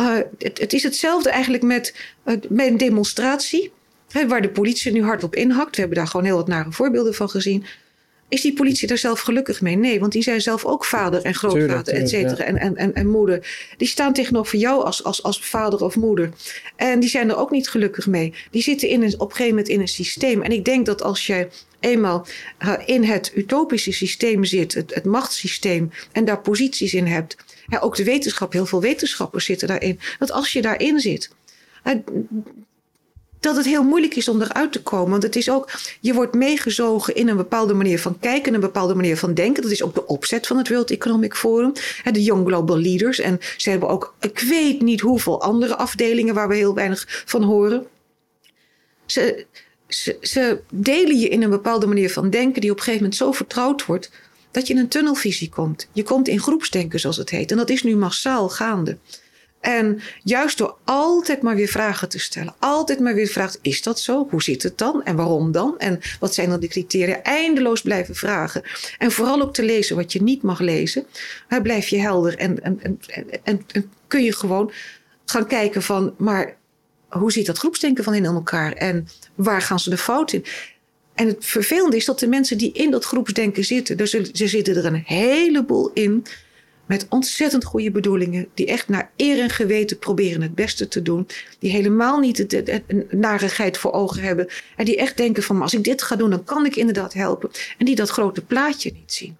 uh, 0.00 0.16
het, 0.38 0.58
het, 0.58 0.72
is 0.72 0.82
hetzelfde 0.82 1.30
eigenlijk 1.30 1.62
met, 1.62 1.94
met 2.24 2.46
een 2.48 2.76
demonstratie. 2.76 3.72
Hè, 4.10 4.28
waar 4.28 4.42
de 4.42 4.48
politie 4.48 4.92
nu 4.92 5.02
hard 5.02 5.24
op 5.24 5.34
inhakt. 5.34 5.74
We 5.74 5.80
hebben 5.80 5.98
daar 5.98 6.06
gewoon 6.06 6.26
heel 6.26 6.36
wat 6.36 6.48
nare 6.48 6.72
voorbeelden 6.72 7.14
van 7.14 7.30
gezien. 7.30 7.64
Is 8.34 8.40
die 8.40 8.52
politie 8.52 8.88
daar 8.88 8.98
zelf 8.98 9.20
gelukkig 9.20 9.60
mee? 9.60 9.76
Nee, 9.76 10.00
want 10.00 10.12
die 10.12 10.22
zijn 10.22 10.40
zelf 10.40 10.64
ook 10.64 10.84
vader 10.84 11.22
en 11.22 11.34
grootvader, 11.34 11.94
et 11.94 12.08
cetera, 12.08 12.44
en, 12.44 12.56
en, 12.56 12.76
en, 12.76 12.94
en 12.94 13.10
moeder. 13.10 13.46
Die 13.76 13.88
staan 13.88 14.12
tegenover 14.12 14.58
jou 14.58 14.84
als, 14.84 15.04
als, 15.04 15.22
als 15.22 15.40
vader 15.40 15.84
of 15.84 15.96
moeder. 15.96 16.30
En 16.76 17.00
die 17.00 17.08
zijn 17.08 17.28
er 17.30 17.36
ook 17.36 17.50
niet 17.50 17.68
gelukkig 17.68 18.06
mee. 18.06 18.34
Die 18.50 18.62
zitten 18.62 18.88
in 18.88 19.02
een, 19.02 19.14
op 19.14 19.20
een 19.20 19.36
gegeven 19.36 19.48
moment 19.48 19.68
in 19.68 19.80
een 19.80 19.88
systeem. 19.88 20.42
En 20.42 20.52
ik 20.52 20.64
denk 20.64 20.86
dat 20.86 21.02
als 21.02 21.26
je 21.26 21.48
eenmaal 21.80 22.26
uh, 22.64 22.72
in 22.86 23.04
het 23.04 23.32
utopische 23.34 23.92
systeem 23.92 24.44
zit, 24.44 24.74
het, 24.74 24.94
het 24.94 25.04
machtssysteem, 25.04 25.90
en 26.12 26.24
daar 26.24 26.40
posities 26.40 26.94
in 26.94 27.06
hebt, 27.06 27.36
ja, 27.66 27.78
ook 27.78 27.96
de 27.96 28.04
wetenschap, 28.04 28.52
heel 28.52 28.66
veel 28.66 28.80
wetenschappers 28.80 29.44
zitten 29.44 29.68
daarin, 29.68 29.98
dat 30.18 30.32
als 30.32 30.52
je 30.52 30.62
daarin 30.62 31.00
zit, 31.00 31.30
dat 33.44 33.56
het 33.56 33.64
heel 33.64 33.82
moeilijk 33.82 34.16
is 34.16 34.28
om 34.28 34.42
eruit 34.42 34.72
te 34.72 34.82
komen. 34.82 35.10
Want 35.10 35.22
het 35.22 35.36
is 35.36 35.50
ook, 35.50 35.70
je 36.00 36.14
wordt 36.14 36.34
meegezogen 36.34 37.14
in 37.14 37.28
een 37.28 37.36
bepaalde 37.36 37.74
manier 37.74 37.98
van 37.98 38.18
kijken, 38.18 38.54
een 38.54 38.60
bepaalde 38.60 38.94
manier 38.94 39.16
van 39.16 39.34
denken. 39.34 39.62
Dat 39.62 39.70
is 39.70 39.82
ook 39.82 39.94
de 39.94 40.06
opzet 40.06 40.46
van 40.46 40.56
het 40.56 40.68
World 40.68 40.90
Economic 40.90 41.34
Forum. 41.34 41.72
De 42.12 42.22
Young 42.22 42.46
Global 42.46 42.78
Leaders. 42.78 43.18
En 43.18 43.38
ze 43.56 43.70
hebben 43.70 43.88
ook, 43.88 44.14
ik 44.20 44.38
weet 44.38 44.80
niet 44.80 45.00
hoeveel 45.00 45.42
andere 45.42 45.76
afdelingen 45.76 46.34
waar 46.34 46.48
we 46.48 46.54
heel 46.56 46.74
weinig 46.74 47.22
van 47.26 47.42
horen. 47.42 47.86
Ze, 49.06 49.46
ze, 49.88 50.16
ze 50.20 50.60
delen 50.70 51.18
je 51.18 51.28
in 51.28 51.42
een 51.42 51.50
bepaalde 51.50 51.86
manier 51.86 52.10
van 52.10 52.30
denken 52.30 52.60
die 52.60 52.70
op 52.70 52.76
een 52.76 52.82
gegeven 52.82 53.02
moment 53.02 53.20
zo 53.20 53.32
vertrouwd 53.32 53.86
wordt 53.86 54.10
dat 54.50 54.66
je 54.66 54.74
in 54.74 54.80
een 54.80 54.88
tunnelvisie 54.88 55.48
komt. 55.48 55.88
Je 55.92 56.02
komt 56.02 56.28
in 56.28 56.40
groepsdenken, 56.40 57.00
zoals 57.00 57.16
het 57.16 57.30
heet. 57.30 57.50
En 57.50 57.56
dat 57.56 57.70
is 57.70 57.82
nu 57.82 57.96
massaal 57.96 58.48
gaande. 58.48 58.96
En 59.64 60.00
juist 60.22 60.58
door 60.58 60.76
altijd 60.84 61.42
maar 61.42 61.54
weer 61.54 61.68
vragen 61.68 62.08
te 62.08 62.18
stellen, 62.18 62.54
altijd 62.58 63.00
maar 63.00 63.14
weer 63.14 63.26
vragen: 63.26 63.58
is 63.62 63.82
dat 63.82 64.00
zo? 64.00 64.26
Hoe 64.30 64.42
zit 64.42 64.62
het 64.62 64.78
dan? 64.78 65.02
En 65.04 65.16
waarom 65.16 65.52
dan? 65.52 65.78
En 65.78 66.00
wat 66.20 66.34
zijn 66.34 66.48
dan 66.48 66.60
de 66.60 66.68
criteria? 66.68 67.22
Eindeloos 67.22 67.82
blijven 67.82 68.14
vragen. 68.14 68.62
En 68.98 69.10
vooral 69.10 69.42
ook 69.42 69.54
te 69.54 69.62
lezen 69.62 69.96
wat 69.96 70.12
je 70.12 70.22
niet 70.22 70.42
mag 70.42 70.60
lezen. 70.60 71.06
blijf 71.62 71.88
je 71.88 72.00
helder 72.00 72.38
en, 72.38 72.62
en, 72.62 72.80
en, 72.82 73.62
en, 73.72 73.90
kun 74.06 74.22
je 74.22 74.32
gewoon 74.32 74.72
gaan 75.24 75.46
kijken 75.46 75.82
van, 75.82 76.14
maar 76.18 76.56
hoe 77.08 77.32
zit 77.32 77.46
dat 77.46 77.58
groepsdenken 77.58 78.04
van 78.04 78.14
in 78.14 78.24
elkaar? 78.24 78.72
En 78.72 79.08
waar 79.34 79.62
gaan 79.62 79.80
ze 79.80 79.90
de 79.90 79.98
fout 79.98 80.32
in? 80.32 80.44
En 81.14 81.26
het 81.26 81.44
vervelende 81.44 81.96
is 81.96 82.04
dat 82.04 82.18
de 82.18 82.28
mensen 82.28 82.58
die 82.58 82.72
in 82.72 82.90
dat 82.90 83.04
groepsdenken 83.04 83.64
zitten, 83.64 83.96
er, 83.96 84.14
er 84.40 84.48
zitten 84.48 84.76
er 84.76 84.84
een 84.84 85.02
heleboel 85.06 85.90
in 85.94 86.26
met 86.86 87.06
ontzettend 87.08 87.64
goede 87.64 87.90
bedoelingen, 87.90 88.48
die 88.54 88.66
echt 88.66 88.88
naar 88.88 89.10
eer 89.16 89.40
en 89.40 89.50
geweten 89.50 89.98
proberen 89.98 90.42
het 90.42 90.54
beste 90.54 90.88
te 90.88 91.02
doen, 91.02 91.26
die 91.58 91.70
helemaal 91.70 92.18
niet 92.18 92.38
het, 92.38 92.52
het 92.52 93.12
narigheid 93.12 93.78
voor 93.78 93.92
ogen 93.92 94.22
hebben 94.22 94.48
en 94.76 94.84
die 94.84 94.96
echt 94.96 95.16
denken 95.16 95.42
van 95.42 95.62
als 95.62 95.74
ik 95.74 95.84
dit 95.84 96.02
ga 96.02 96.16
doen, 96.16 96.30
dan 96.30 96.44
kan 96.44 96.66
ik 96.66 96.76
inderdaad 96.76 97.12
helpen 97.12 97.50
en 97.78 97.86
die 97.86 97.94
dat 97.94 98.10
grote 98.10 98.44
plaatje 98.44 98.92
niet 98.92 99.12
zien. 99.12 99.36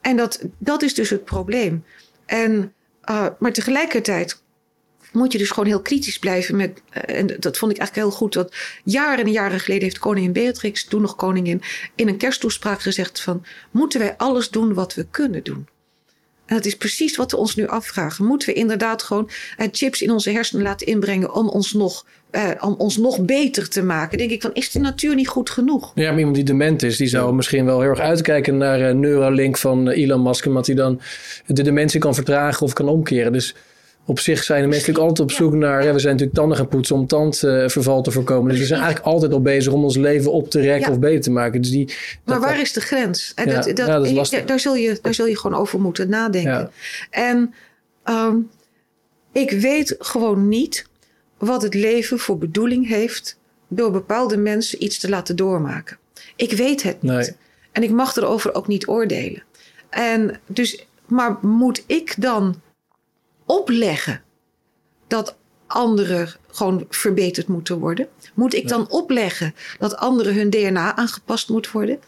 En 0.00 0.16
dat, 0.16 0.44
dat 0.58 0.82
is 0.82 0.94
dus 0.94 1.10
het 1.10 1.24
probleem. 1.24 1.84
En, 2.26 2.72
uh, 3.10 3.26
maar 3.38 3.52
tegelijkertijd 3.52 4.42
moet 5.12 5.32
je 5.32 5.38
dus 5.38 5.50
gewoon 5.50 5.68
heel 5.68 5.82
kritisch 5.82 6.18
blijven 6.18 6.56
met. 6.56 6.82
Uh, 7.08 7.18
en 7.18 7.26
dat 7.26 7.58
vond 7.58 7.72
ik 7.72 7.78
eigenlijk 7.78 8.08
heel 8.08 8.18
goed. 8.18 8.32
Dat 8.32 8.54
jaren 8.84 9.24
en 9.24 9.32
jaren 9.32 9.60
geleden 9.60 9.82
heeft 9.82 9.98
koningin 9.98 10.32
Beatrix, 10.32 10.84
toen 10.84 11.00
nog 11.02 11.16
koningin, 11.16 11.62
in 11.94 12.08
een 12.08 12.16
kersttoespraak 12.16 12.80
gezegd: 12.80 13.20
van 13.20 13.44
moeten 13.70 14.00
wij 14.00 14.16
alles 14.16 14.50
doen 14.50 14.74
wat 14.74 14.94
we 14.94 15.06
kunnen 15.10 15.44
doen? 15.44 15.68
En 16.52 16.58
dat 16.58 16.66
is 16.66 16.76
precies 16.76 17.16
wat 17.16 17.30
we 17.30 17.36
ons 17.36 17.54
nu 17.54 17.66
afvragen. 17.66 18.24
Moeten 18.24 18.48
we 18.48 18.54
inderdaad 18.54 19.02
gewoon 19.02 19.30
uh, 19.58 19.66
chips 19.70 20.02
in 20.02 20.10
onze 20.10 20.30
hersenen 20.30 20.62
laten 20.62 20.86
inbrengen 20.86 21.34
om 21.34 21.48
ons 21.48 21.72
nog 21.72 22.06
uh, 22.30 22.50
om 22.60 22.74
ons 22.78 22.96
nog 22.96 23.24
beter 23.24 23.68
te 23.68 23.82
maken. 23.82 24.18
Denk 24.18 24.30
ik 24.30 24.42
van, 24.42 24.50
is 24.54 24.70
de 24.70 24.78
natuur 24.78 25.14
niet 25.14 25.28
goed 25.28 25.50
genoeg? 25.50 25.92
Ja, 25.94 26.08
maar 26.10 26.18
iemand 26.18 26.36
die 26.36 26.44
dement 26.44 26.82
is, 26.82 26.96
die 26.96 27.06
zou 27.06 27.26
ja. 27.26 27.32
misschien 27.32 27.64
wel 27.64 27.80
heel 27.80 27.90
erg 27.90 27.98
uitkijken 27.98 28.56
naar 28.56 28.80
uh, 28.80 28.94
Neuralink 28.94 29.58
van 29.58 29.88
Elon 29.88 30.22
Musk. 30.22 30.46
Omdat 30.46 30.66
hij 30.66 30.74
dan 30.74 31.00
de 31.46 31.62
dementie 31.62 32.00
kan 32.00 32.14
vertragen 32.14 32.66
of 32.66 32.72
kan 32.72 32.88
omkeren. 32.88 33.32
Dus 33.32 33.54
op 34.06 34.18
zich 34.18 34.44
zijn 34.44 34.62
de 34.62 34.68
mensen 34.68 34.86
natuurlijk 34.92 35.08
altijd 35.18 35.30
op 35.30 35.36
zoek 35.36 35.54
naar... 35.54 35.84
Ja, 35.84 35.92
we 35.92 35.98
zijn 35.98 36.12
natuurlijk 36.12 36.38
tanden 36.38 36.56
gaan 36.56 36.68
poetsen 36.68 36.96
om 36.96 37.06
tandverval 37.06 38.02
te 38.02 38.10
voorkomen. 38.10 38.50
Dus 38.50 38.58
we 38.58 38.66
zijn 38.66 38.80
eigenlijk 38.80 39.12
altijd 39.12 39.32
al 39.32 39.40
bezig 39.40 39.72
om 39.72 39.84
ons 39.84 39.96
leven 39.96 40.32
op 40.32 40.50
te 40.50 40.60
rekken 40.60 40.88
ja. 40.88 40.94
of 40.94 40.98
beter 40.98 41.20
te 41.20 41.30
maken. 41.30 41.60
Dus 41.60 41.70
die, 41.70 41.94
maar 42.24 42.40
waar 42.40 42.60
is 42.60 42.72
de 42.72 42.80
grens? 42.80 43.32
Ja, 43.36 43.44
dat, 43.44 43.64
dat, 43.64 43.86
dat 43.86 44.06
is 44.06 44.30
daar, 44.46 44.60
zul 44.60 44.74
je, 44.74 44.98
daar 45.02 45.14
zul 45.14 45.26
je 45.26 45.38
gewoon 45.38 45.60
over 45.60 45.80
moeten 45.80 46.08
nadenken. 46.08 46.70
En 47.10 47.54
um, 48.04 48.50
ik 49.32 49.50
weet 49.50 49.96
gewoon 49.98 50.48
niet 50.48 50.86
wat 51.38 51.62
het 51.62 51.74
leven 51.74 52.18
voor 52.18 52.38
bedoeling 52.38 52.88
heeft... 52.88 53.38
door 53.68 53.90
bepaalde 53.90 54.36
mensen 54.36 54.84
iets 54.84 54.98
te 54.98 55.08
laten 55.08 55.36
doormaken. 55.36 55.98
Ik 56.36 56.52
weet 56.52 56.82
het 56.82 57.02
niet. 57.02 57.12
Nee. 57.12 57.32
En 57.72 57.82
ik 57.82 57.90
mag 57.90 58.16
erover 58.16 58.54
ook 58.54 58.66
niet 58.66 58.86
oordelen. 58.88 59.42
En 59.90 60.40
dus, 60.46 60.86
maar 61.06 61.38
moet 61.40 61.84
ik 61.86 62.14
dan 62.18 62.60
opleggen 63.46 64.22
dat 65.06 65.36
anderen 65.66 66.28
gewoon 66.50 66.86
verbeterd 66.88 67.48
moeten 67.48 67.78
worden? 67.78 68.08
Moet 68.34 68.54
ik 68.54 68.68
dan 68.68 68.90
opleggen 68.90 69.54
dat 69.78 69.96
anderen 69.96 70.34
hun 70.34 70.50
DNA 70.50 70.96
aangepast 70.96 71.48
moet 71.48 71.70
worden? 71.70 71.98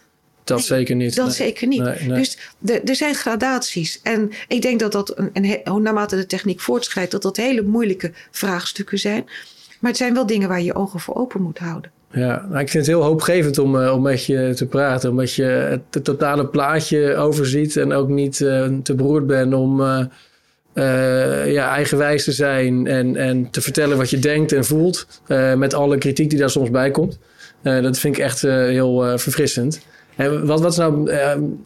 Dat 0.44 0.56
nee, 0.58 0.66
zeker 0.66 0.94
niet. 0.94 1.14
Dat 1.14 1.26
nee. 1.26 1.34
zeker 1.34 1.66
niet. 1.66 1.82
Nee, 1.82 2.08
dus 2.08 2.38
er 2.84 2.96
zijn 2.96 3.14
gradaties. 3.14 4.00
En 4.02 4.30
ik 4.48 4.62
denk 4.62 4.80
dat 4.80 4.92
dat, 4.92 5.18
een, 5.18 5.30
een, 5.32 5.82
naarmate 5.82 6.16
de 6.16 6.26
techniek 6.26 6.60
voortschrijdt, 6.60 7.10
dat 7.10 7.22
dat 7.22 7.36
hele 7.36 7.62
moeilijke 7.62 8.12
vraagstukken 8.30 8.98
zijn. 8.98 9.24
Maar 9.80 9.90
het 9.90 10.00
zijn 10.00 10.14
wel 10.14 10.26
dingen 10.26 10.48
waar 10.48 10.58
je 10.58 10.64
je 10.64 10.74
ogen 10.74 11.00
voor 11.00 11.14
open 11.14 11.42
moet 11.42 11.58
houden. 11.58 11.90
Ja, 12.10 12.46
nou, 12.48 12.60
ik 12.60 12.68
vind 12.68 12.86
het 12.86 12.96
heel 12.96 13.02
hoopgevend 13.02 13.58
om, 13.58 13.74
uh, 13.74 13.92
om 13.92 14.02
met 14.02 14.24
je 14.24 14.52
te 14.56 14.66
praten. 14.66 15.10
Omdat 15.10 15.34
je 15.34 15.42
het 15.92 16.04
totale 16.04 16.46
plaatje 16.46 17.16
overziet 17.16 17.76
en 17.76 17.92
ook 17.92 18.08
niet 18.08 18.40
uh, 18.40 18.66
te 18.82 18.94
beroerd 18.94 19.26
bent 19.26 19.54
om... 19.54 19.80
Uh, 19.80 20.04
uh, 20.74 21.52
ja, 21.52 21.74
eigenwijs 21.74 22.24
te 22.24 22.32
zijn 22.32 22.86
en, 22.86 23.16
en 23.16 23.50
te 23.50 23.60
vertellen 23.60 23.96
wat 23.96 24.10
je 24.10 24.18
denkt 24.18 24.52
en 24.52 24.64
voelt. 24.64 25.06
Uh, 25.28 25.54
met 25.54 25.74
alle 25.74 25.98
kritiek 25.98 26.30
die 26.30 26.38
daar 26.38 26.50
soms 26.50 26.70
bij 26.70 26.90
komt. 26.90 27.18
Uh, 27.62 27.82
dat 27.82 27.98
vind 27.98 28.16
ik 28.16 28.22
echt 28.22 28.42
heel 28.42 29.18
verfrissend. 29.18 29.80
En 30.16 30.46
wat, 30.46 30.60
wat 30.60 30.72
is 30.72 30.78
nou 30.78 31.08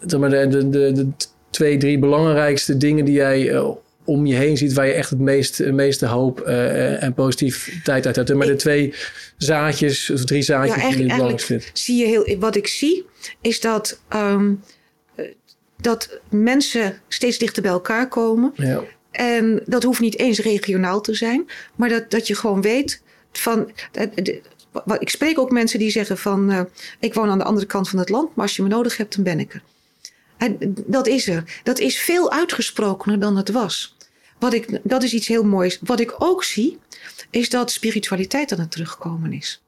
zeg 0.06 0.20
maar 0.20 0.30
de, 0.30 0.48
de, 0.48 0.68
de, 0.68 0.92
de, 0.92 1.06
twee, 1.50 1.76
drie 1.76 1.98
belangrijkste 1.98 2.76
dingen 2.76 3.04
die 3.04 3.14
jij 3.14 3.62
om 4.04 4.26
je 4.26 4.34
heen 4.34 4.56
ziet... 4.56 4.72
waar 4.72 4.86
je 4.86 4.92
echt 4.92 5.10
het 5.10 5.18
meest, 5.18 5.64
meeste 5.64 6.06
hoop 6.06 6.40
en 6.40 7.14
positiviteit 7.14 8.06
uit 8.06 8.16
hebt? 8.16 8.34
Maar 8.34 8.46
de 8.46 8.56
twee 8.56 8.94
zaadjes, 9.36 10.10
of 10.10 10.24
drie 10.24 10.42
zaadjes 10.42 10.82
ja, 10.82 10.88
die 10.88 10.96
je 10.96 11.02
het 11.02 11.12
belangrijkst 11.12 11.46
vindt. 11.46 11.70
Zie 11.72 11.96
je 11.96 12.06
heel, 12.06 12.38
wat 12.38 12.56
ik 12.56 12.66
zie 12.66 13.06
is 13.40 13.60
dat... 13.60 14.00
Um, 14.14 14.60
dat 15.80 16.20
mensen 16.30 17.00
steeds 17.08 17.38
dichter 17.38 17.62
bij 17.62 17.70
elkaar 17.70 18.08
komen. 18.08 18.52
Ja. 18.54 18.82
En 19.18 19.62
dat 19.66 19.82
hoeft 19.82 20.00
niet 20.00 20.18
eens 20.18 20.38
regionaal 20.38 21.00
te 21.00 21.14
zijn, 21.14 21.48
maar 21.76 21.88
dat, 21.88 22.10
dat 22.10 22.26
je 22.26 22.34
gewoon 22.34 22.62
weet 22.62 23.02
van. 23.32 23.70
Ik 24.98 25.08
spreek 25.08 25.38
ook 25.38 25.50
mensen 25.50 25.78
die 25.78 25.90
zeggen 25.90 26.18
van 26.18 26.50
uh, 26.52 26.60
ik 27.00 27.14
woon 27.14 27.30
aan 27.30 27.38
de 27.38 27.44
andere 27.44 27.66
kant 27.66 27.88
van 27.88 27.98
het 27.98 28.08
land, 28.08 28.34
maar 28.34 28.44
als 28.44 28.56
je 28.56 28.62
me 28.62 28.68
nodig 28.68 28.96
hebt, 28.96 29.14
dan 29.14 29.24
ben 29.24 29.40
ik 29.40 29.54
er. 29.54 29.62
En 30.36 30.74
dat 30.86 31.06
is 31.06 31.28
er. 31.28 31.60
Dat 31.62 31.78
is 31.78 31.98
veel 31.98 32.32
uitgesprokener 32.32 33.20
dan 33.20 33.36
het 33.36 33.50
was. 33.50 33.96
Wat 34.38 34.52
ik, 34.52 34.80
dat 34.82 35.02
is 35.02 35.12
iets 35.12 35.28
heel 35.28 35.44
moois. 35.44 35.78
Wat 35.82 36.00
ik 36.00 36.14
ook 36.18 36.44
zie, 36.44 36.78
is 37.30 37.50
dat 37.50 37.70
spiritualiteit 37.70 38.52
aan 38.52 38.60
het 38.60 38.70
terugkomen 38.70 39.32
is. 39.32 39.62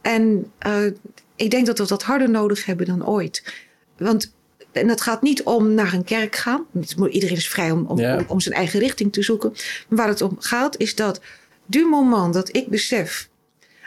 En 0.00 0.52
uh, 0.66 0.92
ik 1.36 1.50
denk 1.50 1.66
dat 1.66 1.78
we 1.78 1.86
dat 1.86 2.02
harder 2.02 2.30
nodig 2.30 2.64
hebben 2.64 2.86
dan 2.86 3.06
ooit. 3.06 3.54
Want 3.98 4.32
en 4.78 4.86
dat 4.86 5.00
gaat 5.00 5.22
niet 5.22 5.42
om 5.42 5.74
naar 5.74 5.92
een 5.92 6.04
kerk 6.04 6.36
gaan. 6.36 6.66
Iedereen 7.10 7.36
is 7.36 7.48
vrij 7.48 7.70
om, 7.70 7.86
om, 7.86 7.98
ja. 7.98 8.24
om, 8.26 8.40
zijn 8.40 8.54
eigen 8.54 8.80
richting 8.80 9.12
te 9.12 9.22
zoeken. 9.22 9.52
Maar 9.88 9.98
waar 9.98 10.08
het 10.08 10.22
om 10.22 10.36
gaat 10.38 10.78
is 10.78 10.94
dat 10.94 11.20
du 11.66 11.86
moment 11.86 12.34
dat 12.34 12.56
ik 12.56 12.68
besef 12.68 13.28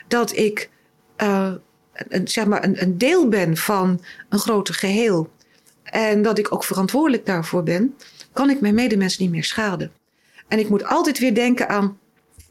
dat 0.08 0.36
ik 0.36 0.70
uh, 1.18 1.52
een, 1.94 2.28
zeg 2.28 2.46
maar 2.46 2.64
een, 2.64 2.82
een 2.82 2.98
deel 2.98 3.28
ben 3.28 3.58
van 3.58 4.02
een 4.30 4.40
groter 4.40 4.74
geheel. 4.74 5.30
En 5.84 6.22
dat 6.22 6.38
ik 6.38 6.54
ook 6.54 6.64
verantwoordelijk 6.64 7.26
daarvoor 7.26 7.64
ben, 7.64 7.96
kan 8.34 8.50
ik 8.50 8.62
mijn 8.62 8.76
medemensen 8.76 9.24
niet 9.24 9.32
meer 9.32 9.44
schaden. 9.44 9.92
En 10.48 10.60
ik 10.60 10.70
moet 10.70 10.86
altijd 10.86 11.20
weer 11.20 11.36
denken 11.36 11.70
aan 11.70 12.00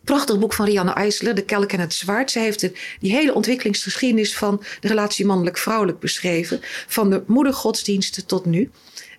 prachtig 0.05 0.39
boek 0.39 0.53
van 0.53 0.67
Rianne 0.67 0.93
Eisler, 0.93 1.35
De 1.35 1.45
Kelk 1.45 1.73
en 1.73 1.81
het 1.81 1.95
Zwaard. 1.95 2.31
Zij 2.31 2.43
heeft 2.43 2.61
de, 2.61 2.73
die 3.01 3.13
hele 3.13 3.35
ontwikkelingsgeschiedenis 3.35 4.37
van 4.37 4.63
de 4.81 4.89
relatie 4.89 5.27
mannelijk-vrouwelijk 5.27 5.99
beschreven. 5.99 6.61
Van 6.87 7.11
de 7.11 7.23
moedergodsdiensten 7.27 8.27
tot 8.27 8.45
nu. 8.45 8.71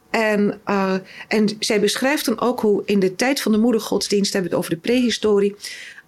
En, 0.10 0.62
uh, 0.70 0.94
en 1.28 1.50
zij 1.60 1.80
beschrijft 1.80 2.26
dan 2.26 2.40
ook 2.40 2.60
hoe 2.60 2.82
in 2.86 3.00
de 3.00 3.16
tijd 3.16 3.42
van 3.42 3.52
de 3.52 3.58
moedergodsdienst, 3.58 4.34
hebben 4.34 4.52
we 4.52 4.58
het 4.58 4.66
over 4.66 4.82
de 4.82 4.88
prehistorie, 4.90 5.56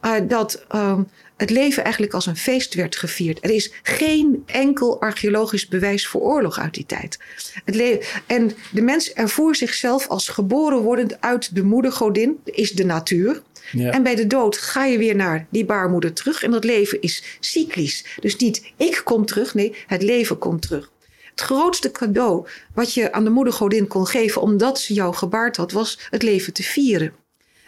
uh, 0.02 0.12
dat 0.28 0.66
uh, 0.76 1.00
het 1.38 1.50
leven 1.50 1.84
eigenlijk 1.84 2.14
als 2.14 2.26
een 2.26 2.38
feest 2.38 2.74
werd 2.74 2.96
gevierd. 2.96 3.44
Er 3.44 3.50
is 3.50 3.72
geen 3.84 4.44
enkel 4.46 5.02
archeologisch 5.02 5.68
bewijs 5.68 6.08
voor 6.08 6.22
oorlog 6.22 6.60
uit 6.60 6.74
die 6.74 6.86
tijd. 6.86 7.20
Het 7.66 8.06
en 8.28 8.52
de 8.72 8.82
mens 8.82 9.14
ervoer 9.14 9.56
zichzelf 9.56 10.08
als 10.08 10.28
geboren 10.28 10.82
wordend 10.82 11.22
uit 11.22 11.56
de 11.56 11.64
moedergodin, 11.64 12.40
is 12.44 12.72
de 12.72 12.86
natuur. 12.86 13.42
Ja. 13.72 13.92
En 13.92 14.04
bij 14.04 14.16
de 14.16 14.28
dood 14.28 14.58
ga 14.58 14.86
je 14.86 14.98
weer 14.98 15.16
naar 15.16 15.48
die 15.50 15.66
baarmoeder 15.66 16.14
terug. 16.14 16.44
En 16.44 16.52
dat 16.52 16.64
leven 16.64 17.02
is 17.02 17.24
cyclisch. 17.40 18.06
Dus 18.20 18.36
niet 18.36 18.72
ik 18.78 19.02
kom 19.04 19.26
terug, 19.26 19.54
nee, 19.54 19.76
het 19.88 20.02
leven 20.02 20.38
komt 20.38 20.62
terug. 20.62 20.92
Het 21.30 21.42
grootste 21.42 21.92
cadeau 21.92 22.48
wat 22.74 22.94
je 22.94 23.12
aan 23.12 23.24
de 23.24 23.30
moedergodin 23.30 23.88
kon 23.88 24.08
geven 24.08 24.42
omdat 24.42 24.80
ze 24.80 24.94
jou 24.94 25.16
gebaard 25.16 25.58
had, 25.58 25.72
was 25.72 26.00
het 26.10 26.24
leven 26.24 26.54
te 26.54 26.64
vieren. 26.64 27.14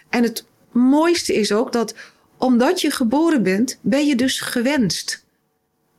En 0.09 0.23
het 0.23 0.45
mooiste 0.71 1.33
is 1.33 1.51
ook 1.51 1.71
dat 1.71 1.95
omdat 2.37 2.81
je 2.81 2.91
geboren 2.91 3.43
bent, 3.43 3.79
ben 3.81 4.07
je 4.07 4.15
dus 4.15 4.39
gewenst. 4.39 5.25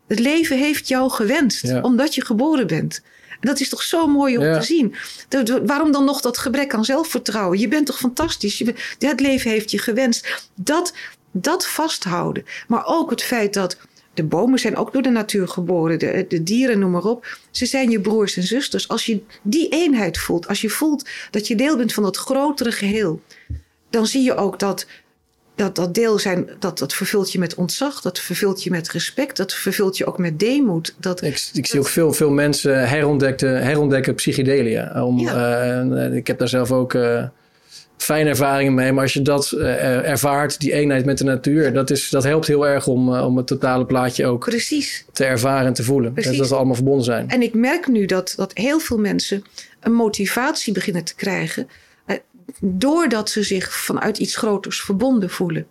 Het 0.07 0.19
leven 0.19 0.59
heeft 0.59 0.89
jou 0.89 1.11
gewenst, 1.11 1.63
ja. 1.63 1.81
omdat 1.81 2.15
je 2.15 2.25
geboren 2.25 2.67
bent. 2.67 3.03
En 3.41 3.49
dat 3.49 3.61
is 3.61 3.69
toch 3.69 3.83
zo 3.83 4.07
mooi 4.07 4.39
om 4.39 4.45
ja. 4.45 4.59
te 4.59 4.65
zien. 4.65 4.95
waarom 5.67 5.93
dan 5.93 6.05
nog 6.05 6.21
dat 6.21 6.39
gebrek 6.39 6.75
aan 6.75 6.85
zelfvertrouwen? 6.85 7.59
Je 7.59 7.69
bent 7.69 7.87
toch 7.87 7.99
fantastisch? 7.99 8.59
Je 8.59 8.75
het 8.99 9.21
leven 9.21 9.51
heeft 9.51 9.71
je 9.71 9.79
gewenst. 9.79 10.49
Dat, 10.55 10.95
dat 11.31 11.67
vasthouden. 11.67 12.45
Maar 12.69 12.87
ook 12.87 13.11
het 13.11 13.23
feit 13.23 13.55
dat 13.55 13.77
de 14.15 14.25
bomen 14.25 14.59
zijn 14.59 14.77
ook 14.77 14.93
door 14.93 15.03
de 15.03 15.11
natuur 15.11 15.49
geboren, 15.49 15.99
de, 15.99 16.25
de, 16.29 16.43
dieren, 16.43 16.79
noem 16.79 16.91
maar 16.91 17.05
op. 17.05 17.39
Ze 17.51 17.67
zijn 17.67 17.91
je 17.91 18.01
broers 18.01 18.37
en 18.37 18.43
zusters. 18.43 18.89
Als 18.89 19.07
je 19.07 19.21
die 19.43 19.69
eenheid 19.69 20.19
voelt, 20.19 20.49
als 20.49 20.61
je 20.61 20.69
voelt 20.71 21.09
dat 21.31 21.47
je 21.47 21.55
deel 21.55 21.77
bent 21.77 21.93
van 21.93 22.03
dat 22.03 22.17
grotere 22.17 22.73
geheel, 22.73 23.21
dan 23.91 24.07
zie 24.07 24.23
je 24.23 24.35
ook 24.35 24.59
dat 24.59 24.87
dat, 25.57 25.75
dat 25.77 25.95
deel 25.95 26.19
zijn, 26.19 26.49
dat, 26.59 26.79
dat 26.79 26.95
vervult 26.95 27.33
je 27.33 27.39
met 27.39 27.55
ontzag, 27.55 28.01
dat 28.01 28.19
vervult 28.19 28.63
je 28.63 28.71
met 28.71 28.91
respect, 28.91 29.37
dat 29.37 29.55
vervult 29.55 29.97
je 29.97 30.07
ook 30.07 30.19
met 30.19 30.39
deemoed. 30.39 30.95
Dat, 30.99 31.23
ik, 31.23 31.35
ik 31.53 31.55
dat, 31.55 31.67
zie 31.67 31.81
ook 31.81 31.89
veel, 31.89 32.13
veel 32.13 32.31
mensen 32.31 32.89
herontdekken, 32.89 33.63
herontdekken 33.63 34.15
psychedelia. 34.15 35.05
Om, 35.05 35.19
ja. 35.19 35.83
uh, 35.83 36.15
ik 36.15 36.27
heb 36.27 36.39
daar 36.39 36.49
zelf 36.49 36.73
ook 36.73 36.95
uh, 36.95 37.25
fijne 37.97 38.29
ervaringen 38.29 38.75
mee, 38.75 38.93
maar 38.93 39.03
als 39.03 39.13
je 39.13 39.23
dat 39.23 39.53
uh, 39.55 40.09
ervaart, 40.09 40.61
die 40.61 40.73
eenheid 40.73 41.05
met 41.05 41.19
de 41.19 41.25
natuur, 41.25 41.73
dat, 41.73 41.91
is, 41.91 42.09
dat 42.09 42.25
helpt 42.25 42.47
heel 42.47 42.67
erg 42.67 42.87
om, 42.87 43.19
om 43.19 43.37
het 43.37 43.47
totale 43.47 43.87
plaatje 43.87 44.27
ook 44.27 44.45
Precies. 44.45 45.05
te 45.13 45.25
ervaren 45.25 45.67
en 45.67 45.73
te 45.73 45.83
voelen. 45.83 46.13
Precies. 46.13 46.39
Dat 46.39 46.49
we 46.49 46.55
allemaal 46.55 46.75
verbonden 46.75 47.05
zijn. 47.05 47.29
En 47.29 47.43
ik 47.43 47.55
merk 47.55 47.87
nu 47.87 48.07
dat, 48.07 48.33
dat 48.37 48.51
heel 48.55 48.79
veel 48.79 48.99
mensen 48.99 49.45
een 49.81 49.95
motivatie 49.95 50.73
beginnen 50.73 51.05
te 51.05 51.15
krijgen 51.15 51.69
doordat 52.61 53.31
ze 53.31 53.43
zich 53.43 53.73
vanuit 53.73 54.19
iets 54.19 54.37
groters 54.37 54.81
verbonden 54.81 55.31
voelen. 55.31 55.67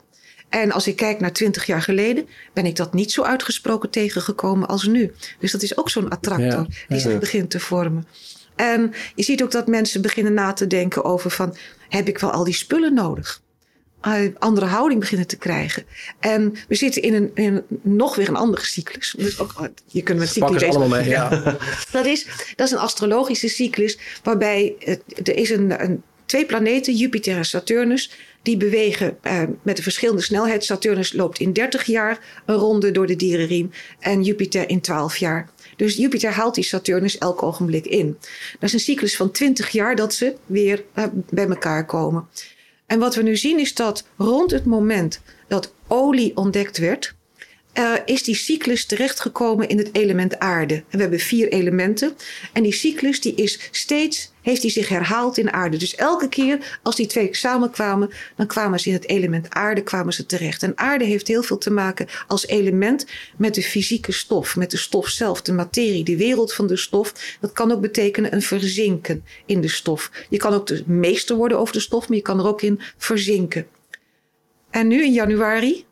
En 0.50 0.72
als 0.72 0.88
ik 0.88 0.96
kijk 0.96 1.20
naar 1.20 1.34
twintig 1.34 1.66
jaar 1.66 1.82
geleden, 1.82 2.28
ben 2.54 2.66
ik 2.66 2.76
dat 2.76 2.94
niet 2.94 3.12
zo 3.12 3.22
uitgesproken 3.22 3.90
tegengekomen 3.90 4.68
als 4.68 4.88
nu. 4.88 5.14
Dus 5.40 5.52
dat 5.52 5.62
is 5.62 5.78
ook 5.78 5.90
zo'n 5.90 6.10
attractor 6.10 6.48
ja, 6.48 6.86
die 6.88 7.00
zich 7.00 7.20
begint 7.20 7.50
te 7.50 7.60
vormen. 7.60 8.08
En 8.56 8.94
je 9.16 9.24
ziet 9.24 9.44
ook 9.44 9.52
dat 9.52 9.68
mensen 9.68 10.02
beginnen 10.02 10.34
na 10.34 10.54
te 10.54 10.68
denken 10.68 11.04
over 11.04 11.32
van... 11.32 11.56
heb 11.90 12.08
ik 12.08 12.18
wel 12.18 12.32
al 12.32 12.44
die 12.44 12.54
spullen 12.54 12.94
nodig? 12.94 13.44
Uh, 14.08 14.36
andere 14.40 14.66
houding 14.66 15.00
beginnen 15.00 15.28
te 15.28 15.38
krijgen. 15.38 15.84
En 16.20 16.56
we 16.68 16.76
zitten 16.76 17.02
in 17.02 17.14
een, 17.14 17.32
in 17.34 17.64
nog 17.82 18.16
weer 18.16 18.30
een 18.30 18.36
andere 18.36 18.66
cyclus. 18.66 19.16
Dus 19.18 19.40
ook, 19.40 19.54
oh, 19.60 19.66
je 19.86 20.02
kunt 20.02 20.20
met 20.20 20.30
cyclus 20.30 20.64
allemaal 20.64 20.88
mee, 20.88 21.10
ja. 21.18 21.58
dat, 21.92 22.06
is, 22.06 22.28
dat 22.56 22.68
is 22.68 22.74
een 22.74 22.80
astrologische 22.80 23.48
cyclus 23.48 24.00
waarbij 24.24 24.76
er 25.24 25.38
is 25.38 25.50
een, 25.50 25.84
een, 25.84 26.04
twee 26.26 26.46
planeten, 26.46 26.96
Jupiter 26.96 27.38
en 27.38 27.46
Saturnus, 27.46 28.12
die 28.42 28.58
bewegen 28.58 29.18
uh, 29.24 29.42
met 29.62 29.78
een 29.78 29.84
verschillende 29.84 30.22
snelheid. 30.22 30.64
Saturnus 30.64 31.14
loopt 31.14 31.40
in 31.40 31.54
30 31.54 31.84
jaar 31.84 32.20
een 32.46 32.56
ronde 32.56 32.92
door 32.92 33.08
de 33.08 33.16
dierenriem 33.16 33.72
en 34.00 34.24
Jupiter 34.24 34.70
in 34.70 34.82
12 34.82 35.18
jaar. 35.18 35.50
Dus 35.76 35.96
Jupiter 35.96 36.32
haalt 36.32 36.56
die 36.56 36.64
Saturnus 36.64 37.18
elk 37.18 37.44
ogenblik 37.44 37.86
in. 37.86 38.18
Dat 38.52 38.64
is 38.70 38.74
een 38.74 38.80
cyclus 38.80 39.16
van 39.16 39.32
20 39.32 39.70
jaar 39.70 39.96
dat 39.96 40.14
ze 40.14 40.36
weer 40.46 40.84
uh, 40.96 41.06
bij 41.30 41.48
elkaar 41.48 41.86
komen. 41.86 42.28
En 42.86 43.00
wat 43.00 43.16
we 43.16 43.22
nu 43.22 43.38
zien 43.38 43.60
is 43.60 43.74
dat 43.74 44.08
rond 44.18 44.52
het 44.52 44.66
moment 44.66 45.22
dat 45.48 45.74
olie 45.88 46.38
ontdekt 46.38 46.78
werd, 46.78 47.15
uh, 47.80 47.94
is 48.06 48.24
die 48.24 48.36
cyclus 48.36 48.86
terechtgekomen 48.86 49.70
in 49.70 49.78
het 49.78 49.90
element 49.92 50.40
aarde. 50.40 50.74
En 50.74 50.84
we 50.90 51.02
hebben 51.02 51.20
vier 51.20 51.48
elementen. 51.48 52.16
En 52.54 52.64
die 52.64 52.74
cyclus 52.74 53.22
die 53.22 53.36
is 53.36 53.70
steeds, 53.72 54.32
heeft 54.42 54.62
die 54.62 54.72
zich 54.72 54.90
herhaald 54.90 55.38
in 55.38 55.52
aarde. 55.52 55.78
Dus 55.78 55.96
elke 55.96 56.30
keer 56.30 56.80
als 56.84 56.96
die 56.96 57.08
twee 57.08 57.28
samenkwamen, 57.32 58.10
dan 58.36 58.48
kwamen 58.48 58.80
ze 58.80 58.88
in 58.88 58.94
het 58.94 59.08
element 59.08 59.50
aarde 59.50 59.84
kwamen 59.84 60.14
ze 60.14 60.26
terecht. 60.26 60.64
En 60.64 60.78
aarde 60.78 61.06
heeft 61.06 61.28
heel 61.28 61.44
veel 61.44 61.58
te 61.58 61.72
maken 61.72 62.08
als 62.28 62.48
element 62.48 63.06
met 63.38 63.56
de 63.56 63.64
fysieke 63.64 64.12
stof, 64.12 64.56
met 64.56 64.72
de 64.72 64.78
stof 64.78 65.08
zelf, 65.08 65.42
de 65.42 65.54
materie, 65.54 66.04
de 66.04 66.18
wereld 66.18 66.54
van 66.54 66.68
de 66.68 66.78
stof. 66.78 67.38
Dat 67.42 67.52
kan 67.52 67.72
ook 67.72 67.82
betekenen 67.82 68.34
een 68.34 68.42
verzinken 68.42 69.24
in 69.46 69.62
de 69.62 69.70
stof. 69.70 70.12
Je 70.30 70.38
kan 70.38 70.54
ook 70.54 70.68
de 70.68 70.84
meester 70.86 71.36
worden 71.36 71.60
over 71.60 71.74
de 71.74 71.80
stof, 71.80 72.08
maar 72.08 72.18
je 72.18 72.24
kan 72.24 72.40
er 72.40 72.48
ook 72.48 72.62
in 72.62 72.80
verzinken. 72.98 73.68
En 74.70 74.88
nu 74.88 75.04
in 75.04 75.14
januari 75.14 75.86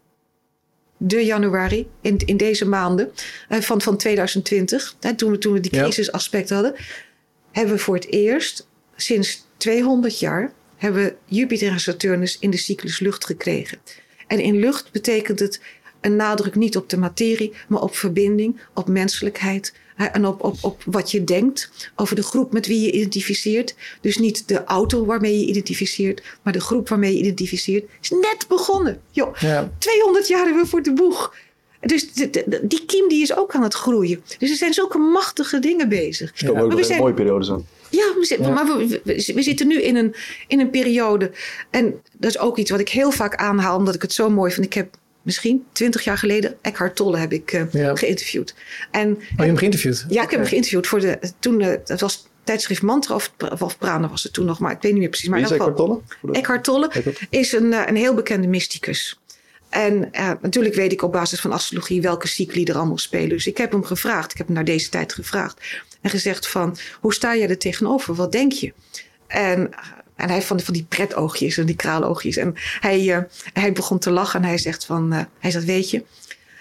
de 1.06 1.26
januari, 1.26 1.88
in, 2.02 2.18
in 2.18 2.38
deze 2.38 2.66
maanden 2.66 3.12
uh, 3.50 3.60
van, 3.60 3.82
van 3.82 3.98
2020, 3.98 4.96
hè, 5.00 5.16
toen, 5.16 5.32
we, 5.32 5.38
toen 5.38 5.54
we 5.54 5.60
die 5.60 5.72
crisisaspect 5.72 6.50
ja. 6.50 6.56
hadden, 6.56 6.76
hebben 7.52 7.74
we 7.74 7.80
voor 7.80 7.96
het 7.96 8.12
eerst 8.12 8.68
sinds 8.96 9.46
200 9.58 10.20
jaar 10.20 10.54
hebben 10.76 11.16
Jupiter 11.26 11.72
en 11.72 11.80
Saturnus 11.80 12.40
in 12.40 12.50
de 12.50 12.58
cyclus 12.58 13.00
lucht 13.00 13.26
gekregen. 13.26 13.78
En 14.28 14.40
in 14.40 14.60
lucht 14.60 14.92
betekent 14.92 15.40
het 15.40 15.62
een 16.02 16.16
nadruk 16.16 16.56
niet 16.56 16.78
op 16.78 16.90
de 16.90 16.98
materie, 16.98 17.54
maar 17.68 17.82
op 17.82 17.96
verbinding, 17.96 18.60
op 18.74 18.88
menselijkheid, 18.88 19.74
en 19.96 20.26
op, 20.26 20.44
op, 20.44 20.58
op 20.62 20.84
wat 20.86 21.12
je 21.12 21.24
denkt 21.24 21.72
over 21.96 22.16
de 22.16 22.24
groep 22.24 22.54
met 22.54 22.68
wie 22.68 22.82
je 22.82 22.92
identificeert. 22.92 23.76
Dus 24.02 24.18
niet 24.18 24.48
de 24.48 24.64
auto 24.64 25.06
waarmee 25.06 25.40
je 25.40 25.46
identificeert, 25.46 26.24
maar 26.42 26.54
de 26.54 26.62
groep 26.62 26.90
waarmee 26.90 27.14
je 27.14 27.20
identificeert. 27.20 27.86
Is 28.02 28.10
net 28.10 28.46
begonnen. 28.48 29.02
Joh, 29.12 29.36
ja. 29.36 29.72
200 29.78 30.28
jaar 30.28 30.44
hebben 30.46 30.64
we 30.64 30.70
voor 30.70 30.84
de 30.84 30.94
boeg. 30.94 31.36
Dus 31.80 32.14
die 32.62 32.86
kiem 32.86 33.10
die 33.10 33.22
is 33.22 33.36
ook 33.36 33.56
aan 33.56 33.64
het 33.64 33.74
groeien. 33.74 34.24
Dus 34.38 34.50
er 34.50 34.56
zijn 34.56 34.74
zulke 34.74 34.98
machtige 34.98 35.60
dingen 35.60 35.90
bezig. 35.90 36.32
Het 36.34 36.50
komen 36.50 36.64
ook 36.64 36.90
een 36.90 36.98
mooie 36.98 37.14
periode 37.14 37.46
zo. 37.46 37.64
Ja, 37.90 38.14
we 38.20 38.26
zitten, 38.26 38.54
maar 38.54 38.66
we, 38.66 39.02
we, 39.34 39.42
zitten 39.42 39.68
nu 39.68 39.82
in 39.82 39.96
een, 39.96 40.16
in 40.48 40.60
een 40.60 40.70
periode. 40.70 41.32
En 41.70 42.02
dat 42.18 42.30
is 42.30 42.40
ook 42.40 42.58
iets 42.58 42.72
wat 42.72 42.80
ik 42.80 42.90
heel 42.90 43.12
vaak 43.12 43.36
aanhaal, 43.36 43.78
omdat 43.78 43.96
ik 43.96 44.02
het 44.02 44.14
zo 44.14 44.30
mooi 44.30 44.52
vind. 44.52 44.66
Ik 44.66 44.74
heb 44.74 44.96
misschien 45.24 45.66
twintig 45.72 46.04
jaar 46.04 46.18
geleden, 46.18 46.58
Eckhart 46.62 46.96
Tolle 46.96 47.18
heb 47.18 47.32
ik 47.34 47.54
uh, 47.54 47.72
ja. 47.72 47.96
geïnterviewd. 47.96 48.56
En, 48.92 49.14
oh, 49.14 49.20
je 49.20 49.26
hebt 49.28 49.48
hem 49.48 49.58
geïnterviewd? 49.58 50.06
Ja, 50.10 50.24
ik 50.24 50.30
heb 50.30 50.40
hem 50.40 50.50
geïnterviewd. 50.50 50.88
Voor 50.88 51.00
de, 51.00 51.20
toen, 51.40 51.60
uh, 51.60 51.68
het 51.86 52.02
was 52.02 52.28
tijdschrift 52.44 52.82
Mantra 52.82 53.16
of, 53.16 53.34
of 53.60 53.78
Prana 53.78 54.10
was 54.10 54.24
het 54.24 54.34
toen 54.34 54.46
nog, 54.46 54.60
maar 54.60 54.72
ik 54.72 54.82
weet 54.82 54.92
niet 54.92 55.02
meer 55.02 55.10
precies. 55.10 55.30
Maar 55.30 55.40
Wie 55.40 55.48
is 55.48 55.54
Eckhart 55.54 55.76
Tolle? 55.76 56.00
Eckhart 56.32 56.64
Tolle 56.64 56.92
is 57.30 57.52
een, 57.52 57.72
uh, 57.72 57.82
een 57.86 57.96
heel 57.96 58.14
bekende 58.14 58.48
mysticus. 58.48 59.18
En 59.70 60.10
natuurlijk 60.42 60.76
weet 60.76 60.92
ik 60.92 61.02
op 61.02 61.12
basis 61.12 61.40
van 61.40 61.52
astrologie 61.52 62.02
welke 62.02 62.28
cycli 62.28 62.64
er 62.64 62.76
allemaal 62.76 62.98
spelen. 62.98 63.30
Dus 63.30 63.48
ik 63.48 63.58
heb 63.58 63.72
hem 63.72 63.84
gevraagd, 63.84 64.32
ik 64.32 64.38
heb 64.38 64.46
hem 64.46 64.56
naar 64.56 64.66
deze 64.66 64.90
tijd 64.90 65.14
gevraagd. 65.14 65.62
En 66.02 66.10
gezegd 66.10 66.48
van, 66.48 66.78
hoe 67.00 67.14
sta 67.14 67.36
jij 67.36 67.50
er 67.50 67.58
tegenover? 67.58 68.16
Wat 68.16 68.32
denk 68.32 68.52
je? 68.52 68.74
En 69.28 69.70
en 70.16 70.26
hij 70.26 70.34
heeft 70.34 70.48
van, 70.48 70.60
van 70.60 70.74
die 70.74 70.86
pretoogjes 70.90 71.58
en 71.58 71.66
die 71.66 71.76
kraaloogjes. 71.76 72.38
En 72.38 72.54
hij, 72.80 73.04
uh, 73.04 73.18
hij 73.54 73.74
begon 73.74 74.00
te 74.00 74.12
lachen 74.12 74.42
en 74.42 74.48
hij 74.48 74.58
zegt 74.58 74.86
van, 74.86 75.14
uh, 75.14 75.20
hij 75.40 75.52
zegt, 75.52 75.66
weet 75.66 75.90
je, 75.90 76.04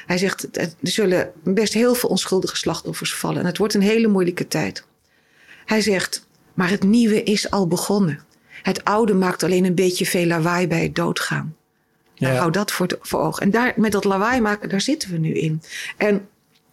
hij 0.07 0.19
zegt, 0.19 0.57
er 0.57 0.73
zullen 0.83 1.31
best 1.45 1.73
heel 1.73 1.95
veel 1.95 2.09
onschuldige 2.09 2.57
slachtoffers 2.57 3.15
vallen. 3.15 3.41
En 3.41 3.47
het 3.47 3.59
wordt 3.59 3.75
een 3.75 3.83
hele 3.83 4.09
moeilijke 4.09 4.49
tijd. 4.49 4.85
Hij 5.65 5.81
zegt, 5.81 6.27
maar 6.55 6.71
het 6.71 6.83
nieuwe 6.83 7.23
is 7.23 7.51
al 7.51 7.67
begonnen. 7.67 8.21
Het 8.63 8.85
oude 8.85 9.15
maakt 9.15 9.43
alleen 9.43 9.65
een 9.65 9.75
beetje 9.75 10.07
veel 10.07 10.27
lawaai 10.27 10.69
bij 10.69 10.83
het 10.83 10.95
doodgaan. 10.95 11.57
Ja. 12.15 12.27
Nou, 12.27 12.39
hou 12.39 12.51
dat 12.51 12.73
voor, 12.73 12.99
voor 13.01 13.21
ogen. 13.21 13.43
En 13.43 13.51
daar, 13.51 13.73
met 13.77 13.93
dat 13.93 14.05
lawaai 14.05 14.41
maken, 14.41 14.69
daar 14.69 14.81
zitten 14.81 15.11
we 15.11 15.19
nu 15.19 15.33
in. 15.33 15.63
En 15.97 16.29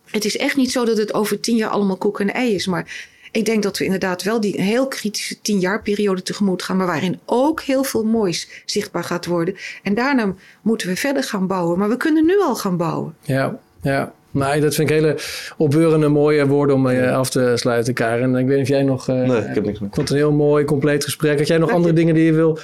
het 0.06 0.26
is 0.26 0.38
echt 0.38 0.56
niet 0.56 0.72
zo 0.72 0.86
dat 0.86 0.98
het 0.98 1.14
over 1.14 1.40
tien 1.40 1.56
jaar 1.56 1.70
allemaal 1.70 1.98
koek 1.98 2.20
en 2.20 2.34
ei 2.34 2.54
is. 2.54 2.68
Maar 2.68 3.08
ik 3.32 3.46
denk 3.46 3.64
dat 3.64 3.78
we 3.78 3.84
inderdaad 3.84 4.24
wel 4.24 4.40
die 4.40 4.62
heel 4.62 4.88
kritische 4.88 5.42
tien 5.42 5.60
jaar 5.60 5.82
periode 5.82 6.22
tegemoet 6.22 6.64
gaan, 6.64 6.78
maar 6.78 6.88
waarin 6.88 7.20
ook 7.26 7.62
heel 7.62 7.84
veel 7.84 8.04
moois 8.04 8.64
zichtbaar 8.66 9.04
gaat 9.04 9.26
worden. 9.26 9.56
En 9.84 9.94
daarna 9.94 10.34
moeten 10.62 10.88
we 10.88 10.96
verder 10.96 11.24
gaan 11.24 11.48
bouwen. 11.48 11.80
Maar 11.80 11.90
we 11.90 11.98
kunnen 11.98 12.26
nu 12.26 12.42
al 12.42 12.56
gaan 12.56 12.78
bouwen. 12.78 13.16
Ja, 13.22 13.60
ja. 13.82 14.14
Maar 14.32 14.60
dat 14.60 14.76
vind 14.76 14.90
ik 14.90 14.96
hele 14.96 15.18
opbeurende 15.58 16.08
mooie 16.08 16.48
woorden 16.48 16.76
om 16.76 16.88
uh, 16.88 17.18
af 17.18 17.30
te 17.30 17.52
sluiten, 17.56 17.94
Karen. 17.94 18.36
Ik 18.36 18.48
weet 18.48 18.58
niet 18.58 18.66
of 18.66 18.68
jij 18.68 18.84
nog... 18.84 19.10
Uh, 19.10 19.16
nee, 19.16 19.38
ik 19.38 19.56
heb 19.56 19.66
niks 19.66 19.80
meer. 19.80 19.90
Ik 19.90 19.96
vond 19.96 19.96
het 19.96 20.10
een 20.10 20.16
heel 20.16 20.32
mooi, 20.32 20.66
compleet 20.66 21.04
gesprek. 21.04 21.38
Had 21.38 21.48
jij 21.48 21.58
nog 21.58 21.72
andere 21.72 21.94
dingen 21.94 22.16
die 22.16 22.26
je 22.26 22.34
wil 22.34 22.60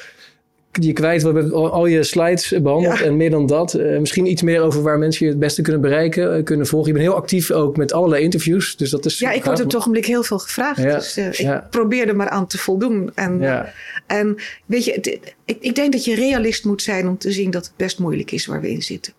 je 0.84 0.94
kwijt. 0.94 1.22
We 1.22 1.28
hebben 1.28 1.72
al 1.72 1.86
je 1.86 2.04
slides 2.04 2.54
behandeld 2.62 3.02
en 3.02 3.18
meer 3.18 3.30
dan 3.30 3.46
dat. 3.46 3.74
Uh, 3.74 4.00
misschien 4.00 4.26
iets 4.26 4.42
meer 4.42 4.62
over 4.62 4.82
waar 4.82 4.98
mensen 4.98 5.26
je 5.26 5.32
het 5.32 5.40
beste 5.40 5.62
kunnen 5.62 5.82
bereiken, 5.82 6.38
uh, 6.38 6.44
kunnen 6.44 6.68
volgen. 6.68 6.88
Je 6.88 6.98
bent 6.98 7.10
heel 7.10 7.18
actief 7.18 7.52
ook 7.52 7.78
met 7.78 7.94
allerlei 7.94 8.24
interviews. 8.24 8.78
Dus 8.78 8.90
dat 8.90 9.06
is 9.06 9.20
ja, 9.20 9.32
ik 9.32 9.44
word 9.44 9.60
op 9.60 9.66
het 9.66 9.76
ogenblik 9.76 10.06
heel 10.06 10.24
veel 10.24 10.40
gevraagd. 10.40 10.82
Ja. 10.82 10.96
Dus 10.96 11.18
uh, 11.18 11.40
ik 11.40 11.70
probeer 11.70 12.08
er 12.08 12.16
maar 12.16 12.30
aan 12.30 12.48
te 12.48 12.58
voldoen. 12.58 13.12
En, 13.16 13.66
en 14.08 14.36
weet 14.66 14.86
je, 14.86 15.20
ik, 15.46 15.58
ik 15.60 15.76
denk 15.76 15.92
dat 15.92 16.06
je 16.06 16.16
realist 16.16 16.66
moet 16.66 16.82
zijn 16.82 17.08
om 17.08 17.18
te 17.18 17.32
zien 17.32 17.52
dat 17.52 17.66
het 17.66 17.76
best 17.76 18.00
moeilijk 18.00 18.32
is 18.32 18.46
waar 18.46 18.62
we 18.62 18.70
in 18.70 18.82
zitten. 18.82 19.14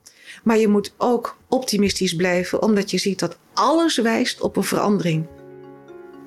Maar 0.45 0.59
je 0.59 0.69
moet 0.69 0.95
ook 0.99 1.37
optimistisch 1.49 2.17
blijven, 2.17 2.63
omdat 2.63 2.91
je 2.91 2.99
ziet 2.99 3.19
dat 3.19 3.39
alles 3.55 3.97
wijst 3.97 4.41
op 4.41 4.57
een 4.57 4.65
verandering. 4.65 5.27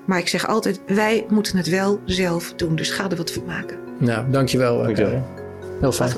Maar 0.06 0.18
ik 0.18 0.28
zeg 0.28 0.46
altijd, 0.46 0.80
wij 0.86 1.26
moeten 1.28 1.56
het 1.56 1.68
wel 1.68 2.00
zelf 2.04 2.52
doen. 2.56 2.76
Dus 2.76 2.90
ga 2.90 3.10
er 3.10 3.16
wat 3.16 3.30
van 3.30 3.44
maken. 3.44 3.89
Nou, 4.00 4.24
dankjewel. 4.30 4.82
dankjewel. 4.82 5.22
Heel 5.80 5.92
fijn. 5.92 6.12